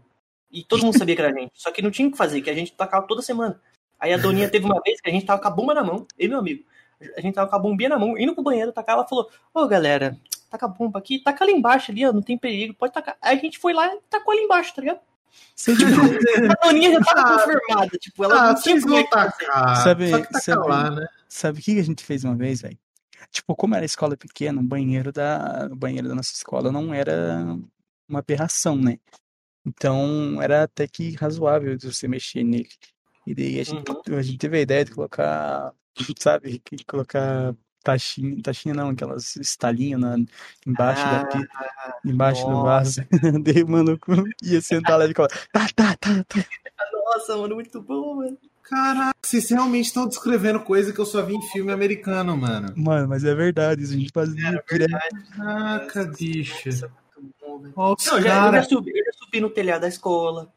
E 0.50 0.64
todo 0.64 0.84
mundo 0.84 0.98
sabia 0.98 1.16
que 1.16 1.22
era 1.22 1.34
a 1.34 1.38
gente. 1.38 1.52
Só 1.54 1.70
que 1.72 1.82
não 1.82 1.92
tinha 1.92 2.08
o 2.08 2.12
que 2.12 2.18
fazer, 2.18 2.42
que 2.42 2.50
a 2.50 2.54
gente 2.56 2.72
tacava 2.74 3.06
toda 3.06 3.22
semana. 3.22 3.60
Aí 4.00 4.14
a 4.14 4.18
Doninha 4.18 4.50
teve 4.50 4.66
uma 4.66 4.82
vez 4.82 5.00
que 5.02 5.10
a 5.10 5.14
gente 5.14 5.26
tava 5.26 5.42
com 5.42 5.48
a 5.48 5.52
bomba 5.52 5.74
na 5.74 5.84
mão, 5.84 6.08
e 6.18 6.28
meu 6.28 6.40
amigo. 6.40 6.64
A 7.18 7.22
gente 7.22 7.34
tava 7.36 7.50
com 7.50 7.56
a 7.56 7.60
bombinha 7.60 7.90
na 7.90 8.00
mão, 8.00 8.18
indo 8.18 8.34
pro 8.34 8.44
banheiro, 8.44 8.72
tacar, 8.72 8.96
ela 8.96 9.08
falou, 9.08 9.30
ô 9.54 9.68
galera, 9.68 10.18
taca 10.50 10.66
a 10.66 10.70
bomba 10.70 11.00
aqui, 11.00 11.20
taca 11.20 11.44
ali 11.44 11.54
embaixo 11.54 11.92
ali, 11.92 12.06
ó, 12.06 12.12
não 12.14 12.22
tem 12.22 12.38
perigo, 12.38 12.74
pode 12.74 12.94
tacar. 12.94 13.18
Aí 13.22 13.38
a 13.38 13.42
gente 13.42 13.58
foi 13.60 13.74
lá 13.74 13.88
e 13.94 14.00
tacou 14.10 14.34
ali 14.34 14.42
embaixo, 14.44 14.74
tá 14.76 14.82
ligado? 14.82 15.00
Você, 15.56 15.76
tipo, 15.76 15.86
A 16.52 16.66
Doninha 16.68 16.92
já 16.92 17.00
tava 17.02 17.22
Ah, 17.22 17.38
confirmada, 17.40 17.98
tipo, 17.98 18.24
ela 18.24 18.36
Ah, 18.50 18.54
não 18.54 18.62
tinha 18.62 18.82
como 18.82 19.08
tacar. 19.10 19.76
Sabe- 19.78 20.10
Só 20.10 20.18
que 20.20 20.24
tacar 20.28 20.42
sabe- 20.42 20.68
lá, 20.70 20.92
né? 20.92 21.08
sabe 21.28 21.60
o 21.60 21.64
que 21.64 21.80
a 21.80 21.84
gente 21.84 22.04
fez 22.04 22.24
uma 22.24 22.36
vez, 22.36 22.62
velho? 22.62 22.78
Tipo, 23.32 23.56
como 23.56 23.76
era 23.76 23.86
escola 23.86 24.18
pequena, 24.18 24.60
o 24.60 24.64
banheiro 24.64 25.12
da, 25.12 25.70
o 25.72 25.76
banheiro 25.76 26.08
da 26.10 26.16
nossa 26.16 26.34
escola 26.34 26.72
não 26.72 26.94
era 26.94 27.58
uma 28.10 28.20
aberração, 28.20 28.76
né? 28.76 28.98
Então, 29.66 30.42
era 30.42 30.64
até 30.64 30.88
que 30.88 31.16
razoável 31.16 31.78
de 31.78 31.86
você 31.94 32.08
mexer 32.08 32.44
nele. 32.44 32.68
E 33.26 33.36
daí 33.36 33.60
a 33.60 33.64
gente, 33.64 33.84
a 34.14 34.22
gente 34.22 34.38
teve 34.40 34.58
a 34.58 34.62
ideia 34.62 34.84
de 34.84 34.92
colocar, 34.92 35.72
sabe, 36.20 36.60
que 36.60 36.84
colocar 36.86 37.54
taxinha, 37.84 38.42
taxinha 38.42 38.74
não, 38.76 38.90
aquelas 38.90 39.36
estalinhas 39.38 40.00
na, 40.00 40.16
embaixo 40.66 41.10
da 41.10 41.26
pi- 41.26 41.48
embaixo 42.06 42.46
do 42.48 42.62
vaso. 42.62 43.02
Daí 43.44 43.64
o 43.64 43.68
maluco 43.70 44.12
ia 44.44 44.62
sentar 44.62 44.98
lá 45.00 45.06
e 45.06 45.10
ficava, 45.10 45.28
tá, 45.52 45.68
tá, 45.76 45.96
tá, 45.98 46.24
tá. 46.24 46.46
Nossa, 46.94 47.38
mano, 47.38 47.56
muito 47.56 47.82
bom, 47.82 48.16
mano. 48.16 48.38
Caraca, 48.64 49.18
vocês 49.22 49.50
realmente 49.50 49.88
estão 49.88 50.08
descrevendo 50.08 50.60
coisa 50.62 50.94
que 50.94 51.00
eu 51.00 51.06
só 51.06 51.22
vi 51.22 51.36
em 51.36 51.42
filme 51.50 51.72
americano, 51.74 52.38
mano. 52.38 52.74
Mano, 52.78 53.08
mas 53.10 53.24
é 53.26 53.36
verdade, 53.36 53.84
isso 53.84 53.94
a 53.94 53.98
gente 53.98 54.12
fazia 54.14 54.48
É 54.48 54.64
direto. 54.74 55.16
Caraca, 55.36 56.06
bicho. 56.06 56.70
Nossa, 56.70 56.92
muito 57.18 57.36
bom, 57.42 57.60
velho. 57.60 57.74
Eu 57.76 58.22
já, 58.22 58.46
eu, 58.48 58.54
já 58.54 58.64
subi, 58.64 58.92
eu 58.98 59.06
já 59.06 59.12
subi 59.14 59.42
no 59.42 59.50
telhado 59.50 59.82
da 59.82 59.88
escola. 59.90 60.54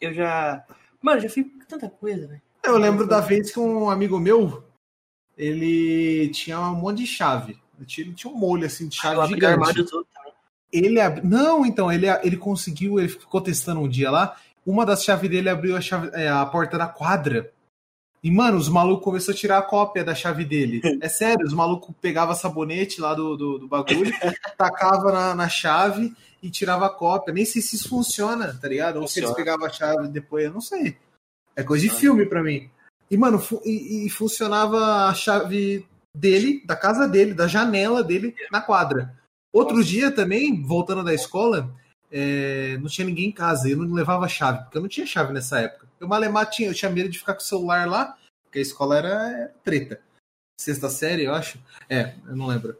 Eu 0.00 0.14
já. 0.14 0.64
Mano, 1.02 1.18
eu 1.18 1.22
já 1.24 1.28
fiz 1.28 1.46
tanta 1.68 1.90
coisa, 1.90 2.26
velho. 2.26 2.40
Eu 2.64 2.78
lembro 2.78 3.06
da 3.06 3.20
vez 3.20 3.52
que 3.52 3.58
um 3.58 3.90
amigo 3.90 4.18
meu, 4.20 4.62
ele 5.36 6.28
tinha 6.28 6.60
um 6.60 6.74
monte 6.74 6.98
de 6.98 7.06
chave. 7.06 7.58
Ele 7.78 8.14
tinha, 8.14 8.32
um 8.32 8.36
molho 8.36 8.64
assim 8.64 8.88
de 8.88 8.96
chave 8.96 9.20
armário 9.20 9.34
gigante. 9.34 9.80
outros 9.80 9.90
também. 9.90 10.32
Ele 10.72 11.00
ab... 11.00 11.20
Não, 11.26 11.66
então, 11.66 11.90
ele, 11.90 12.06
ele 12.22 12.36
conseguiu, 12.36 12.98
ele 13.00 13.08
ficou 13.08 13.40
testando 13.40 13.80
um 13.80 13.88
dia 13.88 14.10
lá. 14.10 14.36
Uma 14.64 14.86
das 14.86 15.02
chaves 15.02 15.28
dele 15.28 15.48
abriu 15.48 15.76
a, 15.76 15.80
chave, 15.80 16.10
é, 16.12 16.28
a 16.28 16.46
porta 16.46 16.78
da 16.78 16.86
quadra. 16.86 17.52
E, 18.22 18.30
mano, 18.30 18.56
os 18.56 18.68
malucos 18.68 19.04
começaram 19.04 19.34
a 19.34 19.40
tirar 19.40 19.58
a 19.58 19.62
cópia 19.62 20.04
da 20.04 20.14
chave 20.14 20.44
dele. 20.44 20.80
É 21.02 21.08
sério, 21.08 21.44
os 21.44 21.52
malucos 21.52 21.92
pegavam 22.00 22.34
sabonete 22.36 23.00
lá 23.00 23.12
do, 23.14 23.36
do, 23.36 23.58
do 23.58 23.68
bagulho, 23.68 24.12
tacava 24.56 25.10
na, 25.10 25.34
na 25.34 25.48
chave 25.48 26.14
e 26.40 26.48
tirava 26.48 26.86
a 26.86 26.90
cópia. 26.90 27.34
Nem 27.34 27.44
sei 27.44 27.60
se 27.60 27.74
isso 27.74 27.88
funciona, 27.88 28.56
tá 28.60 28.68
ligado? 28.68 29.00
Ou 29.00 29.08
se 29.08 29.18
eles 29.18 29.30
Funciona. 29.30 29.44
pegavam 29.44 29.66
a 29.66 29.70
chave 29.70 30.06
depois, 30.06 30.44
eu 30.44 30.52
não 30.52 30.60
sei. 30.60 30.96
É 31.54 31.62
coisa 31.62 31.86
de 31.86 31.94
filme 31.94 32.26
pra 32.26 32.42
mim. 32.42 32.70
E, 33.10 33.16
mano, 33.16 33.40
e, 33.64 34.06
e 34.06 34.10
funcionava 34.10 35.06
a 35.06 35.14
chave 35.14 35.86
dele, 36.16 36.62
da 36.64 36.76
casa 36.76 37.06
dele, 37.06 37.34
da 37.34 37.46
janela 37.46 38.02
dele 38.02 38.34
na 38.50 38.60
quadra. 38.60 39.18
Outro 39.52 39.84
dia 39.84 40.10
também, 40.10 40.62
voltando 40.62 41.04
da 41.04 41.12
escola, 41.12 41.74
é, 42.10 42.78
não 42.78 42.88
tinha 42.88 43.06
ninguém 43.06 43.26
em 43.26 43.32
casa, 43.32 43.68
eu 43.68 43.76
não 43.76 43.94
levava 43.94 44.28
chave, 44.28 44.62
porque 44.62 44.78
eu 44.78 44.82
não 44.82 44.88
tinha 44.88 45.06
chave 45.06 45.32
nessa 45.32 45.60
época. 45.60 45.86
Eu 46.00 46.08
malemar 46.08 46.48
tinha, 46.48 46.68
eu 46.68 46.74
tinha 46.74 46.90
medo 46.90 47.08
de 47.08 47.18
ficar 47.18 47.34
com 47.34 47.40
o 47.40 47.44
celular 47.44 47.86
lá, 47.86 48.16
porque 48.44 48.58
a 48.58 48.62
escola 48.62 48.96
era, 48.96 49.08
era 49.08 49.54
treta. 49.62 50.00
Sexta 50.60 50.88
série, 50.88 51.24
eu 51.24 51.34
acho. 51.34 51.58
É, 51.88 52.14
eu 52.26 52.36
não 52.36 52.46
lembro. 52.46 52.78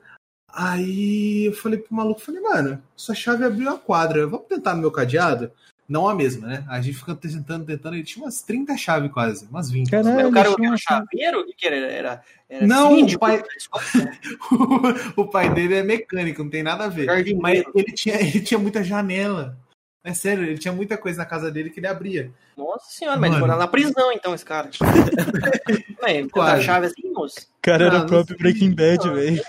Aí 0.49 1.47
eu 1.47 1.55
falei 1.55 1.79
pro 1.79 1.95
maluco, 1.95 2.20
falei, 2.20 2.41
mano, 2.41 2.83
sua 2.95 3.14
chave 3.14 3.45
abriu 3.45 3.70
a 3.70 3.79
quadra, 3.79 4.27
vamos 4.27 4.47
tentar 4.47 4.75
no 4.75 4.83
meu 4.83 4.91
cadeado? 4.91 5.51
Não 5.93 6.09
a 6.09 6.14
mesma, 6.14 6.49
né? 6.49 6.64
A 6.70 6.80
gente 6.80 6.97
fica 6.97 7.14
tentando, 7.14 7.66
tentando, 7.66 7.95
ele 7.95 8.03
tinha 8.03 8.24
umas 8.24 8.40
30 8.40 8.74
chaves 8.78 9.12
quase, 9.12 9.47
umas 9.51 9.70
20. 9.70 9.90
Caralho, 9.90 10.28
o 10.28 10.32
cara 10.32 10.49
era 10.49 10.59
um 10.59 10.76
chave. 10.78 11.07
chaveiro? 11.12 11.40
O 11.40 11.47
que, 11.55 11.66
era? 11.66 11.76
Era, 11.76 12.22
era 12.49 12.66
Não, 12.66 12.97
síndico 12.97 13.22
o 13.22 13.28
pai- 13.28 13.43
o 15.16 15.26
pai 15.26 15.53
dele 15.53 15.74
é 15.74 15.82
mecânico, 15.82 16.43
não 16.43 16.51
tem 16.51 16.62
nada 16.62 16.84
a 16.84 16.88
ver. 16.88 17.09
Mas 17.36 17.62
ele 17.74 17.93
tinha, 17.93 18.18
ele 18.18 18.40
tinha 18.40 18.59
muita 18.59 18.82
janela. 18.82 19.59
É 20.03 20.14
sério, 20.14 20.45
ele 20.45 20.57
tinha 20.57 20.72
muita 20.72 20.97
coisa 20.97 21.18
na 21.18 21.26
casa 21.26 21.51
dele 21.51 21.68
que 21.68 21.78
ele 21.78 21.86
abria. 21.86 22.32
Nossa 22.57 22.90
senhora, 22.90 23.20
mas 23.20 23.30
ele 23.30 23.40
morava 23.40 23.61
na 23.61 23.68
prisão, 23.68 24.11
então, 24.12 24.34
esse 24.34 24.47
cara. 24.47 24.70
Ué, 26.03 26.22
tanta 26.22 26.28
Quase. 26.30 26.62
chave 26.64 26.86
assim, 26.86 27.12
moço? 27.12 27.36
O 27.38 27.61
cara 27.61 27.84
era 27.84 27.99
Ah, 27.99 28.03
o 28.05 28.07
próprio 28.07 28.34
não. 28.34 28.38
Breaking 28.43 28.74
Bad, 28.74 29.07
Não, 29.07 29.14
velho. 29.14 29.43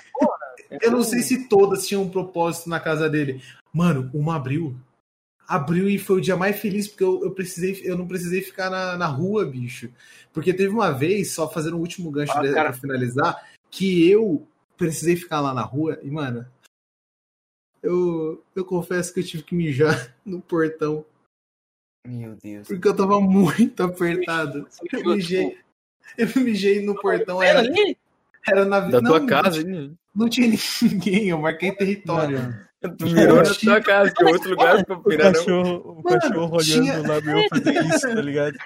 Eu 0.82 0.92
não 0.92 1.04
sei 1.04 1.22
se 1.22 1.48
todas 1.48 1.88
tinham 1.88 2.04
um 2.04 2.10
propósito 2.10 2.68
na 2.70 2.82
casa 2.82 3.10
dele. 3.10 3.42
Mano, 3.74 4.12
uma 4.14 4.36
abriu. 4.36 4.76
Abriu 5.48 5.90
e 5.90 6.00
foi 6.00 6.18
o 6.18 6.22
dia 6.22 6.38
mais 6.38 6.60
feliz, 6.60 6.88
porque 6.88 7.04
eu, 7.04 7.24
eu, 7.24 7.32
precisei, 7.32 7.82
eu 7.84 7.98
não 7.98 8.08
precisei 8.08 8.42
ficar 8.42 8.70
na, 8.70 8.98
na 8.98 9.08
rua, 9.08 9.46
bicho. 9.46 9.92
Porque 10.32 10.54
teve 10.54 10.74
uma 10.74 10.92
vez, 10.92 11.32
só 11.32 11.50
fazendo 11.52 11.76
o 11.78 11.80
último 11.80 12.10
gancho 12.10 12.32
Ah, 12.38 12.42
pra, 12.42 12.74
finalizar, 12.74 13.50
que 13.70 14.10
eu 14.10 14.48
precisei 14.78 15.16
ficar 15.16 15.42
lá 15.42 15.54
na 15.54 15.62
rua 15.62 16.00
e, 16.02 16.10
mano, 16.10 16.46
eu, 17.82 18.44
eu 18.56 18.64
confesso 18.66 19.14
que 19.14 19.20
eu 19.20 19.24
tive 19.24 19.44
que 19.44 19.56
mijar 19.56 20.16
no 20.26 20.42
portão, 20.42 21.06
Meu 22.08 22.36
Deus. 22.42 22.68
porque 22.68 22.88
eu 22.88 22.96
tava 22.96 23.20
muito 23.20 23.84
apertado. 23.84 24.60
Eu 24.82 24.88
Tipo, 24.90 25.10
mijei, 25.10 25.58
eu 26.18 26.28
mijei 26.44 26.86
no 26.86 26.96
portão, 27.00 27.42
Era 27.44 27.60
era, 27.60 27.70
ali? 27.70 27.98
era 28.48 28.66
na 28.66 28.80
Da 28.80 29.02
não, 29.02 29.12
tua 29.12 29.20
não 29.20 29.28
casa, 29.28 29.62
tinha- 29.64 29.82
hein? 29.82 29.98
Não 30.16 30.30
tinha 30.30 30.48
ninguém, 30.84 31.30
eu 31.30 31.40
marquei 31.40 31.72
território. 31.74 32.40
Mano, 32.40 32.68
Tu 32.98 33.06
mirou 33.06 33.38
na 33.38 33.44
tua 33.56 33.82
casa, 33.82 34.12
que 34.12 34.24
é 34.24 34.28
outro 34.28 34.50
lugar 34.50 34.86
pra 34.86 34.98
o 34.98 35.04
mirar, 35.08 35.32
não. 35.32 35.34
cachorro, 35.34 35.78
o 36.00 36.04
Mano, 36.04 36.20
cachorro 36.22 36.58
tinha- 36.58 36.94
olhando 36.94 37.08
lá 37.10 37.22
meu 37.22 37.50
fazer 37.50 37.86
isso, 37.86 38.02
tá 38.02 38.22
ligado? 38.22 38.58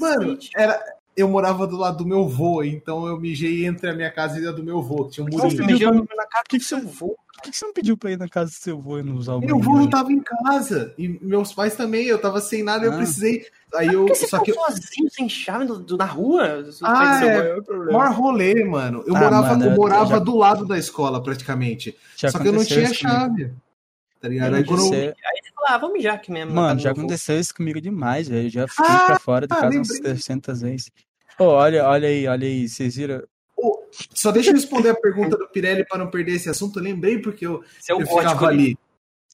Mano, 0.00 0.38
era, 0.56 0.80
eu 1.16 1.28
morava 1.28 1.66
do 1.66 1.76
lado 1.76 1.98
do 1.98 2.06
meu 2.06 2.28
vô, 2.28 2.62
então 2.62 3.06
eu 3.06 3.18
mijei 3.18 3.64
entre 3.64 3.88
a 3.90 3.94
minha 3.94 4.10
casa 4.10 4.38
e 4.38 4.46
a 4.46 4.52
do 4.52 4.62
meu 4.62 4.82
vô, 4.82 5.06
que 5.06 5.12
tinha 5.12 5.24
um 5.26 5.30
murinho. 5.30 5.50
pediu 5.56 5.66
Mijou 5.66 6.06
pra- 6.06 6.16
na 6.16 6.24
do 6.24 6.48
que 6.48 6.60
seu 6.60 6.78
você- 6.80 6.86
vô. 6.86 7.16
Por 7.36 7.42
que 7.42 7.56
você 7.56 7.66
não 7.66 7.72
pediu 7.72 7.96
pra 7.98 8.10
ir 8.10 8.18
na 8.18 8.28
casa 8.28 8.50
do 8.50 8.54
seu 8.54 8.78
avô 8.78 8.98
e 8.98 9.02
não 9.02 9.14
usar 9.16 9.34
o 9.34 9.40
Meu 9.40 9.58
vô 9.58 9.76
não 9.78 9.88
tava 9.90 10.10
em 10.10 10.20
casa. 10.20 10.94
E 10.98 11.08
meus 11.22 11.52
pais 11.52 11.74
também, 11.76 12.06
eu 12.06 12.18
tava 12.18 12.40
sem 12.40 12.62
nada 12.62 12.84
e 12.84 12.88
eu 12.88 12.92
Ah. 12.94 12.96
precisei. 12.96 13.46
Aí 13.74 13.86
Por 13.88 13.94
eu. 13.94 14.04
que 14.06 14.14
você 14.14 14.26
Só 14.26 14.42
ficou 14.42 14.54
que. 14.64 14.72
sozinho, 14.72 15.10
sem 15.10 15.28
chave, 15.28 15.66
do- 15.66 15.78
do- 15.80 15.96
na 15.98 16.06
rua? 16.06 16.64
Ah, 16.82 17.20
é 17.24 17.54
o 17.56 17.82
é. 17.90 17.92
maior 17.92 18.12
rolê, 18.14 18.64
mano. 18.64 19.04
Eu 19.06 19.14
Ah, 19.16 19.20
morava, 19.20 19.48
mano, 19.48 19.64
eu 19.66 19.70
eu- 19.70 19.76
morava 19.76 20.06
já- 20.06 20.18
do 20.18 20.34
lado 20.36 20.64
da 20.66 20.78
escola, 20.78 21.22
praticamente. 21.22 21.94
Já 22.16 22.30
Só 22.30 22.38
que 22.38 22.48
eu 22.48 22.52
não 22.54 22.64
tinha 22.64 22.80
comigo. 22.84 22.94
chave. 22.94 23.52
Tá 24.18 24.28
ligado? 24.28 24.54
Aí 24.54 24.64
quando 24.64 24.80
eu. 24.86 24.92
Aí 24.94 25.12
você 25.12 25.52
falou, 25.54 25.68
ah, 25.68 25.78
vamos 25.78 25.96
mijar 25.96 26.14
aqui 26.14 26.32
mesmo. 26.32 26.54
Mano, 26.54 26.68
casa 26.68 26.80
já 26.80 26.92
vô. 26.94 27.00
aconteceu 27.00 27.38
isso 27.38 27.54
comigo 27.54 27.80
demais, 27.82 28.28
velho. 28.28 28.46
Eu 28.46 28.50
já 28.50 28.66
fiquei 28.66 28.86
Ah, 28.88 29.06
pra 29.06 29.18
fora 29.18 29.46
de 29.46 29.52
ah, 29.52 29.56
casa 29.60 29.76
umas 29.76 29.88
lembrei. 29.90 30.02
300 30.14 30.62
vezes. 30.62 30.90
Ô, 31.38 31.44
olha, 31.44 31.86
olha 31.86 32.08
aí, 32.08 32.26
olha 32.26 32.46
aí, 32.46 32.68
vocês 32.68 32.96
viram? 32.96 33.22
Só 34.14 34.30
deixa 34.30 34.50
eu 34.50 34.54
responder 34.54 34.90
a 34.90 34.94
pergunta 34.94 35.36
do 35.36 35.48
Pirelli 35.48 35.84
para 35.86 35.98
não 35.98 36.10
perder 36.10 36.32
esse 36.32 36.48
assunto. 36.48 36.78
Eu 36.78 36.82
lembrei 36.82 37.18
porque 37.18 37.46
eu, 37.46 37.62
é 37.88 37.92
eu 37.92 38.00
ficava 38.00 38.46
ali. 38.46 38.64
ali. 38.64 38.78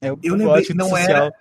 É 0.01 0.11
Eu 0.11 0.35
lembrei, 0.35 0.47
gótico 0.47 0.75
não 0.77 0.89
social. 0.89 1.09
era, 1.09 1.35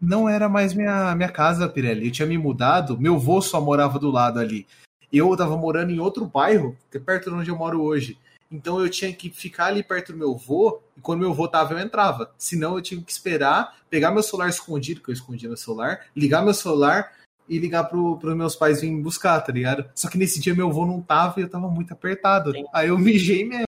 não 0.00 0.28
era 0.28 0.48
mais 0.48 0.74
minha, 0.74 1.14
minha 1.14 1.28
casa, 1.30 1.68
Pirelli. 1.68 2.06
Eu 2.06 2.12
tinha 2.12 2.26
me 2.26 2.38
mudado, 2.38 2.98
meu 2.98 3.18
vô 3.18 3.40
só 3.40 3.60
morava 3.60 3.98
do 3.98 4.10
lado 4.10 4.38
ali. 4.38 4.66
Eu 5.12 5.34
tava 5.36 5.56
morando 5.56 5.92
em 5.92 6.00
outro 6.00 6.26
bairro, 6.26 6.76
que 6.90 6.96
é 6.96 7.00
perto 7.00 7.30
de 7.30 7.36
onde 7.36 7.50
eu 7.50 7.56
moro 7.56 7.82
hoje. 7.82 8.18
Então 8.50 8.80
eu 8.80 8.88
tinha 8.88 9.12
que 9.12 9.28
ficar 9.30 9.66
ali 9.66 9.82
perto 9.82 10.12
do 10.12 10.18
meu 10.18 10.32
avô, 10.32 10.80
e 10.96 11.00
quando 11.00 11.20
meu 11.20 11.30
avô 11.30 11.48
tava, 11.48 11.74
eu 11.74 11.78
entrava. 11.78 12.30
Senão 12.38 12.76
eu 12.76 12.82
tinha 12.82 13.00
que 13.00 13.10
esperar, 13.10 13.76
pegar 13.90 14.10
meu 14.10 14.22
celular 14.22 14.48
escondido, 14.48 15.00
que 15.00 15.10
eu 15.10 15.14
escondia 15.14 15.48
meu 15.48 15.56
celular, 15.56 16.06
ligar 16.14 16.42
meu 16.42 16.54
celular 16.54 17.12
e 17.48 17.58
ligar 17.58 17.84
pro, 17.84 18.18
pros 18.18 18.36
meus 18.36 18.54
pais 18.56 18.80
virem 18.80 18.96
me 18.96 19.02
buscar, 19.02 19.40
tá 19.40 19.52
ligado? 19.52 19.88
Só 19.94 20.08
que 20.08 20.18
nesse 20.18 20.40
dia 20.40 20.54
meu 20.54 20.68
avô 20.68 20.84
não 20.86 21.00
tava 21.00 21.38
e 21.40 21.42
eu 21.42 21.48
tava 21.48 21.68
muito 21.68 21.92
apertado. 21.92 22.52
Sim. 22.52 22.64
Aí 22.72 22.88
eu 22.88 22.98
mijei 22.98 23.44
mesmo. 23.44 23.64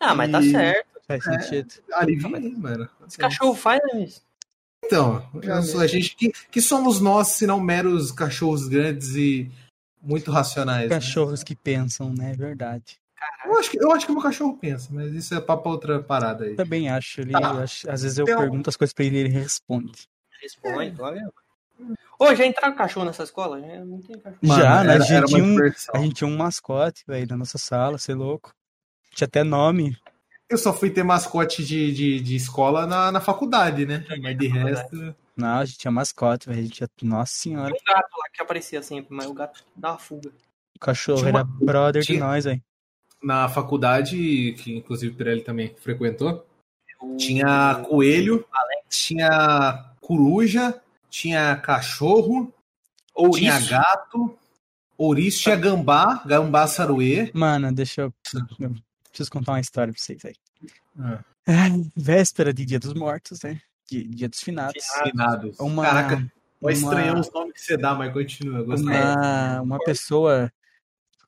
Ah, 0.00 0.14
mas 0.14 0.30
tá 0.30 0.40
E- 0.40 0.50
certo. 0.50 0.86
Faz 1.06 1.26
É. 1.26 1.38
sentido. 1.40 1.74
Aliviei, 1.92 2.54
mano. 2.56 2.88
Esse 3.06 3.16
cachorro 3.18 3.54
faz, 3.54 3.80
né, 3.92 4.02
isso? 4.04 4.22
Então, 4.84 5.24
sou- 5.64 5.80
a 5.80 5.86
gente 5.86 6.14
que, 6.16 6.32
que 6.50 6.60
somos 6.60 7.00
nós, 7.00 7.28
se 7.28 7.46
não 7.46 7.60
meros 7.60 8.10
cachorros 8.12 8.66
grandes 8.68 9.14
e 9.14 9.50
muito 10.02 10.30
racionais. 10.30 10.88
né? 10.88 10.96
Cachorros 10.96 11.42
que 11.42 11.54
pensam, 11.56 12.12
né? 12.12 12.32
É 12.32 12.36
verdade. 12.36 12.98
Eu 13.44 13.58
acho, 13.58 13.70
que, 13.70 13.82
eu 13.82 13.92
acho 13.92 14.04
que 14.06 14.12
o 14.12 14.14
meu 14.14 14.22
cachorro 14.22 14.56
pensa, 14.58 14.88
mas 14.92 15.12
isso 15.12 15.34
é 15.34 15.40
papo 15.40 15.62
pra 15.64 15.72
outra 15.72 16.02
parada 16.02 16.44
aí. 16.44 16.54
Também 16.54 16.88
acho. 16.88 17.20
Ele, 17.20 17.32
Tá. 17.32 17.50
acho- 17.62 17.90
às 17.90 18.02
vezes 18.02 18.18
eu 18.18 18.24
Então- 18.24 18.38
pergunto 18.38 18.68
as 18.68 18.76
coisas 18.76 18.92
pra 18.92 19.04
ele 19.04 19.16
e 19.16 19.20
ele 19.20 19.28
responde. 19.28 20.08
Responde, 20.42 21.00
olha. 21.00 21.32
Ô, 22.18 22.34
já 22.34 22.46
entraram 22.46 22.74
cachorro 22.74 23.06
nessa 23.06 23.22
escola? 23.24 23.60
Já 23.60 23.84
não 23.84 24.00
tem 24.00 24.18
cachorro. 24.18 24.38
Já, 24.42 24.84
né? 24.84 24.94
A 24.94 24.98
gente 25.00 25.26
tinha 25.26 25.44
uma 25.44 25.52
um-. 25.62 25.72
A 25.94 25.98
gente 25.98 26.14
tinha 26.14 26.28
um 26.28 26.36
mascote, 26.36 27.04
velho, 27.06 27.26
na 27.28 27.36
nossa 27.36 27.58
sala, 27.58 27.98
você 27.98 28.12
é 28.12 28.14
louco. 28.14 28.54
Tinha 29.14 29.26
até 29.26 29.44
nome. 29.44 29.96
Eu 30.48 30.56
só 30.58 30.72
fui 30.72 30.90
ter 30.90 31.02
mascote 31.02 31.64
de, 31.64 31.92
de, 31.92 32.20
de 32.20 32.36
escola 32.36 32.86
na, 32.86 33.10
na 33.12 33.20
faculdade, 33.20 33.84
né? 33.84 34.04
Mas 34.22 34.38
de 34.38 34.46
resto. 34.46 35.14
Não, 35.36 35.58
a 35.58 35.64
gente 35.64 35.78
tinha 35.78 35.90
mascote, 35.90 36.48
velho. 36.48 36.60
A 36.60 36.62
gente 36.62 36.74
tinha... 36.96 37.10
Nossa 37.10 37.32
senhora. 37.34 37.74
Tinha 37.74 37.82
um 37.82 37.94
gato 38.00 38.10
lá 38.16 38.24
que 38.32 38.42
aparecia 38.42 38.82
sempre, 38.82 39.14
mas 39.14 39.26
o 39.26 39.34
gato 39.34 39.62
dava 39.76 39.98
fuga. 39.98 40.30
O 40.76 40.78
cachorro 40.78 41.18
Tinha 41.18 41.28
era 41.30 41.38
uma- 41.38 41.44
brother 41.44 42.00
de 42.02 42.06
tinha- 42.06 42.20
nós, 42.20 42.44
velho. 42.44 42.62
Na 43.22 43.48
faculdade, 43.48 44.54
que 44.58 44.76
inclusive 44.76 45.12
o 45.12 45.16
Pirelli 45.16 45.40
também 45.42 45.74
frequentou, 45.80 46.46
O- 47.00 47.16
tinha 47.16 47.74
coelho, 47.88 48.46
tinha 48.88 49.92
coruja, 50.00 50.80
tinha 51.20 51.56
cachorro, 51.56 52.52
Ouriço. 53.14 53.38
tinha 53.38 53.60
gato, 53.60 54.38
ouriço, 54.98 55.42
tinha 55.42 55.56
gambá, 55.56 56.22
gambá 56.26 56.66
saruê. 56.66 57.30
Mano, 57.32 57.72
deixa 57.72 58.02
eu. 58.02 58.14
eu 58.60 58.74
preciso 59.08 59.30
contar 59.30 59.52
uma 59.52 59.60
história 59.60 59.92
pra 59.92 60.02
vocês 60.02 60.22
aí. 60.24 60.34
Ah. 60.98 61.20
Véspera 61.96 62.52
de 62.52 62.66
Dia 62.66 62.78
dos 62.78 62.92
Mortos, 62.92 63.40
né? 63.42 63.60
Dia, 63.88 64.04
dia 64.06 64.28
dos 64.28 64.42
finados. 64.42 64.84
Finados. 65.04 65.58
Uma, 65.58 65.84
Caraca, 65.84 66.32
uma- 66.60 66.72
estranhar 66.72 67.18
os 67.18 67.32
nomes 67.32 67.54
que 67.54 67.60
você 67.60 67.76
dá, 67.78 67.94
mas 67.94 68.12
continua. 68.12 68.58
eu 68.58 68.66
gostei. 68.66 68.86
uma, 68.92 69.60
uma 69.62 69.78
pessoa 69.78 70.52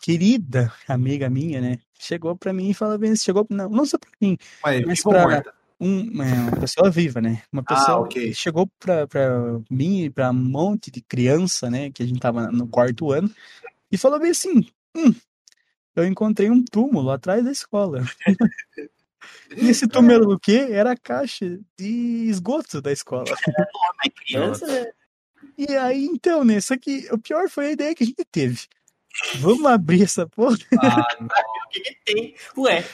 querida, 0.00 0.72
amiga 0.86 1.30
minha, 1.30 1.60
né? 1.60 1.78
Chegou 1.98 2.36
pra 2.36 2.52
mim 2.52 2.70
e 2.70 2.74
falou 2.74 2.98
bem, 2.98 3.16
chegou, 3.16 3.46
não, 3.48 3.68
não 3.70 3.86
só 3.86 3.96
pra 3.98 4.10
mim, 4.20 4.36
Mas, 4.62 5.02
pra- 5.02 5.12
morta? 5.24 5.54
Um, 5.80 6.22
é, 6.22 6.40
uma 6.40 6.60
pessoa 6.60 6.90
viva, 6.90 7.20
né? 7.20 7.42
Uma 7.52 7.62
pessoa 7.62 7.98
Ah, 7.98 8.00
ok. 8.00 8.32
chegou 8.34 8.68
pra, 8.78 9.06
pra 9.06 9.60
mim 9.70 10.04
e 10.04 10.10
pra 10.10 10.30
um 10.30 10.34
monte 10.34 10.90
de 10.90 11.00
criança, 11.00 11.70
né? 11.70 11.90
Que 11.90 12.02
a 12.02 12.06
gente 12.06 12.20
tava 12.20 12.50
no 12.50 12.66
quarto 12.66 13.12
ano, 13.12 13.30
e 13.90 13.96
falou 13.96 14.18
bem 14.18 14.30
assim: 14.30 14.66
hum, 14.96 15.14
eu 15.96 16.04
encontrei 16.04 16.50
um 16.50 16.64
túmulo 16.64 17.10
atrás 17.10 17.44
da 17.44 17.52
escola. 17.52 18.02
E 19.50 19.68
esse 19.68 19.88
túmulo 19.88 20.14
era 20.14 20.24
o 20.24 20.38
quê? 20.38 20.68
Era 20.70 20.92
a 20.92 20.96
caixa 20.96 21.58
de 21.76 22.28
esgoto 22.28 22.80
da 22.80 22.92
escola. 22.92 23.24
Criança? 24.14 24.92
E 25.56 25.76
aí, 25.76 26.04
então, 26.04 26.44
né? 26.44 26.60
Só 26.60 26.76
que 26.76 27.08
o 27.10 27.18
pior 27.18 27.48
foi 27.48 27.66
a 27.66 27.72
ideia 27.72 27.94
que 27.94 28.04
a 28.04 28.06
gente 28.06 28.24
teve. 28.30 28.66
Vamos 29.40 29.66
abrir 29.66 30.02
essa 30.04 30.26
porra? 30.28 30.56
Ah, 30.80 31.06
não. 31.20 31.26
O 31.26 31.70
que, 31.70 31.80
que 31.80 31.96
tem? 32.04 32.34
Ué, 32.56 32.84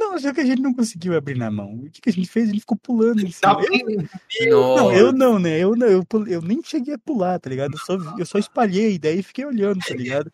Não, 0.00 0.18
só 0.18 0.32
que 0.32 0.40
a 0.40 0.44
gente 0.44 0.60
não 0.60 0.74
conseguiu 0.74 1.16
abrir 1.16 1.36
na 1.38 1.50
mão. 1.50 1.74
O 1.74 1.90
que, 1.90 2.00
que 2.00 2.10
a 2.10 2.12
gente 2.12 2.28
fez? 2.28 2.48
A 2.48 2.52
gente 2.52 2.60
ficou 2.60 2.76
pulando. 2.76 3.22
Tá 3.40 3.54
cima. 3.60 4.08
Eu- 4.40 4.76
Não, 4.76 4.92
eu 4.92 5.12
não, 5.12 5.38
né? 5.38 5.58
Eu 5.58 5.76
não, 5.76 5.86
eu, 5.86 6.04
eu 6.26 6.42
nem 6.42 6.62
cheguei 6.62 6.94
a 6.94 6.98
pular, 6.98 7.38
tá 7.38 7.48
ligado? 7.48 7.74
Eu 7.74 7.78
só, 7.78 7.96
eu 8.18 8.26
só 8.26 8.38
espalhei 8.38 8.86
a 8.86 8.90
ideia 8.90 9.18
e 9.18 9.22
fiquei 9.22 9.44
olhando, 9.46 9.78
tá 9.80 9.94
ligado? 9.94 10.32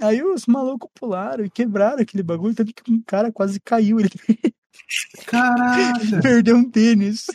Aí 0.00 0.22
os 0.22 0.46
malucos 0.46 0.90
pularam 0.94 1.44
e 1.44 1.50
quebraram 1.50 2.00
aquele 2.02 2.22
bagulho, 2.22 2.54
tanto 2.54 2.72
que 2.74 2.90
um 2.92 3.00
cara 3.06 3.30
quase 3.32 3.60
caiu, 3.60 4.00
ele 4.00 4.10
Caraca. 5.26 6.20
perdeu 6.22 6.56
um 6.56 6.68
tênis. 6.68 7.26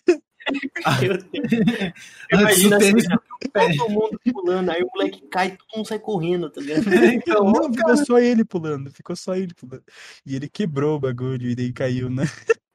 Meu 0.51 1.17
Deus. 1.17 1.23
Antes 2.33 2.63
Imagina 2.63 2.77
do 2.77 2.85
tênis 2.85 3.05
assim, 3.05 3.77
todo 3.77 3.89
mundo 3.89 4.19
pulando, 4.31 4.69
aí 4.71 4.83
o 4.83 4.89
moleque 4.93 5.21
cai, 5.27 5.51
todo 5.51 5.77
mundo 5.77 5.87
sai 5.87 5.99
correndo, 5.99 6.49
tá 6.49 6.61
ligado? 6.61 6.83
Então, 7.13 7.51
Não, 7.51 7.73
ficou 7.73 7.97
só 7.97 8.19
ele 8.19 8.45
pulando, 8.45 8.91
ficou 8.91 9.15
só 9.15 9.35
ele 9.35 9.53
pulando. 9.53 9.83
E 10.25 10.35
ele 10.35 10.49
quebrou 10.49 10.97
o 10.97 10.99
bagulho 10.99 11.49
e 11.49 11.55
daí 11.55 11.71
caiu, 11.73 12.09
né? 12.09 12.23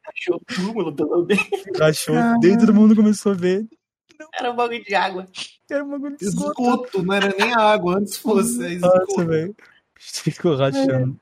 Achou 0.07 0.37
o 0.37 0.55
túmulo 0.55 0.95
pelo 0.95 1.25
menos. 1.25 1.47
Rachou, 1.79 2.14
daí 2.41 2.59
todo 2.59 2.75
mundo 2.75 2.97
começou 2.97 3.33
a 3.33 3.35
ver. 3.35 3.66
Era 4.35 4.51
um 4.53 4.57
bagulho 4.57 4.85
de 4.85 4.95
água. 4.95 5.27
Era 5.70 5.85
um 5.85 5.91
bagulho 5.91 6.16
de 6.16 6.25
esgoto. 6.25 6.62
esgoto, 6.62 7.03
não 7.03 7.14
era 7.14 7.35
nem 7.39 7.53
água, 7.55 7.99
antes 7.99 8.16
fosse. 8.16 8.64
é 8.64 8.79
Nossa, 8.79 9.25
velho. 9.25 9.57
Ficou 9.99 10.57
rachando. 10.57 11.18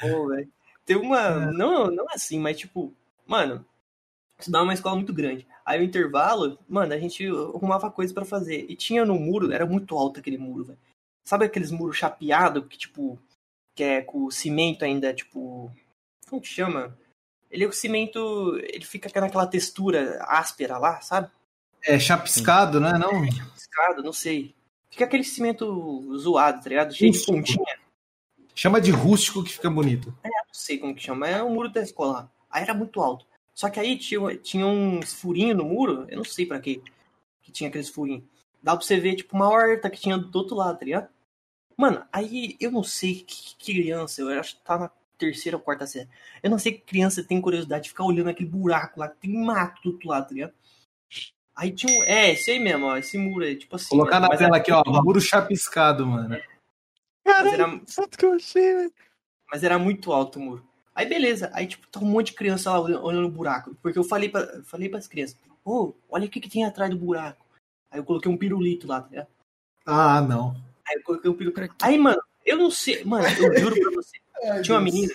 Pô, 0.00 0.28
velho. 0.28 0.48
Tem 0.84 0.96
uma. 0.96 1.52
Não, 1.52 1.90
não 1.90 2.06
assim, 2.10 2.38
mas 2.38 2.56
tipo, 2.56 2.94
mano, 3.26 3.64
estudava 4.38 4.64
uma 4.64 4.74
escola 4.74 4.96
muito 4.96 5.12
grande. 5.12 5.46
Aí 5.66 5.80
o 5.80 5.82
intervalo, 5.82 6.56
mano, 6.68 6.94
a 6.94 6.98
gente 6.98 7.26
arrumava 7.26 7.90
coisa 7.90 8.14
pra 8.14 8.24
fazer. 8.24 8.66
E 8.68 8.76
tinha 8.76 9.04
no 9.04 9.18
muro, 9.18 9.52
era 9.52 9.66
muito 9.66 9.98
alto 9.98 10.20
aquele 10.20 10.38
muro, 10.38 10.66
velho. 10.66 10.78
Sabe 11.24 11.44
aqueles 11.44 11.72
muros 11.72 11.96
chapeados 11.96 12.64
que, 12.68 12.78
tipo, 12.78 13.18
que 13.74 13.82
é 13.82 14.00
com 14.00 14.30
cimento 14.30 14.84
ainda, 14.84 15.12
tipo. 15.12 15.74
Como 16.28 16.40
que 16.40 16.46
chama? 16.46 16.96
Ele 17.50 17.64
é 17.64 17.66
o 17.66 17.72
cimento. 17.72 18.56
Ele 18.58 18.84
fica 18.84 19.10
naquela 19.20 19.46
textura 19.46 20.22
áspera 20.28 20.78
lá, 20.78 21.00
sabe? 21.00 21.28
É 21.82 21.98
chapiscado, 21.98 22.78
né? 22.78 22.92
Não. 22.96 23.24
Escada, 23.56 24.02
não 24.02 24.12
sei. 24.12 24.54
Fica 24.88 25.04
aquele 25.04 25.24
cimento 25.24 26.16
zoado, 26.16 26.62
tá 26.62 26.68
ligado? 26.68 26.94
Cheio 26.94 27.10
de 27.10 27.26
pontinha. 27.26 27.78
Chama 28.54 28.80
de 28.80 28.92
rústico 28.92 29.42
que 29.42 29.52
fica 29.52 29.68
bonito. 29.68 30.16
não 30.24 30.54
sei 30.54 30.78
como 30.78 30.94
que 30.94 31.02
chama, 31.02 31.28
é 31.28 31.42
o 31.42 31.50
muro 31.50 31.68
da 31.68 31.82
escola. 31.82 32.30
Aí 32.48 32.62
era 32.62 32.72
muito 32.72 33.00
alto. 33.02 33.26
Só 33.56 33.70
que 33.70 33.80
aí 33.80 33.96
tinha, 33.96 34.36
tinha 34.36 34.66
uns 34.66 35.14
furinhos 35.14 35.56
no 35.56 35.64
muro, 35.64 36.04
eu 36.10 36.18
não 36.18 36.24
sei 36.24 36.44
pra 36.44 36.60
quê, 36.60 36.82
que 37.40 37.50
tinha 37.50 37.70
aqueles 37.70 37.88
furinhos. 37.88 38.22
Dá 38.62 38.76
pra 38.76 38.84
você 38.84 39.00
ver, 39.00 39.16
tipo, 39.16 39.34
uma 39.34 39.48
horta 39.48 39.88
que 39.88 39.98
tinha 39.98 40.18
do 40.18 40.38
outro 40.38 40.54
lado, 40.54 40.78
tá 40.78 40.84
ligado? 40.84 41.08
Mano, 41.74 42.04
aí 42.12 42.54
eu 42.60 42.70
não 42.70 42.84
sei 42.84 43.14
que, 43.14 43.56
que 43.56 43.74
criança, 43.74 44.20
eu 44.20 44.28
acho 44.38 44.56
que 44.56 44.62
tá 44.62 44.78
na 44.78 44.90
terceira 45.16 45.56
ou 45.56 45.62
quarta 45.62 45.86
série. 45.86 46.08
Eu 46.42 46.50
não 46.50 46.58
sei 46.58 46.72
que 46.72 46.80
criança 46.80 47.24
tem 47.24 47.40
curiosidade 47.40 47.84
de 47.84 47.88
ficar 47.90 48.04
olhando 48.04 48.28
aquele 48.28 48.48
buraco 48.48 49.00
lá, 49.00 49.08
que 49.08 49.16
tem 49.16 49.32
mato 49.32 49.80
do 49.82 49.92
outro 49.92 50.08
lado, 50.10 50.28
tá 50.28 50.34
ligado? 50.34 50.52
Aí 51.56 51.72
tinha 51.72 51.98
um. 51.98 52.04
É, 52.04 52.32
esse 52.32 52.50
aí 52.50 52.60
mesmo, 52.60 52.84
ó. 52.84 52.98
Esse 52.98 53.16
muro 53.16 53.42
aí, 53.42 53.56
tipo 53.56 53.74
assim. 53.76 53.88
Colocar 53.88 54.20
na 54.20 54.28
tela 54.36 54.58
aqui, 54.58 54.70
ó. 54.70 54.82
Muro 55.02 55.18
chapiscado, 55.18 56.06
mano. 56.06 56.38
Caralho, 57.24 57.48
era, 57.48 58.08
que 58.08 58.26
eu 58.26 58.34
achei, 58.34 58.74
velho. 58.74 58.92
Mas 59.50 59.64
era 59.64 59.78
muito 59.78 60.12
alto 60.12 60.38
o 60.38 60.42
muro. 60.42 60.75
Aí 60.96 61.06
beleza, 61.06 61.50
aí 61.52 61.66
tipo, 61.66 61.86
tá 61.88 62.00
um 62.00 62.06
monte 62.06 62.28
de 62.28 62.32
criança 62.32 62.70
lá 62.70 62.80
olhando, 62.80 63.26
o 63.26 63.30
buraco. 63.30 63.76
Porque 63.82 63.98
eu 63.98 64.02
falei 64.02 64.30
pra, 64.30 64.40
eu 64.40 64.64
falei 64.64 64.88
pras 64.88 65.06
crianças, 65.06 65.36
ô, 65.62 65.92
olha 66.08 66.24
o 66.24 66.30
que, 66.30 66.40
que 66.40 66.48
tem 66.48 66.64
atrás 66.64 66.90
do 66.90 66.96
buraco. 66.96 67.44
Aí 67.90 68.00
eu 68.00 68.04
coloquei 68.04 68.32
um 68.32 68.36
pirulito 68.38 68.86
lá, 68.86 69.02
tá 69.02 69.08
ligado? 69.10 69.28
Ah, 69.84 70.22
não. 70.22 70.56
Aí 70.88 70.96
eu 70.96 71.02
coloquei 71.02 71.30
um 71.30 71.34
pirulito. 71.34 71.74
Aí, 71.82 71.98
mano, 71.98 72.22
eu 72.46 72.56
não 72.56 72.70
sei, 72.70 73.04
mano, 73.04 73.26
eu 73.28 73.58
juro 73.58 73.78
pra 73.78 73.90
você. 73.90 74.16
Tinha 74.64 74.74
uma 74.74 74.80
menina 74.80 75.14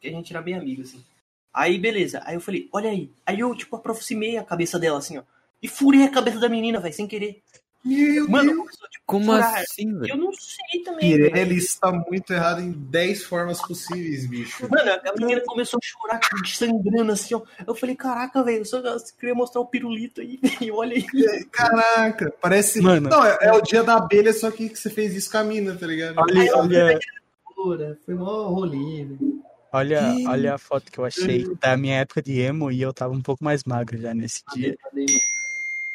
que 0.00 0.06
a 0.06 0.10
gente 0.12 0.32
era 0.32 0.40
bem 0.40 0.54
amigo, 0.54 0.82
assim. 0.82 1.04
Aí, 1.52 1.78
beleza. 1.78 2.22
Aí 2.24 2.36
eu 2.36 2.40
falei, 2.40 2.68
olha 2.72 2.88
aí. 2.88 3.10
Aí 3.26 3.40
eu, 3.40 3.52
tipo, 3.56 3.74
aproximei 3.74 4.36
a 4.36 4.44
cabeça 4.44 4.78
dela, 4.78 4.98
assim, 4.98 5.18
ó. 5.18 5.22
E 5.60 5.66
furei 5.66 6.04
a 6.04 6.10
cabeça 6.10 6.38
da 6.38 6.48
menina, 6.48 6.78
velho, 6.78 6.94
sem 6.94 7.08
querer. 7.08 7.42
Meu 7.84 8.28
Mano, 8.28 8.52
Deus. 8.52 8.70
Como 9.04 9.24
furar. 9.26 9.54
assim, 9.60 9.90
Eu 9.90 9.98
velho? 9.98 10.16
não 10.16 10.32
sei 10.32 10.82
também. 10.84 11.00
Pirelli 11.10 11.56
está 11.58 11.90
muito 11.92 12.32
errado 12.32 12.60
em 12.60 12.70
10 12.70 13.24
formas 13.24 13.60
possíveis, 13.60 14.26
bicho. 14.26 14.66
Mano, 14.70 14.90
a 14.92 15.12
menina 15.18 15.42
começou 15.44 15.78
a 15.82 15.84
chorar, 15.84 16.20
sangrando 16.46 17.12
assim, 17.12 17.34
ó. 17.34 17.42
Eu 17.66 17.74
falei, 17.74 17.96
caraca, 17.96 18.42
velho, 18.42 18.58
eu 18.58 18.64
só 18.64 18.80
queria 19.18 19.34
mostrar 19.34 19.60
o 19.60 19.66
pirulito 19.66 20.20
aí, 20.20 20.38
velho. 20.60 20.76
Olha 20.76 20.96
aí. 20.96 21.44
Caraca, 21.46 22.32
parece. 22.40 22.80
Mano. 22.80 23.10
Não, 23.10 23.24
é, 23.24 23.36
é 23.42 23.52
o 23.52 23.60
dia 23.60 23.82
da 23.82 23.96
abelha, 23.96 24.32
só 24.32 24.50
que 24.50 24.68
você 24.68 24.88
fez 24.88 25.14
isso 25.14 25.30
com 25.30 25.38
a 25.38 25.44
mina, 25.44 25.74
tá 25.74 25.86
ligado? 25.86 26.16
Olha, 26.18 26.56
olha, 26.56 27.98
Foi 28.06 28.14
mó 28.14 28.48
rolê, 28.48 29.04
velho. 29.04 29.42
olha, 29.72 30.14
Que- 30.14 30.26
olha 30.28 30.54
a 30.54 30.58
foto 30.58 30.90
que 30.90 30.98
eu 30.98 31.04
achei 31.04 31.44
da 31.60 31.76
minha 31.76 31.96
época 31.98 32.22
de 32.22 32.40
emo 32.40 32.70
e 32.70 32.80
eu 32.80 32.92
tava 32.94 33.12
um 33.12 33.20
pouco 33.20 33.42
mais 33.44 33.64
magro 33.64 33.98
já 33.98 34.14
nesse 34.14 34.42
dia. 34.54 34.76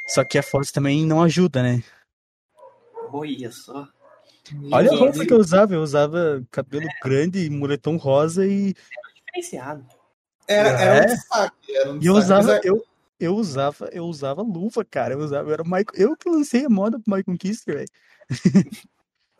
Só 0.08 0.24
que 0.24 0.38
a 0.38 0.44
foto 0.44 0.72
também 0.72 1.06
não 1.06 1.22
ajuda, 1.22 1.62
né? 1.62 1.84
Olha 3.12 3.52
só. 3.52 3.88
Olha 4.72 4.92
a 4.92 4.96
roupa 4.96 5.26
que 5.26 5.34
eu 5.34 5.38
usava. 5.40 5.74
Eu 5.74 5.82
usava 5.82 6.44
cabelo 6.52 6.88
grande, 7.04 7.50
moletom 7.50 7.98
rosa 7.98 8.46
e, 8.46 8.74
Diferenciado. 9.16 9.86
Era, 10.48 10.70
É? 10.70 10.86
era 10.88 11.02
um 11.04 11.06
destaque. 11.08 11.76
Era 11.76 11.92
um 11.92 12.00
e 12.02 12.06
eu 12.06 12.14
usava, 12.14 12.56
é- 12.56 12.62
eu, 12.64 12.86
eu 13.20 13.36
usava, 13.36 13.90
eu 13.92 14.06
usava 14.06 14.42
luva, 14.42 14.86
cara. 14.86 15.14
Eu 15.14 15.20
usava, 15.20 15.50
eu 15.50 15.54
era 15.54 15.62
o 15.62 15.66
Michael, 15.66 15.88
eu 15.96 16.18
que 16.18 16.30
lancei 16.30 16.66
a 16.66 16.70
moda 16.70 17.00
pro 17.00 17.16
Michael 17.16 17.38
Kister, 17.38 17.76
velho. 17.76 17.88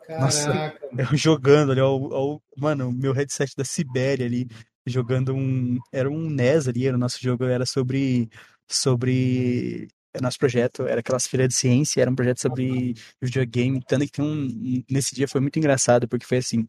Nossa. 0.08 0.74
Eu 0.96 1.16
jogando 1.16 1.72
ali, 1.72 1.80
ó, 1.80 1.90
ó, 1.94 2.34
ó, 2.34 2.38
mano, 2.56 2.88
o 2.88 2.92
meu 2.92 3.12
headset 3.12 3.54
da 3.56 3.64
Sibéria 3.64 4.24
ali, 4.26 4.48
jogando 4.86 5.34
um. 5.34 5.78
Era 5.92 6.08
um 6.08 6.30
NES 6.30 6.68
ali, 6.68 6.86
era 6.86 6.96
o 6.96 7.00
nosso 7.00 7.18
jogo, 7.20 7.44
era 7.44 7.66
sobre. 7.66 8.30
Sobre. 8.66 9.88
O 10.16 10.22
Nosso 10.22 10.38
projeto 10.38 10.86
era 10.86 11.00
aquelas 11.00 11.26
feiras 11.26 11.48
de 11.48 11.54
ciência, 11.54 12.00
era 12.00 12.10
um 12.10 12.14
projeto 12.14 12.40
sobre 12.40 12.94
videogame. 13.20 13.80
Tanto 13.86 14.04
que 14.06 14.12
tem 14.12 14.24
um. 14.24 14.84
Nesse 14.90 15.14
dia 15.14 15.28
foi 15.28 15.40
muito 15.40 15.58
engraçado, 15.58 16.08
porque 16.08 16.26
foi 16.26 16.38
assim. 16.38 16.66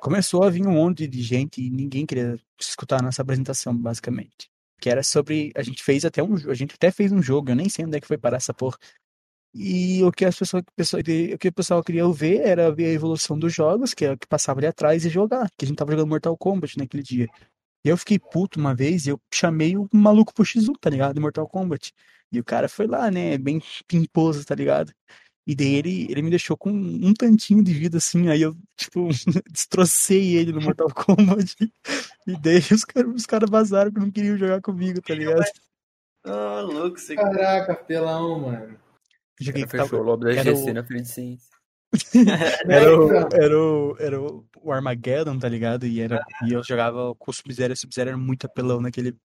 Começou 0.00 0.44
a 0.44 0.50
vir 0.50 0.66
um 0.66 0.72
monte 0.72 1.06
de 1.06 1.22
gente 1.22 1.62
e 1.62 1.70
ninguém 1.70 2.06
queria 2.06 2.38
escutar 2.58 3.00
a 3.00 3.02
nossa 3.02 3.22
apresentação, 3.22 3.76
basicamente. 3.76 4.50
Que 4.80 4.90
era 4.90 5.02
sobre. 5.02 5.52
A 5.56 5.62
gente 5.62 5.82
fez 5.82 6.04
até 6.04 6.22
um. 6.22 6.34
A 6.50 6.54
gente 6.54 6.74
até 6.74 6.90
fez 6.90 7.12
um 7.12 7.22
jogo, 7.22 7.50
eu 7.50 7.56
nem 7.56 7.68
sei 7.68 7.84
onde 7.84 7.96
é 7.96 8.00
que 8.00 8.06
foi 8.06 8.18
parar 8.18 8.36
essa 8.38 8.54
porra. 8.54 8.78
E 9.52 10.02
o 10.04 10.12
que 10.12 10.24
as 10.24 10.38
pessoas, 10.38 10.62
o 10.62 11.38
que 11.38 11.48
o 11.48 11.52
pessoal 11.52 11.82
queria 11.82 12.08
ver 12.12 12.40
era 12.40 12.70
ver 12.70 12.86
a 12.86 12.92
evolução 12.92 13.36
dos 13.38 13.52
jogos, 13.52 13.92
que 13.92 14.04
é 14.04 14.12
o 14.12 14.18
que 14.18 14.26
passava 14.26 14.60
ali 14.60 14.66
atrás, 14.66 15.04
e 15.04 15.08
jogar. 15.10 15.50
Que 15.56 15.64
a 15.64 15.68
gente 15.68 15.76
tava 15.76 15.90
jogando 15.90 16.08
Mortal 16.08 16.36
Kombat 16.36 16.78
naquele 16.78 17.02
dia. 17.02 17.28
E 17.84 17.88
eu 17.88 17.96
fiquei 17.96 18.18
puto 18.18 18.60
uma 18.60 18.74
vez 18.74 19.06
e 19.06 19.10
eu 19.10 19.20
chamei 19.32 19.76
o 19.76 19.88
maluco 19.92 20.34
pro 20.34 20.44
X1, 20.44 20.74
tá 20.80 20.90
ligado? 20.90 21.14
Do 21.14 21.20
Mortal 21.20 21.48
Kombat. 21.48 21.92
E 22.32 22.38
o 22.38 22.44
cara 22.44 22.68
foi 22.68 22.86
lá, 22.86 23.10
né? 23.10 23.36
Bem 23.38 23.60
pimposo, 23.86 24.44
tá 24.44 24.54
ligado? 24.54 24.92
E 25.46 25.54
daí 25.54 25.74
ele, 25.74 26.06
ele 26.10 26.22
me 26.22 26.30
deixou 26.30 26.56
com 26.56 26.70
um 26.70 27.12
tantinho 27.12 27.64
de 27.64 27.72
vida, 27.72 27.98
assim. 27.98 28.28
Aí 28.28 28.42
eu, 28.42 28.54
tipo, 28.76 29.08
destrocei 29.50 30.36
ele 30.36 30.52
no 30.52 30.60
Mortal 30.60 30.88
Kombat. 30.94 31.56
E 32.26 32.36
daí 32.40 32.58
os 32.72 32.84
caras 32.84 33.14
os 33.14 33.26
cara 33.26 33.46
vazaram 33.46 33.90
que 33.90 33.98
não 33.98 34.10
queriam 34.10 34.36
jogar 34.36 34.60
comigo, 34.60 35.00
tá 35.02 35.14
ligado? 35.14 35.42
Ô, 36.24 36.60
louco, 36.62 36.98
você... 36.98 37.14
Caraca, 37.14 37.74
pelão, 37.74 38.40
mano. 38.40 38.78
Joguei 39.40 39.62
Ela 39.62 39.70
fechou 39.70 40.00
o 40.00 40.02
lobby 40.02 40.26
da 40.26 40.32
era 40.32 40.54
GC 40.54 40.70
o- 40.70 40.74
na 40.74 40.84
frente 40.84 41.02
de 41.04 41.08
ciência. 41.08 41.50
Era 42.70 42.96
o, 42.96 43.10
era 43.32 43.58
o, 43.58 43.96
era 43.98 44.22
o 44.22 44.72
Armageddon, 44.72 45.36
tá 45.40 45.48
ligado? 45.48 45.86
E, 45.86 46.00
era, 46.00 46.24
e 46.46 46.52
eu 46.52 46.62
jogava 46.62 47.12
com 47.16 47.32
o 47.32 47.34
Sub-Zero, 47.34 47.72
e 47.72 47.74
o 47.74 47.76
Sub-Zero 47.76 48.10
era 48.10 48.16
muito 48.16 48.44
apelão 48.46 48.80
naquele 48.80 49.16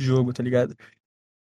jogo, 0.00 0.32
tá 0.32 0.42
ligado? 0.42 0.74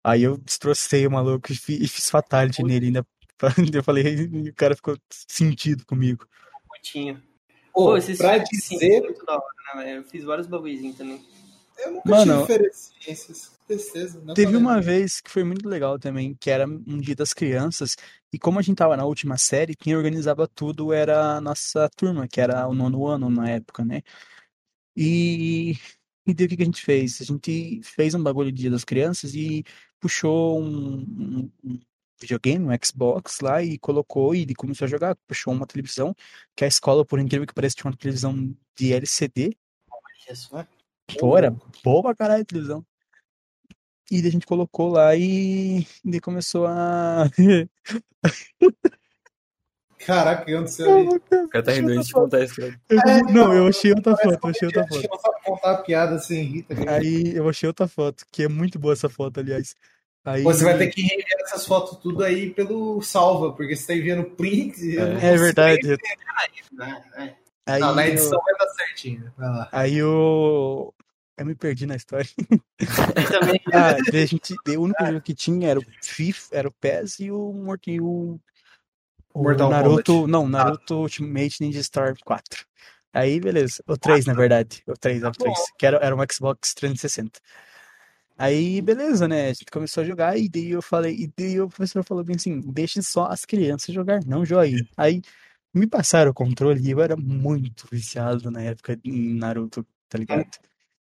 Aí 0.03 0.23
eu 0.23 0.37
destrocei 0.37 1.05
o 1.05 1.11
maluco 1.11 1.51
e 1.51 1.55
fi- 1.55 1.83
e 1.83 1.87
fiz 1.87 2.09
fatality 2.09 2.63
nele 2.63 2.87
ainda. 2.87 3.05
Eu 3.75 3.83
falei, 3.83 4.03
e 4.31 4.49
o 4.49 4.53
cara 4.53 4.75
ficou 4.75 4.95
sentido 5.09 5.83
comigo. 5.85 6.27
Curtinho. 6.67 7.21
Pô, 7.73 7.85
Pô, 7.85 7.97
esses 7.97 8.17
pra 8.17 8.33
filmes, 8.33 8.63
sim, 8.65 8.75
dizer, 8.75 9.01
muito 9.01 9.25
da 9.25 9.33
hora, 9.33 9.75
né? 9.83 9.97
Eu 9.97 10.03
fiz 10.03 10.23
vários 10.23 10.45
bagulhozinhos 10.47 10.97
também. 10.97 11.25
eu 11.79 11.91
nunca 11.93 12.11
Mano, 12.11 12.45
tive. 12.45 12.59
Tristeza, 13.67 14.19
não 14.23 14.35
Teve 14.35 14.47
falei. 14.47 14.61
uma 14.61 14.81
vez 14.81 15.21
que 15.21 15.29
foi 15.31 15.43
muito 15.43 15.67
legal 15.67 15.97
também, 15.97 16.35
que 16.35 16.49
era 16.49 16.67
um 16.67 16.99
dia 16.99 17.15
das 17.15 17.33
crianças, 17.33 17.95
e 18.33 18.37
como 18.37 18.59
a 18.59 18.61
gente 18.61 18.77
tava 18.77 18.97
na 18.97 19.05
última 19.05 19.37
série, 19.37 19.75
quem 19.75 19.95
organizava 19.95 20.47
tudo 20.47 20.91
era 20.93 21.37
a 21.37 21.41
nossa 21.41 21.89
turma, 21.95 22.27
que 22.27 22.39
era 22.41 22.67
o 22.67 22.73
nono 22.73 23.07
ano 23.07 23.29
na 23.29 23.49
época, 23.49 23.83
né? 23.85 24.01
E, 24.95 25.75
e 26.25 26.33
daí 26.33 26.45
o 26.45 26.49
que 26.49 26.57
que 26.57 26.61
a 26.63 26.65
gente 26.65 26.81
fez? 26.83 27.21
A 27.21 27.23
gente 27.25 27.81
fez 27.83 28.13
um 28.13 28.21
bagulho 28.23 28.51
de 28.51 28.61
Dia 28.61 28.71
das 28.71 28.83
Crianças 28.83 29.33
e 29.33 29.63
puxou 29.99 30.61
um, 30.61 31.49
um- 31.63 31.79
videogame, 32.19 32.65
um 32.65 32.85
Xbox 32.85 33.39
lá 33.41 33.63
e 33.63 33.79
colocou 33.79 34.35
e 34.35 34.53
começou 34.53 34.85
a 34.85 34.87
jogar. 34.87 35.15
Puxou 35.27 35.51
uma 35.53 35.65
televisão, 35.65 36.15
que 36.55 36.63
a 36.63 36.67
escola, 36.67 37.03
por 37.03 37.19
incrível 37.19 37.47
que 37.47 37.53
pareça, 37.53 37.75
tinha 37.75 37.89
uma 37.89 37.97
televisão 37.97 38.55
de 38.77 38.93
LCD. 38.93 39.57
Olha 39.91 40.35
só. 40.35 40.67
Pô, 41.19 41.35
era 41.37 41.49
boa 41.83 42.03
pra 42.03 42.15
caralho 42.15 42.43
a 42.43 42.45
televisão. 42.45 42.85
E 44.11 44.21
daí 44.21 44.29
a 44.29 44.31
gente 44.31 44.45
colocou 44.45 44.89
lá 44.89 45.15
e, 45.15 45.79
e 45.81 46.11
daí 46.11 46.19
começou 46.21 46.67
a. 46.67 47.25
Caraca, 50.05 50.41
o 50.41 50.45
que 50.45 50.53
aconteceu 50.53 50.97
ali? 50.97 51.07
O 51.07 51.47
cara 51.49 51.63
tá 51.63 51.71
rindo 51.71 51.91
antes 51.91 52.07
de 52.07 52.13
contar 52.13 52.43
isso. 52.43 52.61
Eu- 52.61 52.73
É, 52.99 53.21
não, 53.31 53.53
eu 53.53 53.67
achei 53.67 53.91
outra 53.91 54.15
foto, 54.17 54.39
eu 54.43 54.49
achei 54.49 54.65
outra 54.67 54.83
Acho 54.83 54.93
foto. 55.01 55.09
não 55.11 55.19
sabe 55.19 55.35
contar 55.45 55.71
a 55.71 55.77
piada 55.77 56.19
sem 56.19 56.43
rir, 56.43 56.63
tá? 56.63 56.75
Aí 56.87 57.35
eu 57.35 57.47
achei 57.49 57.67
outra 57.67 57.87
foto, 57.87 58.25
que 58.31 58.43
é 58.43 58.47
muito 58.47 58.79
boa 58.79 58.93
essa 58.93 59.09
foto, 59.09 59.39
aliás. 59.39 59.75
Aí, 60.23 60.43
Você 60.43 60.63
vai 60.63 60.77
ter 60.77 60.87
que 60.87 61.01
rever 61.01 61.25
essas 61.45 61.65
fotos 61.65 61.97
tudo 61.97 62.23
aí 62.23 62.51
pelo 62.51 63.01
salva, 63.01 63.53
porque 63.53 63.75
você 63.75 63.87
tá 63.87 63.93
enviando 63.95 64.23
print. 64.25 64.79
eu 64.95 65.07
não 65.07 65.11
É 65.17 65.19
consigo 65.21 65.39
verdade. 65.43 65.87
Né? 66.73 67.01
É. 67.17 67.33
Aí, 67.65 67.79
Não, 67.81 67.95
na 67.95 68.07
eu- 68.07 68.13
edição 68.13 68.39
vai 68.43 68.53
dar 68.55 68.67
certinho. 68.69 69.31
Vai 69.37 69.49
lá. 69.49 69.69
aí 69.71 69.97
eu. 69.97 70.93
Eu 71.37 71.45
me 71.45 71.55
perdi 71.55 71.87
na 71.87 71.95
história. 71.95 72.29
Também, 73.31 73.59
Ah, 73.73 73.95
a 73.95 74.11
gente, 74.27 74.53
o 74.77 74.81
único 74.81 75.03
jogo 75.05 75.21
que 75.21 75.33
tinha 75.33 75.69
era 75.69 75.79
o 75.79 75.83
FIFA, 76.03 76.47
era 76.55 76.67
o 76.67 76.71
PES 76.71 77.19
e 77.21 77.31
o, 77.31 77.75
e 77.87 77.99
o, 78.01 78.39
o 79.33 79.43
Mortal 79.43 79.69
Naruto, 79.69 80.13
Kombat. 80.13 80.31
não, 80.31 80.47
Naruto 80.47 80.95
Ultimate 80.95 81.57
Ninja 81.61 81.83
Star 81.83 82.13
4. 82.23 82.65
Aí, 83.13 83.39
beleza. 83.39 83.83
O 83.87 83.97
3, 83.97 84.25
na 84.25 84.33
verdade. 84.33 84.81
O 84.87 84.93
3, 84.93 85.21
era 85.21 85.29
o 85.29 85.33
3. 85.33 85.57
Que 85.77 85.85
era, 85.85 85.97
era 85.97 86.15
um 86.15 86.19
Xbox 86.31 86.73
360. 86.73 87.39
Aí, 88.37 88.81
beleza, 88.81 89.27
né? 89.27 89.49
A 89.49 89.53
gente 89.53 89.65
começou 89.71 90.01
a 90.01 90.05
jogar 90.05 90.37
e 90.37 90.49
daí 90.49 90.71
eu 90.71 90.81
falei, 90.81 91.15
e 91.15 91.31
daí 91.37 91.61
o 91.61 91.67
professor 91.67 92.03
falou 92.03 92.23
bem 92.23 92.35
assim, 92.35 92.59
deixe 92.59 93.01
só 93.03 93.25
as 93.25 93.45
crianças 93.45 93.93
jogar, 93.93 94.25
não 94.25 94.43
jogue. 94.43 94.87
Aí 94.97 95.21
me 95.73 95.85
passaram 95.85 96.31
o 96.31 96.33
controle 96.33 96.81
e 96.81 96.91
eu 96.91 97.01
era 97.01 97.15
muito 97.15 97.87
viciado 97.91 98.49
na 98.49 98.61
época 98.61 98.99
em 99.03 99.35
Naruto, 99.35 99.85
tá 100.09 100.17
ligado? 100.17 100.49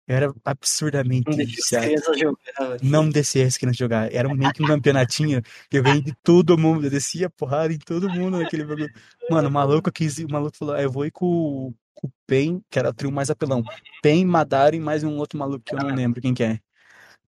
Eu 0.07 0.15
era 0.17 0.33
absurdamente 0.43 1.29
não 1.29 1.37
crianças 1.81 2.19
jogar. 2.19 2.77
Não 2.81 3.09
descia 3.09 3.47
as 3.47 3.57
crianças 3.57 3.77
jogar. 3.77 4.13
Era 4.13 4.33
meio 4.33 4.51
que 4.53 4.61
um 4.61 4.67
campeonatinho 4.67 5.41
que 5.69 5.77
eu 5.77 5.83
ganhei 5.83 6.01
de 6.01 6.13
todo 6.21 6.57
mundo. 6.57 6.85
Eu 6.85 6.89
descia 6.91 7.29
porrada 7.29 7.71
em 7.73 7.77
todo 7.79 8.09
mundo 8.09 8.37
naquele 8.37 8.65
bagulho. 8.65 8.91
Mano, 9.29 9.47
o 9.47 9.51
maluco 9.51 9.91
quis 9.91 10.17
o 10.17 10.27
maluco 10.29 10.57
falou: 10.57 10.75
ah, 10.75 10.81
eu 10.81 10.91
vou 10.91 11.05
ir 11.05 11.11
com, 11.11 11.25
o- 11.25 11.73
com 11.95 12.07
o 12.07 12.11
Pen, 12.27 12.61
que 12.69 12.77
era 12.77 12.89
o 12.89 12.93
trio 12.93 13.11
mais 13.11 13.29
apelão. 13.29 13.63
Pen, 14.01 14.25
Madara 14.25 14.75
e 14.75 14.79
mais 14.79 15.03
um 15.05 15.15
outro 15.17 15.39
maluco 15.39 15.63
que 15.63 15.73
eu 15.73 15.79
não 15.79 15.95
lembro 15.95 16.21
quem 16.21 16.33
que 16.33 16.43
é. 16.43 16.59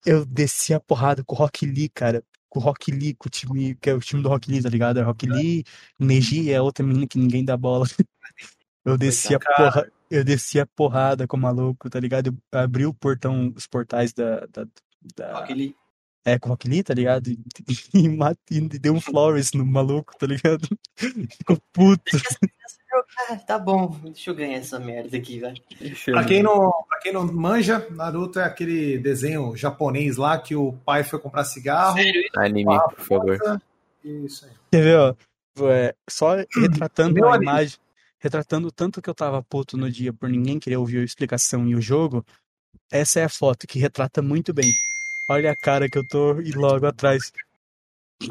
Eu 0.04 0.26
descia 0.26 0.76
a 0.76 0.80
porrada 0.80 1.24
com 1.24 1.34
o 1.34 1.38
Rock 1.38 1.64
Lee, 1.64 1.88
cara. 1.88 2.22
Com 2.50 2.60
o 2.60 2.62
Rock 2.62 2.90
Lee, 2.90 3.14
com 3.14 3.28
o 3.28 3.30
time, 3.30 3.74
que 3.76 3.90
é 3.90 3.94
o 3.94 4.00
time 4.00 4.22
do 4.22 4.28
Rock 4.28 4.50
Lee, 4.50 4.62
tá 4.62 4.68
ligado? 4.68 4.98
É 4.98 5.02
Rock 5.02 5.26
Lee, 5.26 5.64
Neji 5.98 6.50
é 6.52 6.60
outra 6.60 6.84
menina 6.84 7.06
que 7.06 7.18
ninguém 7.18 7.44
dá 7.44 7.56
bola. 7.56 7.86
Eu 8.84 8.96
descia 8.96 9.36
a 9.36 9.40
porra, 9.56 9.92
eu 10.10 10.24
descia 10.24 10.62
a 10.62 10.66
porrada 10.66 11.26
com 11.26 11.36
o 11.36 11.40
maluco, 11.40 11.88
tá 11.90 11.98
ligado? 12.00 12.28
Eu 12.28 12.58
abri 12.58 12.86
o 12.86 12.94
portão, 12.94 13.52
os 13.56 13.66
portais 13.66 14.12
da, 14.12 14.46
da, 14.46 14.66
da- 15.16 15.38
Aquele... 15.40 15.74
é, 16.24 16.38
com 16.38 16.48
o 16.48 16.52
Rock 16.52 16.68
Lee, 16.68 16.82
tá 16.82 16.94
ligado? 16.94 17.28
E, 17.28 17.38
e, 17.94 18.08
mate- 18.08 18.38
e 18.50 18.60
deu 18.60 18.94
um 18.94 19.00
Flores 19.00 19.52
no 19.52 19.64
maluco, 19.64 20.16
tá 20.18 20.26
ligado? 20.26 20.66
Ficou 20.96 21.58
puto. 21.72 22.16
Ah, 23.30 23.36
tá 23.36 23.58
bom, 23.58 23.90
deixa 24.04 24.30
eu 24.30 24.34
ganhar 24.34 24.56
essa 24.58 24.78
merda 24.80 25.16
aqui, 25.16 25.38
velho. 25.38 25.60
Pra 26.06 26.24
quem, 26.24 26.42
não, 26.42 26.72
pra 26.88 26.98
quem 27.00 27.12
não 27.12 27.24
manja, 27.30 27.86
Naruto 27.90 28.40
é 28.40 28.44
aquele 28.44 28.98
desenho 28.98 29.54
japonês 29.56 30.16
lá 30.16 30.38
que 30.38 30.56
o 30.56 30.72
pai 30.84 31.04
foi 31.04 31.18
comprar 31.18 31.44
cigarro. 31.44 31.96
Sério, 31.96 32.22
Anime, 32.36 32.78
por 32.96 33.00
favor. 33.00 33.60
Isso 34.02 34.46
aí. 34.46 34.52
Quer 34.72 34.82
ver, 34.82 34.98
ó? 34.98 35.14
É, 35.70 35.94
só 36.08 36.36
retratando 36.56 37.24
a 37.26 37.36
imagem, 37.36 37.78
retratando 38.18 38.68
o 38.68 38.72
tanto 38.72 39.00
que 39.00 39.08
eu 39.08 39.14
tava 39.14 39.42
puto 39.42 39.76
no 39.76 39.90
dia 39.90 40.12
por 40.12 40.28
ninguém 40.28 40.58
querer 40.58 40.76
ouvir 40.76 40.98
a 40.98 41.04
explicação 41.04 41.66
e 41.68 41.74
o 41.74 41.80
jogo, 41.80 42.24
essa 42.90 43.20
é 43.20 43.24
a 43.24 43.28
foto 43.28 43.66
que 43.66 43.78
retrata 43.78 44.22
muito 44.22 44.52
bem. 44.52 44.70
Olha 45.30 45.52
a 45.52 45.56
cara 45.56 45.88
que 45.88 45.98
eu 45.98 46.06
tô 46.06 46.40
e 46.40 46.52
logo 46.52 46.86
atrás. 46.86 47.30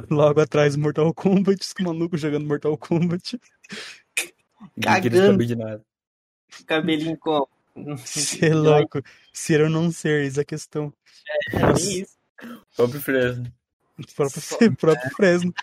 Logo 0.10 0.42
atrás, 0.42 0.76
Mortal 0.76 1.14
Kombat, 1.14 1.62
os 1.62 1.74
malucos 1.80 2.20
jogando 2.20 2.46
Mortal 2.46 2.78
Kombat. 2.78 3.40
Cagando. 4.82 5.16
saber 5.16 5.46
de 5.46 5.56
nada. 5.56 5.86
cabelinho 6.66 7.18
com... 7.18 7.48
Ser 7.98 8.56
louco. 8.56 9.02
Ser 9.32 9.62
ou 9.62 9.70
não 9.70 9.92
ser, 9.92 10.24
eis 10.24 10.38
a 10.38 10.44
questão. 10.44 10.92
Nossa, 11.54 11.88
É 11.88 11.94
isso. 12.02 12.18
Próprio 12.76 13.02
Fresno. 13.02 13.54
próprio, 14.16 14.42
próprio 14.76 15.12
Fresno. 15.16 15.54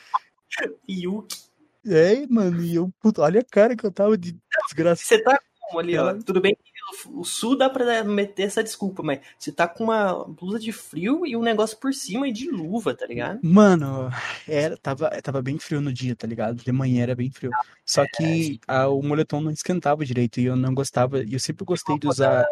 Yuki. 0.89 1.44
É, 1.87 2.27
mano, 2.29 2.63
e 2.63 2.75
eu, 2.75 2.91
puto, 3.01 3.21
olha 3.23 3.41
a 3.41 3.45
cara 3.45 3.77
que 3.77 3.85
eu 3.85 3.93
tava 3.93 4.17
de 4.17 4.37
desgraça. 4.67 5.05
Você 5.05 5.19
tá 5.23 5.39
como 5.61 5.81
ali, 5.81 5.97
ó? 5.97 6.15
Tudo 6.23 6.41
bem 6.41 6.55
que 6.55 7.09
o 7.11 7.25
sul 7.25 7.57
dá 7.57 7.69
pra 7.69 8.05
meter 8.05 8.45
essa 8.45 8.63
desculpa, 8.63 9.03
mas 9.03 9.21
você 9.39 9.51
tá 9.51 9.67
com 9.67 9.85
uma 9.85 10.25
blusa 10.27 10.59
de 10.59 10.71
frio 10.73 11.27
e 11.27 11.37
um 11.37 11.43
negócio 11.43 11.77
por 11.79 11.93
cima 11.93 12.29
e 12.29 12.33
de 12.33 12.51
luva, 12.51 12.95
tá 12.95 13.07
ligado? 13.07 13.41
Mano, 13.43 14.11
era, 14.47 14.77
tava, 14.77 15.11
tava 15.23 15.43
bem 15.43 15.59
frio 15.59 15.81
no 15.81 15.93
dia, 15.93 16.15
tá 16.15 16.27
ligado? 16.27 16.63
De 16.63 16.73
manhã 16.73 17.03
era 17.03 17.15
bem 17.15 17.31
frio. 17.31 17.51
Só 17.85 18.05
que 18.07 18.61
a- 18.69 18.89
o 18.89 19.03
moletom 19.03 19.41
não 19.41 19.51
esquentava 19.51 20.05
direito 20.05 20.41
e 20.41 20.45
eu 20.45 20.57
não 20.57 20.75
gostava. 20.75 21.23
E 21.23 21.33
eu 21.33 21.41
sempre 21.41 21.65
gostei 21.65 21.99
de 21.99 22.07
usar. 22.07 22.47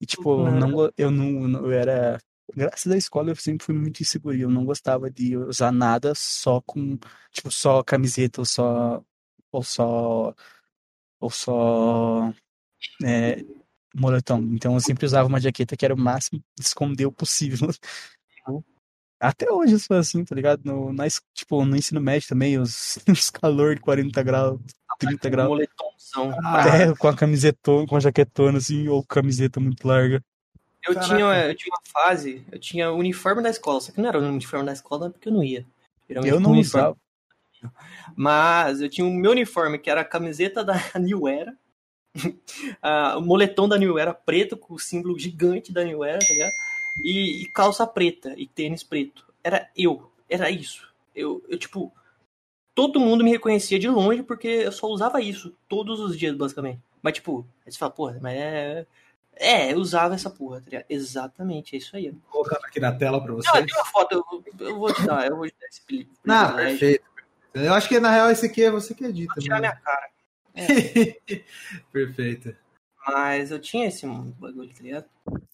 E 0.00 0.06
tipo, 0.06 0.46
eu 0.46 0.52
não, 0.52 0.92
eu 0.96 1.10
não, 1.10 1.30
não- 1.48 1.66
eu 1.66 1.72
era. 1.72 2.18
Graças 2.54 2.92
à 2.92 2.96
escola 2.96 3.30
eu 3.30 3.36
sempre 3.36 3.64
fui 3.64 3.74
muito 3.74 4.00
inseguro. 4.00 4.36
Eu 4.36 4.50
não 4.50 4.64
gostava 4.64 5.10
de 5.10 5.36
usar 5.36 5.72
nada 5.72 6.12
só 6.14 6.60
com. 6.60 6.98
Tipo, 7.30 7.50
só 7.50 7.82
camiseta 7.82 8.40
ou 8.40 8.44
só. 8.44 9.02
Ou 9.50 9.62
só. 9.62 10.34
Ou 11.20 11.30
só. 11.30 12.32
É, 13.04 13.44
moletom. 13.94 14.40
Então 14.52 14.74
eu 14.74 14.80
sempre 14.80 15.06
usava 15.06 15.28
uma 15.28 15.40
jaqueta 15.40 15.76
que 15.76 15.84
era 15.84 15.94
o 15.94 15.98
máximo 15.98 16.42
de 16.58 16.64
esconder 16.64 17.06
o 17.06 17.12
possível. 17.12 17.68
Até 19.20 19.50
hoje 19.52 19.74
eu 19.74 19.78
sou 19.78 19.96
assim, 19.96 20.24
tá 20.24 20.34
ligado? 20.34 20.62
No, 20.64 20.92
na, 20.92 21.04
tipo, 21.32 21.64
no 21.64 21.76
ensino 21.76 22.00
médio 22.00 22.28
também, 22.28 22.58
os, 22.58 22.98
os 23.08 23.30
calor 23.30 23.76
de 23.76 23.80
40 23.80 24.20
graus, 24.20 24.60
30 24.98 25.30
graus. 25.30 25.48
Moletomzão. 25.48 26.32
É, 26.66 26.92
com 26.96 27.06
a 27.06 27.14
camisetona, 27.14 27.86
com 27.86 27.96
a 27.96 28.00
jaquetona, 28.00 28.58
assim, 28.58 28.88
ou 28.88 29.04
camiseta 29.04 29.60
muito 29.60 29.86
larga. 29.86 30.20
Eu 30.86 30.94
Caraca. 30.94 31.14
tinha, 31.14 31.46
eu 31.46 31.54
tinha 31.54 31.74
uma 31.74 31.82
fase, 31.92 32.44
eu 32.50 32.58
tinha 32.58 32.90
o 32.90 32.96
uniforme 32.96 33.42
da 33.42 33.50
escola, 33.50 33.80
só 33.80 33.92
que 33.92 34.00
não 34.00 34.08
era 34.08 34.18
o 34.18 34.22
uniforme 34.22 34.66
da 34.66 34.72
escola 34.72 35.10
porque 35.10 35.28
eu 35.28 35.32
não 35.32 35.44
ia. 35.44 35.64
Geralmente 36.08 36.32
Eu 36.32 36.40
não 36.40 36.52
usava. 36.58 36.96
Mas 38.16 38.80
eu 38.80 38.88
tinha 38.88 39.06
o 39.06 39.12
meu 39.12 39.30
uniforme, 39.30 39.78
que 39.78 39.88
era 39.88 40.00
a 40.00 40.04
camiseta 40.04 40.64
da 40.64 40.74
New 40.98 41.28
Era, 41.28 41.56
o 43.16 43.20
moletom 43.20 43.68
da 43.68 43.78
New 43.78 43.98
Era 43.98 44.12
preto, 44.12 44.56
com 44.56 44.74
o 44.74 44.78
símbolo 44.78 45.18
gigante 45.18 45.72
da 45.72 45.84
New 45.84 46.02
Era, 46.02 46.18
tá 46.18 46.32
ligado? 46.32 46.52
E, 47.04 47.42
e 47.42 47.46
calça 47.46 47.86
preta, 47.86 48.34
e 48.36 48.46
tênis 48.46 48.82
preto. 48.82 49.24
Era 49.42 49.70
eu, 49.76 50.10
era 50.28 50.50
isso. 50.50 50.92
Eu, 51.14 51.42
eu, 51.48 51.58
tipo, 51.58 51.92
todo 52.74 53.00
mundo 53.00 53.24
me 53.24 53.30
reconhecia 53.30 53.78
de 53.78 53.88
longe 53.88 54.22
porque 54.22 54.48
eu 54.48 54.72
só 54.72 54.86
usava 54.88 55.20
isso 55.20 55.54
todos 55.68 56.00
os 56.00 56.18
dias, 56.18 56.34
basicamente. 56.36 56.80
Mas, 57.02 57.14
tipo, 57.14 57.46
aí 57.64 57.72
você 57.72 57.78
fala, 57.78 57.92
porra, 57.92 58.18
mas 58.20 58.34
é. 58.36 58.86
É, 59.34 59.72
eu 59.72 59.78
usava 59.78 60.14
essa 60.14 60.30
porra, 60.30 60.60
tá 60.60 60.66
ligado? 60.66 60.84
Exatamente, 60.88 61.74
é 61.74 61.78
isso 61.78 61.96
aí. 61.96 62.10
Vou 62.10 62.20
colocar 62.44 62.56
aqui 62.66 62.78
na 62.78 62.92
tela 62.92 63.20
pra 63.20 63.32
Não, 63.32 63.36
vocês. 63.36 63.66
tem 63.66 63.74
uma 63.74 63.84
foto, 63.86 64.12
eu, 64.12 64.44
eu 64.66 64.78
vou 64.78 64.92
te 64.92 65.06
dar, 65.06 65.26
eu 65.26 65.36
vou 65.36 65.46
te 65.46 65.54
dar 65.58 65.66
esse 65.66 65.82
peli- 65.82 66.08
Não, 66.24 66.56
perfeito. 66.56 67.04
Eu 67.54 67.74
acho 67.74 67.88
que 67.88 68.00
na 68.00 68.10
real 68.10 68.30
esse 68.30 68.46
aqui 68.46 68.62
é 68.62 68.70
você 68.70 68.94
que 68.94 69.04
edita. 69.04 69.34
Vou 69.34 69.42
tirar 69.42 69.60
né? 69.60 69.68
minha 69.68 69.76
cara. 69.80 70.10
perfeito. 71.92 72.56
Mas 73.06 73.50
eu 73.50 73.58
tinha 73.58 73.86
esse 73.88 74.06
bagulho, 74.06 74.72
tá 74.72 74.82
ligado? 74.82 75.06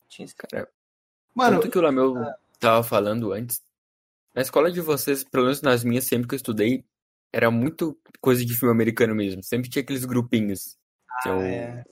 Tinha 0.09 0.27
esse 0.27 0.35
Cara, 0.35 0.69
Mano, 1.35 1.61
tanto 1.61 1.71
que 1.71 1.79
o 1.79 1.81
Lameu 1.81 2.15
tava 2.59 2.83
falando 2.83 3.33
antes, 3.33 3.63
na 4.35 4.43
escola 4.43 4.71
de 4.71 4.81
vocês, 4.81 5.25
pelo 5.25 5.45
menos 5.45 5.63
nas 5.63 5.83
minhas, 5.83 6.05
sempre 6.05 6.29
que 6.29 6.35
eu 6.35 6.37
estudei, 6.37 6.85
era 7.33 7.51
muito 7.51 7.99
coisa 8.21 8.45
de 8.45 8.57
filme 8.57 8.73
americano 8.73 9.15
mesmo. 9.15 9.43
Sempre 9.43 9.69
tinha 9.69 9.83
aqueles 9.83 10.05
grupinhos. 10.05 10.78
Tinha 11.23 11.35
o- 11.35 11.43
é, 11.43 11.85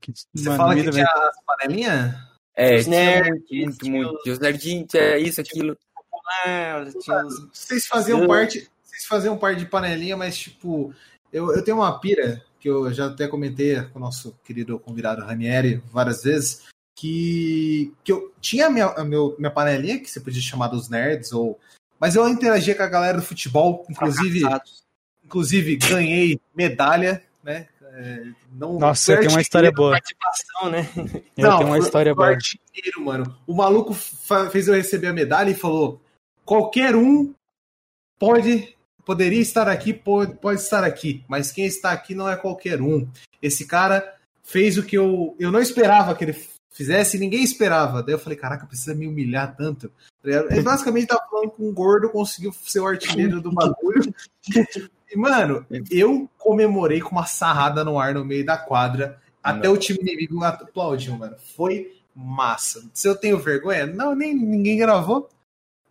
que. 0.00 0.12
você 0.34 0.48
mano, 0.48 0.56
fala 0.56 0.74
que 0.74 0.90
tinha 0.90 1.04
as 1.06 1.44
panelinhas? 1.44 2.14
É, 2.54 2.76
Os 2.76 2.84
tinha 2.84 2.96
nerds, 2.96 3.28
muito, 3.30 3.54
muito, 3.54 3.78
tinha 3.78 3.92
muito. 3.92 4.14
os- 4.16 4.22
Tinha 4.22 4.32
os 4.32 4.38
nerdinhos, 4.40 4.86
tinha 4.88 5.18
isso, 5.18 5.40
aquilo. 5.40 5.76
é, 6.44 6.84
tinha 7.00 7.24
os- 7.26 7.48
Vocês 7.52 7.86
faziam 7.86 8.22
Eu- 8.22 8.28
parte. 8.28 8.68
Vocês 8.82 9.06
faziam 9.06 9.38
parte 9.38 9.60
de 9.60 9.66
panelinha, 9.66 10.16
mas 10.16 10.36
tipo, 10.36 10.92
eu, 11.32 11.54
eu 11.54 11.62
tenho 11.62 11.76
uma 11.76 11.98
pira 12.00 12.44
que 12.58 12.68
eu 12.68 12.92
já 12.92 13.06
até 13.06 13.28
comentei 13.28 13.80
com 13.82 13.98
o 13.98 14.02
nosso 14.02 14.36
querido 14.44 14.78
convidado 14.80 15.24
Ranieri 15.24 15.82
várias 15.92 16.24
vezes. 16.24 16.66
Que, 16.96 17.94
que 18.02 18.10
eu 18.10 18.34
tinha 18.40 18.66
a 18.66 18.70
minha, 18.70 18.86
a 18.86 19.04
meu, 19.04 19.36
minha 19.38 19.52
panelinha, 19.52 20.00
que 20.00 20.10
você 20.10 20.18
podia 20.18 20.42
chamar 20.42 20.66
dos 20.66 20.88
nerds, 20.88 21.32
ou. 21.32 21.56
Mas 22.00 22.16
eu 22.16 22.28
interagia 22.28 22.74
com 22.74 22.82
a 22.82 22.88
galera 22.88 23.18
do 23.18 23.22
futebol, 23.24 23.86
inclusive, 23.88 24.42
inclusive 25.24 25.76
ganhei 25.76 26.40
medalha, 26.54 27.22
né? 27.42 27.68
É, 27.94 28.22
não, 28.52 28.78
Nossa, 28.78 29.14
fui 29.14 29.22
tem 29.22 29.30
uma 29.30 29.40
história 29.40 29.72
boa. 29.72 29.92
participação, 29.92 30.70
né? 30.70 30.88
Eu 31.36 31.56
tenho 31.56 31.66
uma 31.66 31.78
história 31.78 32.14
boa. 32.14 32.28
artilheiro, 32.28 33.04
mano. 33.04 33.36
O 33.46 33.54
maluco 33.54 33.94
fez 33.94 34.68
eu 34.68 34.74
receber 34.74 35.08
a 35.08 35.12
medalha 35.12 35.50
e 35.50 35.54
falou: 35.54 36.00
qualquer 36.44 36.94
um 36.94 37.34
pode 38.18 38.76
poderia 39.04 39.40
estar 39.40 39.68
aqui, 39.68 39.94
pode, 39.94 40.34
pode 40.34 40.60
estar 40.60 40.84
aqui, 40.84 41.24
mas 41.26 41.50
quem 41.50 41.64
está 41.64 41.92
aqui 41.92 42.14
não 42.14 42.28
é 42.28 42.36
qualquer 42.36 42.82
um. 42.82 43.08
Esse 43.40 43.66
cara 43.66 44.16
fez 44.44 44.76
o 44.76 44.82
que 44.82 44.98
eu, 44.98 45.34
eu 45.40 45.50
não 45.50 45.60
esperava 45.60 46.14
que 46.14 46.24
ele 46.24 46.36
fizesse, 46.70 47.16
e 47.16 47.20
ninguém 47.20 47.42
esperava. 47.42 48.02
Daí 48.02 48.14
eu 48.14 48.18
falei, 48.18 48.36
caraca, 48.36 48.66
precisa 48.66 48.94
me 48.94 49.08
humilhar 49.08 49.56
tanto. 49.56 49.90
Ele 50.22 50.60
basicamente 50.60 51.06
tava 51.06 51.22
falando 51.30 51.50
com 51.52 51.68
um 51.68 51.72
gordo, 51.72 52.10
conseguiu 52.10 52.52
ser 52.52 52.80
o 52.80 52.86
artilheiro 52.86 53.40
do 53.40 53.50
bagulho. 53.50 54.14
E, 55.10 55.16
mano, 55.16 55.66
eu 55.90 56.28
comemorei 56.38 57.00
com 57.00 57.10
uma 57.10 57.26
sarrada 57.26 57.84
no 57.84 57.98
ar 57.98 58.14
no 58.14 58.24
meio 58.24 58.44
da 58.44 58.56
quadra. 58.56 59.20
Até 59.42 59.68
Não. 59.68 59.74
o 59.74 59.78
time 59.78 59.98
inimigo 60.00 60.42
aplaudiu, 60.44 61.16
mano. 61.16 61.36
Foi 61.56 61.98
massa. 62.14 62.88
Se 62.92 63.08
eu 63.08 63.16
tenho 63.16 63.38
vergonha? 63.38 63.86
Não, 63.86 64.14
nem 64.14 64.34
ninguém 64.34 64.76
gravou. 64.76 65.28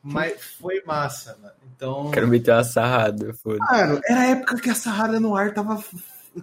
Mas 0.03 0.41
foi 0.60 0.81
massa, 0.85 1.38
mano. 1.41 1.56
Então. 1.76 2.11
Quero 2.11 2.27
meter 2.27 2.52
uma 2.53 2.64
sarrada, 2.64 3.34
foda. 3.34 3.57
Mano, 3.60 3.99
era 4.07 4.22
a 4.22 4.26
época 4.27 4.60
que 4.61 4.69
a 4.69 4.76
sarrada 4.76 5.19
no 5.19 5.35
ar 5.35 5.53
tava. 5.53 5.84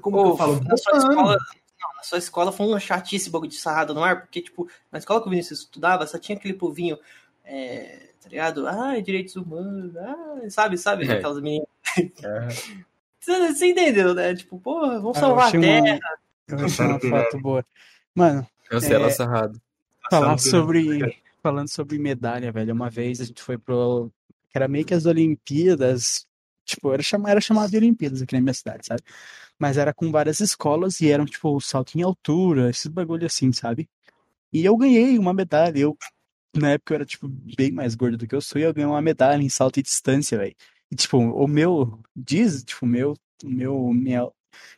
Como 0.01 0.16
que 0.16 0.22
Ô, 0.22 0.32
eu 0.32 0.36
falo? 0.36 0.60
na 0.64 0.76
sua 0.76 0.98
escola. 0.98 1.36
Não, 1.80 1.94
na 1.96 2.02
sua 2.02 2.18
escola 2.18 2.52
foi 2.52 2.66
uma 2.66 2.80
chatice 2.80 3.30
bagulho 3.30 3.51
de 3.51 3.56
sarrada 3.56 3.94
no 3.94 4.02
ar, 4.02 4.22
porque, 4.22 4.42
tipo, 4.42 4.68
na 4.90 4.98
escola 4.98 5.20
que 5.20 5.28
o 5.28 5.30
Vinícius 5.30 5.60
estudava, 5.60 6.06
só 6.06 6.18
tinha 6.18 6.36
aquele 6.36 6.55
povinho, 6.55 6.98
é, 7.44 8.10
tá 8.22 8.28
ligado? 8.28 8.66
Ah, 8.66 8.98
direitos 9.01 9.36
humanos, 9.36 9.96
ah, 9.96 10.40
sabe, 10.48 10.76
sabe? 10.76 11.09
É. 11.09 11.12
Aquelas 11.12 11.40
meninas. 11.40 11.68
Ah, 12.25 12.49
Você, 13.21 13.53
você 13.53 13.66
entendeu, 13.71 14.15
né? 14.15 14.35
Tipo, 14.35 14.59
porra, 14.61 15.01
vamos 15.01 15.16
Ah, 15.16 15.21
eu 15.21 15.21
salvar 15.21 15.45
a 15.45 15.49
achei 15.49 15.61
terra. 15.61 15.83
uma, 15.83 16.59
eu 16.61 16.66
achei 16.66 16.87
uma 16.87 17.01
foto 17.01 17.39
boa. 17.41 17.66
Mano, 18.15 18.47
Cancela 18.69 19.07
É. 19.07 19.09
a 19.09 19.11
sarrada. 19.11 19.61
falar 20.11 20.33
por- 20.37 20.39
sobre. 20.41 21.23
Falando 21.43 21.69
sobre 21.69 21.99
medalha, 21.99 22.51
velho. 22.53 22.73
Uma 22.73 22.89
vez 22.91 23.21
a 23.21 23.25
gente 23.25 23.43
foi 23.43 23.59
pro. 23.59 24.11
Que 24.51 24.57
era 24.59 24.69
meio 24.69 24.85
que 24.85 24.95
as 24.95 25.05
Olimpíadas. 25.07 26.27
Tipo, 26.65 26.93
era, 26.93 27.03
chama, 27.03 27.31
era 27.31 27.41
chamado 27.41 27.71
de 27.71 27.77
Olimpíadas 27.77 28.23
aqui 28.23 28.35
na 28.35 28.41
minha 28.41 28.55
cidade, 28.55 28.87
sabe? 28.87 29.03
Mas 29.59 29.77
era 29.77 29.93
com 29.93 30.11
várias 30.11 30.41
escolas 30.41 31.01
e 31.03 31.11
eram, 31.11 31.27
tipo, 31.27 31.61
salto 31.61 31.97
em 31.99 32.03
altura, 32.03 32.71
esses 32.71 32.87
bagulho 32.87 33.27
assim, 33.27 33.53
sabe? 33.53 33.89
E 34.53 34.65
eu 34.65 34.75
ganhei 34.77 35.19
uma 35.19 35.35
medalha. 35.35 35.79
Eu, 35.79 35.97
na 36.57 36.71
época, 36.73 36.95
eu 36.95 36.97
era, 36.97 37.05
tipo, 37.05 37.29
bem 37.29 37.71
mais 37.71 37.95
gordo 37.95 38.16
do 38.16 38.27
que 38.27 38.35
eu 38.35 38.41
sou, 38.41 38.59
e 38.61 38.65
eu 38.65 38.73
ganhei 38.73 38.89
uma 38.89 39.03
medalha 39.03 39.43
em 39.43 39.49
salto 39.51 39.79
e 39.79 39.83
distância, 39.83 40.39
velho. 40.39 40.55
E, 40.95 40.97
tipo, 40.97 41.19
o 41.19 41.49
meu. 41.49 42.01
Diz, 42.15 42.62
tipo, 42.62 42.87
o 42.87 42.89
meu. 42.89 43.15
O 43.43 43.49
meu. 43.49 43.93
Minha 43.93 44.31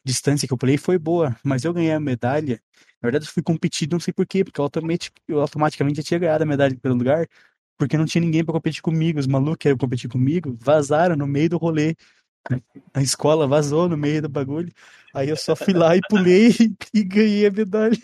distância 0.03 0.49
que 0.49 0.55
eu 0.55 0.57
pulei 0.57 0.79
foi 0.79 0.99
boa, 0.99 1.37
mas 1.45 1.63
eu 1.65 1.75
ganhei 1.75 1.93
a 1.93 2.01
medalha. 2.01 2.59
Na 3.03 3.09
verdade, 3.09 3.27
eu 3.27 3.33
fui 3.33 3.43
competir, 3.43 3.87
não 3.91 4.01
sei 4.01 4.15
por 4.15 4.27
quê, 4.27 4.43
porque 4.43 4.59
eu 4.59 4.65
automaticamente, 4.65 5.13
eu 5.29 5.41
automaticamente 5.41 5.99
já 5.99 6.03
tinha 6.03 6.19
ganhado 6.19 6.45
a 6.45 6.47
medalha 6.47 6.75
primeiro 6.75 6.99
lugar, 6.99 7.29
porque 7.77 7.99
não 7.99 8.07
tinha 8.07 8.23
ninguém 8.23 8.43
pra 8.43 8.55
competir 8.55 8.81
comigo. 8.81 9.21
Os 9.21 9.27
malucos 9.27 9.59
que 9.59 9.69
iam 9.69 9.77
competir 9.77 10.09
comigo 10.09 10.57
vazaram 10.59 11.15
no 11.15 11.27
meio 11.27 11.51
do 11.51 11.59
rolê. 11.59 11.95
A 12.95 13.03
escola 13.03 13.47
vazou 13.47 13.87
no 13.87 13.97
meio 13.97 14.23
do 14.23 14.29
bagulho. 14.31 14.73
Aí 15.13 15.29
eu 15.29 15.37
só 15.37 15.55
fui 15.55 15.75
lá 15.75 15.95
e 15.95 16.01
pulei 16.09 16.49
e 16.95 17.05
ganhei 17.05 17.47
a 17.47 17.51
medalha. 17.51 17.99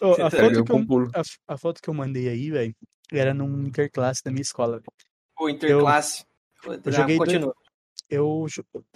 Ó, 0.00 0.14
a, 0.14 0.30
Sério, 0.30 0.64
foto 0.64 0.64
que 0.64 0.72
eu, 0.72 1.10
a, 1.14 1.54
a 1.54 1.56
foto 1.56 1.80
que 1.80 1.88
eu 1.88 1.94
mandei 1.94 2.28
aí, 2.28 2.50
velho, 2.50 2.74
era 3.12 3.32
num 3.32 3.66
interclasse 3.66 4.24
da 4.24 4.32
minha 4.32 4.42
escola. 4.42 4.78
velho. 4.78 4.92
Pô, 5.36 5.48
interclasse. 5.48 6.27
Eu 6.84 6.92
joguei 6.92 7.18
continua. 7.18 7.54
eu, 8.08 8.46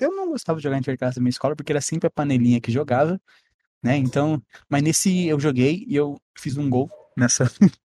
eu 0.00 0.12
não 0.16 0.28
gostava 0.30 0.58
de 0.58 0.62
jogar 0.64 0.78
interclasse 0.78 1.16
da 1.16 1.20
minha 1.22 1.30
escola 1.30 1.54
porque 1.56 1.72
era 1.72 1.80
sempre 1.80 2.06
a 2.06 2.10
panelinha 2.10 2.60
que 2.60 2.72
jogava, 2.72 3.20
né? 3.82 3.96
Então, 3.96 4.42
mas 4.68 4.82
nesse 4.82 5.26
eu 5.26 5.38
joguei 5.40 5.84
e 5.86 5.94
eu 5.96 6.20
fiz 6.38 6.56
um 6.56 6.68
gol 6.68 6.90
nessa. 7.16 7.44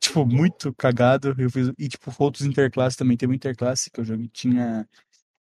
tipo, 0.00 0.24
muito 0.26 0.74
cagado. 0.74 1.34
Eu 1.38 1.50
fiz, 1.50 1.70
e, 1.78 1.88
tipo, 1.88 2.12
outros 2.18 2.44
interclasses 2.44 2.96
também. 2.96 3.16
Teve 3.16 3.32
um 3.32 3.36
interclasse 3.36 3.90
que 3.90 4.00
eu 4.00 4.04
joguei. 4.04 4.28
Tinha, 4.28 4.88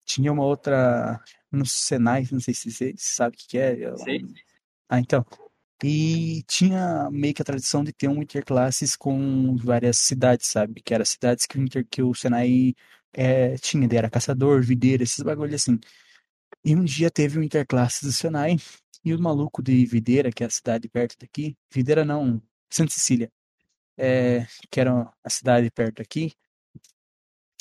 tinha 0.05 0.33
uma 0.33 0.45
outra 0.45 1.21
no 1.51 1.67
Senai, 1.67 2.27
não 2.33 2.41
sei 2.41 2.55
se 2.55 2.71
você 2.71 2.95
sabe 2.97 3.37
o 3.37 3.39
que 3.39 3.49
que 3.49 3.59
é. 3.59 3.75
eu- 3.89 3.99
Sei. 3.99 4.25
Ah, 4.89 5.01
então. 5.01 5.25
E 5.85 6.45
tinha 6.47 7.11
meio 7.11 7.35
que 7.35 7.43
a 7.43 7.45
tradição 7.45 7.83
de 7.83 7.93
ter 7.93 8.07
um 8.09 8.23
interclasses 8.23 8.95
com 8.95 9.57
várias 9.57 9.99
cidades, 9.99 10.47
sabe? 10.47 10.81
Que 10.81 10.95
eram 10.95 11.05
cidades 11.05 11.45
que 11.45 11.59
o, 11.59 11.63
inter, 11.63 11.85
que 11.91 12.03
o 12.03 12.15
Senai 12.15 12.75
é, 13.13 13.57
tinha, 13.57 13.89
era 13.93 14.11
Caçador, 14.11 14.63
Videira, 14.63 15.03
esses 15.03 15.21
bagulho 15.23 15.55
assim. 15.55 15.79
E 16.65 16.75
um 16.77 16.85
dia 16.85 17.11
teve 17.11 17.39
um 17.39 17.43
interclasses 17.43 18.03
do 18.03 18.13
Senai 18.13 18.57
e 19.05 19.13
o 19.15 19.21
maluco 19.21 19.63
de 19.63 19.85
Videira, 19.85 20.31
que 20.31 20.45
é 20.45 20.47
a 20.47 20.51
cidade 20.51 20.89
perto 20.89 21.17
daqui, 21.21 21.57
Videira 21.73 22.05
não, 22.05 22.41
Santa 22.71 22.93
Cecília, 22.93 23.31
é, 23.99 24.47
que 24.71 24.81
era 24.81 25.13
a 25.25 25.31
cidade 25.31 25.71
perto 25.71 26.01
aqui, 26.01 26.33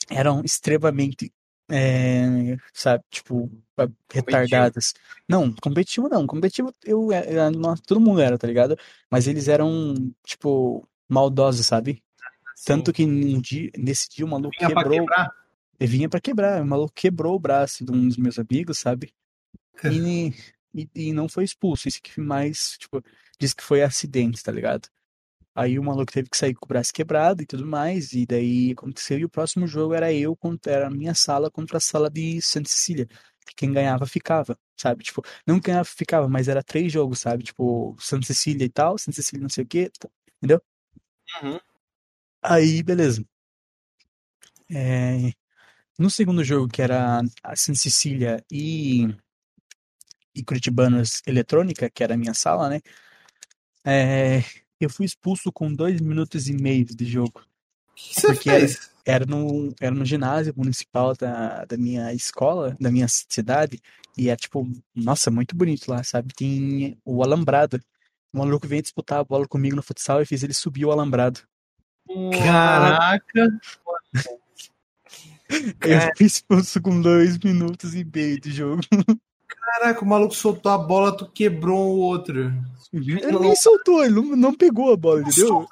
eram 0.10 0.42
extremamente, 0.44 1.32
é, 1.70 2.58
sabe, 2.74 3.04
tipo, 3.10 3.50
retardadas. 4.12 4.94
Não, 5.28 5.54
competitivo 5.54 6.10
não, 6.10 6.28
competitivo 6.28 6.74
eu, 6.84 7.12
era- 7.12 7.50
nós- 7.50 7.80
todo 7.82 8.00
mundo 8.02 8.22
era, 8.22 8.38
tá 8.38 8.46
ligado? 8.48 8.78
Mas 9.10 9.28
eles 9.28 9.48
eram, 9.48 9.96
tipo, 10.24 10.88
maldosos, 11.08 11.66
sabe? 11.66 12.04
Tanto 12.66 12.94
que 12.94 13.04
um 13.04 13.42
dia, 13.42 13.72
nesse 13.78 14.10
dia 14.10 14.26
o 14.26 14.30
maluco 14.30 14.56
Vinha 14.60 14.70
pra 14.72 14.84
quebrou, 14.84 15.00
quebrar. 15.00 15.41
Vinha 15.88 16.10
pra 16.10 16.22
quebrar, 16.22 16.62
o 16.62 16.66
maluco 16.66 16.94
quebrou 16.94 17.36
o 17.36 17.40
braço 17.40 17.86
de 17.86 17.92
um 17.92 18.08
dos 18.08 18.18
meus 18.18 18.40
amigos, 18.40 18.80
sabe? 18.80 19.14
E, 19.86 20.30
e, 20.74 20.90
e 20.96 21.14
não 21.14 21.30
foi 21.30 21.44
expulso, 21.46 21.88
isso 21.88 22.02
que 22.02 22.20
mais, 22.22 22.78
tipo, 22.80 23.04
disse 23.40 23.56
que 23.56 23.64
foi 23.64 23.82
acidente, 23.84 24.44
tá 24.44 24.52
ligado? 24.52 24.90
Aí 25.56 25.78
o 25.80 25.84
maluco 25.84 26.12
teve 26.14 26.30
que 26.30 26.38
sair 26.38 26.54
com 26.56 26.66
o 26.66 26.68
braço 26.68 26.94
quebrado 26.94 27.44
e 27.44 27.46
tudo 27.46 27.66
mais, 27.66 28.14
e 28.14 28.26
daí 28.26 28.72
aconteceu, 28.72 29.20
e 29.20 29.26
o 29.26 29.30
próximo 29.30 29.68
jogo 29.68 29.94
era 29.94 30.14
eu 30.14 30.36
contra, 30.36 30.72
era 30.74 30.88
a 30.88 30.90
minha 30.90 31.14
sala 31.16 31.52
contra 31.52 31.78
a 31.78 31.82
sala 31.82 32.10
de 32.10 32.42
Santa 32.42 32.70
Cecília, 32.70 33.08
que 33.46 33.56
quem 33.56 33.74
ganhava 33.74 34.06
ficava, 34.06 34.58
sabe? 34.78 35.04
Tipo, 35.04 35.24
não 35.46 35.60
ganhava 35.60 35.86
ficava, 35.86 36.30
mas 36.30 36.48
era 36.48 36.64
três 36.64 36.92
jogos, 36.92 37.20
sabe? 37.20 37.44
Tipo, 37.44 37.96
Santa 38.00 38.28
Cecília 38.28 38.66
e 38.66 38.70
tal, 38.70 38.98
Santa 38.98 39.16
Cecília 39.18 39.42
não 39.44 39.50
sei 39.50 39.64
o 39.66 39.68
quê, 39.68 39.92
tá- 40.00 40.10
entendeu? 40.38 40.62
Uhum. 41.42 41.60
Aí, 42.42 42.84
beleza. 42.84 43.24
É, 44.70 45.34
no 46.02 46.10
segundo 46.10 46.44
jogo, 46.44 46.68
que 46.68 46.82
era 46.82 47.22
a 47.44 47.56
Santa 47.56 47.80
Cecília 47.80 48.44
e 48.52 49.08
e 50.34 50.44
Curitibanos 50.44 51.22
Eletrônica, 51.28 51.90
que 51.90 52.04
era 52.04 52.14
a 52.14 52.18
minha 52.18 52.34
sala, 52.34 52.70
né? 52.70 52.82
É, 53.84 54.44
eu 54.80 54.90
fui 54.90 55.06
expulso 55.06 55.52
com 55.52 55.74
dois 55.74 56.00
minutos 56.00 56.48
e 56.48 56.54
meio 56.54 56.86
de 56.86 57.06
jogo. 57.06 57.44
Que 57.96 58.16
você 58.16 58.28
Porque 58.28 58.50
era, 58.50 58.60
fez? 58.60 58.92
era, 59.06 59.26
no, 59.26 59.74
era 59.80 59.94
no 59.94 60.06
ginásio 60.06 60.54
municipal 60.56 61.16
da, 61.16 61.66
da 61.66 61.78
minha 61.78 62.14
escola, 62.14 62.76
da 62.80 62.90
minha 62.90 63.08
cidade, 63.10 63.82
e 64.18 64.30
é 64.30 64.36
tipo, 64.36 64.68
nossa, 64.96 65.30
muito 65.30 65.56
bonito 65.56 65.90
lá, 65.90 66.04
sabe? 66.04 66.34
Tem 66.34 66.98
o 67.06 67.24
alambrado. 67.24 67.82
O 68.34 68.38
maluco 68.38 68.68
veio 68.68 68.82
disputar 68.82 69.20
a 69.20 69.24
bola 69.24 69.48
comigo 69.48 69.76
no 69.76 69.84
futsal 69.84 70.22
e 70.22 70.26
fiz 70.26 70.44
ele 70.44 70.54
subir 70.54 70.86
o 70.86 70.92
alambrado. 70.92 71.42
Caraca! 72.44 73.60
Eu 75.82 76.16
fui 76.16 76.26
expulso 76.26 76.82
com 76.82 77.02
dois 77.02 77.38
minutos 77.38 77.94
e 77.96 78.04
meio 78.04 78.40
de 78.40 78.52
jogo. 78.52 78.82
Caraca, 79.48 80.04
o 80.04 80.08
maluco 80.08 80.34
soltou 80.36 80.72
a 80.72 80.78
bola, 80.78 81.16
tu 81.16 81.30
quebrou 81.30 81.96
o 81.96 82.00
outro. 82.00 82.54
Ele 82.94 83.40
nem 83.40 83.56
soltou, 83.56 84.04
ele 84.04 84.14
não, 84.16 84.36
não 84.36 84.54
pegou 84.54 84.92
a 84.92 84.98
bola, 84.98 85.22
entendeu? 85.22 85.68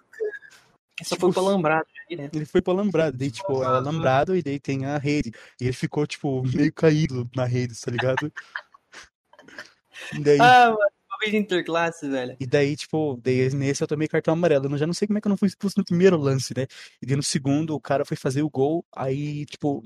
Só 1.04 1.16
foi 1.16 1.32
pro 1.32 1.42
alambrado 1.42 1.88
direto. 2.10 2.36
Ele 2.36 2.46
foi 2.46 2.62
pro 2.62 2.74
alambrado, 2.74 3.18
daí, 3.18 3.32
tipo, 3.32 3.64
é 3.64 3.68
o 3.68 3.70
alambrado 3.70 4.36
e 4.36 4.44
daí 4.44 4.60
tem 4.60 4.86
a 4.86 4.98
rede. 4.98 5.32
E 5.60 5.66
ele 5.66 5.74
ficou, 5.74 6.06
tipo, 6.06 6.44
meio 6.44 6.74
caído 6.74 7.30
na 7.36 7.46
rede, 7.46 7.80
tá 7.80 7.92
ligado? 7.92 8.32
Daí, 10.22 10.40
Ah, 10.40 10.72
mano, 10.72 10.92
de 11.28 11.38
interclasse, 11.38 12.08
velho. 12.08 12.36
e 12.40 12.46
daí, 12.46 12.76
tipo, 12.76 13.20
daí 13.22 13.54
nesse 13.54 13.84
eu 13.84 13.88
tomei 13.88 14.08
cartão 14.08 14.34
amarelo. 14.34 14.66
Eu 14.72 14.78
já 14.78 14.88
não 14.88 14.94
sei 14.94 15.08
como 15.08 15.18
é 15.18 15.22
que 15.22 15.28
eu 15.28 15.30
não 15.30 15.38
fui 15.38 15.48
expulso 15.48 15.76
no 15.78 15.86
primeiro 15.86 16.18
lance, 16.18 16.54
né? 16.56 16.66
E 17.02 17.06
daí 17.06 17.16
no 17.16 17.24
segundo 17.24 17.76
o 17.76 17.82
cara 17.82 18.06
foi 18.06 18.16
fazer 18.16 18.42
o 18.42 18.50
gol, 18.50 18.86
aí, 18.96 19.46
tipo, 19.46 19.84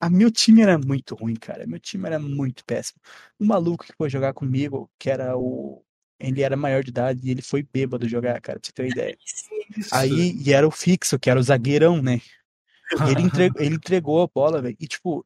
a 0.00 0.08
meu 0.08 0.30
time 0.30 0.62
era 0.62 0.78
muito 0.78 1.14
ruim, 1.14 1.34
cara. 1.36 1.66
Meu 1.66 1.78
time 1.78 2.06
era 2.06 2.18
muito 2.18 2.64
péssimo. 2.64 2.98
O 3.38 3.44
maluco 3.44 3.84
que 3.84 3.92
foi 3.96 4.08
jogar 4.08 4.32
comigo, 4.32 4.90
que 4.98 5.10
era 5.10 5.36
o. 5.36 5.84
Ele 6.18 6.42
era 6.42 6.56
maior 6.56 6.82
de 6.82 6.90
idade 6.90 7.20
e 7.22 7.30
ele 7.30 7.42
foi 7.42 7.62
bêbado 7.62 8.08
jogar, 8.08 8.40
cara, 8.40 8.58
pra 8.58 8.66
você 8.66 8.72
ter 8.72 8.82
uma 8.82 8.88
ideia. 8.88 9.18
Isso. 9.76 9.94
Aí, 9.94 10.36
e 10.42 10.52
era 10.52 10.66
o 10.66 10.70
fixo, 10.70 11.18
que 11.18 11.30
era 11.30 11.38
o 11.38 11.42
zagueirão, 11.42 12.02
né? 12.02 12.20
Ele 13.08 13.22
entregou, 13.22 13.60
ele 13.62 13.74
entregou 13.76 14.22
a 14.22 14.26
bola, 14.26 14.60
velho. 14.60 14.76
E, 14.80 14.86
tipo, 14.86 15.24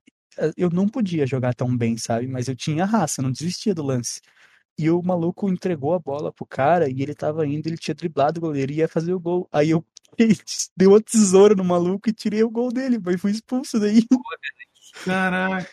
eu 0.56 0.70
não 0.70 0.88
podia 0.88 1.26
jogar 1.26 1.54
tão 1.54 1.74
bem, 1.76 1.96
sabe? 1.96 2.26
Mas 2.26 2.48
eu 2.48 2.56
tinha 2.56 2.84
raça, 2.84 3.22
não 3.22 3.32
desistia 3.32 3.74
do 3.74 3.82
lance. 3.82 4.20
E 4.78 4.90
o 4.90 5.00
maluco 5.02 5.48
entregou 5.48 5.94
a 5.94 5.98
bola 5.98 6.32
pro 6.32 6.44
cara 6.44 6.88
e 6.88 7.00
ele 7.00 7.14
tava 7.14 7.46
indo, 7.46 7.68
ele 7.68 7.78
tinha 7.78 7.94
driblado 7.94 8.38
o 8.38 8.40
goleiro 8.40 8.72
e 8.72 8.76
ia 8.76 8.88
fazer 8.88 9.12
o 9.14 9.20
gol. 9.20 9.48
Aí 9.52 9.70
eu 9.70 9.84
dei 10.76 10.88
uma 10.88 11.00
tesoura 11.00 11.54
no 11.54 11.64
maluco 11.64 12.08
e 12.08 12.12
tirei 12.12 12.42
o 12.42 12.50
gol 12.50 12.72
dele, 12.72 12.98
mas 13.02 13.20
fui 13.20 13.30
expulso 13.30 13.78
daí. 13.78 14.04
Caraca. 15.04 15.70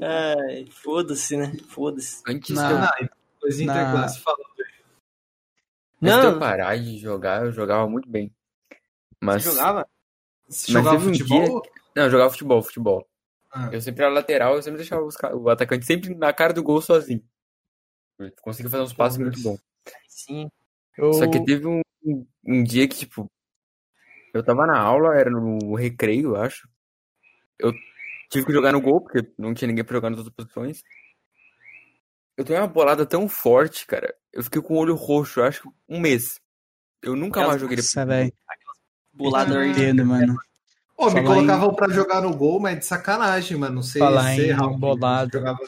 Ai, 0.00 0.66
foda-se, 0.70 1.36
né? 1.36 1.52
Foda-se. 1.68 2.22
Antes 2.26 2.54
Na- 2.54 2.68
de 2.68 3.02
eu, 3.04 3.08
depois 3.34 3.58
Na- 3.60 3.64
interclasse 3.64 4.20
falou. 4.20 4.44
antes 6.02 6.20
de 6.20 6.26
eu 6.26 6.32
Não, 6.32 6.38
parar 6.38 6.76
de 6.78 6.98
jogar, 6.98 7.44
eu 7.44 7.52
jogava 7.52 7.88
muito 7.88 8.08
bem. 8.08 8.34
Mas, 9.20 9.44
você 9.44 9.50
jogava? 9.50 9.88
Você 10.48 10.72
Mas 10.72 10.82
jogava 10.82 10.96
teve 10.98 11.10
um 11.10 11.12
futebol? 11.12 11.62
Não, 11.94 12.02
eu 12.04 12.10
jogava 12.10 12.30
futebol, 12.30 12.62
futebol. 12.62 13.08
Ah. 13.52 13.68
Eu 13.70 13.80
sempre 13.80 14.02
era 14.02 14.12
lateral, 14.12 14.56
eu 14.56 14.62
sempre 14.62 14.78
deixava 14.78 15.04
os 15.04 15.14
o 15.34 15.50
atacante 15.50 15.84
sempre 15.84 16.14
na 16.14 16.32
cara 16.32 16.54
do 16.54 16.62
gol 16.62 16.80
sozinho. 16.80 17.22
Eu 18.18 18.32
Consegui 18.40 18.68
fazer 18.68 18.82
uns 18.82 18.94
passes 18.94 19.18
muito 19.18 19.40
bons. 19.42 19.60
Sim. 20.08 20.50
Eu... 20.96 21.12
Só 21.12 21.28
que 21.30 21.44
teve 21.44 21.66
um, 21.66 21.82
um 22.44 22.64
dia 22.64 22.88
que, 22.88 22.96
tipo, 22.96 23.30
eu 24.32 24.42
tava 24.42 24.66
na 24.66 24.78
aula, 24.78 25.14
era 25.16 25.30
no 25.30 25.74
recreio, 25.74 26.30
eu 26.30 26.36
acho. 26.36 26.66
Eu 27.58 27.72
tive 28.30 28.46
que 28.46 28.52
jogar 28.52 28.72
no 28.72 28.80
gol, 28.80 29.02
porque 29.02 29.30
não 29.38 29.52
tinha 29.52 29.68
ninguém 29.68 29.84
pra 29.84 29.94
jogar 29.94 30.10
nas 30.10 30.18
outras 30.18 30.34
posições. 30.34 30.82
Eu 32.36 32.44
tenho 32.44 32.60
uma 32.60 32.66
bolada 32.66 33.04
tão 33.04 33.28
forte, 33.28 33.86
cara. 33.86 34.14
Eu 34.32 34.42
fiquei 34.42 34.62
com 34.62 34.74
o 34.74 34.78
olho 34.78 34.94
roxo, 34.94 35.40
eu 35.40 35.44
acho, 35.44 35.70
um 35.86 36.00
mês. 36.00 36.40
Eu 37.02 37.14
nunca 37.14 37.46
mais 37.46 37.60
joguei 37.60 37.76
Nossa, 37.76 38.06
velho. 38.06 38.32
Bolador. 39.12 39.64
Entendo, 39.64 40.06
mano. 40.06 40.36
Pô, 40.96 41.10
me 41.10 41.24
colocavam 41.24 41.74
pra 41.74 41.88
jogar 41.88 42.20
no 42.22 42.36
gol, 42.36 42.60
mas 42.60 42.78
de 42.78 42.84
sacanagem, 42.86 43.56
mano. 43.56 43.76
Não 43.76 43.82
sei 43.82 43.98
Falar 44.00 44.34
se 44.34 44.42
em 44.42 44.52
Raul, 44.52 44.78
bolado. 44.78 45.30
jogava 45.38 45.58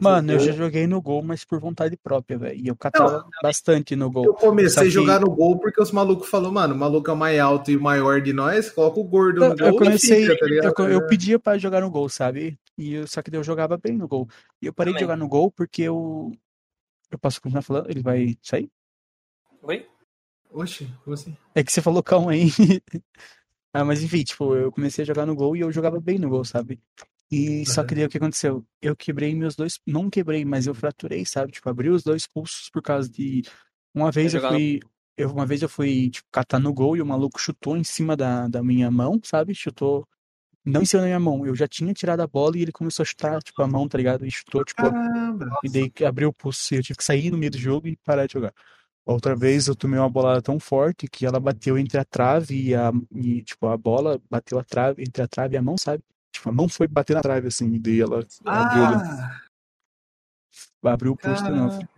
Mano, 0.00 0.32
eu 0.32 0.38
já 0.38 0.52
joguei 0.52 0.86
no 0.86 1.02
gol, 1.02 1.22
mas 1.22 1.44
por 1.44 1.60
vontade 1.60 1.96
própria, 1.96 2.38
velho. 2.38 2.58
E 2.58 2.68
eu 2.68 2.76
catava 2.76 3.28
bastante 3.42 3.94
no 3.94 4.06
Eu 4.06 4.10
gol. 4.10 4.34
comecei 4.34 4.70
Só 4.74 4.80
a 4.80 4.84
que- 4.84 4.90
jogar 4.90 5.20
no 5.20 5.30
gol 5.30 5.58
porque 5.58 5.82
os 5.82 5.90
malucos 5.92 6.28
falaram, 6.28 6.52
mano, 6.54 6.74
o 6.74 6.78
maluco 6.78 7.10
é 7.10 7.12
o 7.12 7.16
mais 7.16 7.38
alto 7.38 7.70
e 7.70 7.76
maior 7.76 8.20
de 8.22 8.32
nós, 8.32 8.70
coloca 8.70 8.98
o 8.98 9.04
gordo 9.04 9.40
no 9.40 9.46
Eu, 9.50 9.56
gol 9.56 9.66
eu 9.68 9.76
comecei, 9.76 10.22
fica, 10.22 10.38
tá 10.38 10.46
ligado? 10.46 10.72
eu, 10.78 10.88
eu 10.88 11.06
pedia 11.06 11.38
pra 11.38 11.58
jogar 11.58 11.80
no 11.82 11.90
gol, 11.90 12.08
sabe? 12.08 12.58
E 12.78 12.94
eu, 12.94 13.06
só 13.06 13.20
que 13.20 13.30
daí 13.30 13.38
eu 13.40 13.44
jogava 13.44 13.76
bem 13.76 13.96
no 13.98 14.08
gol. 14.08 14.26
E 14.60 14.66
eu 14.66 14.72
parei 14.72 14.92
de 14.94 15.00
Também. 15.00 15.06
jogar 15.08 15.16
no 15.18 15.28
gol 15.28 15.50
porque 15.50 15.82
eu. 15.82 16.32
Eu 17.10 17.18
posso 17.18 17.42
continuar 17.42 17.62
falando? 17.62 17.90
Ele 17.90 18.00
vai 18.00 18.38
sair? 18.42 18.70
Oi? 19.62 19.86
Oxe, 20.50 20.88
como 21.04 21.12
assim? 21.14 21.36
É 21.54 21.62
que 21.62 21.70
você 21.70 21.82
falou 21.82 22.02
calma 22.02 22.30
aí. 22.32 22.46
ah, 23.72 23.84
mas 23.84 24.02
enfim, 24.02 24.22
tipo, 24.22 24.54
eu 24.54 24.70
comecei 24.70 25.02
a 25.02 25.06
jogar 25.06 25.26
no 25.26 25.34
gol 25.34 25.56
e 25.56 25.60
eu 25.60 25.72
jogava 25.72 26.00
bem 26.00 26.18
no 26.18 26.28
gol, 26.28 26.44
sabe? 26.44 26.80
E 27.30 27.64
só 27.64 27.82
que 27.82 27.94
daí 27.94 28.04
o 28.04 28.08
que 28.10 28.18
aconteceu? 28.18 28.62
Eu 28.80 28.94
quebrei 28.94 29.34
meus 29.34 29.56
dois. 29.56 29.80
Não 29.86 30.10
quebrei, 30.10 30.44
mas 30.44 30.66
eu 30.66 30.74
fraturei, 30.74 31.24
sabe? 31.24 31.52
Tipo, 31.52 31.70
abri 31.70 31.88
os 31.88 32.02
dois 32.02 32.26
pulsos 32.26 32.68
por 32.70 32.82
causa 32.82 33.08
de. 33.08 33.42
Uma 33.94 34.10
vez 34.10 34.34
eu 34.34 34.42
no- 34.42 34.48
fui. 34.48 34.80
Eu, 35.16 35.30
uma 35.30 35.46
vez 35.46 35.62
eu 35.62 35.68
fui, 35.68 36.10
tipo, 36.10 36.28
catar 36.30 36.58
no 36.58 36.72
gol 36.74 36.96
e 36.96 37.00
o 37.02 37.06
maluco 37.06 37.40
chutou 37.40 37.76
em 37.76 37.84
cima 37.84 38.16
da, 38.16 38.48
da 38.48 38.62
minha 38.62 38.90
mão, 38.90 39.18
sabe? 39.24 39.54
Chutou. 39.54 40.06
Não 40.64 40.82
em 40.82 40.84
cima 40.84 41.00
da 41.02 41.06
minha 41.06 41.20
mão. 41.20 41.46
Eu 41.46 41.54
já 41.54 41.66
tinha 41.66 41.92
tirado 41.94 42.20
a 42.20 42.26
bola 42.26 42.56
e 42.58 42.62
ele 42.62 42.72
começou 42.72 43.02
a 43.02 43.06
chutar, 43.06 43.42
tipo, 43.42 43.60
a 43.62 43.66
mão, 43.66 43.88
tá 43.88 43.96
ligado? 43.98 44.26
E 44.26 44.30
chutou, 44.30 44.62
tipo, 44.64 44.82
Caramba. 44.82 45.50
e 45.64 45.68
daí 45.70 45.90
que 45.90 46.04
abriu 46.04 46.28
o 46.28 46.32
pulso. 46.32 46.74
Eu 46.74 46.82
tive 46.82 46.98
que 46.98 47.04
sair 47.04 47.30
no 47.30 47.38
meio 47.38 47.50
do 47.50 47.58
jogo 47.58 47.88
e 47.88 47.96
parar 47.96 48.26
de 48.26 48.34
jogar. 48.34 48.52
Outra 49.04 49.34
vez 49.34 49.66
eu 49.66 49.74
tomei 49.74 49.98
uma 49.98 50.08
bolada 50.08 50.40
tão 50.40 50.60
forte 50.60 51.08
que 51.08 51.26
ela 51.26 51.40
bateu 51.40 51.76
entre 51.76 51.98
a 51.98 52.04
trave 52.04 52.68
e 52.68 52.74
a. 52.74 52.92
E, 53.12 53.42
tipo, 53.42 53.66
a 53.66 53.76
bola 53.76 54.20
bateu 54.30 54.58
a 54.58 54.64
trave, 54.64 55.02
entre 55.02 55.22
a 55.22 55.28
trave 55.28 55.54
e 55.54 55.58
a 55.58 55.62
mão, 55.62 55.76
sabe? 55.76 56.02
Tipo, 56.32 56.48
a 56.48 56.52
mão 56.52 56.68
foi 56.68 56.86
bater 56.86 57.14
na 57.14 57.20
trave, 57.20 57.48
assim, 57.48 57.74
e 57.74 57.78
daí 57.78 58.00
ela 58.00 58.24
abriu, 58.46 58.84
Ah, 58.84 59.40
abriu 60.84 61.12
o 61.12 61.16
pulso 61.16 61.44
de 61.44 61.50
novo. 61.50 61.70
caramba. 61.70 61.88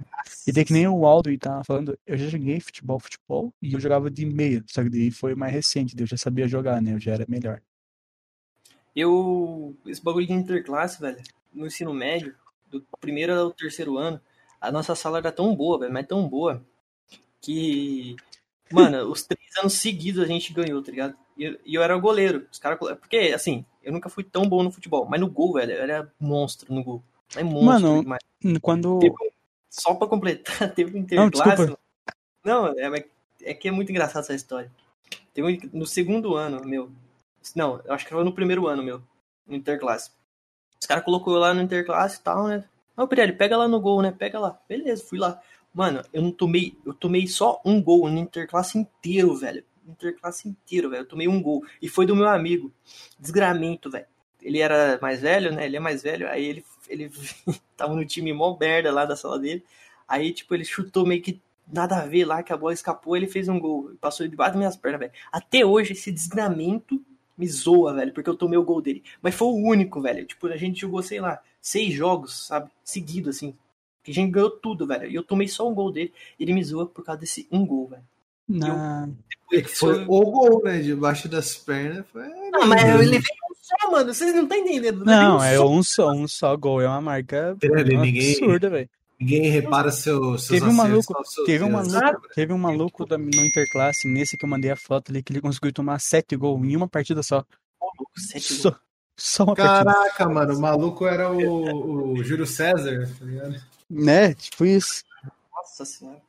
E 0.46 0.52
daí 0.52 0.64
que 0.64 0.72
nem 0.72 0.88
o 0.88 1.06
Aldo 1.06 1.28
aí 1.28 1.38
tava 1.38 1.62
falando, 1.62 1.98
eu 2.06 2.16
já 2.16 2.26
joguei 2.26 2.58
futebol, 2.58 2.98
futebol, 2.98 3.52
e 3.62 3.74
eu 3.74 3.80
jogava 3.80 4.10
de 4.10 4.24
meia. 4.24 4.64
Só 4.66 4.82
que 4.82 4.90
daí 4.90 5.10
foi 5.10 5.34
mais 5.34 5.52
recente, 5.52 5.94
daí 5.94 6.04
eu 6.04 6.08
já 6.08 6.16
sabia 6.16 6.48
jogar, 6.48 6.80
né? 6.80 6.94
Eu 6.94 7.00
já 7.00 7.12
era 7.12 7.26
melhor. 7.28 7.60
Eu. 8.96 9.76
Esse 9.86 10.02
bagulho 10.02 10.26
de 10.26 10.32
interclasse, 10.32 11.00
velho, 11.00 11.22
no 11.52 11.66
ensino 11.66 11.92
médio, 11.92 12.34
do 12.70 12.80
primeiro 13.00 13.32
ao 13.34 13.52
terceiro 13.52 13.98
ano, 13.98 14.20
a 14.60 14.72
nossa 14.72 14.94
sala 14.94 15.18
era 15.18 15.30
tão 15.32 15.54
boa, 15.54 15.78
velho, 15.78 15.92
mas 15.92 16.06
tão 16.06 16.28
boa, 16.28 16.64
que. 17.44 18.16
Mano, 18.72 19.10
os 19.10 19.22
três 19.22 19.50
anos 19.60 19.74
seguidos 19.74 20.22
a 20.22 20.26
gente 20.26 20.52
ganhou, 20.52 20.82
tá 20.82 20.90
ligado? 20.90 21.14
E 21.36 21.44
eu, 21.44 21.58
eu 21.64 21.82
era 21.82 21.96
o 21.96 22.00
goleiro. 22.00 22.46
Os 22.50 22.58
caras. 22.58 22.78
Porque, 22.78 23.32
assim, 23.34 23.64
eu 23.82 23.92
nunca 23.92 24.08
fui 24.08 24.24
tão 24.24 24.48
bom 24.48 24.62
no 24.62 24.72
futebol, 24.72 25.06
mas 25.06 25.20
no 25.20 25.30
gol, 25.30 25.52
velho, 25.52 25.72
eu 25.72 25.82
era 25.82 26.12
monstro 26.18 26.74
no 26.74 26.82
gol. 26.82 27.02
É 27.36 27.42
monstro 27.42 27.64
Mano, 27.64 28.02
demais. 28.02 28.22
Quando. 28.60 28.98
Teve 28.98 29.14
só 29.70 29.94
pra 29.94 30.06
completar, 30.06 30.70
teve 30.74 30.90
um 30.92 31.00
Não, 31.00 31.26
interclasse. 31.26 31.56
desculpa. 31.56 31.80
Não, 32.44 32.68
é, 32.78 32.88
mas 32.88 33.04
é 33.42 33.54
que 33.54 33.68
é 33.68 33.70
muito 33.70 33.90
engraçado 33.90 34.22
essa 34.22 34.34
história. 34.34 34.70
Teve 35.32 35.48
um, 35.72 35.78
no 35.78 35.86
segundo 35.86 36.36
ano, 36.36 36.64
meu. 36.64 36.90
Não, 37.54 37.80
eu 37.84 37.92
acho 37.92 38.04
que 38.04 38.12
foi 38.12 38.24
no 38.24 38.32
primeiro 38.32 38.66
ano, 38.66 38.82
meu. 38.82 39.02
No 39.46 39.54
interclasse. 39.54 40.10
Os 40.80 40.86
caras 40.86 41.04
colocou 41.04 41.34
eu 41.34 41.40
lá 41.40 41.52
no 41.52 41.62
interclasse 41.62 42.18
e 42.18 42.22
tal, 42.22 42.46
né? 42.46 42.64
Ô, 42.96 43.08
Pirelli, 43.08 43.32
pega 43.32 43.56
lá 43.56 43.66
no 43.66 43.80
gol, 43.80 44.00
né? 44.00 44.14
Pega 44.16 44.38
lá. 44.38 44.58
Beleza, 44.68 45.04
fui 45.04 45.18
lá. 45.18 45.40
Mano, 45.74 46.02
eu 46.12 46.22
não 46.22 46.30
tomei. 46.30 46.78
Eu 46.86 46.94
tomei 46.94 47.26
só 47.26 47.60
um 47.64 47.82
gol 47.82 48.08
no 48.08 48.18
interclasse 48.18 48.78
inteiro, 48.78 49.34
velho. 49.34 49.64
Interclasse 49.86 50.48
inteiro, 50.48 50.88
velho. 50.88 51.02
Eu 51.02 51.08
tomei 51.08 51.26
um 51.26 51.42
gol. 51.42 51.64
E 51.82 51.88
foi 51.88 52.06
do 52.06 52.14
meu 52.14 52.28
amigo. 52.28 52.72
Desgramento, 53.18 53.90
velho. 53.90 54.06
Ele 54.40 54.60
era 54.60 54.98
mais 55.02 55.20
velho, 55.20 55.52
né? 55.52 55.66
Ele 55.66 55.76
é 55.76 55.80
mais 55.80 56.02
velho. 56.02 56.28
Aí 56.28 56.44
ele, 56.44 56.64
ele 56.88 57.10
tava 57.76 57.94
no 57.94 58.04
time 58.04 58.32
mó 58.32 58.56
merda 58.58 58.92
lá 58.92 59.04
da 59.04 59.16
sala 59.16 59.38
dele. 59.38 59.64
Aí, 60.06 60.32
tipo, 60.32 60.54
ele 60.54 60.64
chutou 60.64 61.04
meio 61.04 61.20
que 61.20 61.40
nada 61.66 61.96
a 61.96 62.06
ver 62.06 62.24
lá, 62.24 62.42
que 62.42 62.52
a 62.52 62.56
bola 62.56 62.72
escapou, 62.72 63.16
ele 63.16 63.26
fez 63.26 63.48
um 63.48 63.58
gol. 63.58 63.92
Passou 64.00 64.28
debaixo 64.28 64.52
das 64.52 64.58
minhas 64.58 64.76
pernas, 64.76 65.00
velho. 65.00 65.12
Até 65.32 65.64
hoje, 65.66 65.92
esse 65.92 66.12
desgramento 66.12 67.02
me 67.36 67.48
zoa, 67.48 67.94
velho, 67.94 68.12
porque 68.12 68.30
eu 68.30 68.36
tomei 68.36 68.58
o 68.58 68.64
gol 68.64 68.80
dele. 68.80 69.02
Mas 69.20 69.34
foi 69.34 69.48
o 69.48 69.56
único, 69.56 70.00
velho. 70.00 70.24
Tipo, 70.24 70.46
a 70.46 70.56
gente 70.56 70.80
jogou, 70.82 71.02
sei 71.02 71.20
lá, 71.20 71.40
seis 71.60 71.92
jogos, 71.94 72.46
sabe? 72.46 72.70
Seguido, 72.84 73.30
assim. 73.30 73.56
Que 74.04 74.10
a 74.10 74.14
gente 74.14 74.30
ganhou 74.30 74.50
tudo, 74.50 74.86
velho. 74.86 75.10
E 75.10 75.14
eu 75.14 75.22
tomei 75.24 75.48
só 75.48 75.68
um 75.68 75.74
gol 75.74 75.90
dele. 75.90 76.12
Ele 76.38 76.52
me 76.52 76.62
zoa 76.62 76.86
por 76.86 77.04
causa 77.04 77.20
desse 77.22 77.48
um 77.50 77.66
gol, 77.66 77.88
velho. 77.88 78.02
Na... 78.46 79.08
É 79.52 79.62
que 79.62 79.68
foi 79.68 80.04
o 80.04 80.06
gol, 80.30 80.62
né? 80.62 80.78
Debaixo 80.80 81.26
das 81.28 81.56
pernas. 81.56 82.04
Foi... 82.12 82.22
Não, 82.50 82.66
mas 82.66 82.84
eu 82.86 82.98
levei 82.98 83.18
um 83.18 83.54
só, 83.60 83.90
mano. 83.90 84.12
Vocês 84.12 84.34
não 84.34 84.42
estão 84.42 84.58
entendendo. 84.58 85.00
Eu 85.00 85.04
levei 85.06 85.14
Não, 85.14 85.38
um 85.38 85.42
é 85.42 85.56
só. 85.56 85.68
um 85.68 85.82
só, 85.82 86.10
um 86.12 86.28
só 86.28 86.56
gol. 86.56 86.80
É 86.82 86.86
uma 86.86 87.00
marca 87.00 87.56
Pirelli, 87.58 87.96
ninguém- 87.96 88.32
absurda, 88.32 88.68
velho. 88.70 88.88
Ninguém 89.18 89.48
repara 89.48 89.90
seu, 89.90 90.20
seus 90.36 90.48
Teve 90.48 90.66
um 90.66 90.72
maluco- 90.74 91.14
Teve 91.46 91.64
um 91.64 91.70
maluco, 91.70 92.28
teve 92.34 92.52
um 92.52 92.58
maluco 92.58 93.06
da- 93.06 93.16
no 93.16 93.24
Interclasse, 93.44 94.06
nesse 94.08 94.36
que 94.36 94.44
eu 94.44 94.48
mandei 94.48 94.70
a 94.72 94.76
foto 94.76 95.10
ali, 95.10 95.22
que 95.22 95.32
ele 95.32 95.40
conseguiu 95.40 95.72
tomar 95.72 95.98
sete 96.00 96.36
gols 96.36 96.62
em 96.66 96.76
uma 96.76 96.88
partida 96.88 97.22
só. 97.22 97.42
Sete 98.16 98.52
Só. 98.54 98.74
Só 99.16 99.44
uma 99.44 99.54
partida. 99.54 99.94
Caraca, 99.94 100.28
mano, 100.28 100.58
o 100.58 100.60
maluco 100.60 101.06
era 101.06 101.30
o, 101.30 102.12
o 102.14 102.24
Júlio 102.24 102.44
César, 102.46 103.08
tá 103.18 103.24
ligado? 103.24 103.54
Né? 103.90 104.34
Tipo 104.34 104.64
isso. 104.64 105.02
Nossa 105.52 105.84
senhora. 105.84 106.20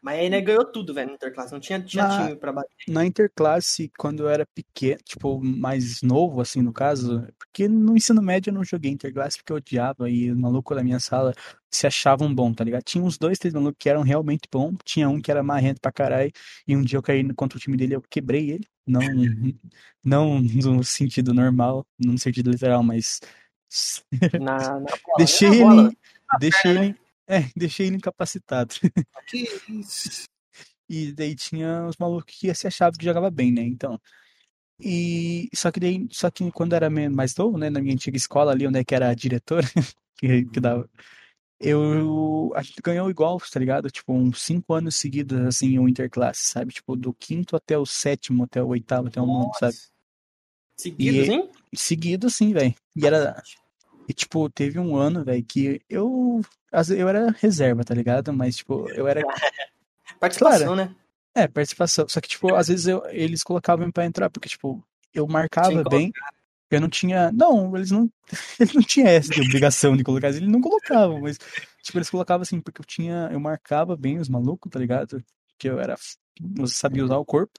Mas 0.00 0.20
aí, 0.20 0.30
né, 0.30 0.40
ganhou 0.40 0.64
tudo, 0.64 0.94
velho, 0.94 1.08
no 1.08 1.14
Interclasse. 1.16 1.52
Não 1.52 1.58
tinha, 1.60 1.80
tinha 1.82 2.06
Na- 2.06 2.26
time 2.26 2.36
pra 2.36 2.52
bater. 2.52 2.70
Na 2.86 3.04
interclasse, 3.04 3.90
quando 3.98 4.20
eu 4.20 4.28
era 4.28 4.46
pequeno, 4.46 4.98
tipo, 5.04 5.40
mais 5.42 6.02
novo, 6.02 6.40
assim, 6.40 6.62
no 6.62 6.72
caso, 6.72 7.26
porque 7.36 7.68
no 7.68 7.96
ensino 7.96 8.22
médio 8.22 8.50
eu 8.50 8.54
não 8.54 8.64
joguei 8.64 8.92
interclasse 8.92 9.36
porque 9.38 9.52
eu 9.52 9.56
odiava 9.56 10.08
e 10.08 10.30
o 10.30 10.36
maluco 10.38 10.74
da 10.74 10.84
minha 10.84 11.00
sala 11.00 11.34
se 11.70 11.86
achavam 11.86 12.32
bom, 12.32 12.52
tá 12.54 12.62
ligado? 12.62 12.84
Tinha 12.84 13.02
uns 13.02 13.18
dois, 13.18 13.38
três 13.38 13.52
malucos 13.52 13.76
que 13.78 13.88
eram 13.88 14.02
realmente 14.02 14.42
bons, 14.50 14.76
tinha 14.84 15.08
um 15.08 15.20
que 15.20 15.30
era 15.30 15.42
marrento 15.42 15.80
pra 15.80 15.90
caralho, 15.92 16.30
e 16.66 16.76
um 16.76 16.82
dia 16.82 16.96
eu 16.96 17.02
caí 17.02 17.34
contra 17.34 17.58
o 17.58 17.60
time 17.60 17.76
dele, 17.76 17.96
eu 17.96 18.02
quebrei 18.08 18.52
ele, 18.52 18.64
não, 18.86 19.00
não 20.04 20.40
no 20.40 20.84
sentido 20.84 21.34
normal, 21.34 21.84
não 21.98 22.12
no 22.12 22.18
sentido 22.18 22.50
literal, 22.50 22.82
mas 22.82 23.20
Na, 24.40 24.80
na 24.80 24.90
bola. 24.90 25.16
deixei 25.18 25.48
na 25.48 25.54
ele, 25.54 25.64
bola. 25.64 25.92
deixei 26.38 26.70
ele, 26.70 26.96
é, 27.26 27.40
deixei 27.56 27.86
ele 27.86 27.96
incapacitado. 27.96 28.74
Que 29.26 29.48
isso? 29.68 30.24
E 30.88 31.12
daí 31.12 31.34
tinha 31.34 31.86
os 31.86 31.96
malucos 31.98 32.34
que 32.34 32.52
se 32.54 32.66
achavam 32.66 32.98
que 32.98 33.04
jogava 33.04 33.30
bem, 33.30 33.52
né? 33.52 33.62
Então. 33.62 34.00
E 34.80 35.48
só 35.54 35.70
que 35.70 35.80
daí, 35.80 36.06
só 36.10 36.30
que 36.30 36.50
quando 36.52 36.72
era 36.72 36.88
mais 36.88 37.34
novo, 37.36 37.58
né, 37.58 37.68
na 37.68 37.80
minha 37.80 37.94
antiga 37.94 38.16
escola 38.16 38.52
ali, 38.52 38.66
onde 38.66 38.78
é 38.78 38.84
que 38.84 38.94
era 38.94 39.10
a 39.10 39.14
diretora, 39.14 39.66
que, 40.16 40.44
que 40.46 40.60
dava, 40.60 40.88
eu 41.60 42.52
a 42.54 42.62
gente 42.62 42.80
ganhou 42.82 43.10
igual, 43.10 43.38
tá 43.40 43.58
ligado? 43.58 43.90
Tipo, 43.90 44.12
uns 44.12 44.40
cinco 44.40 44.72
anos 44.72 44.96
seguidos, 44.96 45.38
assim, 45.40 45.78
o 45.78 45.88
interclasse, 45.88 46.46
sabe? 46.46 46.72
Tipo, 46.72 46.96
do 46.96 47.12
quinto 47.12 47.56
até 47.56 47.76
o 47.76 47.84
sétimo, 47.84 48.44
até 48.44 48.62
o 48.62 48.68
oitavo, 48.68 49.08
até 49.08 49.20
o 49.20 49.26
nono, 49.26 49.50
sabe? 49.58 49.76
Seguido, 50.76 51.18
E- 51.18 51.22
assim? 51.22 51.50
Seguido, 51.74 52.26
assim, 52.26 52.52
velho. 52.52 52.74
E 52.96 53.06
era, 53.06 53.42
e, 54.08 54.12
tipo, 54.12 54.48
teve 54.50 54.78
um 54.78 54.96
ano, 54.96 55.24
velho, 55.24 55.44
que 55.44 55.80
eu, 55.88 56.40
eu 56.96 57.08
era 57.08 57.30
reserva, 57.38 57.84
tá 57.84 57.94
ligado? 57.94 58.32
Mas, 58.32 58.56
tipo, 58.56 58.88
eu 58.90 59.06
era 59.06 59.20
Participação, 60.20 60.74
né? 60.74 60.94
É, 61.34 61.46
participação. 61.46 62.08
Só 62.08 62.20
que, 62.20 62.28
tipo, 62.28 62.54
às 62.54 62.68
vezes 62.68 62.86
eu- 62.86 63.04
eles 63.10 63.42
colocavam 63.42 63.90
pra 63.90 64.04
entrar, 64.04 64.28
porque, 64.30 64.48
tipo, 64.48 64.82
eu 65.14 65.26
marcava 65.26 65.70
Tinha 65.70 65.84
bem. 65.84 66.12
Eu 66.70 66.80
não 66.82 66.88
tinha. 66.88 67.32
Não, 67.32 67.74
eles 67.76 67.90
não. 67.90 68.10
Eles 68.60 68.74
não 68.74 68.82
tinham 68.82 69.08
essa 69.08 69.32
de 69.32 69.40
obrigação 69.40 69.96
de 69.96 70.04
colocar. 70.04 70.28
Eles 70.28 70.42
não 70.42 70.60
colocavam, 70.60 71.18
mas, 71.22 71.38
tipo, 71.82 71.96
eles 71.96 72.10
colocavam 72.10 72.42
assim, 72.42 72.60
porque 72.60 72.80
eu 72.80 72.84
tinha. 72.84 73.30
Eu 73.32 73.40
marcava 73.40 73.96
bem 73.96 74.18
os 74.18 74.28
malucos, 74.28 74.70
tá 74.70 74.78
ligado? 74.78 75.24
Que 75.58 75.70
eu 75.70 75.80
era. 75.80 75.96
Eu 76.58 76.66
sabia 76.66 77.02
usar 77.04 77.16
o 77.16 77.24
corpo. 77.24 77.52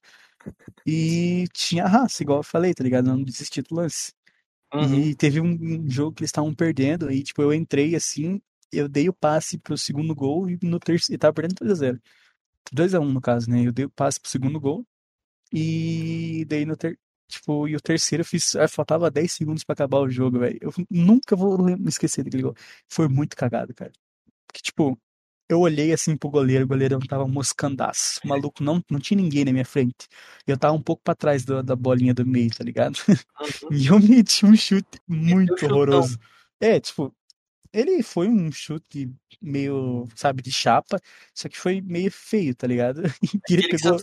E 0.85 1.45
tinha 1.53 1.85
raça, 1.85 2.23
igual 2.23 2.39
eu 2.39 2.43
falei, 2.43 2.73
tá 2.73 2.83
ligado? 2.83 3.05
Não 3.07 3.23
desisti 3.23 3.61
do 3.61 3.75
lance. 3.75 4.13
Uhum. 4.73 4.99
E 4.99 5.15
teve 5.15 5.41
um, 5.41 5.51
um 5.51 5.89
jogo 5.89 6.15
que 6.15 6.21
eles 6.21 6.29
estavam 6.29 6.53
perdendo, 6.53 7.07
aí, 7.07 7.23
tipo, 7.23 7.41
eu 7.41 7.53
entrei 7.53 7.95
assim, 7.95 8.41
eu 8.71 8.87
dei 8.87 9.09
o 9.09 9.13
passe 9.13 9.57
pro 9.57 9.77
segundo 9.77 10.13
gol 10.15 10.49
e 10.49 10.57
no 10.63 10.79
terceiro. 10.79 11.15
E 11.15 11.17
tava 11.17 11.33
perdendo 11.33 11.57
2x0. 11.59 11.99
2x1 12.73 13.11
no 13.11 13.21
caso, 13.21 13.49
né? 13.49 13.65
Eu 13.65 13.71
dei 13.71 13.85
o 13.85 13.89
passe 13.89 14.19
pro 14.19 14.29
segundo 14.29 14.59
gol. 14.59 14.85
E 15.53 16.45
daí 16.47 16.65
no 16.65 16.77
ter... 16.77 16.99
Tipo, 17.27 17.67
e 17.67 17.75
o 17.75 17.81
terceiro 17.81 18.21
eu 18.21 18.25
fiz. 18.25 18.55
ah, 18.55 18.67
Faltava 18.67 19.11
10 19.11 19.31
segundos 19.31 19.63
pra 19.63 19.73
acabar 19.73 19.99
o 19.99 20.09
jogo, 20.09 20.39
velho. 20.39 20.57
Eu 20.61 20.71
nunca 20.89 21.35
vou 21.35 21.57
me 21.63 21.89
esquecer 21.89 22.23
daquele 22.23 22.43
gol. 22.43 22.55
Foi 22.89 23.07
muito 23.07 23.35
cagado, 23.35 23.73
cara. 23.73 23.91
Porque, 24.47 24.61
tipo, 24.63 24.99
eu 25.49 25.59
olhei 25.61 25.91
assim 25.91 26.15
pro 26.15 26.29
goleiro, 26.29 26.63
o 26.63 26.67
goleirão 26.67 26.99
tava 26.99 27.27
moscandaço. 27.27 28.19
O 28.23 28.27
maluco 28.27 28.63
não, 28.63 28.83
não 28.89 28.99
tinha 28.99 29.19
ninguém 29.19 29.43
na 29.43 29.51
minha 29.51 29.65
frente. 29.65 30.07
Eu 30.45 30.57
tava 30.57 30.73
um 30.75 30.81
pouco 30.81 31.01
pra 31.03 31.15
trás 31.15 31.43
do- 31.43 31.63
da 31.63 31.75
bolinha 31.75 32.13
do 32.13 32.25
meio, 32.25 32.51
tá 32.55 32.63
ligado? 32.63 32.97
Uhum. 33.07 33.15
E 33.71 33.87
eu 33.87 33.99
meti 33.99 34.45
um 34.45 34.55
chute 34.55 34.99
muito 35.07 35.65
horroroso. 35.65 36.19
É, 36.61 36.79
tipo, 36.79 37.13
ele 37.73 38.03
foi 38.03 38.27
um 38.29 38.51
chute 38.51 39.11
meio, 39.41 40.07
sabe, 40.15 40.41
de 40.41 40.51
chapa, 40.51 40.99
só 41.33 41.49
que 41.49 41.57
foi 41.57 41.81
meio 41.81 42.11
feio, 42.11 42.53
tá 42.55 42.67
ligado? 42.67 43.01
E 43.49 43.53
ele 43.53 43.67
pegou, 43.69 43.99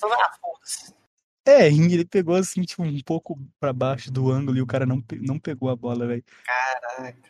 é, 1.44 1.70
e 1.70 1.93
ele 1.94 2.05
pegou 2.05 2.35
assim, 2.35 2.62
tipo, 2.62 2.82
um 2.82 3.01
pouco 3.02 3.39
pra 3.60 3.73
baixo 3.73 4.10
do 4.10 4.32
ângulo 4.32 4.56
e 4.59 4.62
o 4.62 4.66
cara 4.66 4.85
não, 4.85 5.01
não 5.20 5.39
pegou 5.39 5.68
a 5.70 5.77
bola, 5.77 6.06
velho. 6.06 6.24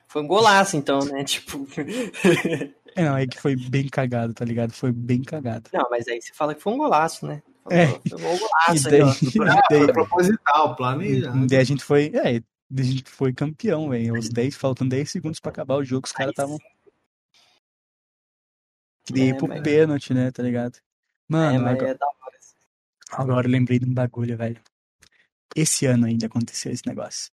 Foi 0.09 0.23
um 0.23 0.27
golaço, 0.27 0.77
então, 0.77 1.01
né? 1.01 1.23
Tipo. 1.25 1.67
É, 2.97 3.05
não, 3.05 3.17
é 3.17 3.27
que 3.27 3.39
foi 3.41 3.55
bem 3.55 3.89
cagado, 3.89 4.33
tá 4.35 4.45
ligado? 4.45 4.73
Foi 4.73 4.91
bem 4.91 5.23
cagado. 5.23 5.69
Não, 5.73 5.87
mas 5.91 6.09
aí 6.09 6.21
você 6.21 6.33
fala 6.33 6.55
que 6.55 6.63
foi 6.63 6.73
um 6.73 6.79
golaço, 6.79 7.27
né? 7.27 7.43
É. 7.71 7.87
Foi 8.09 8.19
um 8.23 8.35
E 8.35 8.39
golaço 8.39 8.91
daí, 8.91 8.95
aí, 8.95 9.03
ó. 9.03 9.09
Ah, 9.09 9.17
e 9.21 9.69
daí, 9.71 9.79
foi 9.85 9.93
proposital, 9.93 10.77
planejado. 10.77 11.47
daí 11.47 11.59
a 11.59 11.65
gente 11.65 11.85
foi, 11.85 12.07
é, 12.15 12.37
a 12.39 12.83
gente 12.83 13.05
foi 13.11 13.33
campeão, 13.33 13.89
velho. 13.91 14.15
Os 14.19 14.29
10, 14.29 14.57
faltam 14.57 14.89
10 14.89 15.11
segundos 15.11 15.39
pra 15.41 15.51
acabar 15.51 15.75
o 15.77 15.85
jogo, 15.85 16.07
os 16.07 16.13
caras 16.13 16.31
estavam 16.31 16.59
queria 19.05 19.25
ir 19.27 19.31
É, 19.31 19.35
pro 19.35 19.49
mas- 19.49 19.63
pênalti, 19.63 20.15
né, 20.15 20.31
tá 20.31 20.43
ligado? 20.43 20.77
É, 20.77 20.81
Mano, 21.29 21.61
mas 21.65 21.73
agora, 21.75 21.91
é 21.91 21.95
da 21.95 22.07
hora. 22.07 22.39
agora 23.23 23.47
eu 23.47 23.51
lembrei 23.51 23.79
de 23.79 23.87
um 23.89 23.95
bagulho, 23.95 24.37
velho. 24.37 24.61
Esse 25.55 25.87
ano 25.87 26.07
ainda 26.07 26.27
aconteceu 26.27 26.73
esse 26.73 26.87
negócio. 26.87 27.31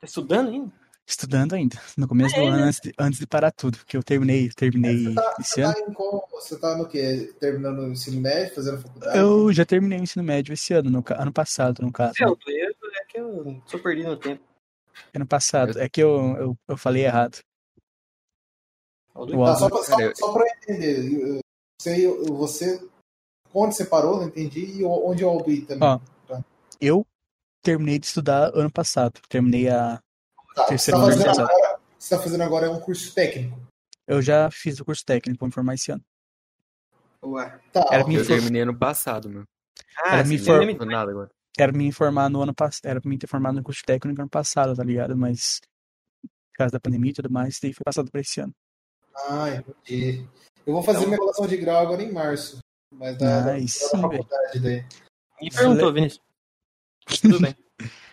Tá 0.00 0.06
estudando 0.06 0.50
ainda? 0.50 0.72
Estudando 1.08 1.54
ainda, 1.54 1.76
no 1.96 2.08
começo 2.08 2.34
do 2.34 2.40
É, 2.40 2.46
ano, 2.48 2.56
né? 2.56 2.62
antes 2.64 2.80
de, 2.80 2.92
antes 2.98 3.18
de 3.20 3.26
parar 3.26 3.52
tudo, 3.52 3.78
porque 3.78 3.96
eu 3.96 4.02
terminei, 4.02 4.48
terminei 4.50 5.04
Você 5.04 5.14
tá, 5.14 5.36
esse 5.38 5.50
você 5.54 5.62
ano. 5.62 5.74
tá 5.74 5.80
em 5.80 5.92
qual- 5.92 6.28
você 6.32 6.58
tá 6.58 6.76
no 6.76 6.88
quê? 6.88 7.32
Terminando 7.38 7.78
o 7.78 7.92
ensino 7.92 8.20
médio, 8.20 8.54
fazendo 8.54 8.82
faculdade? 8.82 9.18
Eu 9.18 9.52
já 9.52 9.64
terminei 9.64 10.00
o 10.00 10.02
ensino 10.02 10.24
médio 10.24 10.52
esse 10.52 10.74
ano, 10.74 10.90
no, 10.90 11.04
ano 11.16 11.32
passado, 11.32 11.80
no 11.80 11.92
caso. 11.92 12.14
Eu, 12.20 12.36
é 12.48 13.04
que 13.08 13.18
eu 13.18 13.62
perdido 13.82 14.10
no 14.10 14.16
tempo. 14.16 14.42
Ano 15.14 15.26
passado. 15.26 15.78
É 15.78 15.88
que 15.88 16.02
eu, 16.02 16.36
eu, 16.38 16.58
eu 16.66 16.76
falei 16.76 17.04
errado. 17.04 17.38
Do- 19.14 19.26
Tá, 19.28 19.36
Álvaro- 19.36 19.58
só, 19.58 19.68
pra, 19.68 19.82
só, 19.84 20.14
só 20.14 20.32
pra 20.32 20.46
entender, 20.56 21.40
você, 21.80 22.06
você. 22.28 22.88
Onde 23.54 23.74
você 23.76 23.84
parou, 23.86 24.18
não 24.18 24.26
entendi, 24.28 24.80
e 24.80 24.84
onde 24.84 25.22
eu 25.22 25.30
ouvi 25.30 25.62
também. 25.62 25.88
Ó, 25.88 25.98
Eu 26.80 27.06
terminei 27.62 27.98
de 27.98 28.06
estudar 28.06 28.50
ano 28.54 28.70
passado. 28.70 29.20
Terminei 29.28 29.68
a. 29.70 29.98
tá, 30.56 30.62
você, 30.64 30.68
terceiro 30.70 30.98
tá 31.00 31.06
ano 31.06 31.12
fazendo 31.12 31.40
agora, 31.40 31.80
você 31.98 32.16
tá 32.16 32.22
fazendo 32.22 32.42
agora 32.42 32.66
é 32.66 32.70
um 32.70 32.80
curso 32.80 33.14
técnico. 33.14 33.60
Eu 34.06 34.20
já 34.22 34.50
fiz 34.50 34.78
o 34.80 34.84
curso 34.84 35.04
técnico, 35.04 35.38
vou 35.40 35.48
informar 35.48 35.74
esse 35.74 35.90
ano. 35.92 36.02
Ué. 37.24 37.58
Tá, 37.72 37.84
Era 37.90 38.02
Eu 38.12 38.26
terminei 38.26 38.62
ano 38.62 38.76
passado, 38.76 39.28
meu. 39.28 39.44
Ah, 40.04 40.16
Era 40.18 40.24
me 40.28 40.38
Não 40.38 40.44
for- 40.44 40.86
nada 40.86 41.10
agora. 41.10 41.30
Era 41.58 41.72
me 41.72 41.86
informar 41.86 42.28
no 42.28 42.42
ano 42.42 42.54
passado. 42.54 42.86
Era 42.86 43.00
pra 43.00 43.08
mim 43.08 43.18
ter 43.18 43.26
formado 43.26 43.54
no 43.56 43.62
curso 43.62 43.82
técnico 43.84 44.20
ano 44.20 44.30
passado, 44.30 44.74
tá 44.76 44.84
ligado? 44.84 45.16
Mas. 45.16 45.60
Por 46.22 46.58
causa 46.58 46.72
da 46.72 46.80
pandemia 46.80 47.10
e 47.10 47.14
tudo 47.14 47.30
mais, 47.30 47.58
daí 47.60 47.72
foi 47.72 47.82
passado 47.84 48.10
pra 48.10 48.20
esse 48.20 48.40
ano. 48.40 48.52
Ah, 49.28 49.48
entendi. 49.50 50.26
Eu 50.66 50.72
vou 50.74 50.82
fazer 50.82 50.98
Então- 50.98 51.08
minha 51.10 51.18
relação 51.20 51.46
de 51.46 51.56
grau 51.56 51.76
agora 51.82 52.02
em 52.02 52.12
março. 52.12 52.58
Mas 52.92 53.18
da, 53.18 53.40
da, 53.42 53.52
Aí 53.52 53.62
da 53.62 53.68
sim, 53.68 54.00
faculdade 54.00 54.60
daí. 54.60 54.84
Me 55.40 55.50
perguntou, 55.50 55.92
Vinícius. 55.92 56.22
Tudo 57.20 57.40
bem. 57.40 57.54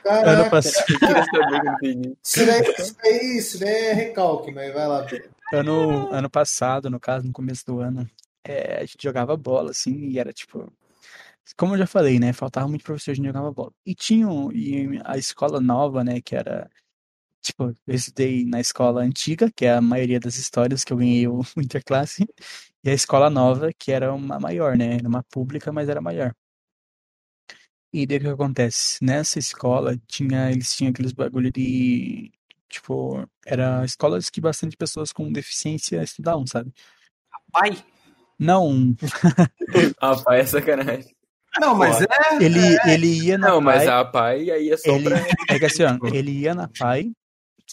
Ano 0.05 0.23
Caraca, 0.23 0.49
passado. 0.49 0.85
Não 1.01 1.73
entendi. 1.75 2.17
isso 2.23 2.45
daí, 2.45 2.61
isso 2.61 2.95
daí, 3.01 3.37
isso 3.37 3.59
daí 3.59 3.69
é 3.75 3.93
recalque, 3.93 4.51
mas 4.51 4.73
vai 4.73 4.87
lá. 4.87 5.03
Pedro. 5.03 5.29
Ano, 5.53 6.09
ano 6.11 6.29
passado, 6.29 6.89
no 6.89 6.99
caso, 6.99 7.27
no 7.27 7.33
começo 7.33 7.65
do 7.65 7.79
ano, 7.79 8.09
é, 8.43 8.77
a 8.77 8.85
gente 8.85 9.01
jogava 9.01 9.37
bola, 9.37 9.71
assim, 9.71 10.09
e 10.09 10.19
era 10.19 10.33
tipo. 10.33 10.71
Como 11.57 11.73
eu 11.73 11.77
já 11.77 11.85
falei, 11.87 12.19
né? 12.19 12.31
Faltava 12.33 12.67
muito 12.67 12.83
professor, 12.83 13.11
a 13.11 13.13
gente 13.13 13.25
jogava 13.25 13.51
bola. 13.51 13.71
E 13.85 13.93
tinha 13.93 14.27
um- 14.27 14.51
e 14.51 14.99
a 15.03 15.17
escola 15.17 15.59
nova, 15.59 16.03
né? 16.03 16.21
Que 16.21 16.35
era. 16.35 16.69
Tipo, 17.41 17.73
eu 17.85 17.95
estudei 17.95 18.45
na 18.45 18.61
escola 18.61 19.01
antiga, 19.01 19.51
que 19.53 19.65
é 19.65 19.73
a 19.73 19.81
maioria 19.81 20.19
das 20.19 20.37
histórias 20.37 20.83
que 20.83 20.93
eu 20.93 20.97
ganhei 20.97 21.27
o 21.27 21.39
o 21.41 21.43
interclasse, 21.61 22.25
e 22.83 22.89
a 22.89 22.93
escola 22.93 23.29
nova, 23.29 23.69
que 23.77 23.91
era 23.91 24.13
uma 24.13 24.39
maior, 24.39 24.77
né? 24.77 24.95
Era 24.95 25.07
uma 25.07 25.23
pública, 25.23 25.71
mas 25.71 25.89
era 25.89 26.01
maior. 26.01 26.33
E 27.93 28.07
daí 28.07 28.17
o 28.17 28.21
que 28.21 28.27
acontece? 28.27 29.03
Nessa 29.03 29.37
escola, 29.37 29.95
tinha, 30.07 30.51
eles 30.51 30.75
tinham 30.75 30.89
aqueles 30.91 31.11
bagulho 31.11 31.51
de. 31.51 32.31
Tipo, 32.67 33.29
era 33.45 33.85
escolas 33.85 34.31
que 34.31 34.41
bastante 34.41 34.75
pessoas 34.75 35.11
com 35.13 35.31
deficiência 35.31 36.01
estudavam, 36.01 36.47
sabe? 36.47 36.73
Pai, 37.51 37.71
Não, 38.39 38.95
Ah, 40.01 40.15
pai 40.15 40.39
é 40.41 40.45
sacanagem. 40.45 41.15
Não, 41.59 41.75
mas 41.75 42.01
é. 42.01 42.07
ele, 42.41 42.59
ele 42.87 43.25
ia 43.25 43.37
na 43.37 43.49
Não, 43.49 43.61
mas 43.61 43.85
PAI, 43.85 43.87
a 43.99 44.05
pai 44.05 44.49
aí 44.49 44.71
é 44.71 44.77
só 44.77 44.89
ele, 44.91 45.03
pra. 45.03 45.17
é 45.55 45.59
que 45.59 45.65
assim, 45.65 45.83
ó, 45.83 45.99
ele 46.11 46.31
ia 46.31 46.55
na 46.55 46.67
PAI, 46.67 47.11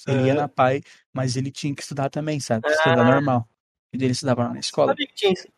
ele 0.06 0.26
ia 0.26 0.32
É. 0.32 0.34
na 0.34 0.48
PAI, 0.48 0.82
mas 1.14 1.34
ele 1.34 1.51
tinha 1.51 1.74
que 1.74 1.80
estudar 1.80 2.10
também, 2.10 2.38
sabe? 2.40 2.68
Estudar 2.68 3.05
normal. 3.05 3.48
E 3.94 3.97
ele 3.97 4.12
estudava 4.12 4.51
na 4.51 4.60
escola. 4.60 4.88
sabia 4.88 5.06
que 5.06 5.14
tinha 5.14 5.32
isso. 5.32 5.48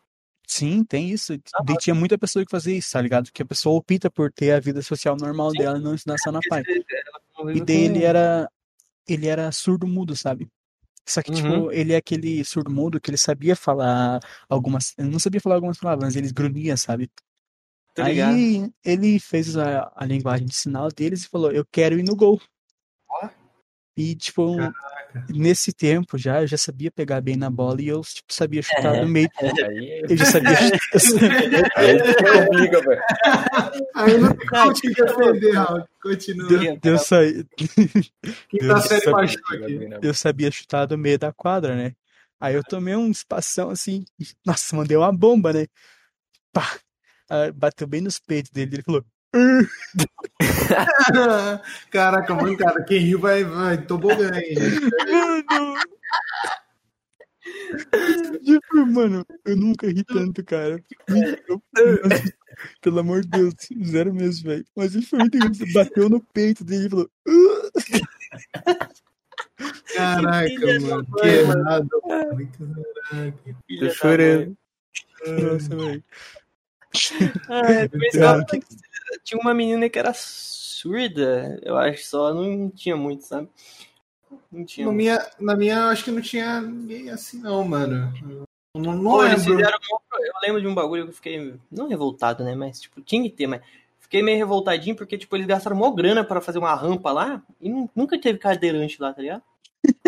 Sim, 0.47 0.83
tem 0.83 1.09
isso. 1.09 1.33
Daí 1.65 1.77
tinha 1.77 1.95
muita 1.95 2.17
pessoa 2.17 2.45
que 2.45 2.51
fazia 2.51 2.77
isso, 2.77 2.91
tá 2.91 3.01
ligado? 3.01 3.31
Que 3.31 3.41
a 3.41 3.45
pessoa 3.45 3.75
opta 3.75 4.11
por 4.11 4.31
ter 4.31 4.51
a 4.51 4.59
vida 4.59 4.81
social 4.81 5.15
normal 5.15 5.51
Sim. 5.51 5.57
dela 5.57 5.77
e 5.77 5.81
não 5.81 5.95
estudar 5.95 6.17
só 6.19 6.31
na 6.31 6.39
PAI. 6.47 6.63
E 7.53 7.61
daí 7.61 7.85
ele 7.85 8.03
era 8.03 8.49
ele 9.07 9.27
era 9.27 9.51
surdo-mudo, 9.51 10.15
sabe? 10.15 10.49
Só 11.05 11.21
que, 11.21 11.31
tipo, 11.31 11.47
Uhum. 11.47 11.71
ele 11.71 11.93
é 11.93 11.97
aquele 11.97 12.43
surdo-mudo 12.45 12.99
que 12.99 13.09
ele 13.09 13.17
sabia 13.17 13.55
falar 13.55 14.19
algumas. 14.47 14.93
Ele 14.97 15.09
não 15.09 15.19
sabia 15.19 15.41
falar 15.41 15.55
algumas 15.55 15.77
palavras, 15.77 16.07
mas 16.07 16.15
ele 16.15 16.31
grunhia, 16.31 16.77
sabe? 16.77 17.11
Ligado. 17.97 18.33
Aí 18.33 18.71
ele 18.83 19.19
fez 19.19 19.57
a, 19.57 19.91
a 19.95 20.05
linguagem 20.05 20.47
de 20.47 20.55
sinal 20.55 20.89
deles 20.89 21.25
e 21.25 21.29
falou: 21.29 21.51
Eu 21.51 21.65
quero 21.65 21.99
ir 21.99 22.03
no 22.03 22.15
gol. 22.15 22.41
Ó. 23.09 23.29
E, 23.97 24.15
tipo, 24.15 24.57
nesse 25.29 25.71
tempo 25.73 26.17
já, 26.17 26.41
eu 26.41 26.47
já 26.47 26.57
sabia 26.57 26.91
pegar 26.91 27.21
bem 27.21 27.35
na 27.35 27.49
bola 27.49 27.81
e 27.81 27.87
eu, 27.87 28.01
tipo, 28.01 28.33
sabia 28.33 28.61
chutar 28.61 29.01
no 29.01 29.07
meio. 29.07 29.29
Aí, 29.67 30.01
Eu 30.09 30.17
já 30.17 30.25
sabia 30.25 30.55
chutar. 30.99 31.71
aí 31.75 31.97
velho. 32.69 33.01
Aí 33.95 34.17
não 34.17 34.35
tem 34.35 34.47
como 34.47 34.73
te 34.73 34.89
defender, 34.93 35.51
Raul. 35.53 35.83
Continua. 36.01 36.47
Deu, 36.49 36.77
deu 36.77 36.97
sair. 36.97 37.47
Quinta 37.55 38.09
Deus 38.59 38.83
série 38.85 39.01
sabe. 39.01 39.11
baixou 39.15 39.41
aqui. 39.51 39.89
Eu 40.01 40.13
sabia 40.13 40.51
chutar 40.51 40.85
do 40.85 40.97
meio 40.97 41.17
da 41.19 41.31
quadra, 41.31 41.75
né? 41.75 41.93
Aí 42.39 42.55
eu 42.55 42.63
tomei 42.63 42.95
um 42.95 43.09
espação 43.09 43.69
assim. 43.69 44.03
e, 44.19 44.25
Nossa, 44.45 44.75
mandei 44.75 44.97
uma 44.97 45.11
bomba, 45.15 45.53
né? 45.53 45.65
Pá! 46.51 46.77
Ah, 47.29 47.51
Bateu 47.53 47.87
bem 47.87 48.01
nos 48.01 48.19
peitos 48.19 48.51
dele. 48.51 48.75
Ele 48.75 48.83
falou. 48.83 49.03
Caraca, 51.91 52.33
mano, 52.35 52.57
cara, 52.57 52.83
quem 52.83 52.99
riu 52.99 53.19
vai, 53.19 53.43
vai 53.43 53.77
tobogã 53.85 54.31
aí. 54.33 54.55
Mano! 55.11 55.75
Tipo, 58.43 58.85
mano, 58.85 59.25
eu 59.45 59.55
nunca 59.57 59.87
ri 59.87 60.03
tanto, 60.03 60.43
cara. 60.43 60.81
Eu- 61.47 61.61
pelo 62.81 62.99
amor 62.99 63.21
de 63.21 63.27
Deus, 63.29 63.53
zero 63.83 64.13
mesmo, 64.13 64.49
velho. 64.49 64.65
Mas 64.75 64.93
ele 64.95 65.05
foi 65.05 65.19
muito 65.19 65.37
engraçado. 65.37 65.73
Bateu 65.73 66.09
no 66.09 66.21
peito 66.21 66.63
dele 66.63 66.85
e 66.85 66.89
falou. 66.89 67.09
Caraca, 69.93 70.79
mano, 70.81 71.05
que 71.19 71.27
errado. 71.27 71.89
Caraca. 72.07 73.55
Tô 73.79 73.89
chorando. 73.89 74.57
Nossa, 75.25 75.75
velho. 75.75 76.03
Ah, 77.49 77.71
é, 77.71 77.87
eu- 79.13 79.19
tinha 79.23 79.39
uma 79.39 79.53
menina 79.53 79.87
que 79.89 79.97
era 79.99 80.13
surda, 80.13 81.59
eu 81.63 81.77
acho 81.77 82.03
só, 82.05 82.33
não 82.33 82.69
tinha 82.69 82.95
muito, 82.95 83.23
sabe? 83.23 83.47
Não 84.51 84.65
tinha. 84.65 84.85
Na 84.85 84.91
muito. 84.91 85.03
minha, 85.03 85.27
na 85.39 85.55
minha, 85.55 85.75
eu 85.75 85.87
acho 85.87 86.03
que 86.03 86.11
não 86.11 86.21
tinha 86.21 86.61
ninguém 86.61 87.09
assim, 87.09 87.39
não, 87.41 87.63
mano. 87.63 88.11
Não, 88.75 88.93
não 88.95 89.03
Pô, 89.11 89.21
lembro. 89.21 89.55
um- 89.55 89.59
Eu 89.59 90.33
lembro 90.43 90.61
de 90.61 90.67
um 90.67 90.73
bagulho 90.73 91.03
que 91.03 91.09
eu 91.11 91.15
fiquei. 91.15 91.55
Não 91.71 91.87
revoltado, 91.87 92.43
né? 92.43 92.55
Mas, 92.55 92.81
tipo, 92.81 93.01
tinha 93.01 93.21
que 93.23 93.29
ter, 93.29 93.47
mas. 93.47 93.61
Fiquei 93.99 94.21
meio 94.21 94.37
revoltadinho 94.37 94.95
porque, 94.95 95.17
tipo, 95.17 95.35
eles 95.35 95.47
gastaram 95.47 95.75
mó 95.75 95.89
grana 95.89 96.23
pra 96.23 96.41
fazer 96.41 96.59
uma 96.59 96.73
rampa 96.75 97.11
lá 97.11 97.41
e 97.59 97.67
nu- 97.69 97.89
nunca 97.95 98.19
teve 98.19 98.37
cadeirante 98.37 99.01
lá, 99.01 99.11
tá 99.13 99.21
ligado? 99.21 99.41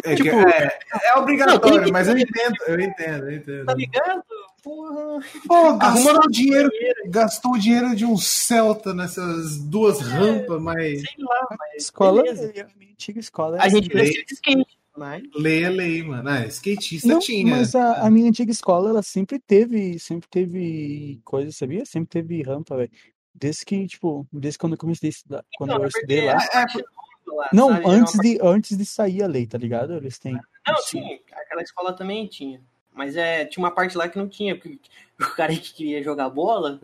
É, 0.03 0.15
tipo- 0.15 0.29
é, 0.29 0.77
é 1.05 1.15
obrigatório, 1.17 1.81
Não, 1.81 1.91
mas 1.91 2.07
eu 2.07 2.17
entendo, 2.17 2.55
eu 2.67 2.79
entendo, 2.79 3.29
eu 3.29 3.35
entendo. 3.35 3.65
Tá 3.65 3.73
ligado? 3.73 4.23
Porra. 4.65 5.19
Pô, 5.47 5.77
gastou 5.77 6.15
o 6.25 6.27
dinheiro, 6.31 6.69
gastou 7.07 7.51
o 7.51 7.59
dinheiro 7.59 7.95
de 7.95 8.03
um 8.03 8.17
Celta 8.17 8.95
nessas 8.95 9.59
duas 9.59 9.99
rampas, 10.01 10.59
mas 10.59 11.01
Sei 11.01 11.23
lá, 11.23 11.47
mas. 11.59 11.83
Escola, 11.83 12.23
beleza. 12.23 12.45
a 12.63 12.77
minha 12.79 12.91
antiga 12.91 13.19
escola 13.19 13.57
A 13.57 13.59
era 13.61 13.69
gente 13.69 13.89
descia 13.89 14.25
de 14.25 14.33
skate, 14.33 14.77
mas. 14.97 15.21
é 15.23 15.69
lei, 15.69 16.01
mano. 16.01 16.27
Ah, 16.27 16.47
skatista 16.47 17.07
Não, 17.07 17.19
tinha. 17.19 17.55
mas 17.57 17.75
a, 17.75 18.07
a 18.07 18.09
minha 18.09 18.27
antiga 18.27 18.51
escola, 18.51 18.89
ela 18.89 19.03
sempre 19.03 19.37
teve, 19.37 19.99
sempre 19.99 20.27
teve 20.27 21.21
coisa, 21.23 21.51
sabia? 21.51 21.85
Sempre 21.85 22.09
teve 22.09 22.41
rampa, 22.41 22.75
velho. 22.75 22.91
Desde 23.35 23.63
que, 23.65 23.85
tipo, 23.85 24.25
desde 24.33 24.57
quando 24.57 24.73
eu 24.73 24.79
comecei 24.79 25.09
a 25.09 25.11
estudar, 25.11 25.45
quando 25.59 25.69
Não, 25.69 25.77
eu 25.77 25.83
é 25.85 25.87
estudei 25.89 26.25
lá. 26.25 26.37
a 26.37 26.47
parte 26.49 26.77
nova 26.77 27.37
lá, 27.37 27.49
Não, 27.53 27.67
sabe? 27.67 27.79
Era 27.81 27.87
uma 27.87 27.99
antes 28.01 28.19
de, 28.19 28.39
antes 28.41 28.77
de 28.79 28.85
sair 28.87 29.21
a 29.21 29.27
lei, 29.27 29.45
tá 29.45 29.59
ligado? 29.59 29.93
Eles 29.93 30.17
têm. 30.17 30.33
Não, 30.33 30.77
sim, 30.77 31.19
aquela 31.33 31.61
escola 31.61 31.93
também 31.93 32.25
tinha. 32.25 32.59
Mas 32.95 33.15
é, 33.15 33.45
tinha 33.45 33.63
uma 33.63 33.71
parte 33.71 33.97
lá 33.97 34.07
que 34.09 34.17
não 34.17 34.27
tinha, 34.29 34.55
porque 34.55 34.79
o 35.19 35.35
cara 35.35 35.51
que 35.53 35.73
queria 35.73 36.01
jogar 36.01 36.29
bola 36.29 36.79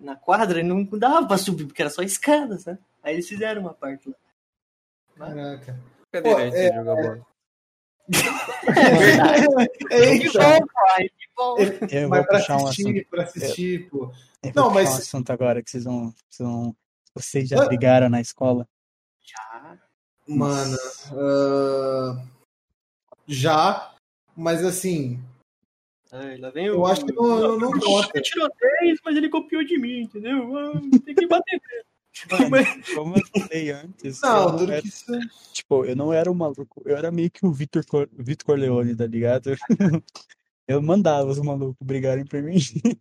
na 0.00 0.16
quadra 0.16 0.62
não 0.62 0.82
dava 0.84 1.26
pra 1.28 1.36
subir, 1.38 1.66
porque 1.66 1.82
era 1.82 1.90
só 1.90 2.02
escadas, 2.02 2.64
né? 2.64 2.78
Aí 3.02 3.14
eles 3.14 3.28
fizeram 3.28 3.60
uma 3.62 3.74
parte 3.74 4.08
lá. 4.08 4.14
Caraca. 5.16 5.78
Cadeirante 6.12 6.50
Pô, 6.50 6.56
é- 6.56 6.74
jogar 6.74 6.94
bola. 6.94 7.26
É 8.68 8.96
verdade. 8.96 9.46
É, 9.90 10.18
Que 10.18 10.26
então, 10.28 10.60
bom, 10.60 10.66
pai, 10.66 11.08
que 11.08 11.26
bom. 11.36 11.56
Eu 11.90 12.08
vou 12.08 12.24
pra 12.24 12.38
puxar 12.38 12.54
um 12.54 12.66
assunto. 12.66 12.68
assistir, 12.68 13.06
pra 13.08 13.22
assistir, 13.24 13.90
pô. 13.90 14.12
Eu 14.42 14.52
Não, 14.54 14.70
mas- 14.70 14.88
um 14.90 14.94
assunto 14.94 15.30
agora 15.30 15.62
que 15.62 15.70
vocês 15.70 15.84
vão, 15.84 16.14
vocês 16.30 16.48
vão. 16.48 16.76
Vocês 17.14 17.48
já 17.48 17.62
Ah. 17.62 17.66
brigaram 17.66 18.08
na 18.08 18.20
escola? 18.20 18.66
Já. 19.22 19.78
Mano, 20.28 20.76
ah, 21.14 22.24
já, 23.26 23.94
mas 24.36 24.64
assim, 24.64 25.20
Ai, 26.12 26.36
lá 26.38 26.50
vem 26.50 26.66
eu 26.66 26.80
o- 26.80 26.86
acho 26.86 27.04
que 27.04 27.12
não, 27.12 27.58
não, 27.58 27.58
não. 27.58 27.70
Ele 28.14 28.22
tirou 28.22 28.48
10, 28.80 28.98
mas 29.04 29.16
ele 29.16 29.28
copiou 29.28 29.64
de 29.64 29.78
mim, 29.78 30.02
entendeu? 30.02 30.56
Ah, 30.56 30.80
tem 31.04 31.14
que 31.14 31.26
bater. 31.26 31.60
Mano, 32.48 32.66
como 32.94 33.16
eu 33.16 33.22
falei 33.42 33.70
antes, 33.70 34.22
eu 34.22 34.28
Não, 34.30 34.56
duro 34.56 34.72
era, 34.72 34.80
que 34.82 34.88
isso. 34.88 35.04
tipo, 35.52 35.84
eu 35.84 35.94
não 35.94 36.12
era 36.12 36.30
o 36.30 36.34
maluco, 36.34 36.80
eu 36.86 36.96
era 36.96 37.10
meio 37.10 37.30
que 37.30 37.44
o 37.44 37.52
Vitor 37.52 37.84
Cor... 37.84 38.08
Vitor 38.12 38.46
Corleone, 38.46 38.96
tá 38.96 39.06
ligado? 39.06 39.50
Eu 40.68 40.82
mandava 40.82 41.30
os 41.30 41.38
malucos 41.38 41.76
brigarem 41.80 42.24
por 42.24 42.42
mim. 42.42 42.56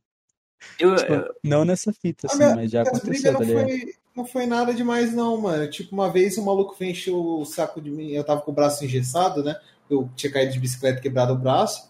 Eu, 0.80 0.96
Tipo, 0.96 1.14
eu- 1.14 1.36
não 1.44 1.66
nessa 1.66 1.92
fita, 1.94 2.28
assim, 2.28 2.38
minha- 2.38 2.56
mas 2.56 2.70
já 2.72 2.84
aconteceu, 2.84 3.34
tá 3.34 3.40
não 3.40 3.46
ligado? 3.46 3.68
foi, 3.68 3.94
não 4.16 4.26
foi 4.26 4.46
nada 4.46 4.74
demais, 4.74 5.14
não, 5.14 5.38
mano. 5.42 5.70
Tipo, 5.70 5.94
uma 5.96 6.12
vez 6.12 6.38
o 6.38 6.46
maluco 6.46 6.76
veio 6.78 6.92
encher 6.92 7.12
o 7.12 7.44
saco 7.46 7.82
de 7.82 7.90
mim, 7.90 8.12
eu 8.12 8.24
tava 8.24 8.42
com 8.42 8.52
o 8.52 8.54
braço 8.54 8.84
engessado, 8.86 9.44
né? 9.44 9.60
Eu 9.90 10.10
tinha 10.16 10.32
caído 10.32 10.54
de 10.54 10.60
bicicleta 10.60 11.00
e 11.00 11.02
quebrado 11.02 11.34
o 11.34 11.38
braço. 11.38 11.90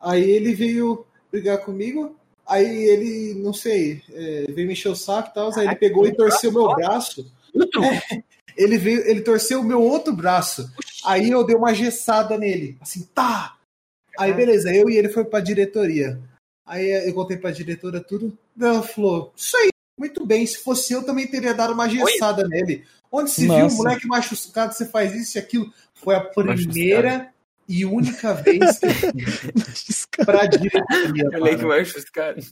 Aí 0.00 0.30
ele 0.30 0.54
veio 0.54 1.04
brigar 1.30 1.58
comigo. 1.58 2.16
Aí 2.46 2.84
ele, 2.84 3.34
não 3.34 3.52
sei, 3.52 4.02
é, 4.12 4.46
veio 4.50 4.66
me 4.66 4.72
encher 4.72 4.88
o 4.88 4.96
saco 4.96 5.30
e 5.30 5.34
tal. 5.34 5.58
Aí 5.58 5.66
ele 5.66 5.76
pegou 5.76 6.06
e 6.06 6.14
torceu 6.14 6.52
meu 6.52 6.74
braço. 6.74 7.30
Ele 8.54 8.76
veio, 8.76 9.00
ele 9.08 9.22
torceu 9.22 9.60
o 9.60 9.64
meu 9.64 9.80
outro 9.80 10.12
braço. 10.12 10.70
Aí 11.04 11.30
eu 11.30 11.44
dei 11.44 11.56
uma 11.56 11.72
gessada 11.74 12.36
nele. 12.36 12.76
Assim, 12.82 13.08
tá! 13.14 13.56
Aí 14.18 14.32
beleza, 14.32 14.74
eu 14.74 14.90
e 14.90 14.96
ele 14.96 15.08
foi 15.08 15.24
pra 15.24 15.40
diretoria. 15.40 16.20
Aí 16.66 17.08
eu 17.08 17.14
contei 17.14 17.36
pra 17.36 17.50
diretora 17.50 18.00
tudo. 18.00 18.36
Ela 18.60 18.82
falou: 18.82 19.32
Isso 19.34 19.56
aí, 19.56 19.70
muito 19.98 20.26
bem. 20.26 20.46
Se 20.46 20.58
fosse 20.58 20.92
eu, 20.92 21.02
também 21.02 21.26
teria 21.26 21.54
dado 21.54 21.72
uma 21.72 21.88
gessada 21.88 22.46
nele. 22.46 22.84
Onde 23.12 23.30
se 23.30 23.42
viu, 23.42 23.58
Nossa. 23.58 23.76
moleque 23.76 24.06
machucado, 24.06 24.72
você 24.72 24.86
faz 24.86 25.14
isso 25.14 25.36
e 25.36 25.38
aquilo. 25.38 25.70
Foi 25.92 26.14
a 26.14 26.20
primeira 26.20 27.30
e 27.68 27.84
única 27.84 28.32
vez 28.32 28.78
que 28.78 28.86
eu 28.86 28.90
fui 30.16 30.24
pra 30.24 30.46
diretoria. 30.46 31.30
Moleque 31.38 31.84
chuscado. 31.84 32.42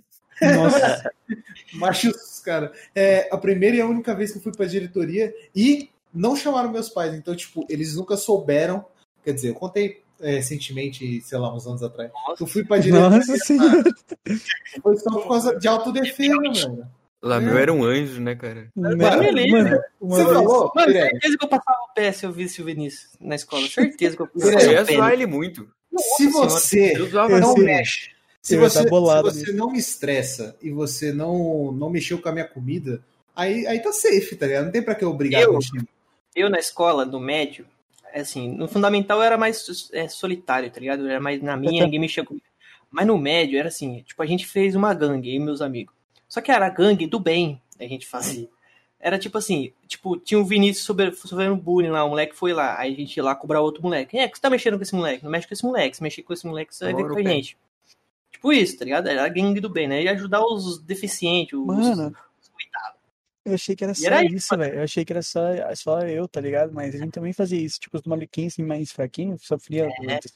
Nossa, 0.40 1.10
Machos, 1.74 2.40
cara. 2.44 2.72
É 2.94 3.28
a 3.32 3.38
primeira 3.38 3.76
e 3.76 3.80
a 3.80 3.86
única 3.86 4.14
vez 4.14 4.32
que 4.32 4.38
eu 4.38 4.42
fui 4.42 4.52
pra 4.52 4.66
diretoria 4.66 5.34
e 5.54 5.90
não 6.12 6.36
chamaram 6.36 6.70
meus 6.70 6.88
pais. 6.88 7.14
Então, 7.14 7.34
tipo, 7.34 7.66
eles 7.68 7.96
nunca 7.96 8.16
souberam. 8.16 8.84
Quer 9.24 9.32
dizer, 9.32 9.48
eu 9.50 9.54
contei 9.54 10.02
é, 10.20 10.36
recentemente, 10.36 11.20
sei 11.22 11.38
lá, 11.38 11.54
uns 11.54 11.66
anos 11.66 11.82
atrás. 11.82 12.10
Eu 12.38 12.46
fui 12.46 12.64
pra 12.64 12.78
diretoria. 12.78 13.18
nossa 13.18 13.36
senhora. 13.38 13.84
Foi 14.82 14.96
só 14.96 15.10
por 15.10 15.28
causa 15.28 15.58
de 15.58 15.68
autodefesa, 15.68 16.34
mano. 16.36 16.90
Lá 17.22 17.38
meu 17.38 17.58
era 17.58 17.70
um 17.72 17.84
anjo, 17.84 18.18
né, 18.20 18.34
cara? 18.34 18.68
Mano, 18.74 18.96
beleza. 18.96 19.56
mano, 19.56 19.80
Você 20.00 20.24
falou? 20.24 20.72
Mano, 20.74 20.86
Pirelli? 20.86 21.10
certeza 21.10 21.38
que 21.38 21.44
eu 21.44 21.48
passava 21.48 21.78
o 21.90 21.94
pé 21.94 22.12
se 22.12 22.24
eu 22.24 22.32
visse 22.32 22.62
o 22.62 22.64
Vinícius 22.64 23.10
na 23.20 23.34
escola. 23.34 23.66
Certeza 23.68 24.16
que 24.16 24.22
eu 24.22 24.28
Eu 24.34 24.40
passava 24.52 24.72
ia 24.72 24.82
o 24.82 24.86
pé. 24.86 24.94
zoar 24.94 25.12
ele 25.12 25.26
muito. 25.26 25.68
Se 26.16 26.28
você 26.28 26.96
Eu 26.96 27.06
zoava 27.06 27.32
Eu 27.32 27.40
não 27.40 27.54
mexe, 27.56 28.10
se 28.40 28.54
Eu 28.54 28.62
ia 28.62 28.70
você, 28.70 28.88
bolado 28.88 29.30
se 29.32 29.44
você 29.44 29.52
não 29.52 29.70
me 29.70 29.78
estressa 29.78 30.56
e 30.62 30.70
você 30.70 31.12
não, 31.12 31.70
não 31.72 31.90
mexeu 31.90 32.18
com 32.22 32.28
a 32.28 32.32
minha 32.32 32.46
comida, 32.46 33.02
aí, 33.36 33.66
aí 33.66 33.80
tá 33.80 33.92
safe, 33.92 34.34
tá 34.36 34.46
ligado? 34.46 34.64
Não 34.66 34.72
tem 34.72 34.82
pra 34.82 34.94
que 34.94 35.04
eu 35.04 35.12
brigar 35.12 35.42
Eu? 35.42 35.52
contigo. 35.54 35.86
Eu 36.34 36.48
na 36.48 36.58
escola, 36.58 37.04
no 37.04 37.20
médio, 37.20 37.66
assim, 38.14 38.48
no 38.56 38.66
fundamental 38.66 39.18
eu 39.18 39.24
era 39.24 39.36
mais 39.36 39.90
é, 39.92 40.08
solitário, 40.08 40.70
tá 40.70 40.80
ligado? 40.80 41.02
Eu 41.02 41.10
era 41.10 41.20
mais 41.20 41.42
na 41.42 41.54
minha, 41.56 41.84
ninguém 41.84 42.00
mexia 42.00 42.24
comigo. 42.24 42.46
Mas 42.90 43.06
no 43.06 43.18
médio 43.18 43.58
era 43.58 43.68
assim, 43.68 44.02
tipo, 44.06 44.22
a 44.22 44.26
gente 44.26 44.46
fez 44.46 44.74
uma 44.74 44.94
gangue, 44.94 45.28
eu 45.28 45.34
e 45.36 45.44
meus 45.44 45.60
amigos. 45.60 45.99
Só 46.30 46.40
que 46.40 46.50
era 46.50 46.64
a 46.64 46.70
gangue 46.70 47.08
do 47.08 47.18
bem 47.18 47.60
a 47.78 47.84
gente 47.84 48.06
fazia. 48.06 48.48
Era 49.00 49.18
tipo 49.18 49.36
assim, 49.36 49.72
tipo, 49.88 50.16
tinha 50.16 50.38
o 50.38 50.44
Vinícius 50.44 50.84
sofrendo 50.84 51.56
bullying 51.56 51.88
lá, 51.88 52.04
o 52.04 52.10
moleque 52.10 52.36
foi 52.36 52.52
lá, 52.52 52.78
aí 52.78 52.92
a 52.92 52.96
gente 52.96 53.16
ia 53.16 53.24
lá 53.24 53.34
cobrar 53.34 53.60
outro 53.60 53.82
moleque. 53.82 54.16
É, 54.16 54.28
que 54.28 54.36
você 54.36 54.42
tá 54.42 54.50
mexendo 54.50 54.76
com 54.76 54.82
esse 54.82 54.94
moleque? 54.94 55.24
Não 55.24 55.30
mexe 55.30 55.48
com 55.48 55.54
esse 55.54 55.64
moleque, 55.64 55.96
se 55.96 56.02
mexer 56.02 56.22
com 56.22 56.32
esse 56.32 56.46
moleque, 56.46 56.74
você 56.74 56.84
vai 56.84 56.94
ver 56.94 57.08
com 57.08 57.18
a 57.18 57.22
gente. 57.22 57.58
Tipo 58.30 58.52
isso, 58.52 58.78
tá 58.78 58.84
ligado? 58.84 59.08
Era 59.08 59.24
a 59.24 59.28
gangue 59.28 59.60
do 59.60 59.68
bem, 59.68 59.88
né? 59.88 60.02
E 60.02 60.08
ajudar 60.08 60.44
os 60.44 60.78
deficientes, 60.78 61.58
os... 61.58 61.66
Mano, 61.66 62.14
eu 63.44 63.54
achei 63.54 63.74
que 63.74 63.82
era 63.82 63.94
só 63.94 64.06
era 64.06 64.24
isso, 64.24 64.56
velho. 64.56 64.74
Eu 64.76 64.82
achei 64.82 65.04
que 65.04 65.12
era 65.12 65.22
só, 65.22 65.40
só 65.74 66.00
eu, 66.00 66.28
tá 66.28 66.40
ligado? 66.40 66.72
Mas 66.72 66.94
a 66.94 66.98
gente 66.98 67.12
também 67.12 67.32
fazia 67.32 67.60
isso. 67.60 67.80
Tipo, 67.80 67.96
os 67.96 68.04
maluquinhos 68.04 68.52
assim, 68.52 68.62
mais 68.62 68.92
fraquinhos, 68.92 69.42
sofria. 69.42 69.88
muito. 69.98 70.28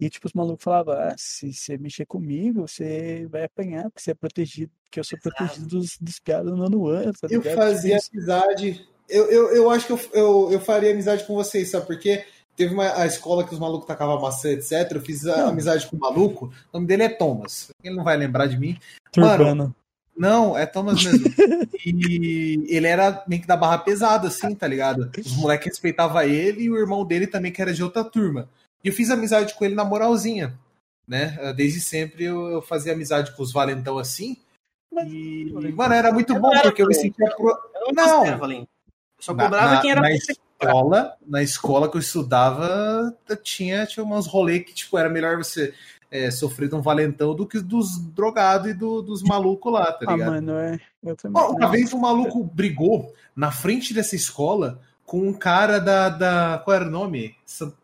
E, 0.00 0.08
tipo, 0.08 0.26
os 0.28 0.32
malucos 0.32 0.62
falavam, 0.62 0.94
ah, 0.94 1.14
se 1.16 1.52
você 1.52 1.76
mexer 1.76 2.06
comigo, 2.06 2.68
você 2.68 3.26
vai 3.30 3.44
apanhar, 3.44 3.84
porque 3.84 4.00
você 4.00 4.12
é 4.12 4.14
protegido, 4.14 4.70
porque 4.84 5.00
eu 5.00 5.04
sou 5.04 5.18
protegido 5.18 5.66
dos, 5.66 5.98
dos 6.00 6.20
piados 6.20 6.56
no 6.56 6.86
ano, 6.86 7.12
tá 7.12 7.26
Eu 7.28 7.42
fazia 7.42 7.98
Tipo, 7.98 8.16
amizade. 8.16 8.88
Eu, 9.08 9.28
eu, 9.30 9.48
eu 9.56 9.70
acho 9.70 9.86
que 9.86 9.92
eu, 9.92 10.00
eu, 10.12 10.52
eu 10.52 10.60
faria 10.60 10.92
amizade 10.92 11.24
com 11.24 11.34
vocês, 11.34 11.70
sabe? 11.70 11.86
Porque 11.86 12.24
teve 12.54 12.74
uma 12.74 13.00
a 13.00 13.06
escola 13.06 13.44
que 13.44 13.52
os 13.52 13.58
malucos 13.58 13.86
tacavam 13.86 14.20
maçã, 14.20 14.50
etc. 14.50 14.92
Eu 14.92 15.00
fiz 15.00 15.22
Não. 15.22 15.48
amizade 15.48 15.86
com 15.86 15.96
o 15.96 16.00
maluco. 16.00 16.52
O 16.72 16.76
nome 16.76 16.86
dele 16.86 17.04
é 17.04 17.08
Thomas. 17.08 17.70
Ele 17.82 17.96
não 17.96 18.04
vai 18.04 18.16
lembrar 18.16 18.46
de 18.46 18.58
mim. 18.58 18.78
Turbano. 19.10 19.74
Não, 20.16 20.58
é 20.58 20.66
Thomas 20.66 21.02
mesmo. 21.04 21.26
e 21.86 22.66
ele 22.68 22.86
era 22.88 23.24
meio 23.28 23.40
que 23.40 23.48
da 23.48 23.56
barra 23.56 23.78
pesada, 23.78 24.28
assim, 24.28 24.52
tá 24.54 24.66
ligado? 24.66 25.10
Os 25.16 25.36
moleques 25.36 25.68
respeitavam 25.68 26.22
ele 26.22 26.64
e 26.64 26.70
o 26.70 26.76
irmão 26.76 27.04
dele 27.04 27.28
também, 27.28 27.52
que 27.52 27.62
era 27.62 27.72
de 27.72 27.82
outra 27.82 28.02
turma. 28.02 28.48
E 28.84 28.88
eu 28.88 28.92
fiz 28.94 29.10
amizade 29.10 29.54
com 29.54 29.64
ele 29.64 29.74
na 29.74 29.84
moralzinha, 29.84 30.58
né? 31.06 31.52
Desde 31.56 31.80
sempre 31.80 32.24
eu, 32.24 32.46
eu 32.48 32.62
fazia 32.62 32.92
amizade 32.92 33.34
com 33.36 33.42
os 33.42 33.52
valentão 33.52 33.98
assim. 33.98 34.36
E, 35.06 35.52
mano, 35.74 35.94
era 35.94 36.12
muito 36.12 36.34
bom, 36.38 36.50
era 36.52 36.62
porque 36.62 36.82
eu 36.82 36.86
me 36.86 36.94
sentia. 36.94 37.30
Pro... 37.36 37.48
Eu 37.86 37.92
Não. 37.94 38.24
não 38.38 38.68
só 39.20 39.32
cobrava 39.34 39.74
na- 39.74 39.80
quem 39.80 39.90
era 39.90 40.00
na 40.00 40.12
escola, 40.12 41.16
na 41.26 41.42
escola 41.42 41.90
que 41.90 41.96
eu 41.96 42.00
estudava, 42.00 43.14
tinha, 43.42 43.84
tinha 43.86 44.04
uns 44.04 44.26
rolês 44.26 44.64
que, 44.64 44.72
tipo, 44.74 44.96
era 44.96 45.08
melhor 45.08 45.36
você 45.36 45.74
é, 46.10 46.30
sofrer 46.30 46.68
de 46.68 46.74
um 46.74 46.80
valentão 46.80 47.34
do 47.34 47.46
que 47.46 47.60
dos 47.60 47.98
drogados 47.98 48.70
e 48.70 48.74
do- 48.74 49.02
dos 49.02 49.22
malucos 49.22 49.72
lá, 49.72 49.92
tá 49.92 50.06
Ah, 50.08 50.12
ligado? 50.12 50.30
mano, 50.30 50.52
é. 50.52 50.80
Eu 51.02 51.14
também. 51.16 51.42
Uma 51.42 51.70
vez 51.70 51.92
um 51.92 51.98
maluco 51.98 52.42
brigou 52.44 53.12
na 53.36 53.50
frente 53.50 53.92
dessa 53.92 54.16
escola 54.16 54.80
com 55.08 55.26
um 55.26 55.32
cara 55.32 55.80
da. 55.80 56.10
da 56.10 56.58
qual 56.62 56.76
era 56.76 56.86
o 56.86 56.90
nome? 56.90 57.34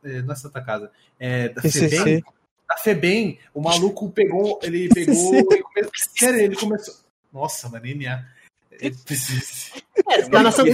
É, 0.05 0.21
não 0.21 0.33
é 0.33 0.37
Santa 0.37 0.61
Casa. 0.61 0.91
É, 1.19 1.49
da 1.49 1.63
FEBEM. 1.63 1.89
PCC. 1.89 2.25
Da 2.69 2.77
FEBEM. 2.77 3.39
O 3.55 3.63
maluco 3.63 4.11
pegou. 4.11 4.61
Ele 4.63 4.91
pegou. 4.91 5.15
PCC. 5.15 5.59
e 5.59 5.63
come- 5.63 5.89
Sério, 5.95 6.41
ele 6.41 6.55
começou. 6.57 6.95
Nossa, 7.33 7.69
mano, 7.71 7.87
NA. 7.87 8.25
Ele, 8.73 8.95
É, 10.11 10.23
tá 10.29 10.43
na 10.43 10.51
Santa 10.53 10.69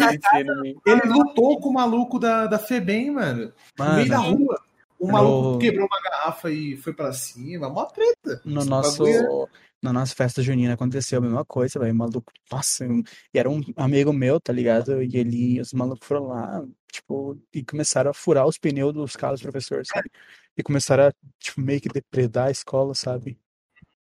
ele 0.87 1.03
lutou 1.07 1.61
com 1.61 1.69
o 1.69 1.73
maluco 1.73 2.19
da, 2.19 2.47
da 2.47 2.59
FEBEM, 2.59 3.13
mano. 3.13 3.53
No 3.79 3.95
meio 3.95 4.09
da 4.09 4.19
Mano, 4.19 4.37
rua. 4.37 4.61
O 5.01 5.07
No- 5.07 5.13
maluco 5.13 5.59
quebrou 5.59 5.87
uma 5.87 6.01
garrafa 6.03 6.51
e 6.51 6.77
foi 6.77 6.93
pra 6.93 7.13
cima. 7.13 7.69
Mó 7.71 7.87
treta. 7.87 8.41
no 8.45 8.65
nosso. 8.65 9.03
bagulho 9.05 9.49
Na 9.83 9.95
nossa 9.95 10.15
festa 10.15 10.43
junina 10.43 10.75
aconteceu 10.75 11.19
a 11.19 11.23
mesma 11.23 11.43
coisa, 11.43 11.79
velho. 11.81 11.95
Maluco, 11.95 12.31
nossa, 12.53 12.85
um- 12.85 13.03
e 13.33 13.39
era 13.39 13.49
um 13.49 13.63
amigo 13.77 14.13
meu, 14.13 14.39
tá 14.39 14.53
ligado? 14.53 15.03
E 15.03 15.17
ele, 15.17 15.59
os 15.59 15.73
malucos 15.73 16.07
foram 16.07 16.27
lá, 16.27 16.63
tipo, 16.93 17.41
e 17.55 17.65
começaram 17.65 18.11
a 18.11 18.15
furar 18.15 18.47
os 18.47 18.59
pneus 18.59 18.93
dos 18.93 19.17
carros 19.17 19.41
dos 19.41 19.51
professores, 19.51 19.89
sabe? 19.89 20.11
E 20.55 20.63
começaram 20.63 21.05
a, 21.07 21.13
tipo, 21.39 21.63
meio 21.63 21.81
que 21.81 21.89
depredar 21.89 22.49
a 22.49 22.51
escola, 22.51 22.95
sabe? 22.95 23.39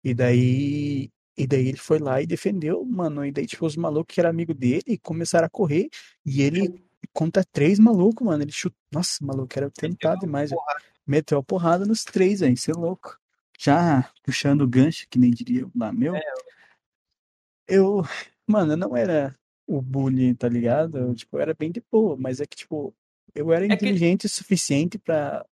E 0.04 0.12
daí, 0.16 1.12
e 1.38 1.46
daí 1.46 1.68
ele 1.68 1.78
foi 1.78 2.00
lá 2.00 2.20
e 2.20 2.26
defendeu, 2.26 2.84
mano. 2.84 3.24
E 3.24 3.32
daí, 3.32 3.46
tipo, 3.46 3.64
os 3.66 3.76
malucos 3.76 4.12
que 4.16 4.20
eram 4.22 4.32
amigo 4.32 4.56
dele 4.56 4.98
começaram 5.04 5.46
a 5.46 5.50
correr. 5.50 5.88
E 6.26 6.42
ele 6.42 6.82
contra 7.14 7.44
três 7.44 7.80
malucos, 7.80 8.26
mano. 8.26 8.44
Ele 8.44 8.52
chutou. 8.52 8.78
Nossa, 8.92 9.24
maluco, 9.24 9.52
era 9.56 9.70
tentado 9.72 10.22
demais. 10.22 10.52
Meteu 11.06 11.40
a 11.40 11.44
porrada 11.44 11.86
nos 11.86 12.04
três, 12.04 12.40
velho. 12.42 12.56
Você 12.56 12.72
é 12.72 12.74
louco. 12.74 13.18
Já 13.58 14.10
puxando 14.24 14.62
o 14.62 14.68
gancho, 14.68 15.06
que 15.10 15.20
nem 15.20 15.32
diria 15.32 15.68
lá, 15.76 15.92
meu. 15.92 16.14
Eu, 17.68 18.02
mano, 18.48 18.74
eu 18.74 18.78
não 18.78 18.96
era 18.96 19.36
o 19.68 19.82
bully, 19.82 20.34
tá 20.34 20.48
ligado? 20.50 20.98
Eu, 20.98 21.14
tipo, 21.16 21.38
eu 21.38 21.42
era 21.42 21.54
bem 21.54 21.72
de 21.72 21.84
boa, 21.92 22.18
mas 22.18 22.40
é 22.40 22.46
que, 22.46 22.56
tipo, 22.58 22.96
eu 23.36 23.52
era 23.52 23.68
que- 23.68 23.74
inteligente 23.74 24.26
o 24.26 24.30
suficiente 24.30 24.98
pra 24.98 25.46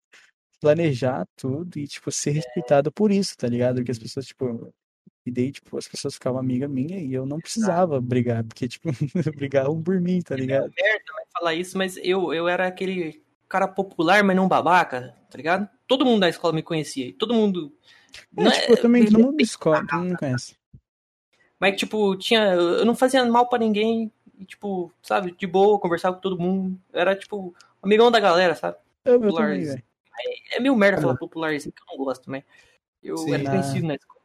planejar 0.60 1.28
tudo 1.36 1.78
e, 1.78 1.88
tipo, 1.88 2.12
ser 2.12 2.32
respeitado 2.32 2.92
por 2.92 3.12
isso, 3.12 3.38
tá 3.38 3.48
ligado? 3.48 3.76
Porque 3.76 3.92
as 3.92 4.00
pessoas, 4.00 4.26
tipo, 4.26 4.74
e 5.28 5.32
daí, 5.32 5.52
tipo, 5.52 5.78
as 5.78 5.88
pessoas 5.88 6.14
ficavam 6.14 6.40
amiga 6.40 6.70
minha 6.70 7.00
e 7.00 7.14
eu 7.14 7.26
não 7.26 7.40
precisava 7.40 8.00
brigar, 8.00 8.46
porque, 8.46 8.66
tipo, 8.66 8.90
brigavam 9.36 9.84
por 9.84 10.00
mim, 10.00 10.22
tá 10.22 10.36
ligado? 10.36 10.72
merda 10.74 11.04
vai 11.14 11.26
falar 11.38 11.54
isso, 11.54 11.78
mas 11.78 11.98
eu, 11.98 12.34
eu 12.34 12.48
era 12.48 12.66
aquele 12.66 13.22
cara 13.50 13.68
popular, 13.68 14.24
mas 14.24 14.38
não 14.38 14.48
babaca, 14.48 15.14
tá 15.30 15.38
ligado? 15.38 15.68
Todo 15.86 16.06
mundo 16.06 16.22
da 16.22 16.30
escola 16.30 16.54
me 16.54 16.64
conhecia. 16.64 17.14
Todo 17.20 17.34
mundo. 17.34 17.74
É, 18.38 18.44
não 18.44 18.52
tipo, 18.52 18.72
eu 18.72 18.82
também, 18.82 19.06
todo 19.06 19.20
mundo 19.20 19.42
escola, 19.42 19.86
todo 19.86 20.00
mundo 20.00 20.12
me 20.12 20.18
conhece. 20.18 20.56
Mas, 21.60 21.76
tipo, 21.78 22.16
tinha. 22.16 22.54
Eu 22.54 22.86
não 22.86 22.96
fazia 22.96 23.26
mal 23.26 23.48
pra 23.50 23.60
ninguém. 23.60 24.12
E, 24.38 24.46
tipo, 24.46 24.94
sabe, 25.02 25.36
de 25.38 25.48
boa, 25.48 25.80
conversava 25.80 26.16
com 26.16 26.22
todo 26.22 26.40
mundo. 26.40 26.80
Era, 26.94 27.16
tipo, 27.16 27.54
amigão 27.82 28.10
da 28.10 28.20
galera, 28.20 28.56
sabe? 28.56 28.78
Eu, 29.04 29.22
eu 29.22 29.34
também, 29.34 29.64
velho. 29.64 29.84
É 30.54 30.60
meio 30.60 30.76
merda 30.76 31.02
falar 31.02 31.18
popularzinho, 31.18 31.74
que 31.74 31.82
eu 31.82 31.98
não 31.98 32.06
gosto, 32.06 32.32
mas. 32.32 32.44
Eu 33.04 33.18
Sim. 33.18 33.34
era 33.34 33.50
conhecido 33.50 33.88
na 33.88 33.96
escola. 33.96 34.17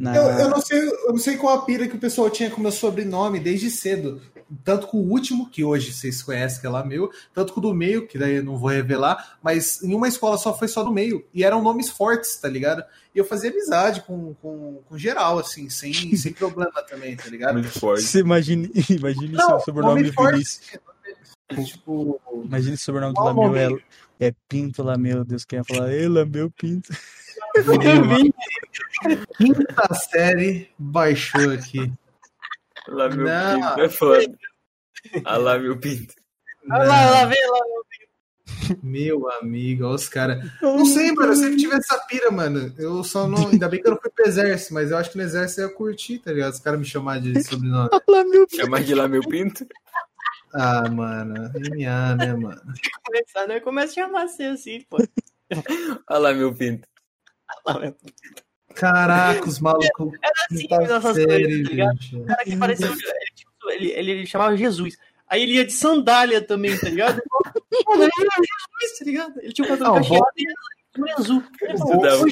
Na- 0.00 0.16
Eu, 0.16 0.22
eu 0.22 0.48
não 0.48 0.60
sei, 0.62 0.78
eu 0.88 1.08
não 1.10 1.18
sei 1.18 1.36
qual 1.36 1.54
a 1.58 1.64
pira 1.64 1.86
que 1.86 1.94
o 1.96 2.00
pessoal 2.00 2.30
tinha 2.30 2.50
com 2.50 2.56
o 2.56 2.62
meu 2.62 2.72
sobrenome 2.72 3.38
desde 3.38 3.70
cedo. 3.70 4.20
Tanto 4.64 4.88
com 4.88 4.96
o 4.96 5.08
último, 5.08 5.48
que 5.48 5.62
hoje 5.62 5.92
vocês 5.92 6.22
conhecem, 6.24 6.60
que 6.60 6.66
é 6.66 6.70
lá 6.70 6.84
meu, 6.84 7.08
tanto 7.32 7.52
com 7.52 7.60
o 7.60 7.62
do 7.62 7.72
meio, 7.72 8.08
que 8.08 8.18
daí 8.18 8.36
eu 8.36 8.42
não 8.44 8.56
vou 8.58 8.70
revelar, 8.70 9.38
mas 9.40 9.80
em 9.80 9.94
uma 9.94 10.08
escola 10.08 10.36
só 10.38 10.56
foi 10.58 10.66
só 10.66 10.82
do 10.82 10.90
meio. 10.90 11.24
E 11.32 11.44
eram 11.44 11.62
nomes 11.62 11.88
fortes, 11.88 12.34
tá 12.36 12.48
ligado? 12.48 12.82
E 13.14 13.18
eu 13.18 13.24
fazia 13.24 13.50
amizade 13.50 14.00
com, 14.02 14.34
com, 14.42 14.80
com 14.88 14.98
geral, 14.98 15.38
assim, 15.38 15.68
sem, 15.70 15.92
sem 16.16 16.32
problema 16.32 16.82
também, 16.82 17.14
tá 17.16 17.28
ligado? 17.28 17.52
Muito 17.54 17.68
forte. 17.78 18.02
Você 18.02 18.18
imagine, 18.20 18.68
imagine 18.90 19.34
Não, 19.34 19.46
seu 19.50 19.60
sobrenome 19.60 19.94
nome 20.00 20.10
do 20.10 20.12
forte. 20.14 20.32
Vinícius. 20.32 20.70
Tipo, 21.66 22.20
Imagine 22.44 22.74
o 22.74 22.78
sobrenome 22.78 23.14
do 23.14 23.32
nome? 23.34 23.58
é, 23.58 23.68
é 24.20 24.32
Pinto 24.48 24.82
Lameu. 24.82 25.24
Deus 25.24 25.44
quer 25.44 25.64
falar, 25.64 25.92
ei, 25.92 26.06
Lameu 26.08 26.50
Pinto. 26.50 26.92
quinta 29.36 29.94
série 29.94 30.70
baixou 30.78 31.50
aqui. 31.52 31.92
Lá 32.88 33.08
meu 33.08 33.24
Não. 33.26 33.60
pinto 33.60 33.80
é 33.80 33.88
foda. 33.88 34.38
Ah 35.24 35.36
lá 35.38 35.58
meu 35.58 35.78
pinto. 35.78 36.14
Lá, 36.68 36.84
lá 36.84 37.24
vem 37.24 37.50
lá. 37.50 37.58
Meu 38.82 39.28
amigo, 39.40 39.84
olha 39.84 39.94
os 39.94 40.08
caras. 40.08 40.44
Não 40.60 40.84
sei, 40.84 41.10
mano, 41.12 41.32
eu 41.32 41.36
sempre 41.36 41.56
tive 41.56 41.74
essa 41.74 41.98
pira, 42.06 42.30
mano. 42.30 42.72
Eu 42.78 43.02
só 43.02 43.26
não. 43.26 43.48
Ainda 43.48 43.68
bem 43.68 43.80
que 43.80 43.86
eu 43.88 43.92
não 43.92 44.00
fui 44.00 44.10
pro 44.10 44.26
exército, 44.26 44.74
mas 44.74 44.90
eu 44.90 44.96
acho 44.98 45.10
que 45.10 45.16
no 45.16 45.22
exército 45.24 45.62
eu 45.62 45.68
ia 45.68 45.74
curtir, 45.74 46.18
tá 46.18 46.30
ligado? 46.32 46.52
Os 46.52 46.60
caras 46.60 46.78
me 46.78 46.84
chamar 46.84 47.20
de 47.20 47.42
sobrenome. 47.42 47.88
Pinto. 47.88 48.56
Chamar 48.56 48.82
de 48.84 48.94
lá 48.94 49.08
meu 49.08 49.22
pinto? 49.22 49.66
Ah, 50.52 50.88
mano. 50.88 51.50
NA, 51.76 52.14
né, 52.16 52.34
mano? 52.34 52.60
Começar, 53.04 53.46
né? 53.46 53.60
Começa 53.60 53.92
a 53.92 54.06
chamar 54.06 54.28
você 54.28 54.44
assim, 54.44 54.80
pô. 54.88 54.98
Ah 56.06 56.18
lá 56.18 56.32
meu 56.32 56.54
pinto. 56.54 56.88
Caraca, 58.74 59.48
os 59.48 59.58
malucos. 59.60 60.12
Era 60.22 60.32
assim, 60.50 60.66
quinta 60.66 60.94
essas 60.94 61.16
série, 61.16 61.64
coisas, 61.64 62.10
tá. 62.10 62.16
O 62.16 62.26
cara 62.26 62.44
que 62.44 62.56
parecia. 62.56 62.86
Ele, 62.86 63.34
tipo, 63.34 63.70
ele, 63.70 63.90
ele 63.90 64.26
chamava 64.26 64.56
Jesus. 64.56 64.96
Aí 65.28 65.42
ele 65.42 65.54
ia 65.54 65.64
de 65.64 65.72
sandália 65.72 66.40
também, 66.40 66.76
tá 66.76 66.88
ligado? 66.88 67.22
Mano, 67.86 68.02
ele 68.02 68.12
era 68.20 68.30
Jesus, 68.36 68.98
tá 68.98 69.04
ligado? 69.04 69.40
Ele 69.40 69.52
tinha 69.52 69.64
o 69.64 69.68
cabelo 69.68 69.94
cacheado 69.94 70.26
e 70.36 70.44
era 70.48 71.18
azul. 71.18 71.44
Ele 71.60 71.74
O 71.74 71.78
falou, 71.78 71.96
bom 71.96 72.02
Dava 72.02 72.28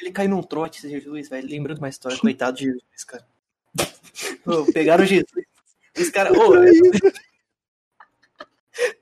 ele 0.00 0.12
caiu 0.12 0.30
num 0.30 0.42
trote, 0.42 0.78
esse 0.78 0.88
Jesus, 0.90 1.28
velho. 1.28 1.48
Lembrando 1.48 1.78
uma 1.78 1.88
história, 1.88 2.18
coitado 2.18 2.56
de 2.56 2.64
Jesus, 2.64 3.04
cara. 3.06 3.26
Pô, 4.44 4.64
pegaram 4.72 5.04
Jesus. 5.04 5.44
Os 5.98 6.10
caras. 6.10 6.36
ô, 6.36 6.54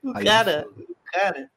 o 0.03 0.13
cara, 0.23 0.67
o 0.77 0.95
cara. 1.11 1.49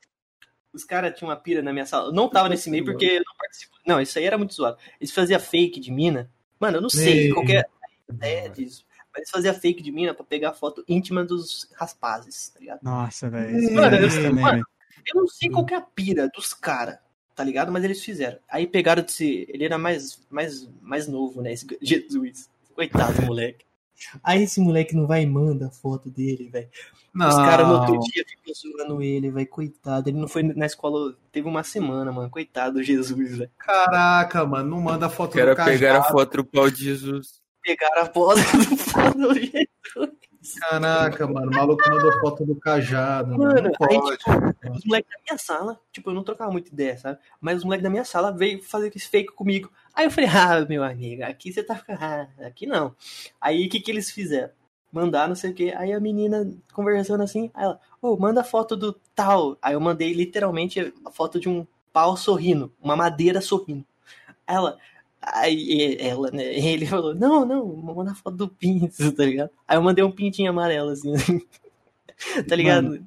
Os 0.72 0.84
caras 0.84 1.16
tinham 1.16 1.30
uma 1.30 1.36
pira 1.36 1.62
na 1.62 1.72
minha 1.72 1.86
sala. 1.86 2.08
Eu 2.08 2.12
não 2.12 2.28
tava 2.28 2.48
nesse 2.50 2.68
meio 2.68 2.84
porque 2.84 3.04
eu 3.06 3.22
não 3.26 3.34
participo. 3.38 3.76
Não, 3.86 3.98
isso 4.00 4.18
aí 4.18 4.26
era 4.26 4.36
muito 4.36 4.52
zoado. 4.54 4.76
Eles 5.00 5.12
faziam 5.12 5.40
fake 5.40 5.80
de 5.80 5.90
mina. 5.90 6.30
Mano, 6.60 6.76
eu 6.78 6.80
não 6.82 6.90
sei 6.90 7.28
Ei. 7.28 7.32
qual 7.32 7.46
que 7.46 7.52
é 7.56 7.60
a 7.60 7.66
ideia 8.12 8.50
disso. 8.50 8.84
Mas 9.16 9.22
eles 9.22 9.30
faziam 9.30 9.54
fake 9.54 9.82
de 9.82 9.90
mina 9.90 10.12
pra 10.12 10.24
pegar 10.24 10.52
foto 10.52 10.84
íntima 10.86 11.24
dos 11.24 11.70
rapazes, 11.74 12.50
tá 12.50 12.60
ligado? 12.60 12.80
Nossa, 12.82 13.30
velho. 13.30 13.74
Mano, 13.74 13.96
é 13.96 14.02
eu- 14.02 14.06
isso 14.08 14.20
também, 14.22 14.44
mano. 14.44 14.66
Eu 15.06 15.20
não 15.22 15.26
sei 15.28 15.48
qual 15.48 15.64
que 15.64 15.72
é 15.72 15.76
a 15.78 15.80
pira 15.80 16.28
dos 16.28 16.52
caras, 16.52 16.98
tá 17.34 17.42
ligado? 17.42 17.72
Mas 17.72 17.82
eles 17.84 18.04
fizeram. 18.04 18.38
Aí 18.48 18.66
pegaram 18.66 19.02
desse. 19.02 19.46
Ele 19.48 19.64
era 19.64 19.78
mais, 19.78 20.20
mais, 20.28 20.68
mais 20.82 21.08
novo, 21.08 21.40
né? 21.40 21.52
Esse 21.52 21.66
Jesus. 21.80 22.50
Coitado, 22.74 23.22
moleque. 23.22 23.64
Aí 24.22 24.42
esse 24.42 24.60
moleque 24.60 24.94
não 24.94 25.06
vai 25.06 25.22
e 25.22 25.26
manda 25.26 25.68
a 25.68 25.70
foto 25.70 26.10
dele, 26.10 26.50
velho. 26.50 26.68
Os 27.14 27.34
caras 27.36 27.66
no 27.66 27.74
outro 27.80 27.98
dia 28.00 28.22
ficam 28.28 28.52
zoando 28.52 29.00
ele, 29.00 29.30
velho. 29.30 29.46
Coitado. 29.48 30.10
Ele 30.10 30.18
não 30.18 30.28
foi 30.28 30.42
na 30.42 30.66
escola. 30.66 31.16
Teve 31.32 31.48
uma 31.48 31.62
semana, 31.62 32.12
mano. 32.12 32.28
Coitado 32.28 32.74
do 32.74 32.82
Jesus, 32.82 33.38
velho. 33.38 33.50
Caraca, 33.56 34.44
mano, 34.44 34.68
não 34.68 34.80
manda 34.82 35.08
foto 35.08 35.32
Quero 35.32 35.52
do 35.52 35.56
cajado. 35.56 35.78
pegar 35.78 35.98
a 36.00 36.02
foto 36.02 36.36
do 36.36 36.44
pau 36.44 36.68
de 36.70 36.84
Jesus. 36.84 37.40
Pegaram 37.66 38.02
a 38.02 38.06
foto 38.06 38.38
do 39.18 39.34
Jesus. 39.34 40.60
Caraca, 40.60 41.26
mano, 41.26 41.50
o 41.50 41.54
maluco 41.54 41.82
mandou 41.90 42.12
foto 42.20 42.44
do 42.44 42.54
cajado. 42.54 43.36
Mano, 43.36 43.54
Mano, 43.54 43.72
aí, 43.80 43.98
pode. 43.98 44.76
Os 44.76 44.84
moleques 44.84 45.10
da 45.10 45.22
minha 45.28 45.38
sala, 45.38 45.80
tipo, 45.90 46.10
eu 46.10 46.14
não 46.14 46.22
trocava 46.22 46.52
muita 46.52 46.72
ideia, 46.72 46.96
sabe? 46.96 47.18
Mas 47.40 47.58
os 47.58 47.64
moleques 47.64 47.82
da 47.82 47.90
minha 47.90 48.04
sala 48.04 48.30
veio 48.30 48.62
fazer 48.62 48.92
esse 48.94 49.08
fake 49.08 49.32
comigo. 49.32 49.68
Aí 49.92 50.06
eu 50.06 50.10
falei, 50.12 50.30
ah, 50.30 50.64
meu 50.68 50.84
amigo, 50.84 51.24
aqui 51.24 51.52
você 51.52 51.60
tá 51.60 51.74
ficando. 51.74 51.98
Ah, 52.00 52.28
aqui 52.46 52.66
não. 52.66 52.94
Aí 53.40 53.66
o 53.66 53.68
que 53.68 53.80
que 53.80 53.90
eles 53.90 54.10
fizeram? 54.12 54.50
Mandar 54.92 55.28
não 55.28 55.34
sei 55.34 55.50
o 55.50 55.54
que. 55.54 55.72
Aí 55.72 55.92
a 55.92 55.98
menina 55.98 56.48
conversando 56.72 57.24
assim, 57.24 57.50
aí 57.52 57.64
ela, 57.64 57.80
ô, 58.00 58.16
manda 58.16 58.44
foto 58.44 58.76
do 58.76 58.92
tal. 59.12 59.58
Aí 59.60 59.74
eu 59.74 59.80
mandei 59.80 60.12
literalmente 60.12 60.94
a 61.04 61.10
foto 61.10 61.40
de 61.40 61.48
um 61.48 61.66
pau 61.92 62.16
sorrindo, 62.16 62.72
uma 62.80 62.94
madeira 62.94 63.40
sorrindo. 63.40 63.84
Aí 64.46 64.54
ela. 64.54 64.78
Aí 65.20 65.96
ela, 65.98 66.30
né? 66.30 66.44
Ele 66.44 66.86
falou, 66.86 67.14
não, 67.14 67.44
não, 67.44 67.66
manda 67.66 68.14
foto 68.14 68.36
do 68.36 68.48
pinto, 68.48 69.12
tá 69.12 69.24
ligado? 69.24 69.50
Aí 69.66 69.76
eu 69.76 69.82
mandei 69.82 70.04
um 70.04 70.10
pintinho 70.12 70.50
amarelo, 70.50 70.90
assim. 70.90 71.12
tá 72.48 72.54
ligado? 72.54 73.04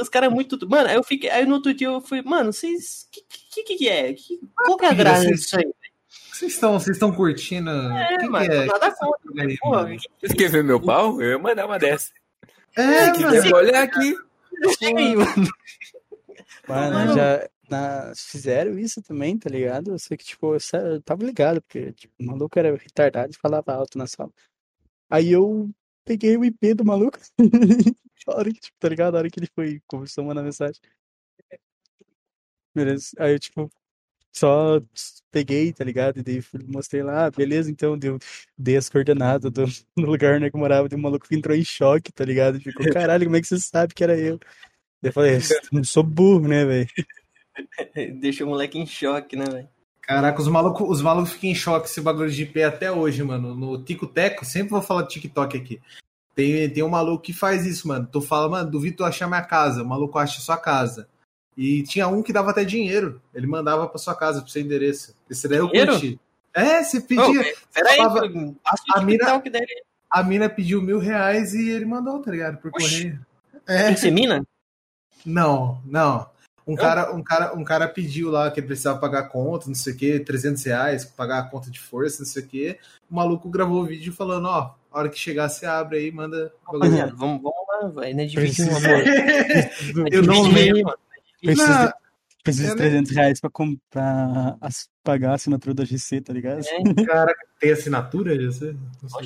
Os 0.00 0.08
caras 0.08 0.32
muito. 0.32 0.58
Mano, 0.68 0.88
aí 0.88 0.96
eu 0.96 1.02
fiquei. 1.02 1.30
Aí 1.30 1.44
no 1.44 1.54
outro 1.54 1.74
dia 1.74 1.88
eu 1.88 2.00
fui, 2.00 2.22
mano, 2.22 2.52
vocês. 2.52 3.06
Que 3.10 3.22
que, 3.64 3.76
que 3.76 3.88
é? 3.88 4.12
Que, 4.12 4.38
qual 4.54 4.76
que 4.78 4.84
é 4.84 4.88
a 4.88 4.94
graça 4.94 5.22
Vocês- 5.24 5.40
disso 5.40 5.56
aí? 5.58 5.72
Vocês 6.32 6.52
estão, 6.52 6.78
vocês 6.78 6.96
estão 6.96 7.10
curtindo? 7.12 7.68
É, 7.68 8.10
que 8.10 8.18
que 8.18 8.28
mano, 8.28 8.52
é? 8.52 8.66
nada 8.66 8.90
que 8.92 8.96
que 8.96 9.04
contra, 9.04 9.34
tá 9.34 9.42
aí, 9.42 9.56
Porra, 9.58 9.82
mano? 9.82 9.96
Você 10.22 10.34
quer 10.34 10.50
ver 10.50 10.62
meu 10.62 10.80
pau? 10.80 11.20
Eu 11.20 11.30
ia 11.30 11.38
mandar 11.38 11.66
uma 11.66 11.78
dessa. 11.80 12.12
É, 12.76 13.10
que 13.10 13.22
mano. 13.24 13.56
olhar 13.56 13.82
aqui. 13.82 14.14
mano. 15.16 15.48
Mano, 16.68 16.94
Mano. 16.94 17.14
já 17.14 17.48
na- 17.70 18.12
fizeram 18.16 18.78
isso 18.78 19.02
também, 19.02 19.38
tá 19.38 19.50
ligado? 19.50 19.92
Eu 19.92 19.98
sei 19.98 20.16
que, 20.16 20.24
tipo, 20.24 20.54
eu, 20.54 21.02
tava 21.02 21.24
ligado, 21.24 21.62
porque 21.62 21.92
tipo, 21.92 22.14
o 22.20 22.24
maluco 22.24 22.58
era 22.58 22.76
retardado 22.76 23.32
e 23.32 23.36
falava 23.36 23.72
alto 23.72 23.98
na 23.98 24.06
sala. 24.06 24.32
Aí 25.10 25.32
eu 25.32 25.70
peguei 26.04 26.36
o 26.36 26.44
IP 26.44 26.74
do 26.74 26.84
maluco. 26.84 27.18
Na 28.26 28.34
hora 28.34 28.52
que, 28.52 28.60
tipo, 28.60 28.76
tá 28.78 28.88
ligado? 28.88 29.12
Na 29.14 29.20
hora 29.20 29.30
que 29.30 29.40
ele 29.40 29.48
foi, 29.54 29.80
começou 29.86 30.22
a 30.24 30.26
mandar 30.26 30.42
mensagem. 30.42 30.80
Beleza. 32.74 33.10
Aí 33.18 33.32
eu, 33.32 33.38
tipo, 33.38 33.70
só 34.32 34.80
peguei, 35.30 35.72
tá 35.72 35.84
ligado? 35.84 36.18
E 36.18 36.22
daí 36.22 36.40
mostrei 36.66 37.02
lá, 37.02 37.26
ah, 37.26 37.30
beleza, 37.30 37.70
então 37.70 37.98
deu, 37.98 38.18
dei 38.56 38.76
as 38.76 38.88
coordenadas 38.88 39.50
do, 39.50 39.64
do 39.96 40.06
lugar 40.06 40.36
onde 40.36 40.46
eu 40.52 40.58
morava, 40.58 40.88
o 40.92 40.98
maluco 40.98 41.26
entrou 41.32 41.56
em 41.56 41.64
choque, 41.64 42.12
tá 42.12 42.24
ligado? 42.24 42.60
Ficou, 42.60 42.86
caralho, 42.92 43.24
como 43.24 43.36
é 43.36 43.40
que 43.40 43.46
você 43.46 43.58
sabe 43.58 43.94
que 43.94 44.04
era 44.04 44.18
eu? 44.18 44.38
Daí 45.00 45.10
Eu 45.10 45.12
falei, 45.12 45.38
não 45.72 45.84
sou 45.84 46.02
burro, 46.02 46.48
né, 46.48 46.64
velho? 46.64 46.88
Deixa 48.20 48.44
o 48.44 48.48
moleque 48.48 48.78
em 48.78 48.86
choque, 48.86 49.36
né, 49.36 49.44
velho? 49.44 49.68
Caraca, 50.02 50.40
os 50.40 50.48
malucos 50.48 50.88
os 50.88 51.02
malucos 51.02 51.32
ficam 51.32 51.50
em 51.50 51.54
choque 51.54 51.86
esse 51.86 52.00
bagulho 52.00 52.30
de 52.30 52.42
IP 52.42 52.62
até 52.62 52.90
hoje, 52.90 53.22
mano. 53.22 53.54
No 53.54 53.82
Tico 53.82 54.06
Teco, 54.06 54.44
sempre 54.44 54.70
vou 54.70 54.80
falar 54.80 55.02
de 55.02 55.08
TikTok 55.10 55.56
aqui. 55.56 55.80
Tem, 56.34 56.70
tem 56.70 56.82
um 56.82 56.88
maluco 56.88 57.22
que 57.22 57.32
faz 57.32 57.66
isso, 57.66 57.86
mano. 57.88 58.08
Tu 58.10 58.20
fala, 58.22 58.48
mano, 58.48 58.70
duvido 58.70 58.98
tu 58.98 59.04
achar 59.04 59.26
minha 59.26 59.42
casa. 59.42 59.82
O 59.82 59.86
maluco 59.86 60.18
acha 60.18 60.40
sua 60.40 60.56
casa. 60.56 61.08
E 61.56 61.82
tinha 61.82 62.06
um 62.08 62.22
que 62.22 62.32
dava 62.32 62.50
até 62.52 62.64
dinheiro. 62.64 63.20
Ele 63.34 63.46
mandava 63.46 63.86
pra 63.88 63.98
sua 63.98 64.14
casa, 64.14 64.40
pro 64.40 64.50
seu 64.50 64.62
endereço. 64.62 65.14
Esse 65.28 65.48
daí 65.48 65.58
eu 65.58 65.66
Dinheiro? 65.66 65.92
curti. 65.92 66.20
É, 66.54 66.82
você 66.82 67.00
pedia. 67.00 67.54
peraí, 67.74 67.96
falava- 67.98 68.20
a 68.20 69.00
o 69.00 69.04
mina-. 69.04 69.42
A 70.10 70.22
mina 70.22 70.48
pediu 70.48 70.80
mil 70.80 70.98
reais 70.98 71.52
e 71.52 71.68
ele 71.68 71.84
mandou, 71.84 72.22
tá 72.22 72.30
ligado? 72.30 72.56
Por 72.58 72.70
Oxi. 72.74 72.88
correio. 72.88 73.26
É. 73.66 73.90
Insemina? 73.90 74.42
Não, 75.26 75.82
não. 75.84 76.26
Um 76.68 76.76
cara, 76.76 77.14
um, 77.14 77.22
cara, 77.22 77.54
um 77.56 77.64
cara 77.64 77.88
pediu 77.88 78.30
lá 78.30 78.50
que 78.50 78.60
ele 78.60 78.66
precisava 78.66 78.98
pagar 78.98 79.20
a 79.20 79.26
conta, 79.28 79.66
não 79.68 79.74
sei 79.74 79.94
o 79.94 79.96
que, 79.96 80.20
300 80.20 80.62
reais, 80.64 81.04
pagar 81.04 81.38
a 81.38 81.42
conta 81.44 81.70
de 81.70 81.80
força, 81.80 82.18
não 82.22 82.26
sei 82.26 82.42
o 82.42 82.46
que. 82.46 82.78
O 83.10 83.14
maluco 83.16 83.48
gravou 83.48 83.82
o 83.82 83.86
vídeo 83.86 84.12
falando, 84.12 84.46
ó, 84.48 84.74
a 84.92 84.98
hora 84.98 85.08
que 85.08 85.18
chegar 85.18 85.48
você 85.48 85.64
abre 85.64 85.96
aí, 85.98 86.12
manda... 86.12 86.52
Rapaziada, 86.70 87.14
vamos, 87.16 87.40
vamos 87.42 87.94
lá, 87.96 88.00
velho. 88.02 88.16
Não 88.16 88.22
é 88.22 88.26
difícil, 88.26 88.66
amor. 88.66 90.08
Eu 90.12 90.22
não 90.22 90.42
lembro. 90.42 90.94
Preciso, 91.40 91.68
Não, 91.68 91.86
de, 91.86 91.92
preciso 92.44 92.70
de 92.70 92.76
300 92.76 93.10
reais 93.12 93.40
pra 93.40 93.48
comprar, 93.50 94.56
as- 94.60 94.88
pagar 95.02 95.30
a 95.30 95.34
assinatura 95.34 95.74
da 95.74 95.84
GC, 95.84 96.20
tá 96.20 96.32
ligado? 96.32 96.60
É, 96.66 96.82
Cara, 97.06 97.34
tem 97.60 97.70
assinatura? 97.72 98.52
sei. 98.52 98.76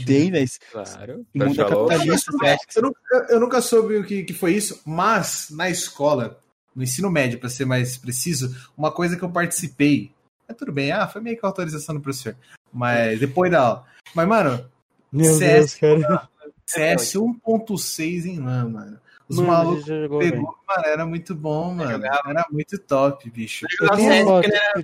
Tem, 0.06 0.30
velho. 0.30 0.48
Claro. 0.70 1.26
Mundo 1.34 1.50
é 1.50 1.54
Pra 1.54 1.68
capitalista, 1.68 2.32
Eu 2.76 2.82
nunca, 2.82 3.26
eu 3.30 3.40
nunca 3.40 3.60
soube 3.60 3.96
o 3.96 4.04
que, 4.04 4.22
que 4.24 4.32
foi 4.32 4.52
isso, 4.54 4.80
mas 4.86 5.48
na 5.50 5.68
escola, 5.70 6.38
no 6.74 6.82
ensino 6.82 7.10
médio, 7.10 7.38
pra 7.38 7.48
ser 7.48 7.64
mais 7.64 7.96
preciso, 7.96 8.54
uma 8.76 8.90
coisa 8.90 9.16
que 9.16 9.22
eu 9.22 9.30
participei. 9.30 10.10
Mas 10.48 10.56
tudo 10.56 10.72
bem, 10.72 10.90
ah, 10.92 11.06
foi 11.06 11.20
meio 11.20 11.38
que 11.38 11.44
autorização 11.44 11.94
do 11.94 12.00
professor. 12.00 12.36
Mas 12.72 13.18
depois 13.20 13.50
da 13.50 13.60
aula. 13.60 13.86
Mas, 14.14 14.28
mano, 14.28 14.70
Meu 15.10 15.34
CS, 15.34 15.78
Deus, 15.80 15.98
cara. 16.00 16.28
CS 16.66 17.14
1.6 17.14 18.24
em 18.26 18.38
LAN, 18.40 18.68
mano. 18.70 19.00
Os 19.28 19.36
Mano, 19.38 19.48
malucos 19.48 19.84
pegou, 19.84 20.18
velho. 20.18 20.42
mano, 20.42 20.84
era 20.86 21.06
muito 21.06 21.34
bom, 21.34 21.72
mano. 21.74 21.90
jogava. 21.92 22.20
Era 22.30 22.46
muito 22.50 22.78
top, 22.78 23.30
bicho. 23.30 23.64
Eu 23.80 23.86
jogava 23.86 23.96
tenho 23.96 24.12
CS 24.12 24.24
foto. 24.24 24.34
porque 24.42 24.46
ele 24.48 24.56
era 24.56 24.74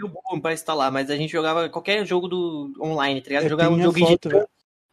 meio 0.00 0.12
bom 0.30 0.40
pra 0.40 0.52
instalar, 0.52 0.90
mas 0.90 1.10
a 1.10 1.16
gente 1.16 1.30
jogava 1.30 1.68
qualquer 1.68 2.04
jogo 2.06 2.26
do 2.26 2.72
online, 2.80 3.20
tá 3.20 3.28
ligado? 3.28 3.44
Eu 3.44 3.50
Jogava 3.50 3.74
um 3.74 3.82
joguinho 3.82 4.08
foto, 4.08 4.28
de. 4.28 4.34
Eu, 4.36 4.48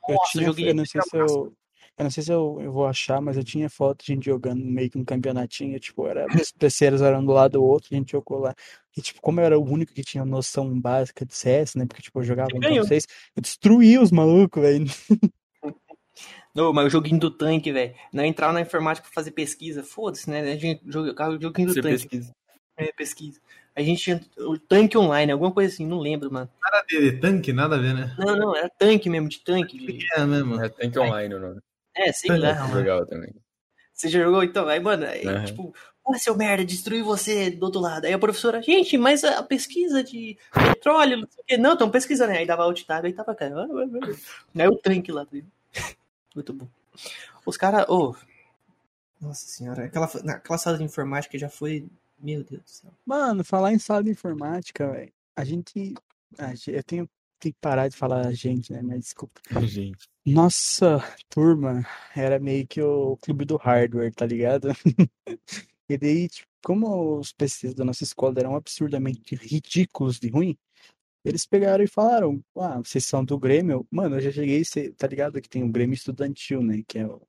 Nossa, 0.10 0.32
tinha, 0.32 0.70
eu 0.70 0.76
não 0.76 0.86
sei 0.86 1.02
se 1.02 1.18
eu, 1.18 1.54
eu 2.00 2.04
não 2.04 2.10
sei 2.10 2.24
se 2.24 2.32
eu, 2.32 2.58
eu 2.62 2.72
vou 2.72 2.88
achar, 2.88 3.20
mas 3.22 3.36
eu 3.36 3.44
tinha 3.44 3.70
foto 3.70 4.00
de 4.06 4.14
gente 4.14 4.26
jogando 4.26 4.64
meio 4.64 4.90
que 4.90 4.98
um 4.98 5.04
campeonatinho, 5.04 5.78
tipo, 5.80 6.08
era, 6.08 6.26
os 6.28 6.50
terceiros 6.54 7.02
eram 7.02 7.24
do 7.26 7.34
lado 7.34 7.52
do 7.52 7.64
outro, 7.64 7.90
a 7.92 7.96
gente 7.96 8.14
jogou 8.14 8.40
lá. 8.40 8.56
E, 8.96 9.02
tipo, 9.02 9.22
como 9.22 9.42
eu 9.42 9.46
era 9.46 9.60
o 9.60 9.64
único 9.64 9.94
que 9.94 10.02
tinha 10.02 10.24
noção 10.24 10.80
básica 10.80 11.26
de 11.26 11.36
CS, 11.36 11.78
né, 11.78 11.86
porque, 11.86 12.02
tipo, 12.02 12.18
eu 12.20 12.24
jogava 12.24 12.50
Você 12.52 12.60
ganhou. 12.60 12.86
1.6, 12.86 13.06
eu 13.36 13.42
destruí 13.42 13.98
os 14.00 14.12
malucos, 14.12 14.64
velho. 14.64 14.86
Não, 16.56 16.72
mas 16.72 16.88
o 16.88 16.90
joguinho 16.90 17.20
do 17.20 17.30
tanque, 17.30 17.72
velho. 17.72 17.94
Não 18.14 18.24
entrava 18.24 18.54
na 18.54 18.62
informática 18.62 19.06
pra 19.06 19.14
fazer 19.14 19.32
pesquisa. 19.32 19.84
Foda-se, 19.84 20.30
né? 20.30 20.40
A 20.40 20.56
gente 20.56 20.82
jogava 20.86 21.32
o 21.36 21.42
joguinho 21.42 21.68
do 21.68 21.74
Você 21.74 21.82
tanque. 21.82 21.96
pesquisa. 21.96 22.32
É, 22.78 22.92
pesquisa. 22.94 23.40
A 23.76 23.82
gente 23.82 24.02
tinha 24.02 24.22
o 24.38 24.58
tanque 24.58 24.98
online, 24.98 25.32
alguma 25.32 25.52
coisa 25.52 25.74
assim, 25.74 25.86
não 25.86 26.00
lembro, 26.00 26.32
mano. 26.32 26.50
Nada 26.62 26.86
de 26.88 27.12
tanque, 27.20 27.52
nada 27.54 27.76
a 27.76 27.80
ver, 27.80 27.94
né? 27.94 28.16
Não, 28.18 28.36
não, 28.36 28.56
era 28.56 28.70
tanque 28.70 29.10
mesmo, 29.10 29.28
de 29.30 29.40
tanque. 29.42 29.78
de- 29.78 30.08
É 30.16 30.26
mesmo. 30.26 30.60
É, 30.60 30.70
tem 30.70 30.90
que 30.90 30.98
online 31.00 31.36
o 31.36 31.40
nome. 31.40 31.60
É, 32.00 32.12
sei 32.14 32.38
lá. 32.38 32.54
mano. 32.56 32.76
Legal 32.76 33.06
também. 33.06 33.34
Você 33.94 34.08
já 34.08 34.24
jogou 34.24 34.44
então? 34.44 34.68
Aí, 34.68 34.80
mano, 34.80 35.06
aí, 35.06 35.28
Aham. 35.28 35.46
tipo, 35.46 35.74
pô, 36.02 36.18
seu 36.18 36.36
merda, 36.36 36.64
destruiu 36.64 37.04
você 37.04 37.52
do 37.52 37.66
outro 37.66 37.82
lado. 37.82 38.06
Aí 38.06 38.14
a 38.14 38.20
professora, 38.20 38.62
gente, 38.62 38.98
mas 38.98 39.26
a 39.26 39.44
pesquisa 39.44 40.02
de 40.02 40.38
petróleo, 40.54 41.18
não 41.18 41.28
sei 41.30 41.42
o 41.42 41.46
quê. 41.46 41.58
Não, 41.58 41.74
estão 41.74 41.92
pesquisando. 41.92 42.32
Aí 42.32 42.46
dava 42.46 42.64
alt 42.64 42.84
tab, 42.86 43.06
aí 43.06 43.12
tava 43.12 43.36
cara. 43.36 43.68
Aí 44.56 44.68
o 44.68 44.78
tanque 44.78 45.12
lá. 45.12 45.28
ligado? 45.30 45.52
Muito 46.34 46.54
bom. 46.54 46.68
Os 47.46 47.58
caras, 47.58 47.86
ô. 47.90 48.16
Nossa 49.20 49.46
senhora, 49.46 49.84
aquela, 49.84 50.06
aquela 50.06 50.58
sala 50.58 50.78
de 50.78 50.84
informática 50.86 51.38
já 51.38 51.50
foi. 51.50 51.86
Meu 52.18 52.44
Deus 52.44 52.64
do 52.64 52.70
céu. 52.70 52.92
Mano, 53.06 53.44
falar 53.44 53.74
em 53.74 53.80
sala 53.80 54.04
de 54.04 54.12
informática, 54.12 54.92
velho, 54.92 55.12
a 55.36 55.44
gente, 55.44 55.94
eu 56.68 56.84
tenho, 56.84 57.10
tenho 57.40 57.54
que 57.54 57.60
parar 57.60 57.88
de 57.88 57.96
falar 57.96 58.28
a 58.28 58.34
gente, 58.34 58.72
né, 58.72 58.82
mas 58.82 59.00
desculpa. 59.00 59.42
Gente. 59.62 60.08
Nossa 60.26 61.00
turma 61.30 61.86
era 62.16 62.40
meio 62.40 62.68
que 62.68 62.82
o 62.82 63.18
clube 63.18 63.46
do 63.46 63.58
hardware, 63.58 64.14
tá 64.14 64.26
ligado? 64.26 64.70
E 65.92 65.98
daí, 65.98 66.30
tipo, 66.30 66.48
como 66.64 67.18
os 67.18 67.34
PCs 67.34 67.74
da 67.74 67.84
nossa 67.84 68.04
escola 68.04 68.36
eram 68.38 68.56
absurdamente 68.56 69.36
ridículos 69.36 70.20
de 70.20 70.30
ruim, 70.30 70.56
eles 71.26 71.46
pegaram 71.46 71.84
e 71.84 71.88
falaram: 71.88 72.44
Ah, 72.56 72.78
vocês 72.78 73.06
são 73.06 73.26
do 73.26 73.40
Grêmio? 73.40 73.88
Mano, 73.90 74.18
eu 74.18 74.22
já 74.22 74.32
cheguei, 74.32 74.62
tá 74.96 75.08
ligado? 75.08 75.42
Que 75.42 75.50
tem 75.50 75.64
o 75.64 75.72
Grêmio 75.72 75.96
Estudantil, 75.96 76.62
né? 76.62 76.84
Que 76.88 77.00
é 77.00 77.08
o 77.08 77.22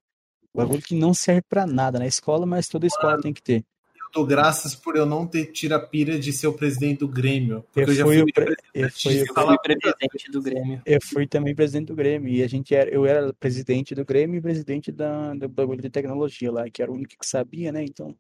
bagulho 0.55 0.83
que 0.83 0.95
não 0.95 1.15
serve 1.15 1.43
pra 1.49 1.67
nada 1.67 1.99
na 1.99 2.07
escola, 2.07 2.45
mas 2.45 2.69
toda 2.69 2.87
escola 2.87 3.21
tem 3.21 3.33
que 3.33 3.43
ter. 3.43 3.65
Dou 4.13 4.27
graças 4.27 4.75
por 4.75 4.97
eu 4.97 5.07
não 5.07 5.27
ter 5.27 5.47
tido 5.53 5.73
a 5.73 5.81
pira 5.81 6.19
de 6.19 6.33
ser 6.33 6.47
o 6.49 6.53
presidente 6.53 6.99
do 7.01 7.09
Grêmio. 7.09 7.65
Porque 7.73 7.81
eu, 7.81 7.87
Eu 7.89 7.95
já 7.95 8.05
fui 8.05 8.21
o 8.23 8.27
pre- 8.27 8.57
eu 8.75 8.91
fui 8.91 9.23
o 9.23 9.59
presidente 9.63 10.31
do 10.33 10.43
Grêmio. 10.43 10.83
Eu 10.85 10.99
fui 11.03 11.27
também 11.27 11.55
presidente 11.55 11.87
do 11.89 11.95
Grêmio 11.95 12.33
e 12.33 12.43
a 12.43 12.49
gente 12.49 12.75
era, 12.75 12.91
eu 12.91 13.07
era 13.07 13.33
presidente 13.35 13.95
do 13.95 14.05
Grêmio 14.05 14.39
e 14.39 14.41
presidente 14.43 14.91
da, 14.91 15.33
do 15.35 15.49
bagulho 15.49 15.81
de 15.81 15.91
tecnologia 15.91 16.51
lá, 16.51 16.69
que 16.69 16.83
era 16.83 16.91
o 16.91 16.95
único 16.95 17.17
que 17.19 17.27
sabia, 17.27 17.71
né? 17.71 17.85
Então, 17.85 18.17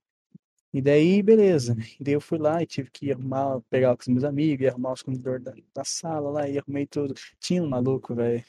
e 0.72 0.80
daí, 0.80 1.20
beleza. 1.20 1.76
E 1.98 2.04
daí 2.04 2.14
eu 2.14 2.20
fui 2.20 2.38
lá 2.38 2.62
e 2.62 2.66
tive 2.66 2.88
que 2.92 3.10
arrumar, 3.10 3.60
pegar 3.68 3.96
com 3.96 4.02
os 4.02 4.08
meus 4.08 4.22
amigos, 4.22 4.68
arrumar 4.68 4.92
os 4.92 5.02
computadores 5.02 5.42
da, 5.42 5.52
da 5.74 5.84
sala 5.84 6.30
lá 6.30 6.48
e 6.48 6.56
arrumei 6.58 6.86
tudo. 6.86 7.12
Tinha 7.40 7.60
um 7.62 7.68
maluco, 7.68 8.14
velho. 8.14 8.44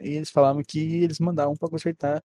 E 0.00 0.08
eles 0.16 0.30
falavam 0.30 0.62
que 0.66 0.80
eles 1.04 1.20
mandavam 1.20 1.54
pra 1.56 1.68
consertar, 1.68 2.20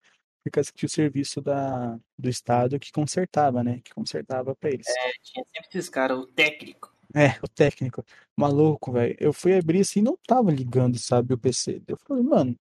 por 0.46 0.52
causa 0.52 0.72
que 0.72 0.78
tinha 0.78 0.88
o 0.88 0.92
serviço 0.92 1.42
da, 1.42 2.00
do 2.16 2.30
Estado 2.30 2.80
que 2.80 2.92
consertava, 2.92 3.64
né? 3.64 3.82
Que 3.84 3.92
consertava 3.96 4.56
pra 4.56 4.70
eles. 4.70 4.88
É, 4.88 5.12
tinha 5.24 5.44
sempre 5.44 5.70
esses 5.70 5.90
caras, 5.90 6.20
o 6.20 6.28
técnico. 6.28 6.96
É, 7.16 7.30
o 7.42 7.48
técnico. 7.48 8.06
Maluco, 8.38 8.92
velho. 8.92 9.16
Eu 9.20 9.34
fui 9.34 9.58
abrir 9.58 9.82
assim, 9.82 10.02
não 10.02 10.16
tava 10.28 10.52
ligando, 10.52 11.00
sabe, 11.00 11.34
o 11.34 11.38
PC. 11.38 11.82
Eu 11.88 11.98
falei, 11.98 12.22
mano, 12.22 12.56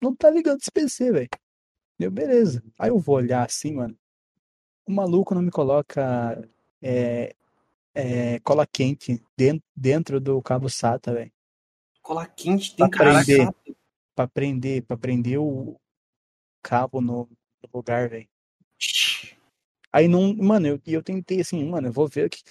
não 0.00 0.14
tá 0.14 0.30
ligando 0.30 0.60
esse 0.60 0.70
PC, 0.70 1.10
velho. 1.10 1.28
Deu, 1.98 2.12
beleza. 2.12 2.62
Aí 2.78 2.90
eu 2.90 2.98
vou 2.98 3.16
olhar 3.16 3.44
assim, 3.44 3.72
mano. 3.72 3.98
O 4.86 4.92
maluco 4.92 5.34
não 5.34 5.42
me 5.42 5.50
coloca 5.50 6.48
é, 6.80 7.34
é, 7.92 8.38
cola 8.40 8.64
quente 8.64 9.20
dentro, 9.36 9.64
dentro 9.74 10.20
do 10.20 10.40
cabo 10.40 10.70
SATA, 10.70 11.12
velho. 11.12 11.32
Cola 12.00 12.24
quente 12.24 12.76
tem 12.76 12.88
Pra 12.88 12.98
cara 12.98 13.24
prender. 13.24 13.54
Pra 14.14 14.28
prender, 14.28 14.82
pra 14.84 14.96
prender 14.96 15.40
o 15.40 15.76
cabo 16.66 17.00
no, 17.00 17.28
lugar, 17.72 18.08
velho. 18.08 18.28
Aí 19.92 20.08
não, 20.08 20.34
mano, 20.34 20.66
eu, 20.66 20.80
eu 20.86 21.02
tentei 21.02 21.40
assim, 21.40 21.64
mano, 21.64 21.88
eu 21.88 21.92
vou 21.92 22.08
ver 22.08 22.26
o 22.26 22.30
que, 22.30 22.42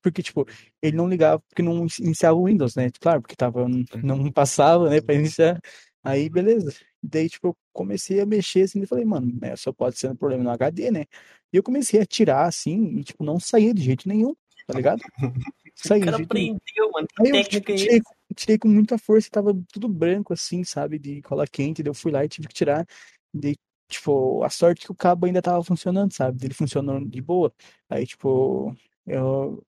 porque, 0.00 0.22
tipo, 0.22 0.46
ele 0.80 0.96
não 0.96 1.08
ligava, 1.08 1.40
porque 1.40 1.60
não 1.60 1.86
iniciava 2.00 2.38
o 2.38 2.46
Windows, 2.46 2.76
né? 2.76 2.88
Claro, 3.00 3.20
porque 3.20 3.36
tava, 3.36 3.66
não 4.02 4.30
passava, 4.32 4.88
né, 4.88 5.00
pra 5.00 5.14
iniciar. 5.14 5.60
Aí, 6.02 6.30
beleza. 6.30 6.72
Daí, 7.02 7.28
tipo, 7.28 7.48
eu 7.48 7.56
comecei 7.72 8.20
a 8.20 8.26
mexer 8.26 8.62
assim, 8.62 8.80
e 8.80 8.86
falei, 8.86 9.04
mano, 9.04 9.36
né, 9.40 9.56
só 9.56 9.72
pode 9.72 9.98
ser 9.98 10.10
um 10.10 10.16
problema 10.16 10.44
no 10.44 10.50
HD, 10.50 10.90
né? 10.90 11.04
E 11.52 11.56
eu 11.56 11.62
comecei 11.62 12.00
a 12.00 12.06
tirar 12.06 12.46
assim, 12.46 12.98
e, 12.98 13.04
tipo, 13.04 13.24
não 13.24 13.38
saía 13.40 13.74
de 13.74 13.82
jeito 13.82 14.08
nenhum, 14.08 14.34
tá 14.66 14.74
ligado? 14.74 15.00
O 15.00 15.04
Saía 15.74 16.00
de 16.00 16.04
cara 16.06 16.16
jeito 16.18 16.34
nenhum. 16.34 16.58
prendeu, 16.58 16.92
mano. 16.92 17.08
Que 17.08 17.22
Aí 17.22 17.30
eu 17.30 17.36
é 17.36 17.42
tirei, 17.42 18.00
tirei 18.34 18.58
com 18.58 18.68
muita 18.68 18.96
força 18.96 19.28
tava 19.30 19.52
tudo 19.72 19.88
branco 19.88 20.32
assim, 20.32 20.64
sabe? 20.64 20.98
De 20.98 21.20
cola 21.22 21.46
quente. 21.46 21.82
Daí 21.82 21.90
eu 21.90 21.94
fui 21.94 22.12
lá 22.12 22.24
e 22.24 22.28
tive 22.28 22.48
que 22.48 22.54
tirar. 22.54 22.86
Daí 23.34 23.56
Tipo, 23.86 24.42
a 24.42 24.48
sorte 24.48 24.86
que 24.86 24.90
o 24.92 24.94
cabo 24.94 25.26
ainda 25.26 25.42
tava 25.42 25.62
funcionando, 25.62 26.10
sabe? 26.12 26.38
Ele 26.46 26.54
funcionou 26.54 27.04
de 27.04 27.20
boa. 27.20 27.52
Aí, 27.88 28.06
tipo, 28.06 28.74
eu. 29.06 29.62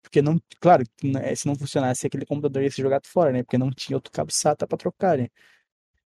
Porque 0.00 0.22
não. 0.22 0.40
Claro, 0.60 0.84
que, 0.96 1.10
né, 1.10 1.34
se 1.34 1.48
não 1.48 1.56
funcionasse, 1.56 2.06
aquele 2.06 2.24
computador 2.24 2.62
ia 2.62 2.70
ser 2.70 2.80
jogado 2.82 3.06
fora, 3.08 3.32
né? 3.32 3.42
Porque 3.42 3.58
não 3.58 3.70
tinha 3.72 3.96
outro 3.96 4.12
cabo 4.12 4.30
SATA 4.32 4.68
pra 4.68 4.78
trocar, 4.78 5.18
né? 5.18 5.28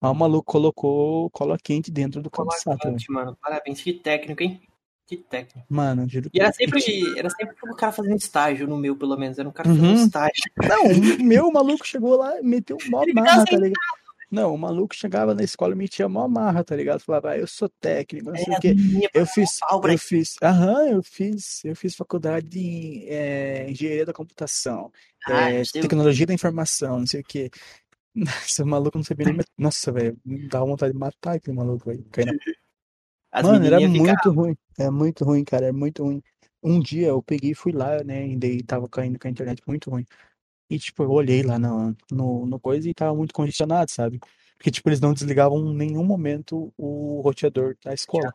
Aí 0.01 0.09
o 0.09 0.13
maluco 0.15 0.49
colocou 0.49 1.29
cola 1.29 1.57
quente 1.61 1.91
dentro 1.91 2.21
do 2.21 2.31
cabo 2.31 2.47
Cola 2.47 2.59
SATA. 2.61 2.89
quente, 2.89 3.11
mano. 3.11 3.37
Parabéns, 3.41 3.81
que 3.81 3.93
técnico, 3.93 4.41
hein? 4.41 4.61
Que 5.05 5.17
técnico. 5.17 5.67
Mano, 5.69 6.07
juro 6.07 6.29
E 6.33 6.39
era 6.39 6.51
que- 6.51 6.55
sempre, 6.57 6.79
que- 6.81 7.19
era 7.19 7.29
sempre 7.29 7.55
o 7.69 7.75
cara 7.75 7.91
fazendo 7.91 8.15
estágio 8.15 8.65
no 8.65 8.77
meu, 8.77 8.95
pelo 8.95 9.17
menos. 9.17 9.37
Era 9.37 9.47
um 9.47 9.51
cara 9.51 9.67
Uhum. 9.69 9.75
fazendo 9.75 9.99
estágio. 10.05 10.41
Não, 10.69 10.85
o 11.19 11.23
meu 11.23 11.51
maluco 11.51 11.85
chegou 11.85 12.15
lá 12.15 12.39
e 12.39 12.43
meteu 12.43 12.77
mó 12.89 13.03
ficava 13.03 13.43
tá 13.45 13.57
ligado? 13.57 13.73
Não, 14.31 14.53
o 14.53 14.57
maluco 14.57 14.95
chegava 14.95 15.35
na 15.35 15.43
escola 15.43 15.73
e 15.73 15.77
metia 15.77 16.07
mó 16.07 16.25
marra, 16.25 16.63
tá 16.63 16.73
ligado? 16.73 17.01
Falava, 17.01 17.31
ah, 17.31 17.37
eu 17.37 17.45
sou 17.45 17.67
técnico, 17.67 18.29
não 18.31 18.37
sei 18.37 18.53
o 18.53 18.59
quê. 18.61 18.75
Eu 19.13 19.25
fiz, 19.25 19.59
eu 19.83 19.97
fiz, 19.97 20.35
aham, 20.41 20.87
eu 20.87 21.03
fiz, 21.03 21.65
eu 21.65 21.75
fiz 21.75 21.95
faculdade 21.95 22.47
de 22.47 23.05
eh, 23.09 23.69
engenharia 23.69 24.05
da 24.05 24.13
computação, 24.13 24.89
Ah, 25.27 25.49
sei. 25.65 25.81
tecnologia 25.81 26.25
da 26.25 26.33
informação, 26.33 26.99
não 26.99 27.07
sei 27.07 27.19
o 27.19 27.23
quê. 27.25 27.51
Nossa, 28.15 28.63
o 28.63 28.67
maluco 28.67 28.97
não 28.97 29.03
sabia 29.03 29.25
nem. 29.25 29.39
Nossa, 29.57 29.91
velho, 29.91 30.17
dá 30.49 30.59
vontade 30.61 30.93
de 30.93 30.99
matar 30.99 31.35
aquele 31.35 31.57
maluco, 31.57 31.89
na 31.91 31.93
As 33.31 33.47
Mano, 33.47 33.65
era 33.65 33.79
muito 33.79 34.31
ruim. 34.31 34.57
É 34.77 34.89
muito 34.89 35.23
ruim, 35.23 35.43
cara. 35.43 35.67
É 35.67 35.71
muito 35.71 36.03
ruim. 36.03 36.21
Um 36.61 36.79
dia 36.79 37.07
eu 37.07 37.23
peguei 37.23 37.51
e 37.51 37.55
fui 37.55 37.71
lá, 37.71 38.03
né? 38.03 38.27
E 38.27 38.37
daí 38.37 38.61
tava 38.61 38.87
caindo 38.89 39.17
com 39.17 39.27
a 39.27 39.31
internet 39.31 39.61
muito 39.65 39.89
ruim. 39.89 40.05
E, 40.71 40.79
tipo, 40.79 41.03
eu 41.03 41.11
olhei 41.11 41.43
lá 41.43 41.59
no, 41.59 41.93
no, 42.09 42.45
no 42.45 42.57
coisa 42.57 42.89
e 42.89 42.93
tava 42.93 43.13
muito 43.13 43.33
congestionado, 43.33 43.91
sabe? 43.91 44.21
Porque, 44.57 44.71
tipo, 44.71 44.87
eles 44.87 45.01
não 45.01 45.13
desligavam 45.13 45.59
em 45.59 45.75
nenhum 45.75 46.05
momento 46.05 46.73
o 46.77 47.19
roteador 47.19 47.75
da 47.83 47.93
escola. 47.93 48.33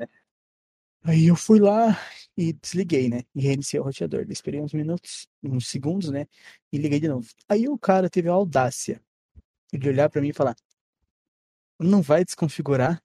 né? 0.00 0.08
Aí 1.04 1.28
eu 1.28 1.36
fui 1.36 1.60
lá 1.60 1.96
e 2.36 2.52
desliguei, 2.54 3.08
né? 3.08 3.22
E 3.32 3.40
reiniciei 3.40 3.78
o 3.80 3.84
roteador. 3.84 4.24
Daí 4.24 4.32
Esperei 4.32 4.60
uns 4.60 4.72
minutos, 4.72 5.28
uns 5.44 5.68
segundos, 5.68 6.10
né? 6.10 6.26
E 6.72 6.76
liguei 6.76 6.98
de 6.98 7.06
novo. 7.06 7.28
Aí 7.48 7.68
o 7.68 7.78
cara 7.78 8.10
teve 8.10 8.28
a 8.28 8.32
audácia 8.32 9.00
de 9.72 9.88
olhar 9.88 10.10
pra 10.10 10.20
mim 10.20 10.30
e 10.30 10.32
falar: 10.32 10.56
Não 11.78 12.02
vai 12.02 12.24
desconfigurar? 12.24 13.00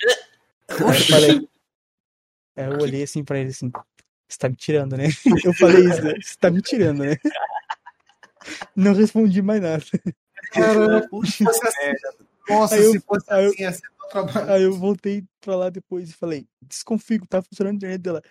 Aí 0.68 0.98
eu 0.98 1.06
falei. 1.06 1.48
Aí 2.56 2.64
eu 2.64 2.78
olhei 2.80 3.04
assim 3.04 3.22
pra 3.22 3.38
ele 3.38 3.50
assim: 3.50 3.70
Você 4.28 4.36
tá 4.36 4.48
me 4.48 4.56
tirando, 4.56 4.96
né? 4.96 5.04
Eu 5.46 5.54
falei 5.54 5.86
isso, 5.88 6.02
né? 6.02 6.14
Você 6.20 6.36
tá 6.40 6.50
me 6.50 6.60
tirando, 6.60 7.04
né? 7.04 7.16
Não 8.74 8.92
respondi 8.94 9.42
mais 9.42 9.60
nada. 9.60 9.84
Cara, 10.52 11.06
Puta 11.10 11.26
se 11.26 11.44
fosse 11.44 11.66
assim, 11.66 11.84
merda. 11.86 12.16
nossa, 12.48 12.74
Aí 12.74 12.84
eu- 12.84 12.92
se 12.92 13.00
fosse 13.00 13.32
aí 13.32 13.44
eu- 13.44 13.50
assim, 13.50 13.62
ia 13.62 13.72
ser 13.72 13.82
meu 13.98 14.08
trabalho. 14.08 14.52
Aí 14.52 14.62
eu 14.62 14.72
voltei 14.72 15.24
pra 15.40 15.56
lá 15.56 15.70
depois 15.70 16.10
e 16.10 16.12
falei: 16.12 16.46
Desconfigo, 16.62 17.26
tá 17.26 17.42
funcionando 17.42 17.74
a 17.74 17.76
internet 17.76 18.00
dela. 18.00 18.22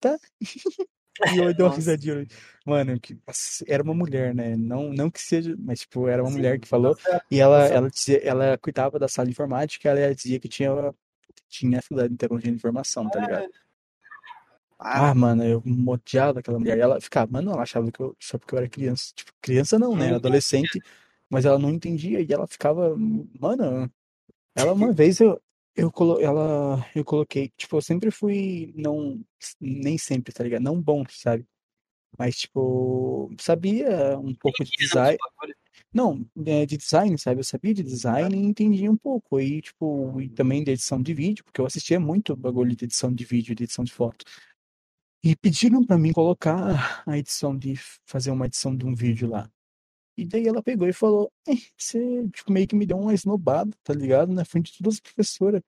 Tá? 0.00 0.18
E 1.32 1.38
eu 1.38 1.54
dei 1.54 1.64
uma 1.64 1.72
risadinha. 1.72 2.26
Mano, 2.66 2.98
que, 2.98 3.16
nossa, 3.24 3.64
era 3.68 3.80
uma 3.84 3.94
mulher, 3.94 4.34
né? 4.34 4.56
Não, 4.56 4.92
não 4.92 5.08
que 5.08 5.20
seja, 5.22 5.54
mas 5.60 5.78
tipo, 5.78 6.08
era 6.08 6.20
uma 6.20 6.28
Sim. 6.28 6.36
mulher 6.38 6.58
que 6.58 6.66
falou. 6.66 6.98
E 7.30 7.38
ela, 7.38 7.66
ela, 7.68 7.88
dizia, 7.88 8.18
ela 8.18 8.58
cuidava 8.58 8.98
da 8.98 9.06
sala 9.06 9.26
de 9.26 9.30
informática, 9.30 9.88
ela 9.88 10.12
dizia 10.12 10.40
que 10.40 10.48
tinha, 10.48 10.70
tinha 11.48 11.80
faculdade 11.80 12.08
de 12.08 12.16
tecnologia 12.16 12.50
de 12.50 12.56
informação, 12.56 13.08
tá 13.08 13.20
ligado? 13.20 13.48
Ah, 14.86 15.14
mano, 15.14 15.42
eu 15.42 15.62
odiava 15.86 16.40
aquela 16.40 16.58
mulher. 16.58 16.76
E 16.76 16.80
ela 16.80 17.00
ficava, 17.00 17.32
mano, 17.32 17.52
ela 17.52 17.62
achava 17.62 17.90
que 17.90 18.00
eu, 18.00 18.14
só 18.20 18.36
porque 18.36 18.54
eu 18.54 18.58
era 18.58 18.68
criança. 18.68 19.12
Tipo, 19.14 19.32
criança 19.40 19.78
não, 19.78 19.96
né? 19.96 20.10
Não 20.10 20.16
Adolescente. 20.16 20.78
Mas 21.30 21.46
ela 21.46 21.58
não 21.58 21.70
entendia 21.70 22.20
e 22.20 22.30
ela 22.30 22.46
ficava, 22.46 22.94
mano. 23.40 23.90
Ela 24.54 24.72
uma 24.74 24.92
vez 24.92 25.20
eu, 25.20 25.40
eu, 25.74 25.90
colo, 25.90 26.20
ela, 26.20 26.86
eu 26.94 27.02
coloquei, 27.02 27.50
tipo, 27.56 27.78
eu 27.78 27.80
sempre 27.80 28.10
fui, 28.10 28.74
não, 28.76 29.18
nem 29.58 29.96
sempre, 29.96 30.34
tá 30.34 30.44
ligado? 30.44 30.62
Não 30.62 30.80
bom, 30.80 31.02
sabe? 31.08 31.46
Mas, 32.18 32.36
tipo, 32.36 33.34
sabia 33.40 34.18
um 34.18 34.34
pouco 34.34 34.62
de 34.62 34.70
design. 34.76 35.18
Não, 35.92 36.24
é, 36.46 36.66
de 36.66 36.76
design, 36.76 37.18
sabe? 37.18 37.40
Eu 37.40 37.44
sabia 37.44 37.72
de 37.72 37.82
design 37.82 38.36
e 38.36 38.44
entendia 38.44 38.90
um 38.90 38.96
pouco. 38.96 39.40
E, 39.40 39.62
tipo, 39.62 40.20
e 40.20 40.28
também 40.28 40.62
de 40.62 40.72
edição 40.72 41.00
de 41.02 41.14
vídeo, 41.14 41.42
porque 41.44 41.60
eu 41.60 41.66
assistia 41.66 41.98
muito 41.98 42.36
bagulho 42.36 42.76
de 42.76 42.84
edição 42.84 43.12
de 43.12 43.24
vídeo, 43.24 43.54
de 43.54 43.64
edição 43.64 43.84
de 43.84 43.92
foto. 43.92 44.24
E 45.24 45.34
pediram 45.34 45.82
pra 45.82 45.96
mim 45.96 46.12
colocar 46.12 47.02
a 47.06 47.16
edição 47.16 47.56
de 47.56 47.74
fazer 48.04 48.30
uma 48.30 48.44
edição 48.46 48.76
de 48.76 48.84
um 48.84 48.94
vídeo 48.94 49.28
lá. 49.28 49.50
E 50.18 50.24
daí 50.24 50.46
ela 50.46 50.62
pegou 50.62 50.86
e 50.86 50.92
falou: 50.92 51.32
"Eh, 51.48 51.56
você 51.76 52.28
tipo, 52.28 52.52
meio 52.52 52.68
que 52.68 52.76
me 52.76 52.84
deu 52.86 52.98
uma 52.98 53.14
esnobada, 53.14 53.70
tá 53.82 53.94
ligado? 53.94 54.32
Na 54.32 54.44
frente 54.44 54.70
de 54.72 54.78
todas 54.78 54.94
as 54.94 55.00
professoras. 55.00 55.62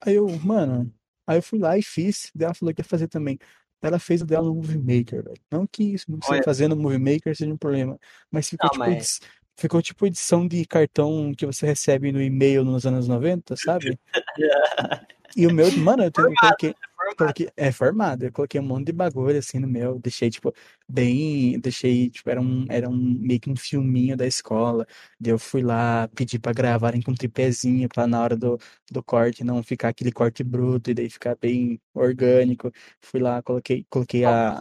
Aí 0.00 0.14
eu, 0.16 0.28
mano, 0.40 0.92
aí 1.26 1.38
eu 1.38 1.42
fui 1.42 1.58
lá 1.58 1.78
e 1.78 1.82
fiz. 1.82 2.30
Daí 2.34 2.46
ela 2.46 2.54
falou 2.54 2.74
que 2.74 2.80
ia 2.80 2.84
fazer 2.84 3.06
também. 3.08 3.38
Ela 3.80 3.98
fez 4.00 4.22
o 4.22 4.26
dela 4.26 4.46
no 4.48 4.54
Movie 4.56 4.76
Maker, 4.78 5.22
velho. 5.22 5.40
Não 5.50 5.64
que 5.66 5.84
isso, 5.94 6.10
não 6.10 6.18
Olha. 6.28 6.42
fazer 6.42 6.66
no 6.66 6.74
Movie 6.74 6.98
Maker 6.98 7.36
seja 7.36 7.52
um 7.52 7.56
problema. 7.56 7.96
Mas 8.30 8.48
ficou 8.48 8.66
Não, 8.66 8.72
tipo, 8.72 8.84
mas- 8.90 9.20
ficou 9.56 9.80
tipo 9.80 10.04
edição 10.06 10.46
de 10.48 10.64
cartão 10.66 11.32
que 11.32 11.46
você 11.46 11.64
recebe 11.64 12.10
no 12.10 12.20
e-mail 12.20 12.64
nos 12.64 12.84
anos 12.86 13.06
90, 13.06 13.54
sabe? 13.56 13.98
E 15.36 15.46
o 15.46 15.52
meu, 15.52 15.70
mano, 15.78 16.02
eu, 16.04 16.10
tenho- 16.10 16.28
eu 16.28 16.34
coloquei, 16.40 16.74
coloquei, 17.16 17.48
é 17.56 17.72
formado, 17.72 18.24
eu 18.24 18.32
coloquei 18.32 18.60
um 18.60 18.64
monte 18.64 18.86
de 18.86 18.92
bagulho 18.92 19.38
assim 19.38 19.58
no 19.58 19.68
meu, 19.68 19.98
deixei 19.98 20.30
tipo 20.30 20.52
bem, 20.88 21.58
deixei 21.60 22.10
tipo 22.10 22.28
era 22.28 22.40
um 22.40 22.66
era 22.68 22.88
um 22.88 22.96
meio 22.96 23.40
que 23.40 23.50
um 23.50 23.56
filminho 23.56 24.16
da 24.16 24.26
escola. 24.26 24.86
Daí 25.20 25.32
eu 25.32 25.38
fui 25.38 25.62
lá 25.62 26.08
pedir 26.14 26.38
pra 26.38 26.52
gravarem 26.52 27.02
com 27.02 27.14
tripézinho 27.14 27.88
pra 27.88 28.06
na 28.06 28.20
hora 28.20 28.36
do, 28.36 28.58
do 28.90 29.02
corte 29.02 29.44
não 29.44 29.62
ficar 29.62 29.88
aquele 29.88 30.12
corte 30.12 30.42
bruto 30.42 30.90
e 30.90 30.94
daí 30.94 31.10
ficar 31.10 31.36
bem 31.36 31.80
orgânico. 31.94 32.72
Fui 33.00 33.20
lá, 33.20 33.42
coloquei 33.42 33.86
coloquei 33.90 34.24
a 34.24 34.58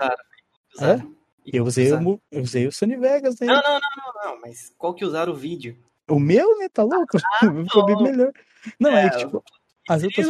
usaram. 0.75 1.15
eu 1.45 1.65
usei 1.65 1.93
o, 1.93 2.21
eu 2.31 2.41
usei 2.41 2.67
o 2.67 2.71
Sony 2.71 2.97
Vegas, 2.97 3.39
né? 3.39 3.47
Não, 3.47 3.55
não, 3.55 3.63
não, 3.63 3.79
não, 3.79 4.31
não, 4.31 4.41
mas 4.41 4.73
qual 4.77 4.93
que 4.93 5.05
usaram 5.05 5.33
o 5.33 5.35
vídeo? 5.35 5.77
O 6.09 6.19
meu, 6.19 6.57
né? 6.57 6.69
Tá 6.69 6.83
louco? 6.83 7.17
Ficou 7.65 7.85
bem 7.85 8.01
melhor. 8.03 8.31
Não, 8.79 8.91
é, 8.91 9.05
É, 9.05 9.09
que, 9.09 9.17
tipo, 9.17 9.43
as 9.89 10.03
outras 10.03 10.27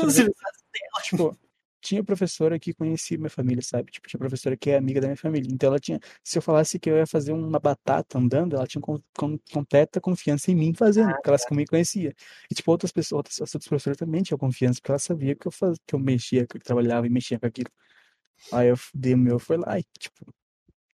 tipo, 1.03 1.37
tinha 1.81 2.03
professora 2.03 2.59
que 2.59 2.73
conhecia 2.73 3.17
minha 3.17 3.29
família, 3.29 3.61
sabe? 3.61 3.91
Tipo, 3.91 4.07
tinha 4.07 4.19
professora 4.19 4.57
que 4.57 4.69
é 4.71 4.77
amiga 4.77 4.99
da 5.01 5.07
minha 5.07 5.17
família. 5.17 5.49
Então 5.51 5.69
ela 5.69 5.79
tinha, 5.79 5.99
se 6.23 6.37
eu 6.37 6.41
falasse 6.41 6.79
que 6.79 6.89
eu 6.89 6.97
ia 6.97 7.07
fazer 7.07 7.31
uma 7.33 7.59
batata 7.59 8.17
andando, 8.17 8.55
ela 8.55 8.67
tinha 8.67 8.81
com, 8.81 8.99
com- 9.17 9.37
completa 9.51 10.01
confiança 10.01 10.51
em 10.51 10.55
mim 10.55 10.73
fazendo, 10.73 11.11
porque 11.13 11.29
elas 11.29 11.43
me 11.51 11.65
conhecia. 11.65 12.15
E 12.51 12.55
tipo, 12.55 12.71
outras 12.71 12.91
pessoas, 12.91 13.17
outras, 13.17 13.41
as 13.41 13.55
outras 13.55 13.67
professoras 13.69 13.97
também 13.97 14.21
tinham 14.23 14.37
confiança, 14.37 14.79
porque 14.81 14.91
elas 14.91 15.03
sabiam 15.03 15.35
que 15.35 15.47
eu 15.47 15.51
fazia, 15.51 15.77
que 15.85 15.95
eu 15.95 15.99
mexia, 15.99 16.47
que 16.47 16.57
eu 16.57 16.61
trabalhava 16.61 17.07
e 17.07 17.09
mexia 17.09 17.39
com 17.39 17.45
aquilo. 17.47 17.69
Aí 18.53 18.67
eu 18.69 18.75
dei 18.93 19.13
o 19.13 19.17
meu, 19.17 19.39
foi 19.39 19.57
lá 19.57 19.79
e, 19.79 19.83
tipo, 19.99 20.33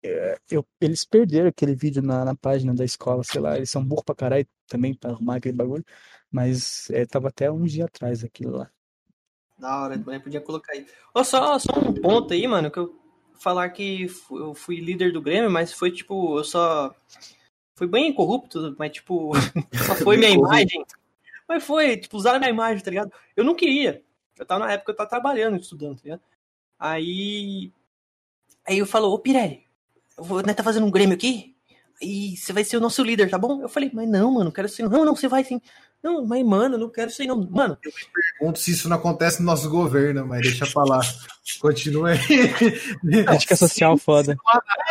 é, 0.04 0.40
eu, 0.50 0.66
eles 0.82 1.06
perderam 1.06 1.50
aquele 1.50 1.76
vídeo 1.76 2.02
na, 2.02 2.26
na 2.26 2.36
página 2.36 2.74
da 2.74 2.86
escola, 2.86 3.24
sei 3.24 3.42
lá, 3.42 3.58
eles 3.58 3.70
são 3.70 3.84
burros 3.86 4.04
pra 4.06 4.16
caralho 4.16 4.48
também 4.68 4.94
pra 4.94 5.12
arrumar 5.12 5.38
aquele 5.38 5.56
bagulho, 5.58 5.86
mas 6.32 6.90
é, 6.92 7.06
tava 7.06 7.30
até 7.30 7.52
uns 7.52 7.72
dias 7.72 7.88
atrás 7.88 8.24
aquilo 8.24 8.58
lá. 8.58 8.72
Da 9.60 9.82
hora, 9.82 10.02
mas 10.06 10.24
podia 10.24 10.40
colocar 10.40 10.74
aí. 10.74 10.86
Ó, 11.14 11.24
só, 11.24 11.60
só 11.60 11.78
um 11.78 11.94
ponto 11.94 12.34
aí, 12.34 12.48
mano, 12.48 12.72
que 12.72 12.80
eu 12.80 12.98
falar 13.40 13.70
que 13.70 14.08
eu 14.32 14.54
fui 14.54 14.80
líder 14.80 15.12
do 15.12 15.22
Grêmio, 15.22 15.50
mas 15.50 15.74
foi 15.74 15.92
tipo, 15.92 16.38
eu 16.38 16.44
só. 16.44 16.94
Foi 17.76 17.88
bem 17.88 18.14
corrupto, 18.14 18.76
mas 18.78 18.92
tipo, 18.92 19.32
só 19.88 19.96
foi 19.96 20.18
minha 20.18 20.32
imagem. 20.32 20.86
Mas 21.48 21.64
foi, 21.64 21.96
tipo, 21.96 22.18
usaram 22.18 22.38
minha 22.38 22.52
imagem, 22.52 22.84
tá 22.84 22.90
ligado? 22.90 23.10
Eu 23.38 23.46
não 23.46 23.56
queria. 23.56 24.04
Eu 24.38 24.46
tava 24.46 24.66
na 24.66 24.74
época, 24.74 24.92
eu 24.92 24.96
tava 24.98 25.10
trabalhando, 25.10 25.56
estudando, 25.56 25.96
tá 25.96 26.02
ligado? 26.04 26.22
Aí. 26.78 27.72
Aí 28.68 28.78
eu 28.78 28.86
falo, 28.86 29.14
ô 29.14 29.18
Pirelli, 29.18 29.64
eu 30.18 30.26
vou, 30.26 30.46
né, 30.46 30.54
tá 30.54 30.62
fazendo 30.62 30.86
um 30.86 30.92
Grêmio 30.92 31.16
aqui? 31.16 31.56
E 32.02 32.36
você 32.36 32.52
vai 32.52 32.66
ser 32.66 32.76
o 32.76 32.82
nosso 32.82 33.02
líder, 33.02 33.30
tá 33.30 33.38
bom? 33.38 33.62
Eu 33.62 33.70
falei, 33.70 33.90
mas 33.94 34.10
não, 34.10 34.30
mano, 34.30 34.52
quero 34.52 34.68
ser. 34.68 34.90
Não, 34.90 35.06
não, 35.06 35.16
você 35.16 35.30
vai 35.30 35.46
sim. 35.46 35.62
Não, 36.02 36.26
mas, 36.26 36.46
mano, 36.46 36.76
eu 36.76 36.80
não 36.80 36.90
quero 36.90 37.12
ser, 37.12 37.26
não. 37.28 37.46
Mano, 37.50 37.78
Pergunto 38.40 38.60
se 38.60 38.72
isso 38.72 38.88
não 38.88 38.96
acontece 38.96 39.40
no 39.42 39.46
nosso 39.48 39.70
governo, 39.70 40.26
mas 40.26 40.42
deixa 40.42 40.66
pra 40.66 40.84
lá. 40.86 41.02
Continua 41.60 42.12
aí. 42.12 42.18
Crítica 43.26 43.56
social 43.56 43.98
foda. 43.98 44.38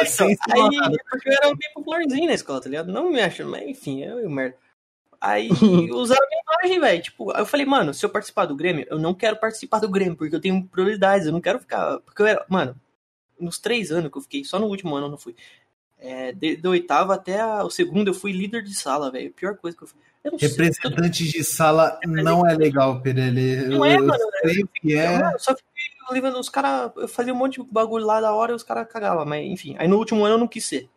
Sem 0.06 0.34
se 0.34 0.40
Aí, 0.50 0.60
matar. 0.60 0.90
porque 1.10 1.28
eu 1.28 1.32
era 1.32 1.46
bem 1.48 1.72
popularzinho 1.74 2.26
na 2.26 2.34
escola, 2.34 2.60
tá 2.60 2.68
ligado? 2.68 2.92
Não 2.92 3.10
me 3.10 3.20
acho, 3.20 3.46
mas 3.46 3.66
enfim, 3.66 4.02
eu, 4.02 4.18
eu 4.20 4.28
merda. 4.30 4.56
Aí 5.20 5.48
usaram 5.92 6.22
a 6.24 6.28
minha 6.28 6.42
imagem, 6.46 6.80
velho. 6.80 7.02
Tipo, 7.02 7.30
aí 7.34 7.40
eu 7.40 7.46
falei, 7.46 7.64
mano, 7.66 7.94
se 7.94 8.04
eu 8.04 8.10
participar 8.10 8.44
do 8.46 8.54
Grêmio, 8.54 8.86
eu 8.90 8.98
não 8.98 9.14
quero 9.14 9.36
participar 9.40 9.80
do 9.80 9.88
Grêmio, 9.88 10.14
porque 10.16 10.34
eu 10.36 10.40
tenho 10.40 10.62
prioridades, 10.68 11.26
eu 11.26 11.32
não 11.32 11.40
quero 11.40 11.58
ficar. 11.58 12.00
Porque 12.00 12.20
eu 12.22 12.26
era. 12.26 12.44
Mano, 12.48 12.76
nos 13.40 13.58
três 13.58 13.90
anos 13.90 14.10
que 14.12 14.18
eu 14.18 14.22
fiquei, 14.22 14.44
só 14.44 14.58
no 14.58 14.66
último 14.66 14.94
ano 14.94 15.06
eu 15.06 15.10
não 15.10 15.18
fui. 15.18 15.34
É, 15.98 16.32
de, 16.32 16.54
do 16.56 16.70
oitavo 16.70 17.10
até 17.12 17.40
a- 17.40 17.64
o 17.64 17.70
segundo 17.70 18.08
eu 18.08 18.14
fui 18.14 18.30
líder 18.30 18.62
de 18.62 18.74
sala, 18.74 19.10
velho. 19.10 19.32
Pior 19.32 19.56
coisa 19.56 19.76
que 19.76 19.82
eu 19.82 19.88
fui. 19.88 19.98
Eu 20.32 20.38
sei. 20.38 20.48
Representante 20.48 21.24
de 21.28 21.44
sala 21.44 21.98
não 22.06 22.46
é 22.46 22.54
legal, 22.54 23.00
Pirelli. 23.00 23.66
Não 23.68 23.84
é, 23.84 23.96
Eu 23.96 24.06
mano. 24.06 24.24
sei 24.42 24.62
o 24.62 24.68
que 24.68 24.94
é. 24.96 25.38
Só 25.38 25.54
fiquei 25.56 25.64
levando 26.10 26.38
os 26.38 26.48
caras. 26.48 26.90
Eu 26.96 27.08
fazia 27.08 27.32
um 27.32 27.36
monte 27.36 27.60
de 27.62 27.68
bagulho 27.70 28.04
lá 28.06 28.20
da 28.20 28.32
hora 28.32 28.52
e 28.52 28.54
os 28.54 28.62
caras 28.62 28.88
cagavam, 28.90 29.24
mas 29.26 29.44
enfim. 29.46 29.74
Aí 29.78 29.86
no 29.88 29.96
último 29.98 30.24
ano 30.24 30.34
eu 30.34 30.38
não 30.38 30.48
quis 30.48 30.64
ser. 30.64 30.88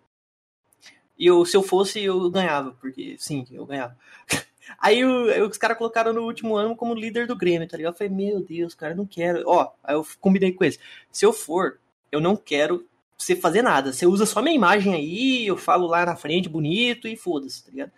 E 1.17 1.25
eu, 1.27 1.45
se 1.45 1.55
eu 1.55 1.61
fosse, 1.61 2.01
eu 2.03 2.29
ganhava, 2.31 2.71
porque 2.81 3.15
sim, 3.19 3.45
eu 3.51 3.65
ganhava. 3.65 3.95
Aí 4.79 5.03
o- 5.05 5.47
os 5.49 5.57
caras 5.57 5.77
colocaram 5.77 6.13
no 6.13 6.21
último 6.23 6.55
ano 6.55 6.75
como 6.75 6.93
líder 6.95 7.27
do 7.27 7.35
Grêmio, 7.35 7.67
tá 7.67 7.77
ligado? 7.77 7.93
Eu 7.93 7.97
falei, 7.97 8.13
meu 8.13 8.41
Deus, 8.43 8.73
cara, 8.73 8.93
eu 8.93 8.97
não 8.97 9.05
quero. 9.05 9.43
Ó, 9.45 9.69
aí 9.83 9.95
eu 9.95 10.05
combinei 10.19 10.51
com 10.53 10.63
eles. 10.63 10.79
Se 11.11 11.25
eu 11.25 11.33
for, 11.33 11.77
eu 12.11 12.21
não 12.21 12.35
quero 12.35 12.87
você 13.17 13.35
fazer 13.35 13.61
nada. 13.61 13.91
Você 13.91 14.05
usa 14.07 14.25
só 14.25 14.41
minha 14.41 14.55
imagem 14.55 14.93
aí, 14.95 15.45
eu 15.45 15.57
falo 15.57 15.85
lá 15.87 16.05
na 16.05 16.15
frente 16.15 16.47
bonito 16.49 17.07
e 17.07 17.15
foda-se, 17.17 17.63
tá 17.65 17.69
ligado? 17.71 17.91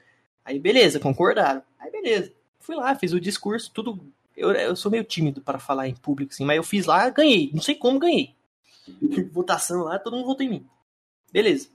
Aí 0.46 0.60
beleza, 0.60 1.00
concordaram. 1.00 1.62
Aí 1.80 1.92
beleza. 1.92 2.32
Fui 2.60 2.76
lá, 2.76 2.96
fiz 2.96 3.14
o 3.14 3.20
discurso, 3.20 3.72
tudo. 3.74 4.00
Eu, 4.36 4.52
eu 4.52 4.76
sou 4.76 4.92
meio 4.92 5.04
tímido 5.04 5.42
para 5.42 5.60
falar 5.60 5.88
em 5.88 5.96
público, 5.96 6.34
assim, 6.34 6.46
mas 6.46 6.58
eu 6.58 6.64
fiz 6.64 6.86
lá, 6.86 7.10
ganhei. 7.10 7.52
Não 7.54 7.62
sei 7.62 7.76
como 7.76 8.00
ganhei. 8.00 8.34
Votação 9.32 9.84
lá, 9.84 10.00
todo 10.00 10.16
mundo 10.16 10.26
votou 10.26 10.46
em 10.46 10.50
mim. 10.50 10.66
Beleza. 11.32 11.68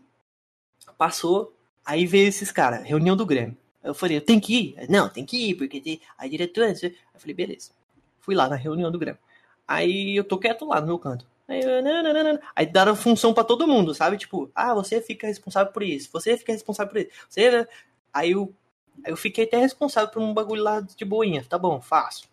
Passou, 0.96 1.54
aí 1.84 2.06
veio 2.06 2.28
esses 2.28 2.50
caras, 2.50 2.84
reunião 2.84 3.16
do 3.16 3.26
Grêmio. 3.26 3.56
Eu 3.82 3.94
falei, 3.94 4.16
eu 4.16 4.20
tenho 4.20 4.40
que 4.40 4.54
ir? 4.76 4.88
Não, 4.88 5.08
tem 5.08 5.24
que 5.24 5.50
ir, 5.50 5.54
porque 5.54 5.80
tem 5.80 6.00
a 6.16 6.26
diretora. 6.26 6.70
eu 6.70 7.20
falei, 7.20 7.34
beleza. 7.34 7.70
Fui 8.20 8.34
lá 8.34 8.48
na 8.48 8.56
reunião 8.56 8.90
do 8.90 8.98
Grêmio. 8.98 9.20
Aí 9.66 10.16
eu 10.16 10.24
tô 10.24 10.38
quieto 10.38 10.64
lá 10.64 10.80
no 10.80 10.86
meu 10.86 10.98
canto. 10.98 11.26
Aí, 11.46 11.62
eu, 11.62 11.82
não, 11.82 12.02
não, 12.02 12.12
não, 12.12 12.40
aí 12.54 12.70
função 12.94 13.32
pra 13.32 13.42
todo 13.42 13.66
mundo, 13.66 13.94
sabe? 13.94 14.18
Tipo, 14.18 14.50
ah, 14.54 14.74
você 14.74 15.00
fica 15.00 15.26
responsável 15.26 15.72
por 15.72 15.82
isso, 15.82 16.10
você 16.12 16.36
fica 16.36 16.52
responsável 16.52 16.92
por 16.92 17.00
isso. 17.00 17.10
Você... 17.28 17.66
Aí 18.12 18.32
eu, 18.32 18.54
aí 19.04 19.12
eu 19.12 19.16
fiquei 19.16 19.44
até 19.44 19.58
responsável 19.58 20.10
por 20.10 20.22
um 20.22 20.34
bagulho 20.34 20.62
lá 20.62 20.80
de 20.80 21.04
boinha. 21.04 21.44
Tá 21.44 21.58
bom, 21.58 21.80
faço. 21.80 22.28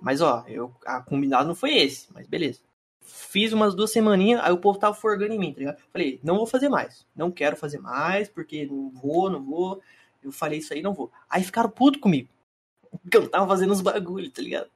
Mas 0.00 0.20
ó, 0.20 0.44
eu, 0.46 0.74
a 0.86 1.00
combinado 1.00 1.48
não 1.48 1.54
foi 1.54 1.76
esse, 1.76 2.08
mas 2.12 2.26
beleza. 2.26 2.60
Fiz 3.00 3.52
umas 3.52 3.74
duas 3.74 3.90
semaninhas, 3.90 4.40
aí 4.44 4.52
o 4.52 4.58
povo 4.58 4.78
tava 4.78 4.94
forgando 4.94 5.32
em 5.32 5.38
mim, 5.38 5.52
tá 5.52 5.58
ligado? 5.60 5.78
Falei, 5.92 6.20
não 6.22 6.36
vou 6.36 6.46
fazer 6.46 6.68
mais. 6.68 7.06
Não 7.16 7.30
quero 7.30 7.56
fazer 7.56 7.78
mais, 7.78 8.28
porque 8.28 8.66
não 8.66 8.90
vou, 8.90 9.30
não 9.30 9.42
vou. 9.42 9.80
Eu 10.22 10.30
falei 10.30 10.58
isso 10.58 10.72
aí, 10.74 10.82
não 10.82 10.94
vou. 10.94 11.10
Aí 11.28 11.42
ficaram 11.42 11.70
puto 11.70 11.98
comigo. 11.98 12.28
Porque 13.02 13.16
eu 13.16 13.28
tava 13.28 13.46
fazendo 13.46 13.72
uns 13.72 13.80
bagulhos, 13.80 14.32
tá 14.32 14.42
ligado? 14.42 14.70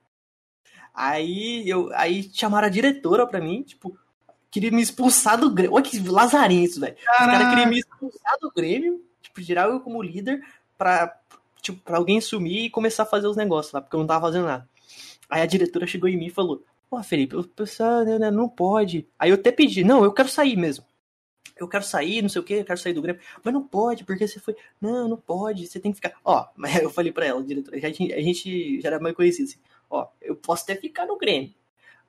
Aí 0.94 1.68
eu 1.68 1.90
aí 1.94 2.30
chamaram 2.32 2.66
a 2.66 2.70
diretora 2.70 3.26
pra 3.26 3.40
mim, 3.40 3.62
tipo, 3.62 3.98
queria 4.50 4.70
me 4.70 4.82
expulsar 4.82 5.38
do 5.38 5.50
Grêmio. 5.50 5.74
Olha 5.74 5.84
que 5.84 5.98
lazarinho 5.98 6.64
isso, 6.64 6.78
velho. 6.78 6.94
Os 6.94 7.26
caras 7.26 7.48
queriam 7.48 7.68
me 7.68 7.78
expulsar 7.78 8.38
do 8.40 8.52
Grêmio, 8.52 9.01
tipo, 9.32 9.44
tirar 9.44 9.68
eu 9.68 9.80
como 9.80 10.02
líder 10.02 10.44
pra, 10.76 11.18
tipo, 11.60 11.80
pra 11.82 11.96
alguém 11.96 12.20
sumir 12.20 12.64
e 12.64 12.70
começar 12.70 13.04
a 13.04 13.06
fazer 13.06 13.26
os 13.26 13.36
negócios 13.36 13.72
lá, 13.72 13.80
porque 13.80 13.96
eu 13.96 14.00
não 14.00 14.06
tava 14.06 14.26
fazendo 14.26 14.46
nada. 14.46 14.68
Aí 15.28 15.40
a 15.40 15.46
diretora 15.46 15.86
chegou 15.86 16.09
em 16.09 16.16
mim 16.16 16.26
e 16.26 16.30
falou: 16.30 16.62
Pô, 16.90 17.02
Felipe, 17.02 17.36
o 17.36 17.44
pessoal 17.44 18.04
né, 18.04 18.18
né, 18.18 18.30
não 18.30 18.48
pode. 18.48 19.09
Aí 19.18 19.30
eu 19.30 19.34
até 19.34 19.50
pedi: 19.50 19.82
Não, 19.82 20.04
eu 20.04 20.12
quero 20.12 20.28
sair 20.28 20.56
mesmo. 20.56 20.84
Eu 21.56 21.68
quero 21.68 21.84
sair, 21.84 22.22
não 22.22 22.28
sei 22.28 22.40
o 22.40 22.44
que, 22.44 22.54
eu 22.54 22.64
quero 22.64 22.78
sair 22.78 22.92
do 22.92 23.02
Grêmio. 23.02 23.20
Mas 23.42 23.54
não 23.54 23.62
pode, 23.62 24.04
porque 24.04 24.26
você 24.26 24.40
foi. 24.40 24.56
Não, 24.80 25.09
não 25.09 25.16
pode, 25.16 25.66
você 25.66 25.78
tem 25.78 25.92
que 25.92 25.96
ficar. 25.96 26.14
Ó, 26.24 26.46
mas 26.56 26.76
eu 26.76 26.90
falei 26.90 27.12
pra 27.12 27.24
ela, 27.24 27.42
diretora, 27.42 27.76
a 27.76 28.20
gente, 28.20 28.80
já 28.80 28.88
era 28.88 29.00
mais 29.00 29.14
conhecido 29.14 29.48
assim. 29.48 29.59
Ó, 29.88 30.09
eu 30.20 30.34
posso 30.34 30.64
até 30.64 30.74
ficar 30.74 31.06
no 31.06 31.16
Grêmio, 31.16 31.54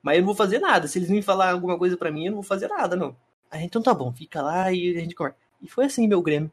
mas 0.02 0.16
eu 0.16 0.20
não 0.22 0.26
vou 0.26 0.34
fazer 0.34 0.58
nada. 0.58 0.88
Se 0.88 0.98
eles 0.98 1.10
me 1.10 1.22
falar 1.22 1.52
alguma 1.52 1.78
coisa 1.78 1.96
pra 1.96 2.10
mim, 2.10 2.26
eu 2.26 2.32
não 2.32 2.36
vou 2.36 2.42
fazer 2.42 2.68
nada, 2.68 2.96
não. 2.96 3.16
Aí 3.50 3.64
então 3.64 3.80
tá 3.80 3.94
bom, 3.94 4.12
fica 4.12 4.42
lá 4.42 4.72
e 4.72 4.96
a 4.96 5.00
gente 5.00 5.14
conversa. 5.14 5.38
E 5.62 5.68
foi 5.68 5.84
assim, 5.84 6.08
meu 6.08 6.20
Grêmio. 6.20 6.50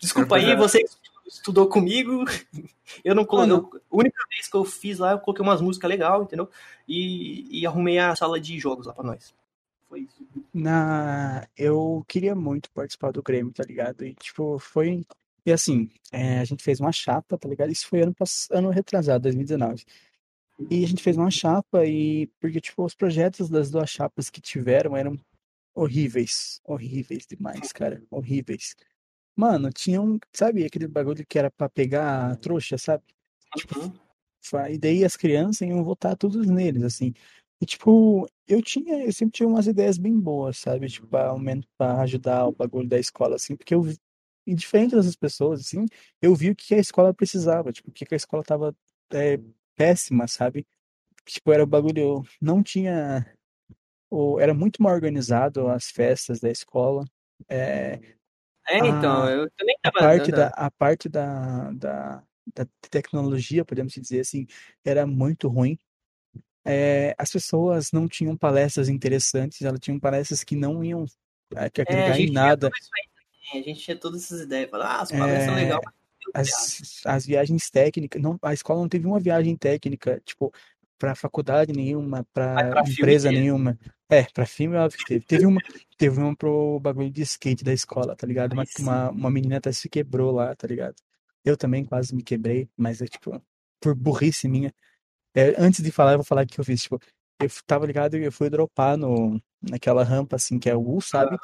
Desculpa 0.00 0.36
aí, 0.36 0.54
você 0.56 0.82
que 0.82 0.90
estudou 1.28 1.68
comigo. 1.68 2.24
Eu 3.04 3.14
não 3.14 3.24
coloquei. 3.24 3.80
A 3.90 3.96
única 3.96 4.24
vez 4.30 4.48
que 4.48 4.56
eu 4.56 4.64
fiz 4.64 4.98
lá, 4.98 5.12
eu 5.12 5.18
coloquei 5.18 5.42
umas 5.42 5.60
músicas 5.60 5.88
legais, 5.88 6.22
entendeu? 6.22 6.48
E, 6.86 7.60
e 7.60 7.66
arrumei 7.66 7.98
a 7.98 8.14
sala 8.14 8.40
de 8.40 8.58
jogos 8.58 8.86
lá 8.86 8.92
pra 8.92 9.04
nós. 9.04 9.34
Foi 9.88 10.00
isso. 10.00 10.26
Na... 10.52 11.46
Eu 11.56 12.04
queria 12.06 12.34
muito 12.34 12.70
participar 12.70 13.12
do 13.12 13.22
Grêmio, 13.22 13.52
tá 13.52 13.64
ligado? 13.64 14.04
E, 14.04 14.14
tipo, 14.14 14.58
foi. 14.58 15.04
E 15.46 15.52
assim, 15.52 15.90
é, 16.10 16.40
a 16.40 16.44
gente 16.44 16.62
fez 16.62 16.80
uma 16.80 16.92
chapa, 16.92 17.36
tá 17.36 17.48
ligado? 17.48 17.70
Isso 17.70 17.86
foi 17.86 18.02
ano, 18.02 18.14
pass... 18.14 18.48
ano 18.50 18.70
retrasado, 18.70 19.22
2019. 19.22 19.84
E 20.70 20.84
a 20.84 20.86
gente 20.86 21.02
fez 21.02 21.16
uma 21.16 21.30
chapa 21.30 21.84
e. 21.84 22.28
Porque, 22.40 22.60
tipo, 22.60 22.84
os 22.84 22.94
projetos 22.94 23.48
das 23.48 23.70
duas 23.70 23.90
chapas 23.90 24.30
que 24.30 24.40
tiveram 24.40 24.96
eram 24.96 25.18
horríveis. 25.74 26.60
Horríveis 26.64 27.26
demais, 27.26 27.72
cara. 27.72 28.02
Horríveis. 28.10 28.74
Mano, 29.36 29.70
tinha 29.72 30.00
um. 30.00 30.18
Sabe 30.32 30.64
aquele 30.64 30.86
bagulho 30.88 31.24
que 31.26 31.38
era 31.38 31.50
pra 31.50 31.68
pegar 31.68 32.32
a 32.32 32.36
trouxa, 32.36 32.78
sabe? 32.78 33.02
Fa- 34.42 34.70
E 34.70 34.78
daí 34.78 35.04
as 35.04 35.16
crianças 35.16 35.62
iam 35.66 35.82
votar 35.84 36.16
todos 36.16 36.46
neles, 36.46 36.82
assim. 36.82 37.12
E, 37.60 37.66
tipo, 37.66 38.28
eu 38.46 38.60
tinha, 38.62 39.04
eu 39.04 39.12
sempre 39.12 39.32
tinha 39.32 39.48
umas 39.48 39.66
ideias 39.66 39.96
bem 39.98 40.18
boas, 40.18 40.58
sabe? 40.58 40.88
Tipo, 40.88 41.06
pra, 41.06 41.28
aumen- 41.28 41.62
pra 41.78 42.00
ajudar 42.02 42.46
o 42.46 42.52
bagulho 42.52 42.88
da 42.88 42.98
escola, 42.98 43.36
assim, 43.36 43.56
porque 43.56 43.74
eu 43.74 43.82
vi, 43.82 43.96
e 44.46 44.54
diferente 44.54 44.94
das 44.94 45.16
pessoas, 45.16 45.60
assim, 45.60 45.86
eu 46.20 46.34
vi 46.34 46.50
o 46.50 46.56
que 46.56 46.74
a 46.74 46.78
escola 46.78 47.14
precisava, 47.14 47.72
tipo, 47.72 47.90
o 47.90 47.92
que 47.92 48.06
a 48.12 48.16
escola 48.16 48.42
tava 48.42 48.76
é, 49.12 49.38
péssima, 49.76 50.26
sabe? 50.28 50.66
Tipo, 51.26 51.52
era 51.52 51.64
o 51.64 51.66
bagulho, 51.66 52.22
não 52.40 52.62
tinha, 52.62 53.26
o, 54.10 54.40
era 54.40 54.54
muito 54.54 54.82
mal 54.82 54.94
organizado 54.94 55.68
as 55.68 55.86
festas 55.90 56.40
da 56.40 56.50
escola, 56.50 57.04
é, 57.48 58.00
É, 58.68 58.78
então, 58.78 59.24
Ah, 59.24 59.30
eu 59.30 59.50
também 59.56 59.76
a 59.82 59.90
tava. 59.92 60.06
parte 60.08 60.30
da- 60.32 60.48
a 60.48 60.70
parte 60.70 61.08
da, 61.08 61.70
da, 61.72 62.22
da 62.54 62.66
tecnologia, 62.90 63.64
podemos 63.64 63.92
dizer 63.92 64.20
assim, 64.20 64.46
era 64.84 65.06
muito 65.06 65.48
ruim. 65.48 65.78
É, 66.64 67.14
as 67.18 67.30
pessoas 67.30 67.92
não 67.92 68.08
tinham 68.08 68.36
palestras 68.36 68.88
interessantes, 68.88 69.60
elas 69.60 69.78
tinham 69.80 70.00
palestras 70.00 70.42
que 70.42 70.56
não 70.56 70.82
iam 70.82 71.04
é, 71.54 71.68
que 71.68 71.82
É, 71.82 71.84
a 71.84 71.86
agregar 71.86 72.18
em 72.18 72.30
nada. 72.32 72.70
aí. 73.52 73.60
A 73.60 73.62
gente 73.62 73.80
tinha 73.80 73.96
todas 73.96 74.24
essas 74.24 74.40
ideias. 74.40 74.70
Falar, 74.70 74.86
ah, 74.96 75.00
as 75.02 75.10
palestras 75.10 75.44
são 75.44 75.54
É, 75.54 75.62
legais, 75.62 75.80
as, 76.34 77.02
as 77.04 77.26
viagens 77.26 77.70
técnicas, 77.70 78.20
não, 78.20 78.38
a 78.42 78.54
escola 78.54 78.80
não 78.80 78.88
teve 78.88 79.06
uma 79.06 79.20
viagem 79.20 79.54
técnica, 79.56 80.20
tipo, 80.24 80.50
para 80.98 81.14
faculdade 81.14 81.72
nenhuma, 81.72 82.26
para 82.32 82.70
pra 82.70 82.84
filme 82.84 82.98
empresa 82.98 83.28
teve. 83.28 83.40
nenhuma. 83.40 83.78
É, 84.08 84.22
para 84.24 84.46
filme, 84.46 84.76
óbvio 84.76 84.98
que 84.98 85.04
teve. 85.06 85.24
Teve 85.24 85.46
uma, 85.46 85.60
teve 85.96 86.20
uma 86.20 86.36
pro 86.36 86.78
bagulho 86.80 87.10
de 87.10 87.22
skate 87.22 87.64
da 87.64 87.72
escola, 87.72 88.14
tá 88.14 88.26
ligado? 88.26 88.52
Uma, 88.52 88.64
sim. 88.64 88.82
uma, 88.82 89.10
uma 89.10 89.30
menina 89.30 89.56
até 89.56 89.72
se 89.72 89.88
quebrou 89.88 90.32
lá, 90.32 90.54
tá 90.54 90.66
ligado? 90.66 90.94
Eu 91.44 91.56
também 91.56 91.84
quase 91.84 92.14
me 92.14 92.22
quebrei, 92.22 92.68
mas 92.76 93.02
é 93.02 93.06
tipo, 93.06 93.40
por 93.80 93.94
burrice 93.94 94.48
minha. 94.48 94.72
É, 95.34 95.54
antes 95.58 95.82
de 95.82 95.90
falar, 95.90 96.12
eu 96.12 96.18
vou 96.18 96.24
falar 96.24 96.44
o 96.44 96.46
que 96.46 96.58
eu 96.58 96.64
fiz. 96.64 96.82
Tipo, 96.82 97.00
eu 97.40 97.48
tava 97.66 97.86
ligado 97.86 98.16
e 98.16 98.24
eu 98.24 98.32
fui 98.32 98.48
dropar 98.48 98.96
no, 98.96 99.40
naquela 99.60 100.04
rampa 100.04 100.36
assim, 100.36 100.58
que 100.58 100.70
é 100.70 100.76
o 100.76 100.96
U, 100.96 101.00
sabe? 101.00 101.36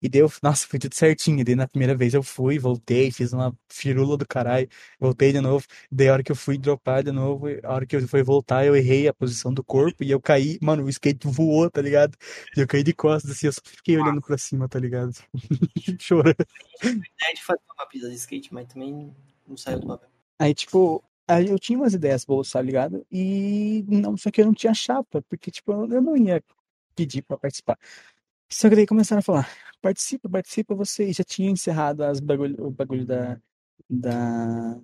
E 0.00 0.08
deu, 0.08 0.30
nossa, 0.42 0.66
foi 0.66 0.78
tudo 0.78 0.94
certinho. 0.94 1.40
E 1.40 1.44
daí 1.44 1.54
na 1.56 1.66
primeira 1.66 1.94
vez 1.94 2.14
eu 2.14 2.22
fui, 2.22 2.58
voltei, 2.58 3.10
fiz 3.10 3.32
uma 3.32 3.56
firula 3.68 4.16
do 4.16 4.26
caralho, 4.26 4.68
voltei 4.98 5.32
de 5.32 5.40
novo. 5.40 5.66
Daí 5.90 6.08
a 6.08 6.12
hora 6.12 6.22
que 6.22 6.30
eu 6.30 6.36
fui 6.36 6.56
dropar 6.56 7.02
de 7.02 7.10
novo, 7.12 7.46
a 7.64 7.72
hora 7.74 7.86
que 7.86 7.96
eu 7.96 8.06
fui 8.08 8.22
voltar, 8.22 8.64
eu 8.64 8.76
errei 8.76 9.08
a 9.08 9.14
posição 9.14 9.52
do 9.52 9.64
corpo 9.64 10.04
e 10.04 10.10
eu 10.10 10.20
caí, 10.20 10.58
mano, 10.62 10.84
o 10.84 10.88
skate 10.88 11.26
voou, 11.26 11.70
tá 11.70 11.82
ligado? 11.82 12.16
E 12.56 12.60
eu 12.60 12.66
caí 12.66 12.82
de 12.82 12.92
costas 12.94 13.30
assim, 13.32 13.46
eu 13.46 13.52
só 13.52 13.60
fiquei 13.64 13.98
olhando 13.98 14.20
pra 14.20 14.38
cima, 14.38 14.68
tá 14.68 14.78
ligado? 14.78 15.12
Chorando. 15.98 16.36
ideia 16.82 17.34
de 17.34 17.42
fazer 17.42 17.60
uma 17.76 17.86
pista 17.86 18.08
de 18.08 18.14
skate, 18.16 18.54
mas 18.54 18.66
também 18.68 19.14
não 19.46 19.56
saiu 19.56 19.80
do 19.80 19.86
papel. 19.86 20.08
Aí, 20.38 20.54
tipo, 20.54 21.02
aí 21.26 21.48
eu 21.48 21.58
tinha 21.58 21.78
umas 21.78 21.94
ideias 21.94 22.24
boas, 22.24 22.50
tá 22.50 22.62
ligado? 22.62 23.04
E 23.10 23.84
não, 23.88 24.16
só 24.16 24.30
que 24.30 24.40
eu 24.40 24.46
não 24.46 24.54
tinha 24.54 24.72
chapa, 24.74 25.22
porque, 25.22 25.50
tipo, 25.50 25.72
eu 25.72 25.88
eu 25.92 26.02
não 26.02 26.16
ia 26.16 26.42
pedir 26.94 27.22
pra 27.22 27.36
participar. 27.36 27.78
Só 28.50 28.68
que 28.68 28.76
daí 28.76 28.86
começaram 28.86 29.20
a 29.20 29.22
falar, 29.22 29.48
participa, 29.80 30.28
participa 30.28 30.74
você. 30.74 31.12
Já 31.12 31.24
tinha 31.24 31.50
encerrado 31.50 32.02
as 32.02 32.20
bagulho, 32.20 32.66
o 32.66 32.70
bagulho 32.70 33.04
da, 33.04 33.40
da, 33.88 34.74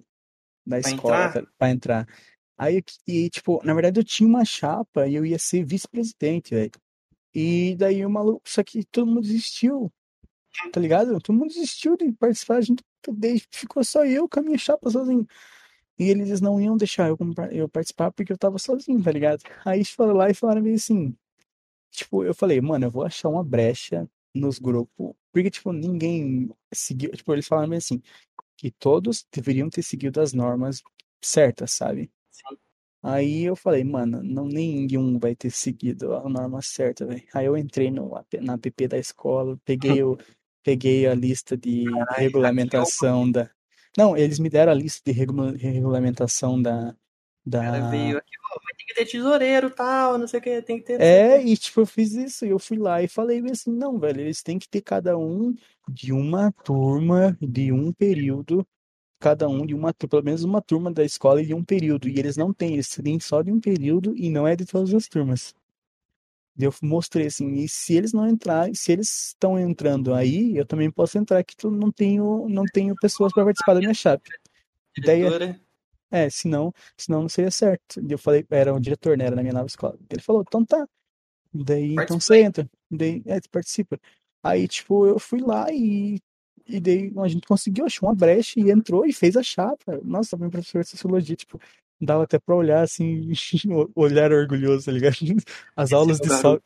da 0.66 0.80
Pra 0.80 0.90
escola 0.90 1.14
entrar? 1.26 1.46
pra 1.58 1.70
entrar. 1.70 2.08
Aí, 2.56 2.82
e, 3.06 3.28
tipo, 3.30 3.60
na 3.64 3.74
verdade 3.74 3.98
eu 3.98 4.04
tinha 4.04 4.28
uma 4.28 4.44
chapa 4.44 5.08
e 5.08 5.14
eu 5.14 5.26
ia 5.26 5.38
ser 5.38 5.64
vice-presidente, 5.64 6.54
velho. 6.54 6.70
E 7.34 7.74
daí 7.76 8.04
o 8.06 8.10
maluco, 8.10 8.42
só 8.48 8.62
que 8.62 8.84
todo 8.84 9.06
mundo 9.08 9.22
desistiu, 9.22 9.92
tá 10.72 10.78
ligado? 10.80 11.18
Todo 11.20 11.36
mundo 11.36 11.48
desistiu 11.48 11.96
de 11.96 12.12
participar, 12.12 12.58
a 12.58 12.60
gente 12.60 12.82
ficou 13.50 13.82
só 13.82 14.04
eu 14.04 14.28
com 14.28 14.40
a 14.40 14.42
minha 14.42 14.58
chapa 14.58 14.88
sozinho. 14.90 15.26
E 15.98 16.04
eles 16.10 16.40
não 16.40 16.60
iam 16.60 16.76
deixar 16.76 17.08
eu, 17.08 17.18
eu 17.52 17.68
participar 17.68 18.10
porque 18.12 18.32
eu 18.32 18.38
tava 18.38 18.58
sozinho, 18.58 19.02
tá 19.02 19.10
ligado? 19.10 19.42
Aí 19.64 19.78
eles 19.78 19.90
foram 19.90 20.14
lá 20.14 20.30
e 20.30 20.34
falaram 20.34 20.62
meio 20.62 20.76
assim. 20.76 21.16
Tipo, 21.94 22.24
eu 22.24 22.34
falei, 22.34 22.60
mano, 22.60 22.86
eu 22.86 22.90
vou 22.90 23.04
achar 23.04 23.28
uma 23.28 23.44
brecha 23.44 24.10
nos 24.34 24.58
grupos. 24.58 25.14
Porque, 25.32 25.48
tipo, 25.48 25.72
ninguém 25.72 26.50
seguiu. 26.72 27.12
Tipo, 27.12 27.32
eles 27.32 27.46
falaram 27.46 27.72
assim, 27.74 28.02
que 28.56 28.72
todos 28.72 29.24
deveriam 29.32 29.70
ter 29.70 29.82
seguido 29.82 30.20
as 30.20 30.32
normas 30.32 30.82
certas, 31.22 31.70
sabe? 31.70 32.10
Sim. 32.30 32.56
Aí 33.00 33.44
eu 33.44 33.54
falei, 33.54 33.84
mano, 33.84 34.22
não 34.24 34.46
nenhum 34.46 35.20
vai 35.20 35.36
ter 35.36 35.50
seguido 35.50 36.16
a 36.16 36.28
norma 36.28 36.60
certa, 36.62 37.06
velho. 37.06 37.22
Aí 37.32 37.46
eu 37.46 37.56
entrei 37.56 37.92
no, 37.92 38.10
na 38.40 38.54
app 38.54 38.88
da 38.88 38.98
escola, 38.98 39.56
peguei 39.64 40.02
o, 40.02 40.18
peguei 40.64 41.06
a 41.06 41.14
lista 41.14 41.56
de 41.56 41.84
regulamentação 42.16 43.30
da. 43.30 43.48
Não, 43.96 44.16
eles 44.16 44.40
me 44.40 44.50
deram 44.50 44.72
a 44.72 44.74
lista 44.74 45.00
de 45.04 45.16
regula- 45.16 45.56
regulamentação 45.56 46.60
da, 46.60 46.96
O 47.46 47.50
cara 47.50 47.80
da. 47.80 47.90
veio 47.90 48.18
aqui, 48.18 48.34
que 48.94 49.04
ter 49.04 49.06
tesoureiro 49.06 49.70
tal, 49.70 50.18
não 50.18 50.26
sei 50.26 50.40
o 50.40 50.42
que, 50.42 50.62
tem 50.62 50.78
que 50.78 50.84
ter. 50.84 51.00
É, 51.00 51.42
e 51.42 51.56
tipo, 51.56 51.80
eu 51.80 51.86
fiz 51.86 52.12
isso, 52.12 52.46
e 52.46 52.50
eu 52.50 52.58
fui 52.58 52.78
lá 52.78 53.02
e 53.02 53.08
falei 53.08 53.42
assim, 53.50 53.72
não, 53.72 53.98
velho, 53.98 54.20
eles 54.20 54.42
têm 54.42 54.58
que 54.58 54.68
ter 54.68 54.80
cada 54.80 55.18
um 55.18 55.54
de 55.88 56.12
uma 56.12 56.52
turma, 56.64 57.36
de 57.40 57.72
um 57.72 57.92
período, 57.92 58.66
cada 59.20 59.48
um 59.48 59.66
de 59.66 59.74
uma, 59.74 59.92
pelo 59.92 60.22
menos 60.22 60.44
uma 60.44 60.60
turma 60.62 60.92
da 60.92 61.04
escola 61.04 61.42
e 61.42 61.46
de 61.46 61.54
um 61.54 61.64
período. 61.64 62.08
E 62.08 62.18
eles 62.18 62.36
não 62.36 62.52
têm, 62.52 62.74
eles 62.74 62.88
têm 62.88 63.18
só 63.20 63.42
de 63.42 63.50
um 63.50 63.60
período 63.60 64.14
e 64.16 64.30
não 64.30 64.46
é 64.46 64.54
de 64.54 64.64
todas 64.64 64.92
as 64.94 65.08
turmas. 65.08 65.54
Daí 66.56 66.68
Eu 66.68 66.74
mostrei 66.82 67.26
assim, 67.26 67.52
e 67.54 67.68
se 67.68 67.94
eles 67.94 68.12
não 68.12 68.28
entrarem, 68.28 68.74
se 68.74 68.92
eles 68.92 69.28
estão 69.28 69.58
entrando 69.58 70.14
aí, 70.14 70.56
eu 70.56 70.64
também 70.64 70.90
posso 70.90 71.18
entrar, 71.18 71.42
que 71.42 71.56
tu 71.56 71.70
não 71.70 71.90
tenho, 71.90 72.48
não 72.48 72.64
tenho 72.64 72.94
pessoas 72.94 73.32
para 73.32 73.44
participar 73.44 73.74
da 73.74 73.80
minha 73.80 73.94
chape. 73.94 74.30
Daí, 75.04 75.22
é, 76.10 76.30
senão, 76.30 76.72
senão 76.96 77.22
não 77.22 77.28
seria 77.28 77.50
certo. 77.50 78.00
Daí 78.00 78.12
Eu 78.12 78.18
falei, 78.18 78.46
era 78.50 78.74
um 78.74 78.80
diretor, 78.80 79.16
né? 79.16 79.26
Era 79.26 79.36
na 79.36 79.42
minha 79.42 79.54
nova 79.54 79.66
escola. 79.66 79.98
Ele 80.10 80.22
falou, 80.22 80.42
então 80.46 80.64
tá. 80.64 80.86
Daí, 81.52 81.94
então 81.94 82.20
você 82.20 82.40
entra. 82.40 82.68
Daí, 82.90 83.22
é, 83.26 83.40
participa. 83.50 83.98
Aí, 84.42 84.68
tipo, 84.68 85.06
eu 85.06 85.18
fui 85.18 85.40
lá 85.40 85.66
e, 85.72 86.20
e 86.66 86.80
daí 86.80 87.12
a 87.16 87.28
gente 87.28 87.46
conseguiu, 87.46 87.86
achou 87.86 88.08
uma 88.08 88.14
brecha 88.14 88.60
e 88.60 88.70
entrou 88.70 89.06
e 89.06 89.12
fez 89.12 89.36
a 89.36 89.42
chapa. 89.42 90.00
Nossa, 90.04 90.36
meu 90.36 90.50
professor 90.50 90.82
de 90.82 90.90
sociologia, 90.90 91.36
tipo, 91.36 91.60
dava 92.00 92.24
até 92.24 92.38
pra 92.38 92.54
olhar 92.54 92.82
assim, 92.82 93.32
olhar 93.94 94.32
orgulhoso, 94.32 94.86
tá 94.86 94.92
ligado? 94.92 95.16
As 95.76 95.92
aulas 95.92 96.20
de 96.20 96.28
Só... 96.28 96.58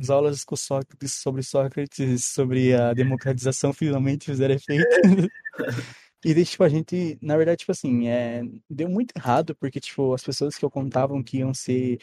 As 0.00 0.10
aulas 0.10 0.44
com 0.44 0.54
Sócrates, 0.54 1.14
sobre 1.14 1.42
Sócrates, 1.42 2.24
sobre 2.24 2.72
a 2.72 2.94
democratização 2.94 3.72
finalmente 3.72 4.26
fizeram 4.26 4.54
efeito. 4.54 4.86
E 6.24 6.34
daí, 6.34 6.44
tipo, 6.44 6.64
a 6.64 6.68
gente, 6.68 7.16
na 7.22 7.36
verdade, 7.36 7.58
tipo 7.58 7.72
assim, 7.72 8.08
é, 8.08 8.42
deu 8.68 8.88
muito 8.88 9.16
errado, 9.16 9.54
porque, 9.54 9.78
tipo, 9.78 10.12
as 10.12 10.22
pessoas 10.22 10.56
que 10.56 10.64
eu 10.64 10.70
contavam 10.70 11.22
que 11.22 11.38
iam 11.38 11.54
ser, 11.54 11.98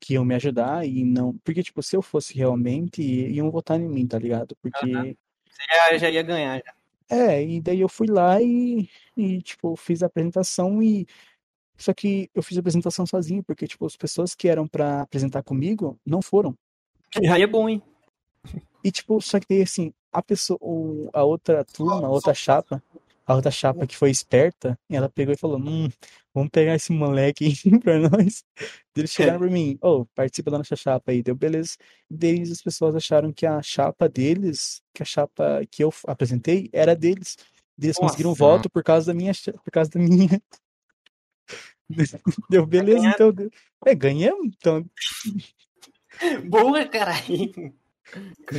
que 0.00 0.14
iam 0.14 0.24
me 0.24 0.34
ajudar 0.34 0.86
e 0.86 1.04
não, 1.04 1.36
porque, 1.44 1.62
tipo, 1.62 1.82
se 1.82 1.96
eu 1.96 2.02
fosse 2.02 2.34
realmente, 2.34 3.00
iam 3.02 3.50
votar 3.50 3.80
em 3.80 3.88
mim, 3.88 4.06
tá 4.06 4.18
ligado? 4.18 4.56
Porque, 4.60 5.16
você 5.48 5.62
já, 5.92 5.98
já 5.98 6.10
ia 6.10 6.22
ganhar. 6.22 6.58
Já. 6.58 7.16
é, 7.16 7.44
e 7.44 7.60
daí 7.60 7.80
eu 7.80 7.88
fui 7.88 8.08
lá 8.08 8.42
e, 8.42 8.88
e, 9.16 9.40
tipo, 9.40 9.76
fiz 9.76 10.02
a 10.02 10.06
apresentação 10.06 10.82
e, 10.82 11.06
só 11.76 11.94
que 11.94 12.28
eu 12.34 12.42
fiz 12.42 12.56
a 12.56 12.60
apresentação 12.60 13.06
sozinho, 13.06 13.42
porque, 13.42 13.68
tipo, 13.68 13.86
as 13.86 13.96
pessoas 13.96 14.34
que 14.34 14.48
eram 14.48 14.66
pra 14.66 15.02
apresentar 15.02 15.42
comigo 15.44 15.98
não 16.04 16.20
foram. 16.20 16.56
Já 17.22 17.38
é 17.38 17.46
bom, 17.46 17.68
hein? 17.68 17.82
E, 18.82 18.90
tipo, 18.90 19.20
só 19.20 19.38
que 19.38 19.46
daí, 19.48 19.62
assim, 19.62 19.92
a 20.12 20.22
pessoa, 20.22 20.58
a 21.12 21.22
outra 21.22 21.64
turma, 21.64 22.06
a 22.06 22.10
outra 22.10 22.34
chapa, 22.34 22.82
a 23.30 23.34
outra 23.36 23.50
chapa 23.52 23.86
que 23.86 23.96
foi 23.96 24.10
esperta, 24.10 24.76
ela 24.90 25.08
pegou 25.08 25.32
e 25.32 25.36
falou, 25.36 25.56
hum, 25.56 25.88
vamos 26.34 26.50
pegar 26.50 26.74
esse 26.74 26.92
moleque 26.92 27.44
aí 27.44 27.54
pra 27.78 27.96
nós. 27.96 28.42
Eles 28.96 29.12
chegaram 29.12 29.38
pra 29.38 29.48
mim, 29.48 29.78
ô, 29.80 30.04
participa 30.16 30.50
da 30.50 30.58
nossa 30.58 30.74
chapa 30.74 31.12
aí, 31.12 31.22
deu 31.22 31.36
beleza. 31.36 31.76
Daí 32.10 32.42
as 32.42 32.60
pessoas 32.60 32.96
acharam 32.96 33.32
que 33.32 33.46
a 33.46 33.62
chapa 33.62 34.08
deles, 34.08 34.82
que 34.92 35.00
a 35.02 35.06
chapa 35.06 35.62
que 35.70 35.84
eu 35.84 35.94
apresentei, 36.08 36.68
era 36.72 36.96
deles. 36.96 37.36
Eles 37.80 37.96
conseguiram 37.96 38.30
Nossa. 38.30 38.44
voto 38.44 38.68
por 38.68 38.82
causa 38.82 39.06
da 39.06 39.14
minha, 39.14 39.32
por 39.64 39.70
causa 39.70 39.88
da 39.90 40.00
minha. 40.00 40.42
Deu 42.50 42.66
beleza, 42.66 43.06
então. 43.06 43.32
deu- 43.32 43.50
É, 43.86 43.94
ganhamos, 43.94 44.46
então. 44.56 44.84
Boa, 46.50 46.84
caralho. 46.88 47.72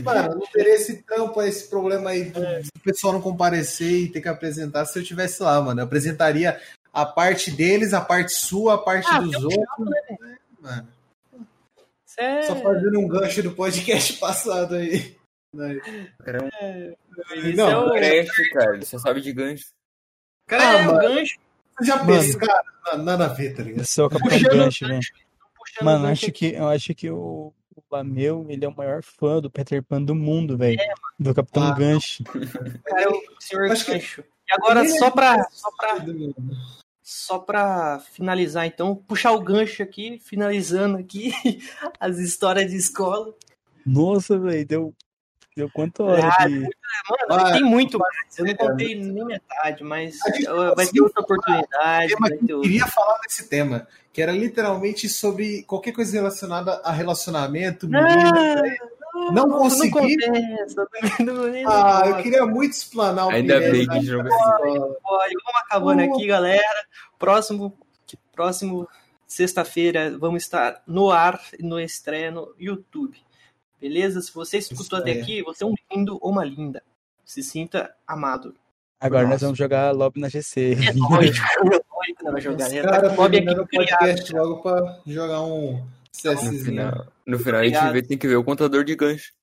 Mano, 0.04 0.36
não 0.36 0.48
teria 0.48 0.76
esse 0.76 1.04
trampo, 1.04 1.42
esse 1.42 1.70
problema 1.70 2.12
aí 2.12 2.26
do, 2.26 2.40
do 2.40 2.80
pessoal 2.84 3.14
não 3.14 3.22
comparecer 3.22 3.92
e 3.92 4.10
ter 4.10 4.22
que 4.22 4.28
apresentar 4.30 4.86
se 4.86 4.98
eu 4.98 5.04
tivesse 5.04 5.42
lá, 5.44 5.60
mano. 5.62 5.82
Eu 5.82 5.86
apresentaria 5.86 6.60
a 6.94 7.06
parte 7.06 7.52
deles, 7.52 7.94
a 7.94 8.02
parte 8.02 8.32
sua, 8.34 8.76
a 8.76 8.78
parte 8.78 9.08
Ah, 9.10 9.20
dos 9.20 9.36
outros. 9.44 9.62
né, 9.80 10.38
mano? 10.62 10.88
Isso 12.06 12.20
é... 12.20 12.42
Só 12.44 12.56
fazendo 12.58 13.00
um 13.00 13.08
gancho 13.08 13.42
do 13.44 13.52
podcast 13.52 14.14
passado 14.20 14.76
aí. 14.76 15.16
Né? 15.54 15.80
Isso 17.44 17.58
Não, 17.58 17.70
é 17.70 17.78
o... 17.78 17.92
Crash, 17.92 18.50
cara, 18.54 18.76
ele 18.76 18.86
só 18.86 18.98
sabe 18.98 19.22
de 19.22 19.34
gancho. 19.34 19.66
Cara, 20.48 20.64
Ah, 20.70 20.74
é 20.74 20.82
o 20.82 20.86
mano. 20.86 21.00
gancho. 21.00 21.38
Você 21.78 21.86
já 21.86 21.96
Mano. 21.98 22.08
pensa, 22.08 22.38
cara, 22.40 22.64
na- 22.86 22.98
nada 22.98 23.26
a 23.26 23.30
ver, 23.30 23.56
tá 23.56 23.64
ligado? 23.64 23.80
Eu 23.80 23.86
sou 23.86 24.06
o 24.06 24.10
Capitão 24.10 24.30
Puxando 24.38 24.52
Gancho, 24.58 24.88
velho. 24.88 25.00
puxando 25.58 25.86
Mano, 25.86 26.06
gancho 26.08 26.26
acho 26.26 26.32
que, 26.34 26.46
eu 26.54 26.68
acho 26.68 26.94
que 26.96 27.10
o, 27.10 27.54
o 27.92 27.96
Lameu, 27.96 28.46
ele 28.50 28.64
é 28.64 28.68
o 28.68 28.76
maior 28.76 29.04
fã 29.04 29.40
do 29.42 29.50
Peter 29.52 29.84
Pan 29.84 30.02
do 30.02 30.16
mundo, 30.16 30.58
velho. 30.58 30.80
Do 31.20 31.34
Capitão 31.34 31.64
Ah. 31.64 31.72
Gancho. 31.76 32.24
Cara, 32.86 33.04
é 33.04 33.08
o 33.10 33.22
senhor 33.40 33.72
Acho 33.72 33.86
que- 33.86 33.92
gancho. 33.94 34.24
E 34.50 34.54
agora, 34.54 34.84
Nem 34.84 34.98
só 34.98 35.08
é 35.08 35.12
pra, 35.12 35.44
só, 35.52 35.72
pra, 35.72 36.06
só 37.02 37.40
pra 37.40 38.00
finalizar, 38.12 38.66
então, 38.66 38.96
puxar 38.96 39.32
o 39.32 39.42
gancho 39.42 39.82
aqui, 39.84 40.20
finalizando 40.20 40.98
aqui 40.98 41.32
as 42.00 42.18
histórias 42.18 42.70
de 42.70 42.78
escola. 42.78 43.34
Nossa, 43.86 44.38
velho, 44.38 44.66
deu, 44.66 44.94
deu 45.62 45.70
quanta 45.74 46.04
hora 46.04 46.30
Ah, 46.40 46.48
de... 46.48 46.60
Mano, 46.60 46.70
Vai, 47.30 47.54
tem 47.54 47.64
muito 47.64 47.98
mais. 47.98 48.38
Eu 48.38 48.46
não 48.46 48.56
contei 48.56 48.96
nem 48.96 49.26
metade, 49.26 49.84
mas 49.84 50.18
gente 50.36 50.46
vai 50.76 50.86
ter 50.88 51.02
outra 51.02 51.22
oportunidade. 51.22 52.16
que 52.46 52.52
eu 52.52 52.62
queria 52.62 52.88
falar 52.88 53.18
desse 53.20 53.48
tema, 53.48 53.88
que 54.12 54.22
era 54.22 54.32
literalmente 54.32 55.08
sobre 55.10 55.64
qualquer 55.64 55.92
coisa 55.94 56.14
relacionada 56.14 56.82
a 56.84 56.92
relacionamento. 56.92 57.88
Não, 57.88 58.02
Não 59.34 59.48
não 59.48 59.50
consegui? 59.60 59.92
compensa, 59.92 60.88
não- 61.20 61.34
não- 61.48 61.70
Ah, 61.72 62.04
eu 62.08 62.18
queria 62.18 62.46
muito 62.46 62.74
explanar 62.74 63.28
o 63.28 63.30
Ainda 63.30 63.60
bem 63.60 63.82
que 63.88 63.88
pode. 63.88 64.08
Vamos 64.12 65.62
acabando 65.66 66.02
Uh. 66.02 66.14
aqui, 66.16 66.28
galera. 66.28 66.86
Próximo, 67.20 67.78
próximo 68.34 68.88
sexta-feira 69.28 70.18
vamos 70.18 70.44
estar 70.44 70.82
no 70.88 71.10
ar, 71.12 71.40
no 71.60 71.80
estreia 71.80 72.32
no 72.32 72.54
YouTube. 72.60 73.18
Beleza? 73.82 74.22
Se 74.22 74.32
você 74.34 74.60
escutou 74.60 75.00
até 75.00 75.12
Estreia. 75.12 75.24
aqui, 75.42 75.44
você 75.44 75.64
é 75.64 75.68
um 75.68 75.74
lindo 75.92 76.18
ou 76.22 76.30
uma 76.32 76.46
linda. 76.46 76.84
Se 77.26 77.42
sinta 77.42 77.94
amado. 78.06 78.56
Agora 79.00 79.28
nós 79.28 79.42
vamos 79.42 79.58
jogar 79.58 79.92
Lobby 79.92 80.20
na 80.20 80.30
GC. 80.30 80.74
É 80.74 80.94
lógico, 80.94 81.48
é 81.48 81.64
lógico 81.66 82.18
que 82.20 82.24
não 82.24 82.32
vai 82.32 82.42
jogar. 82.42 82.68
Os 82.68 82.74
tá 82.74 82.82
caras 82.84 83.08
com 83.10 83.14
o 83.14 83.30
Bob 83.30 83.38
aqui 83.38 83.78
podcast 83.78 84.34
logo 84.34 84.62
pra 84.62 85.00
jogar 85.08 85.42
um 85.42 85.74
No 85.78 85.88
CSzinho. 86.12 86.64
final, 86.66 87.08
no 87.26 87.40
final 87.40 87.62
a 87.62 87.64
gente 87.68 87.92
vê- 87.94 88.02
tem 88.04 88.18
que 88.18 88.28
ver 88.28 88.36
o 88.36 88.44
contador 88.44 88.84
de 88.84 88.96
gancho. 88.96 89.34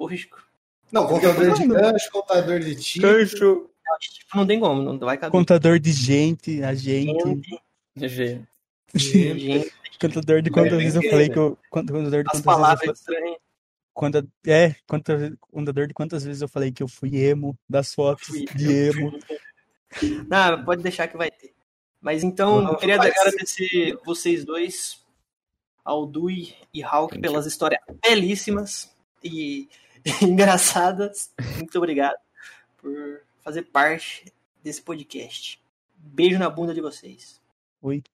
Lógico. 0.00 0.42
Não, 0.90 1.06
contador 1.06 1.52
de 1.54 1.66
gancho, 1.68 2.10
contador 2.10 2.58
de 2.60 2.74
tiro. 2.74 3.06
Gancho! 3.08 3.70
Tipo, 4.00 4.36
não 4.36 4.46
tem 4.46 4.58
como, 4.60 4.82
não 4.82 4.98
vai 4.98 5.16
caber. 5.16 5.30
Contador 5.32 5.78
de 5.78 5.92
gente, 5.92 6.62
a 6.62 6.74
gente. 6.74 7.12
GG. 7.96 8.42
Gente, 8.94 9.72
Contador 10.00 10.40
de 10.42 10.50
quantas 10.50 10.78
vezes 10.78 10.94
eu 10.96 11.00
que- 11.02 11.10
falei 11.10 11.28
que 11.28 11.38
eu. 11.38 11.58
Contador 11.70 12.02
de 12.02 12.08
as 12.08 12.12
quantas 12.12 12.32
vezes 12.32 12.38
eu 12.38 12.44
palavras 12.44 12.80
falei. 12.80 12.92
estranhas. 12.94 13.38
Quanta, 13.98 14.24
é, 14.46 14.76
quanta, 14.86 15.18
de 15.88 15.92
quantas 15.92 16.22
vezes 16.22 16.40
eu 16.40 16.46
falei 16.46 16.70
que 16.70 16.84
eu 16.84 16.86
fui 16.86 17.16
emo, 17.16 17.58
das 17.68 17.92
fotos 17.92 18.28
Fui 18.28 18.44
de 18.54 18.72
emo. 18.72 19.18
Não, 20.30 20.64
pode 20.64 20.84
deixar 20.84 21.08
que 21.08 21.16
vai 21.16 21.32
ter. 21.32 21.52
Mas 22.00 22.22
então, 22.22 22.62
Não, 22.62 22.70
eu 22.70 22.76
queria 22.76 22.94
agradecer 22.94 23.98
vocês 24.06 24.44
dois, 24.44 25.04
ao 25.84 26.06
Dui 26.06 26.54
e 26.72 26.80
Hulk, 26.80 27.18
pelas 27.18 27.44
histórias 27.44 27.80
belíssimas 28.00 28.96
e 29.20 29.68
engraçadas. 30.22 31.34
Muito 31.56 31.76
obrigado 31.76 32.20
por 32.76 32.92
fazer 33.42 33.62
parte 33.62 34.32
desse 34.62 34.80
podcast. 34.80 35.60
Beijo 35.96 36.38
na 36.38 36.48
bunda 36.48 36.72
de 36.72 36.80
vocês. 36.80 37.40
Oi. 37.82 38.04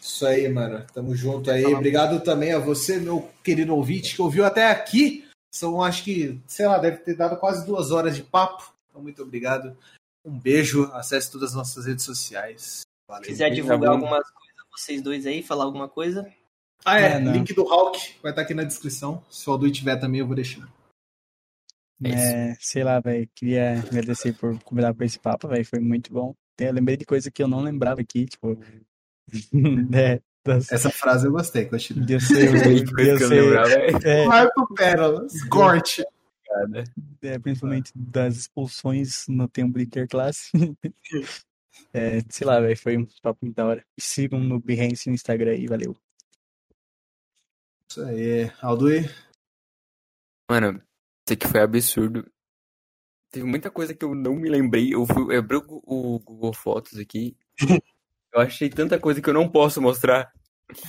Isso 0.00 0.26
aí, 0.26 0.48
mano. 0.48 0.84
Tamo 0.92 1.14
junto 1.14 1.50
aí. 1.50 1.64
Obrigado 1.66 2.20
também 2.20 2.52
a 2.52 2.58
você, 2.58 2.98
meu 2.98 3.28
querido 3.42 3.74
ouvinte, 3.74 4.14
que 4.14 4.22
ouviu 4.22 4.44
até 4.44 4.70
aqui. 4.70 5.28
São, 5.52 5.82
acho 5.82 6.04
que, 6.04 6.40
sei 6.46 6.66
lá, 6.66 6.78
deve 6.78 6.98
ter 6.98 7.14
dado 7.14 7.36
quase 7.36 7.66
duas 7.66 7.90
horas 7.90 8.14
de 8.14 8.22
papo. 8.22 8.72
Então, 8.88 9.02
muito 9.02 9.22
obrigado. 9.22 9.76
Um 10.24 10.38
beijo. 10.38 10.84
Acesse 10.92 11.30
todas 11.30 11.50
as 11.50 11.56
nossas 11.56 11.86
redes 11.86 12.04
sociais. 12.04 12.82
Valeu. 13.08 13.24
Se 13.24 13.30
quiser 13.30 13.50
divulgar 13.50 13.90
algumas 13.90 14.30
coisas, 14.30 14.56
vocês 14.70 15.02
dois 15.02 15.26
aí, 15.26 15.42
falar 15.42 15.64
alguma 15.64 15.88
coisa. 15.88 16.30
Ah, 16.84 17.00
é. 17.00 17.12
É, 17.12 17.20
não. 17.20 17.32
link 17.32 17.52
do 17.54 17.64
Hulk 17.64 18.16
vai 18.22 18.32
estar 18.32 18.42
aqui 18.42 18.54
na 18.54 18.64
descrição. 18.64 19.24
Se 19.30 19.48
o 19.48 19.52
Aldu 19.52 19.70
tiver 19.70 19.96
também, 19.96 20.20
eu 20.20 20.26
vou 20.26 20.36
deixar. 20.36 20.68
É. 22.04 22.50
É, 22.50 22.56
sei 22.60 22.84
lá, 22.84 23.00
velho. 23.00 23.28
Queria 23.34 23.80
agradecer 23.80 24.32
por 24.34 24.58
convidar 24.62 24.94
pra 24.94 25.06
esse 25.06 25.18
papo, 25.18 25.48
velho. 25.48 25.64
Foi 25.64 25.80
muito 25.80 26.12
bom. 26.12 26.34
Eu 26.58 26.72
lembrei 26.72 26.96
de 26.96 27.04
coisa 27.04 27.30
que 27.30 27.42
eu 27.42 27.48
não 27.48 27.60
lembrava 27.60 28.00
aqui, 28.00 28.26
tipo. 28.26 28.58
né, 29.52 30.20
das, 30.44 30.70
Essa 30.72 30.90
frase 30.90 31.26
eu 31.26 31.32
gostei, 31.32 31.66
continua. 31.66 32.06
eu 32.08 32.18
coisa 32.94 33.24
eu 33.24 33.32
eu 33.32 33.46
lembrava. 33.46 33.70
é. 34.04 34.22
é, 34.22 34.26
Marco 34.26 34.74
Pérolas, 34.74 35.42
corte. 35.44 36.04
é, 37.22 37.38
principalmente 37.38 37.92
das 37.94 38.36
expulsões 38.36 39.26
no 39.28 39.48
tempo 39.48 39.78
de 39.78 39.84
interclasse. 39.84 40.50
É, 41.92 42.20
sei 42.28 42.46
lá, 42.46 42.60
velho. 42.60 42.76
Foi 42.76 42.96
um 42.96 43.06
papo 43.22 43.38
muito 43.42 43.54
da 43.54 43.64
hora. 43.64 43.86
Sigam 43.98 44.40
no 44.40 44.60
Behance 44.60 45.08
no 45.08 45.14
Instagram 45.14 45.52
aí, 45.52 45.66
valeu. 45.66 45.96
Isso 47.88 48.02
aí. 48.02 48.50
Aldu, 48.60 48.88
Mano, 50.50 50.82
isso 51.26 51.34
aqui 51.34 51.46
foi 51.46 51.60
absurdo. 51.60 52.30
Teve 53.30 53.46
muita 53.46 53.70
coisa 53.70 53.94
que 53.94 54.04
eu 54.04 54.14
não 54.14 54.34
me 54.34 54.48
lembrei. 54.48 54.94
Eu 54.94 55.06
fui, 55.06 55.34
eu 55.34 55.38
abri 55.38 55.56
o 55.56 56.18
Google 56.18 56.52
Fotos 56.52 56.98
aqui. 56.98 57.36
Eu 58.32 58.40
achei 58.40 58.68
tanta 58.68 58.98
coisa 58.98 59.20
que 59.20 59.28
eu 59.28 59.34
não 59.34 59.48
posso 59.48 59.80
mostrar. 59.80 60.32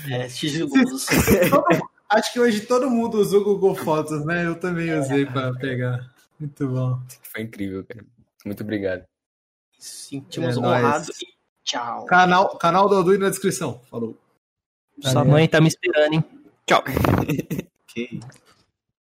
É, 0.09 0.27
sigiloso. 0.27 1.07
acho 2.09 2.33
que 2.33 2.39
hoje 2.39 2.61
todo 2.61 2.89
mundo 2.89 3.19
usou 3.19 3.41
o 3.41 3.43
Google 3.43 3.75
Fotos, 3.75 4.25
né? 4.25 4.45
Eu 4.45 4.59
também 4.59 4.97
usei 4.97 5.25
para 5.25 5.53
pegar. 5.53 6.13
Muito 6.39 6.67
bom. 6.67 6.99
Foi 7.23 7.41
incrível, 7.41 7.85
cara. 7.85 8.05
Muito 8.45 8.63
obrigado. 8.63 9.03
Sentimos 9.77 10.57
É 10.57 10.59
honrados 10.59 11.21
e 11.21 11.27
tchau. 11.63 12.05
Canal, 12.05 12.57
canal 12.57 12.89
do 12.89 12.95
Alduí 12.95 13.17
na 13.17 13.29
descrição. 13.29 13.81
Falou. 13.89 14.17
Sua 15.01 15.23
mãe 15.23 15.47
tá 15.47 15.61
me 15.61 15.67
esperando, 15.69 16.13
hein? 16.13 16.23
Tchau. 16.65 16.83
Isso. 17.95 18.48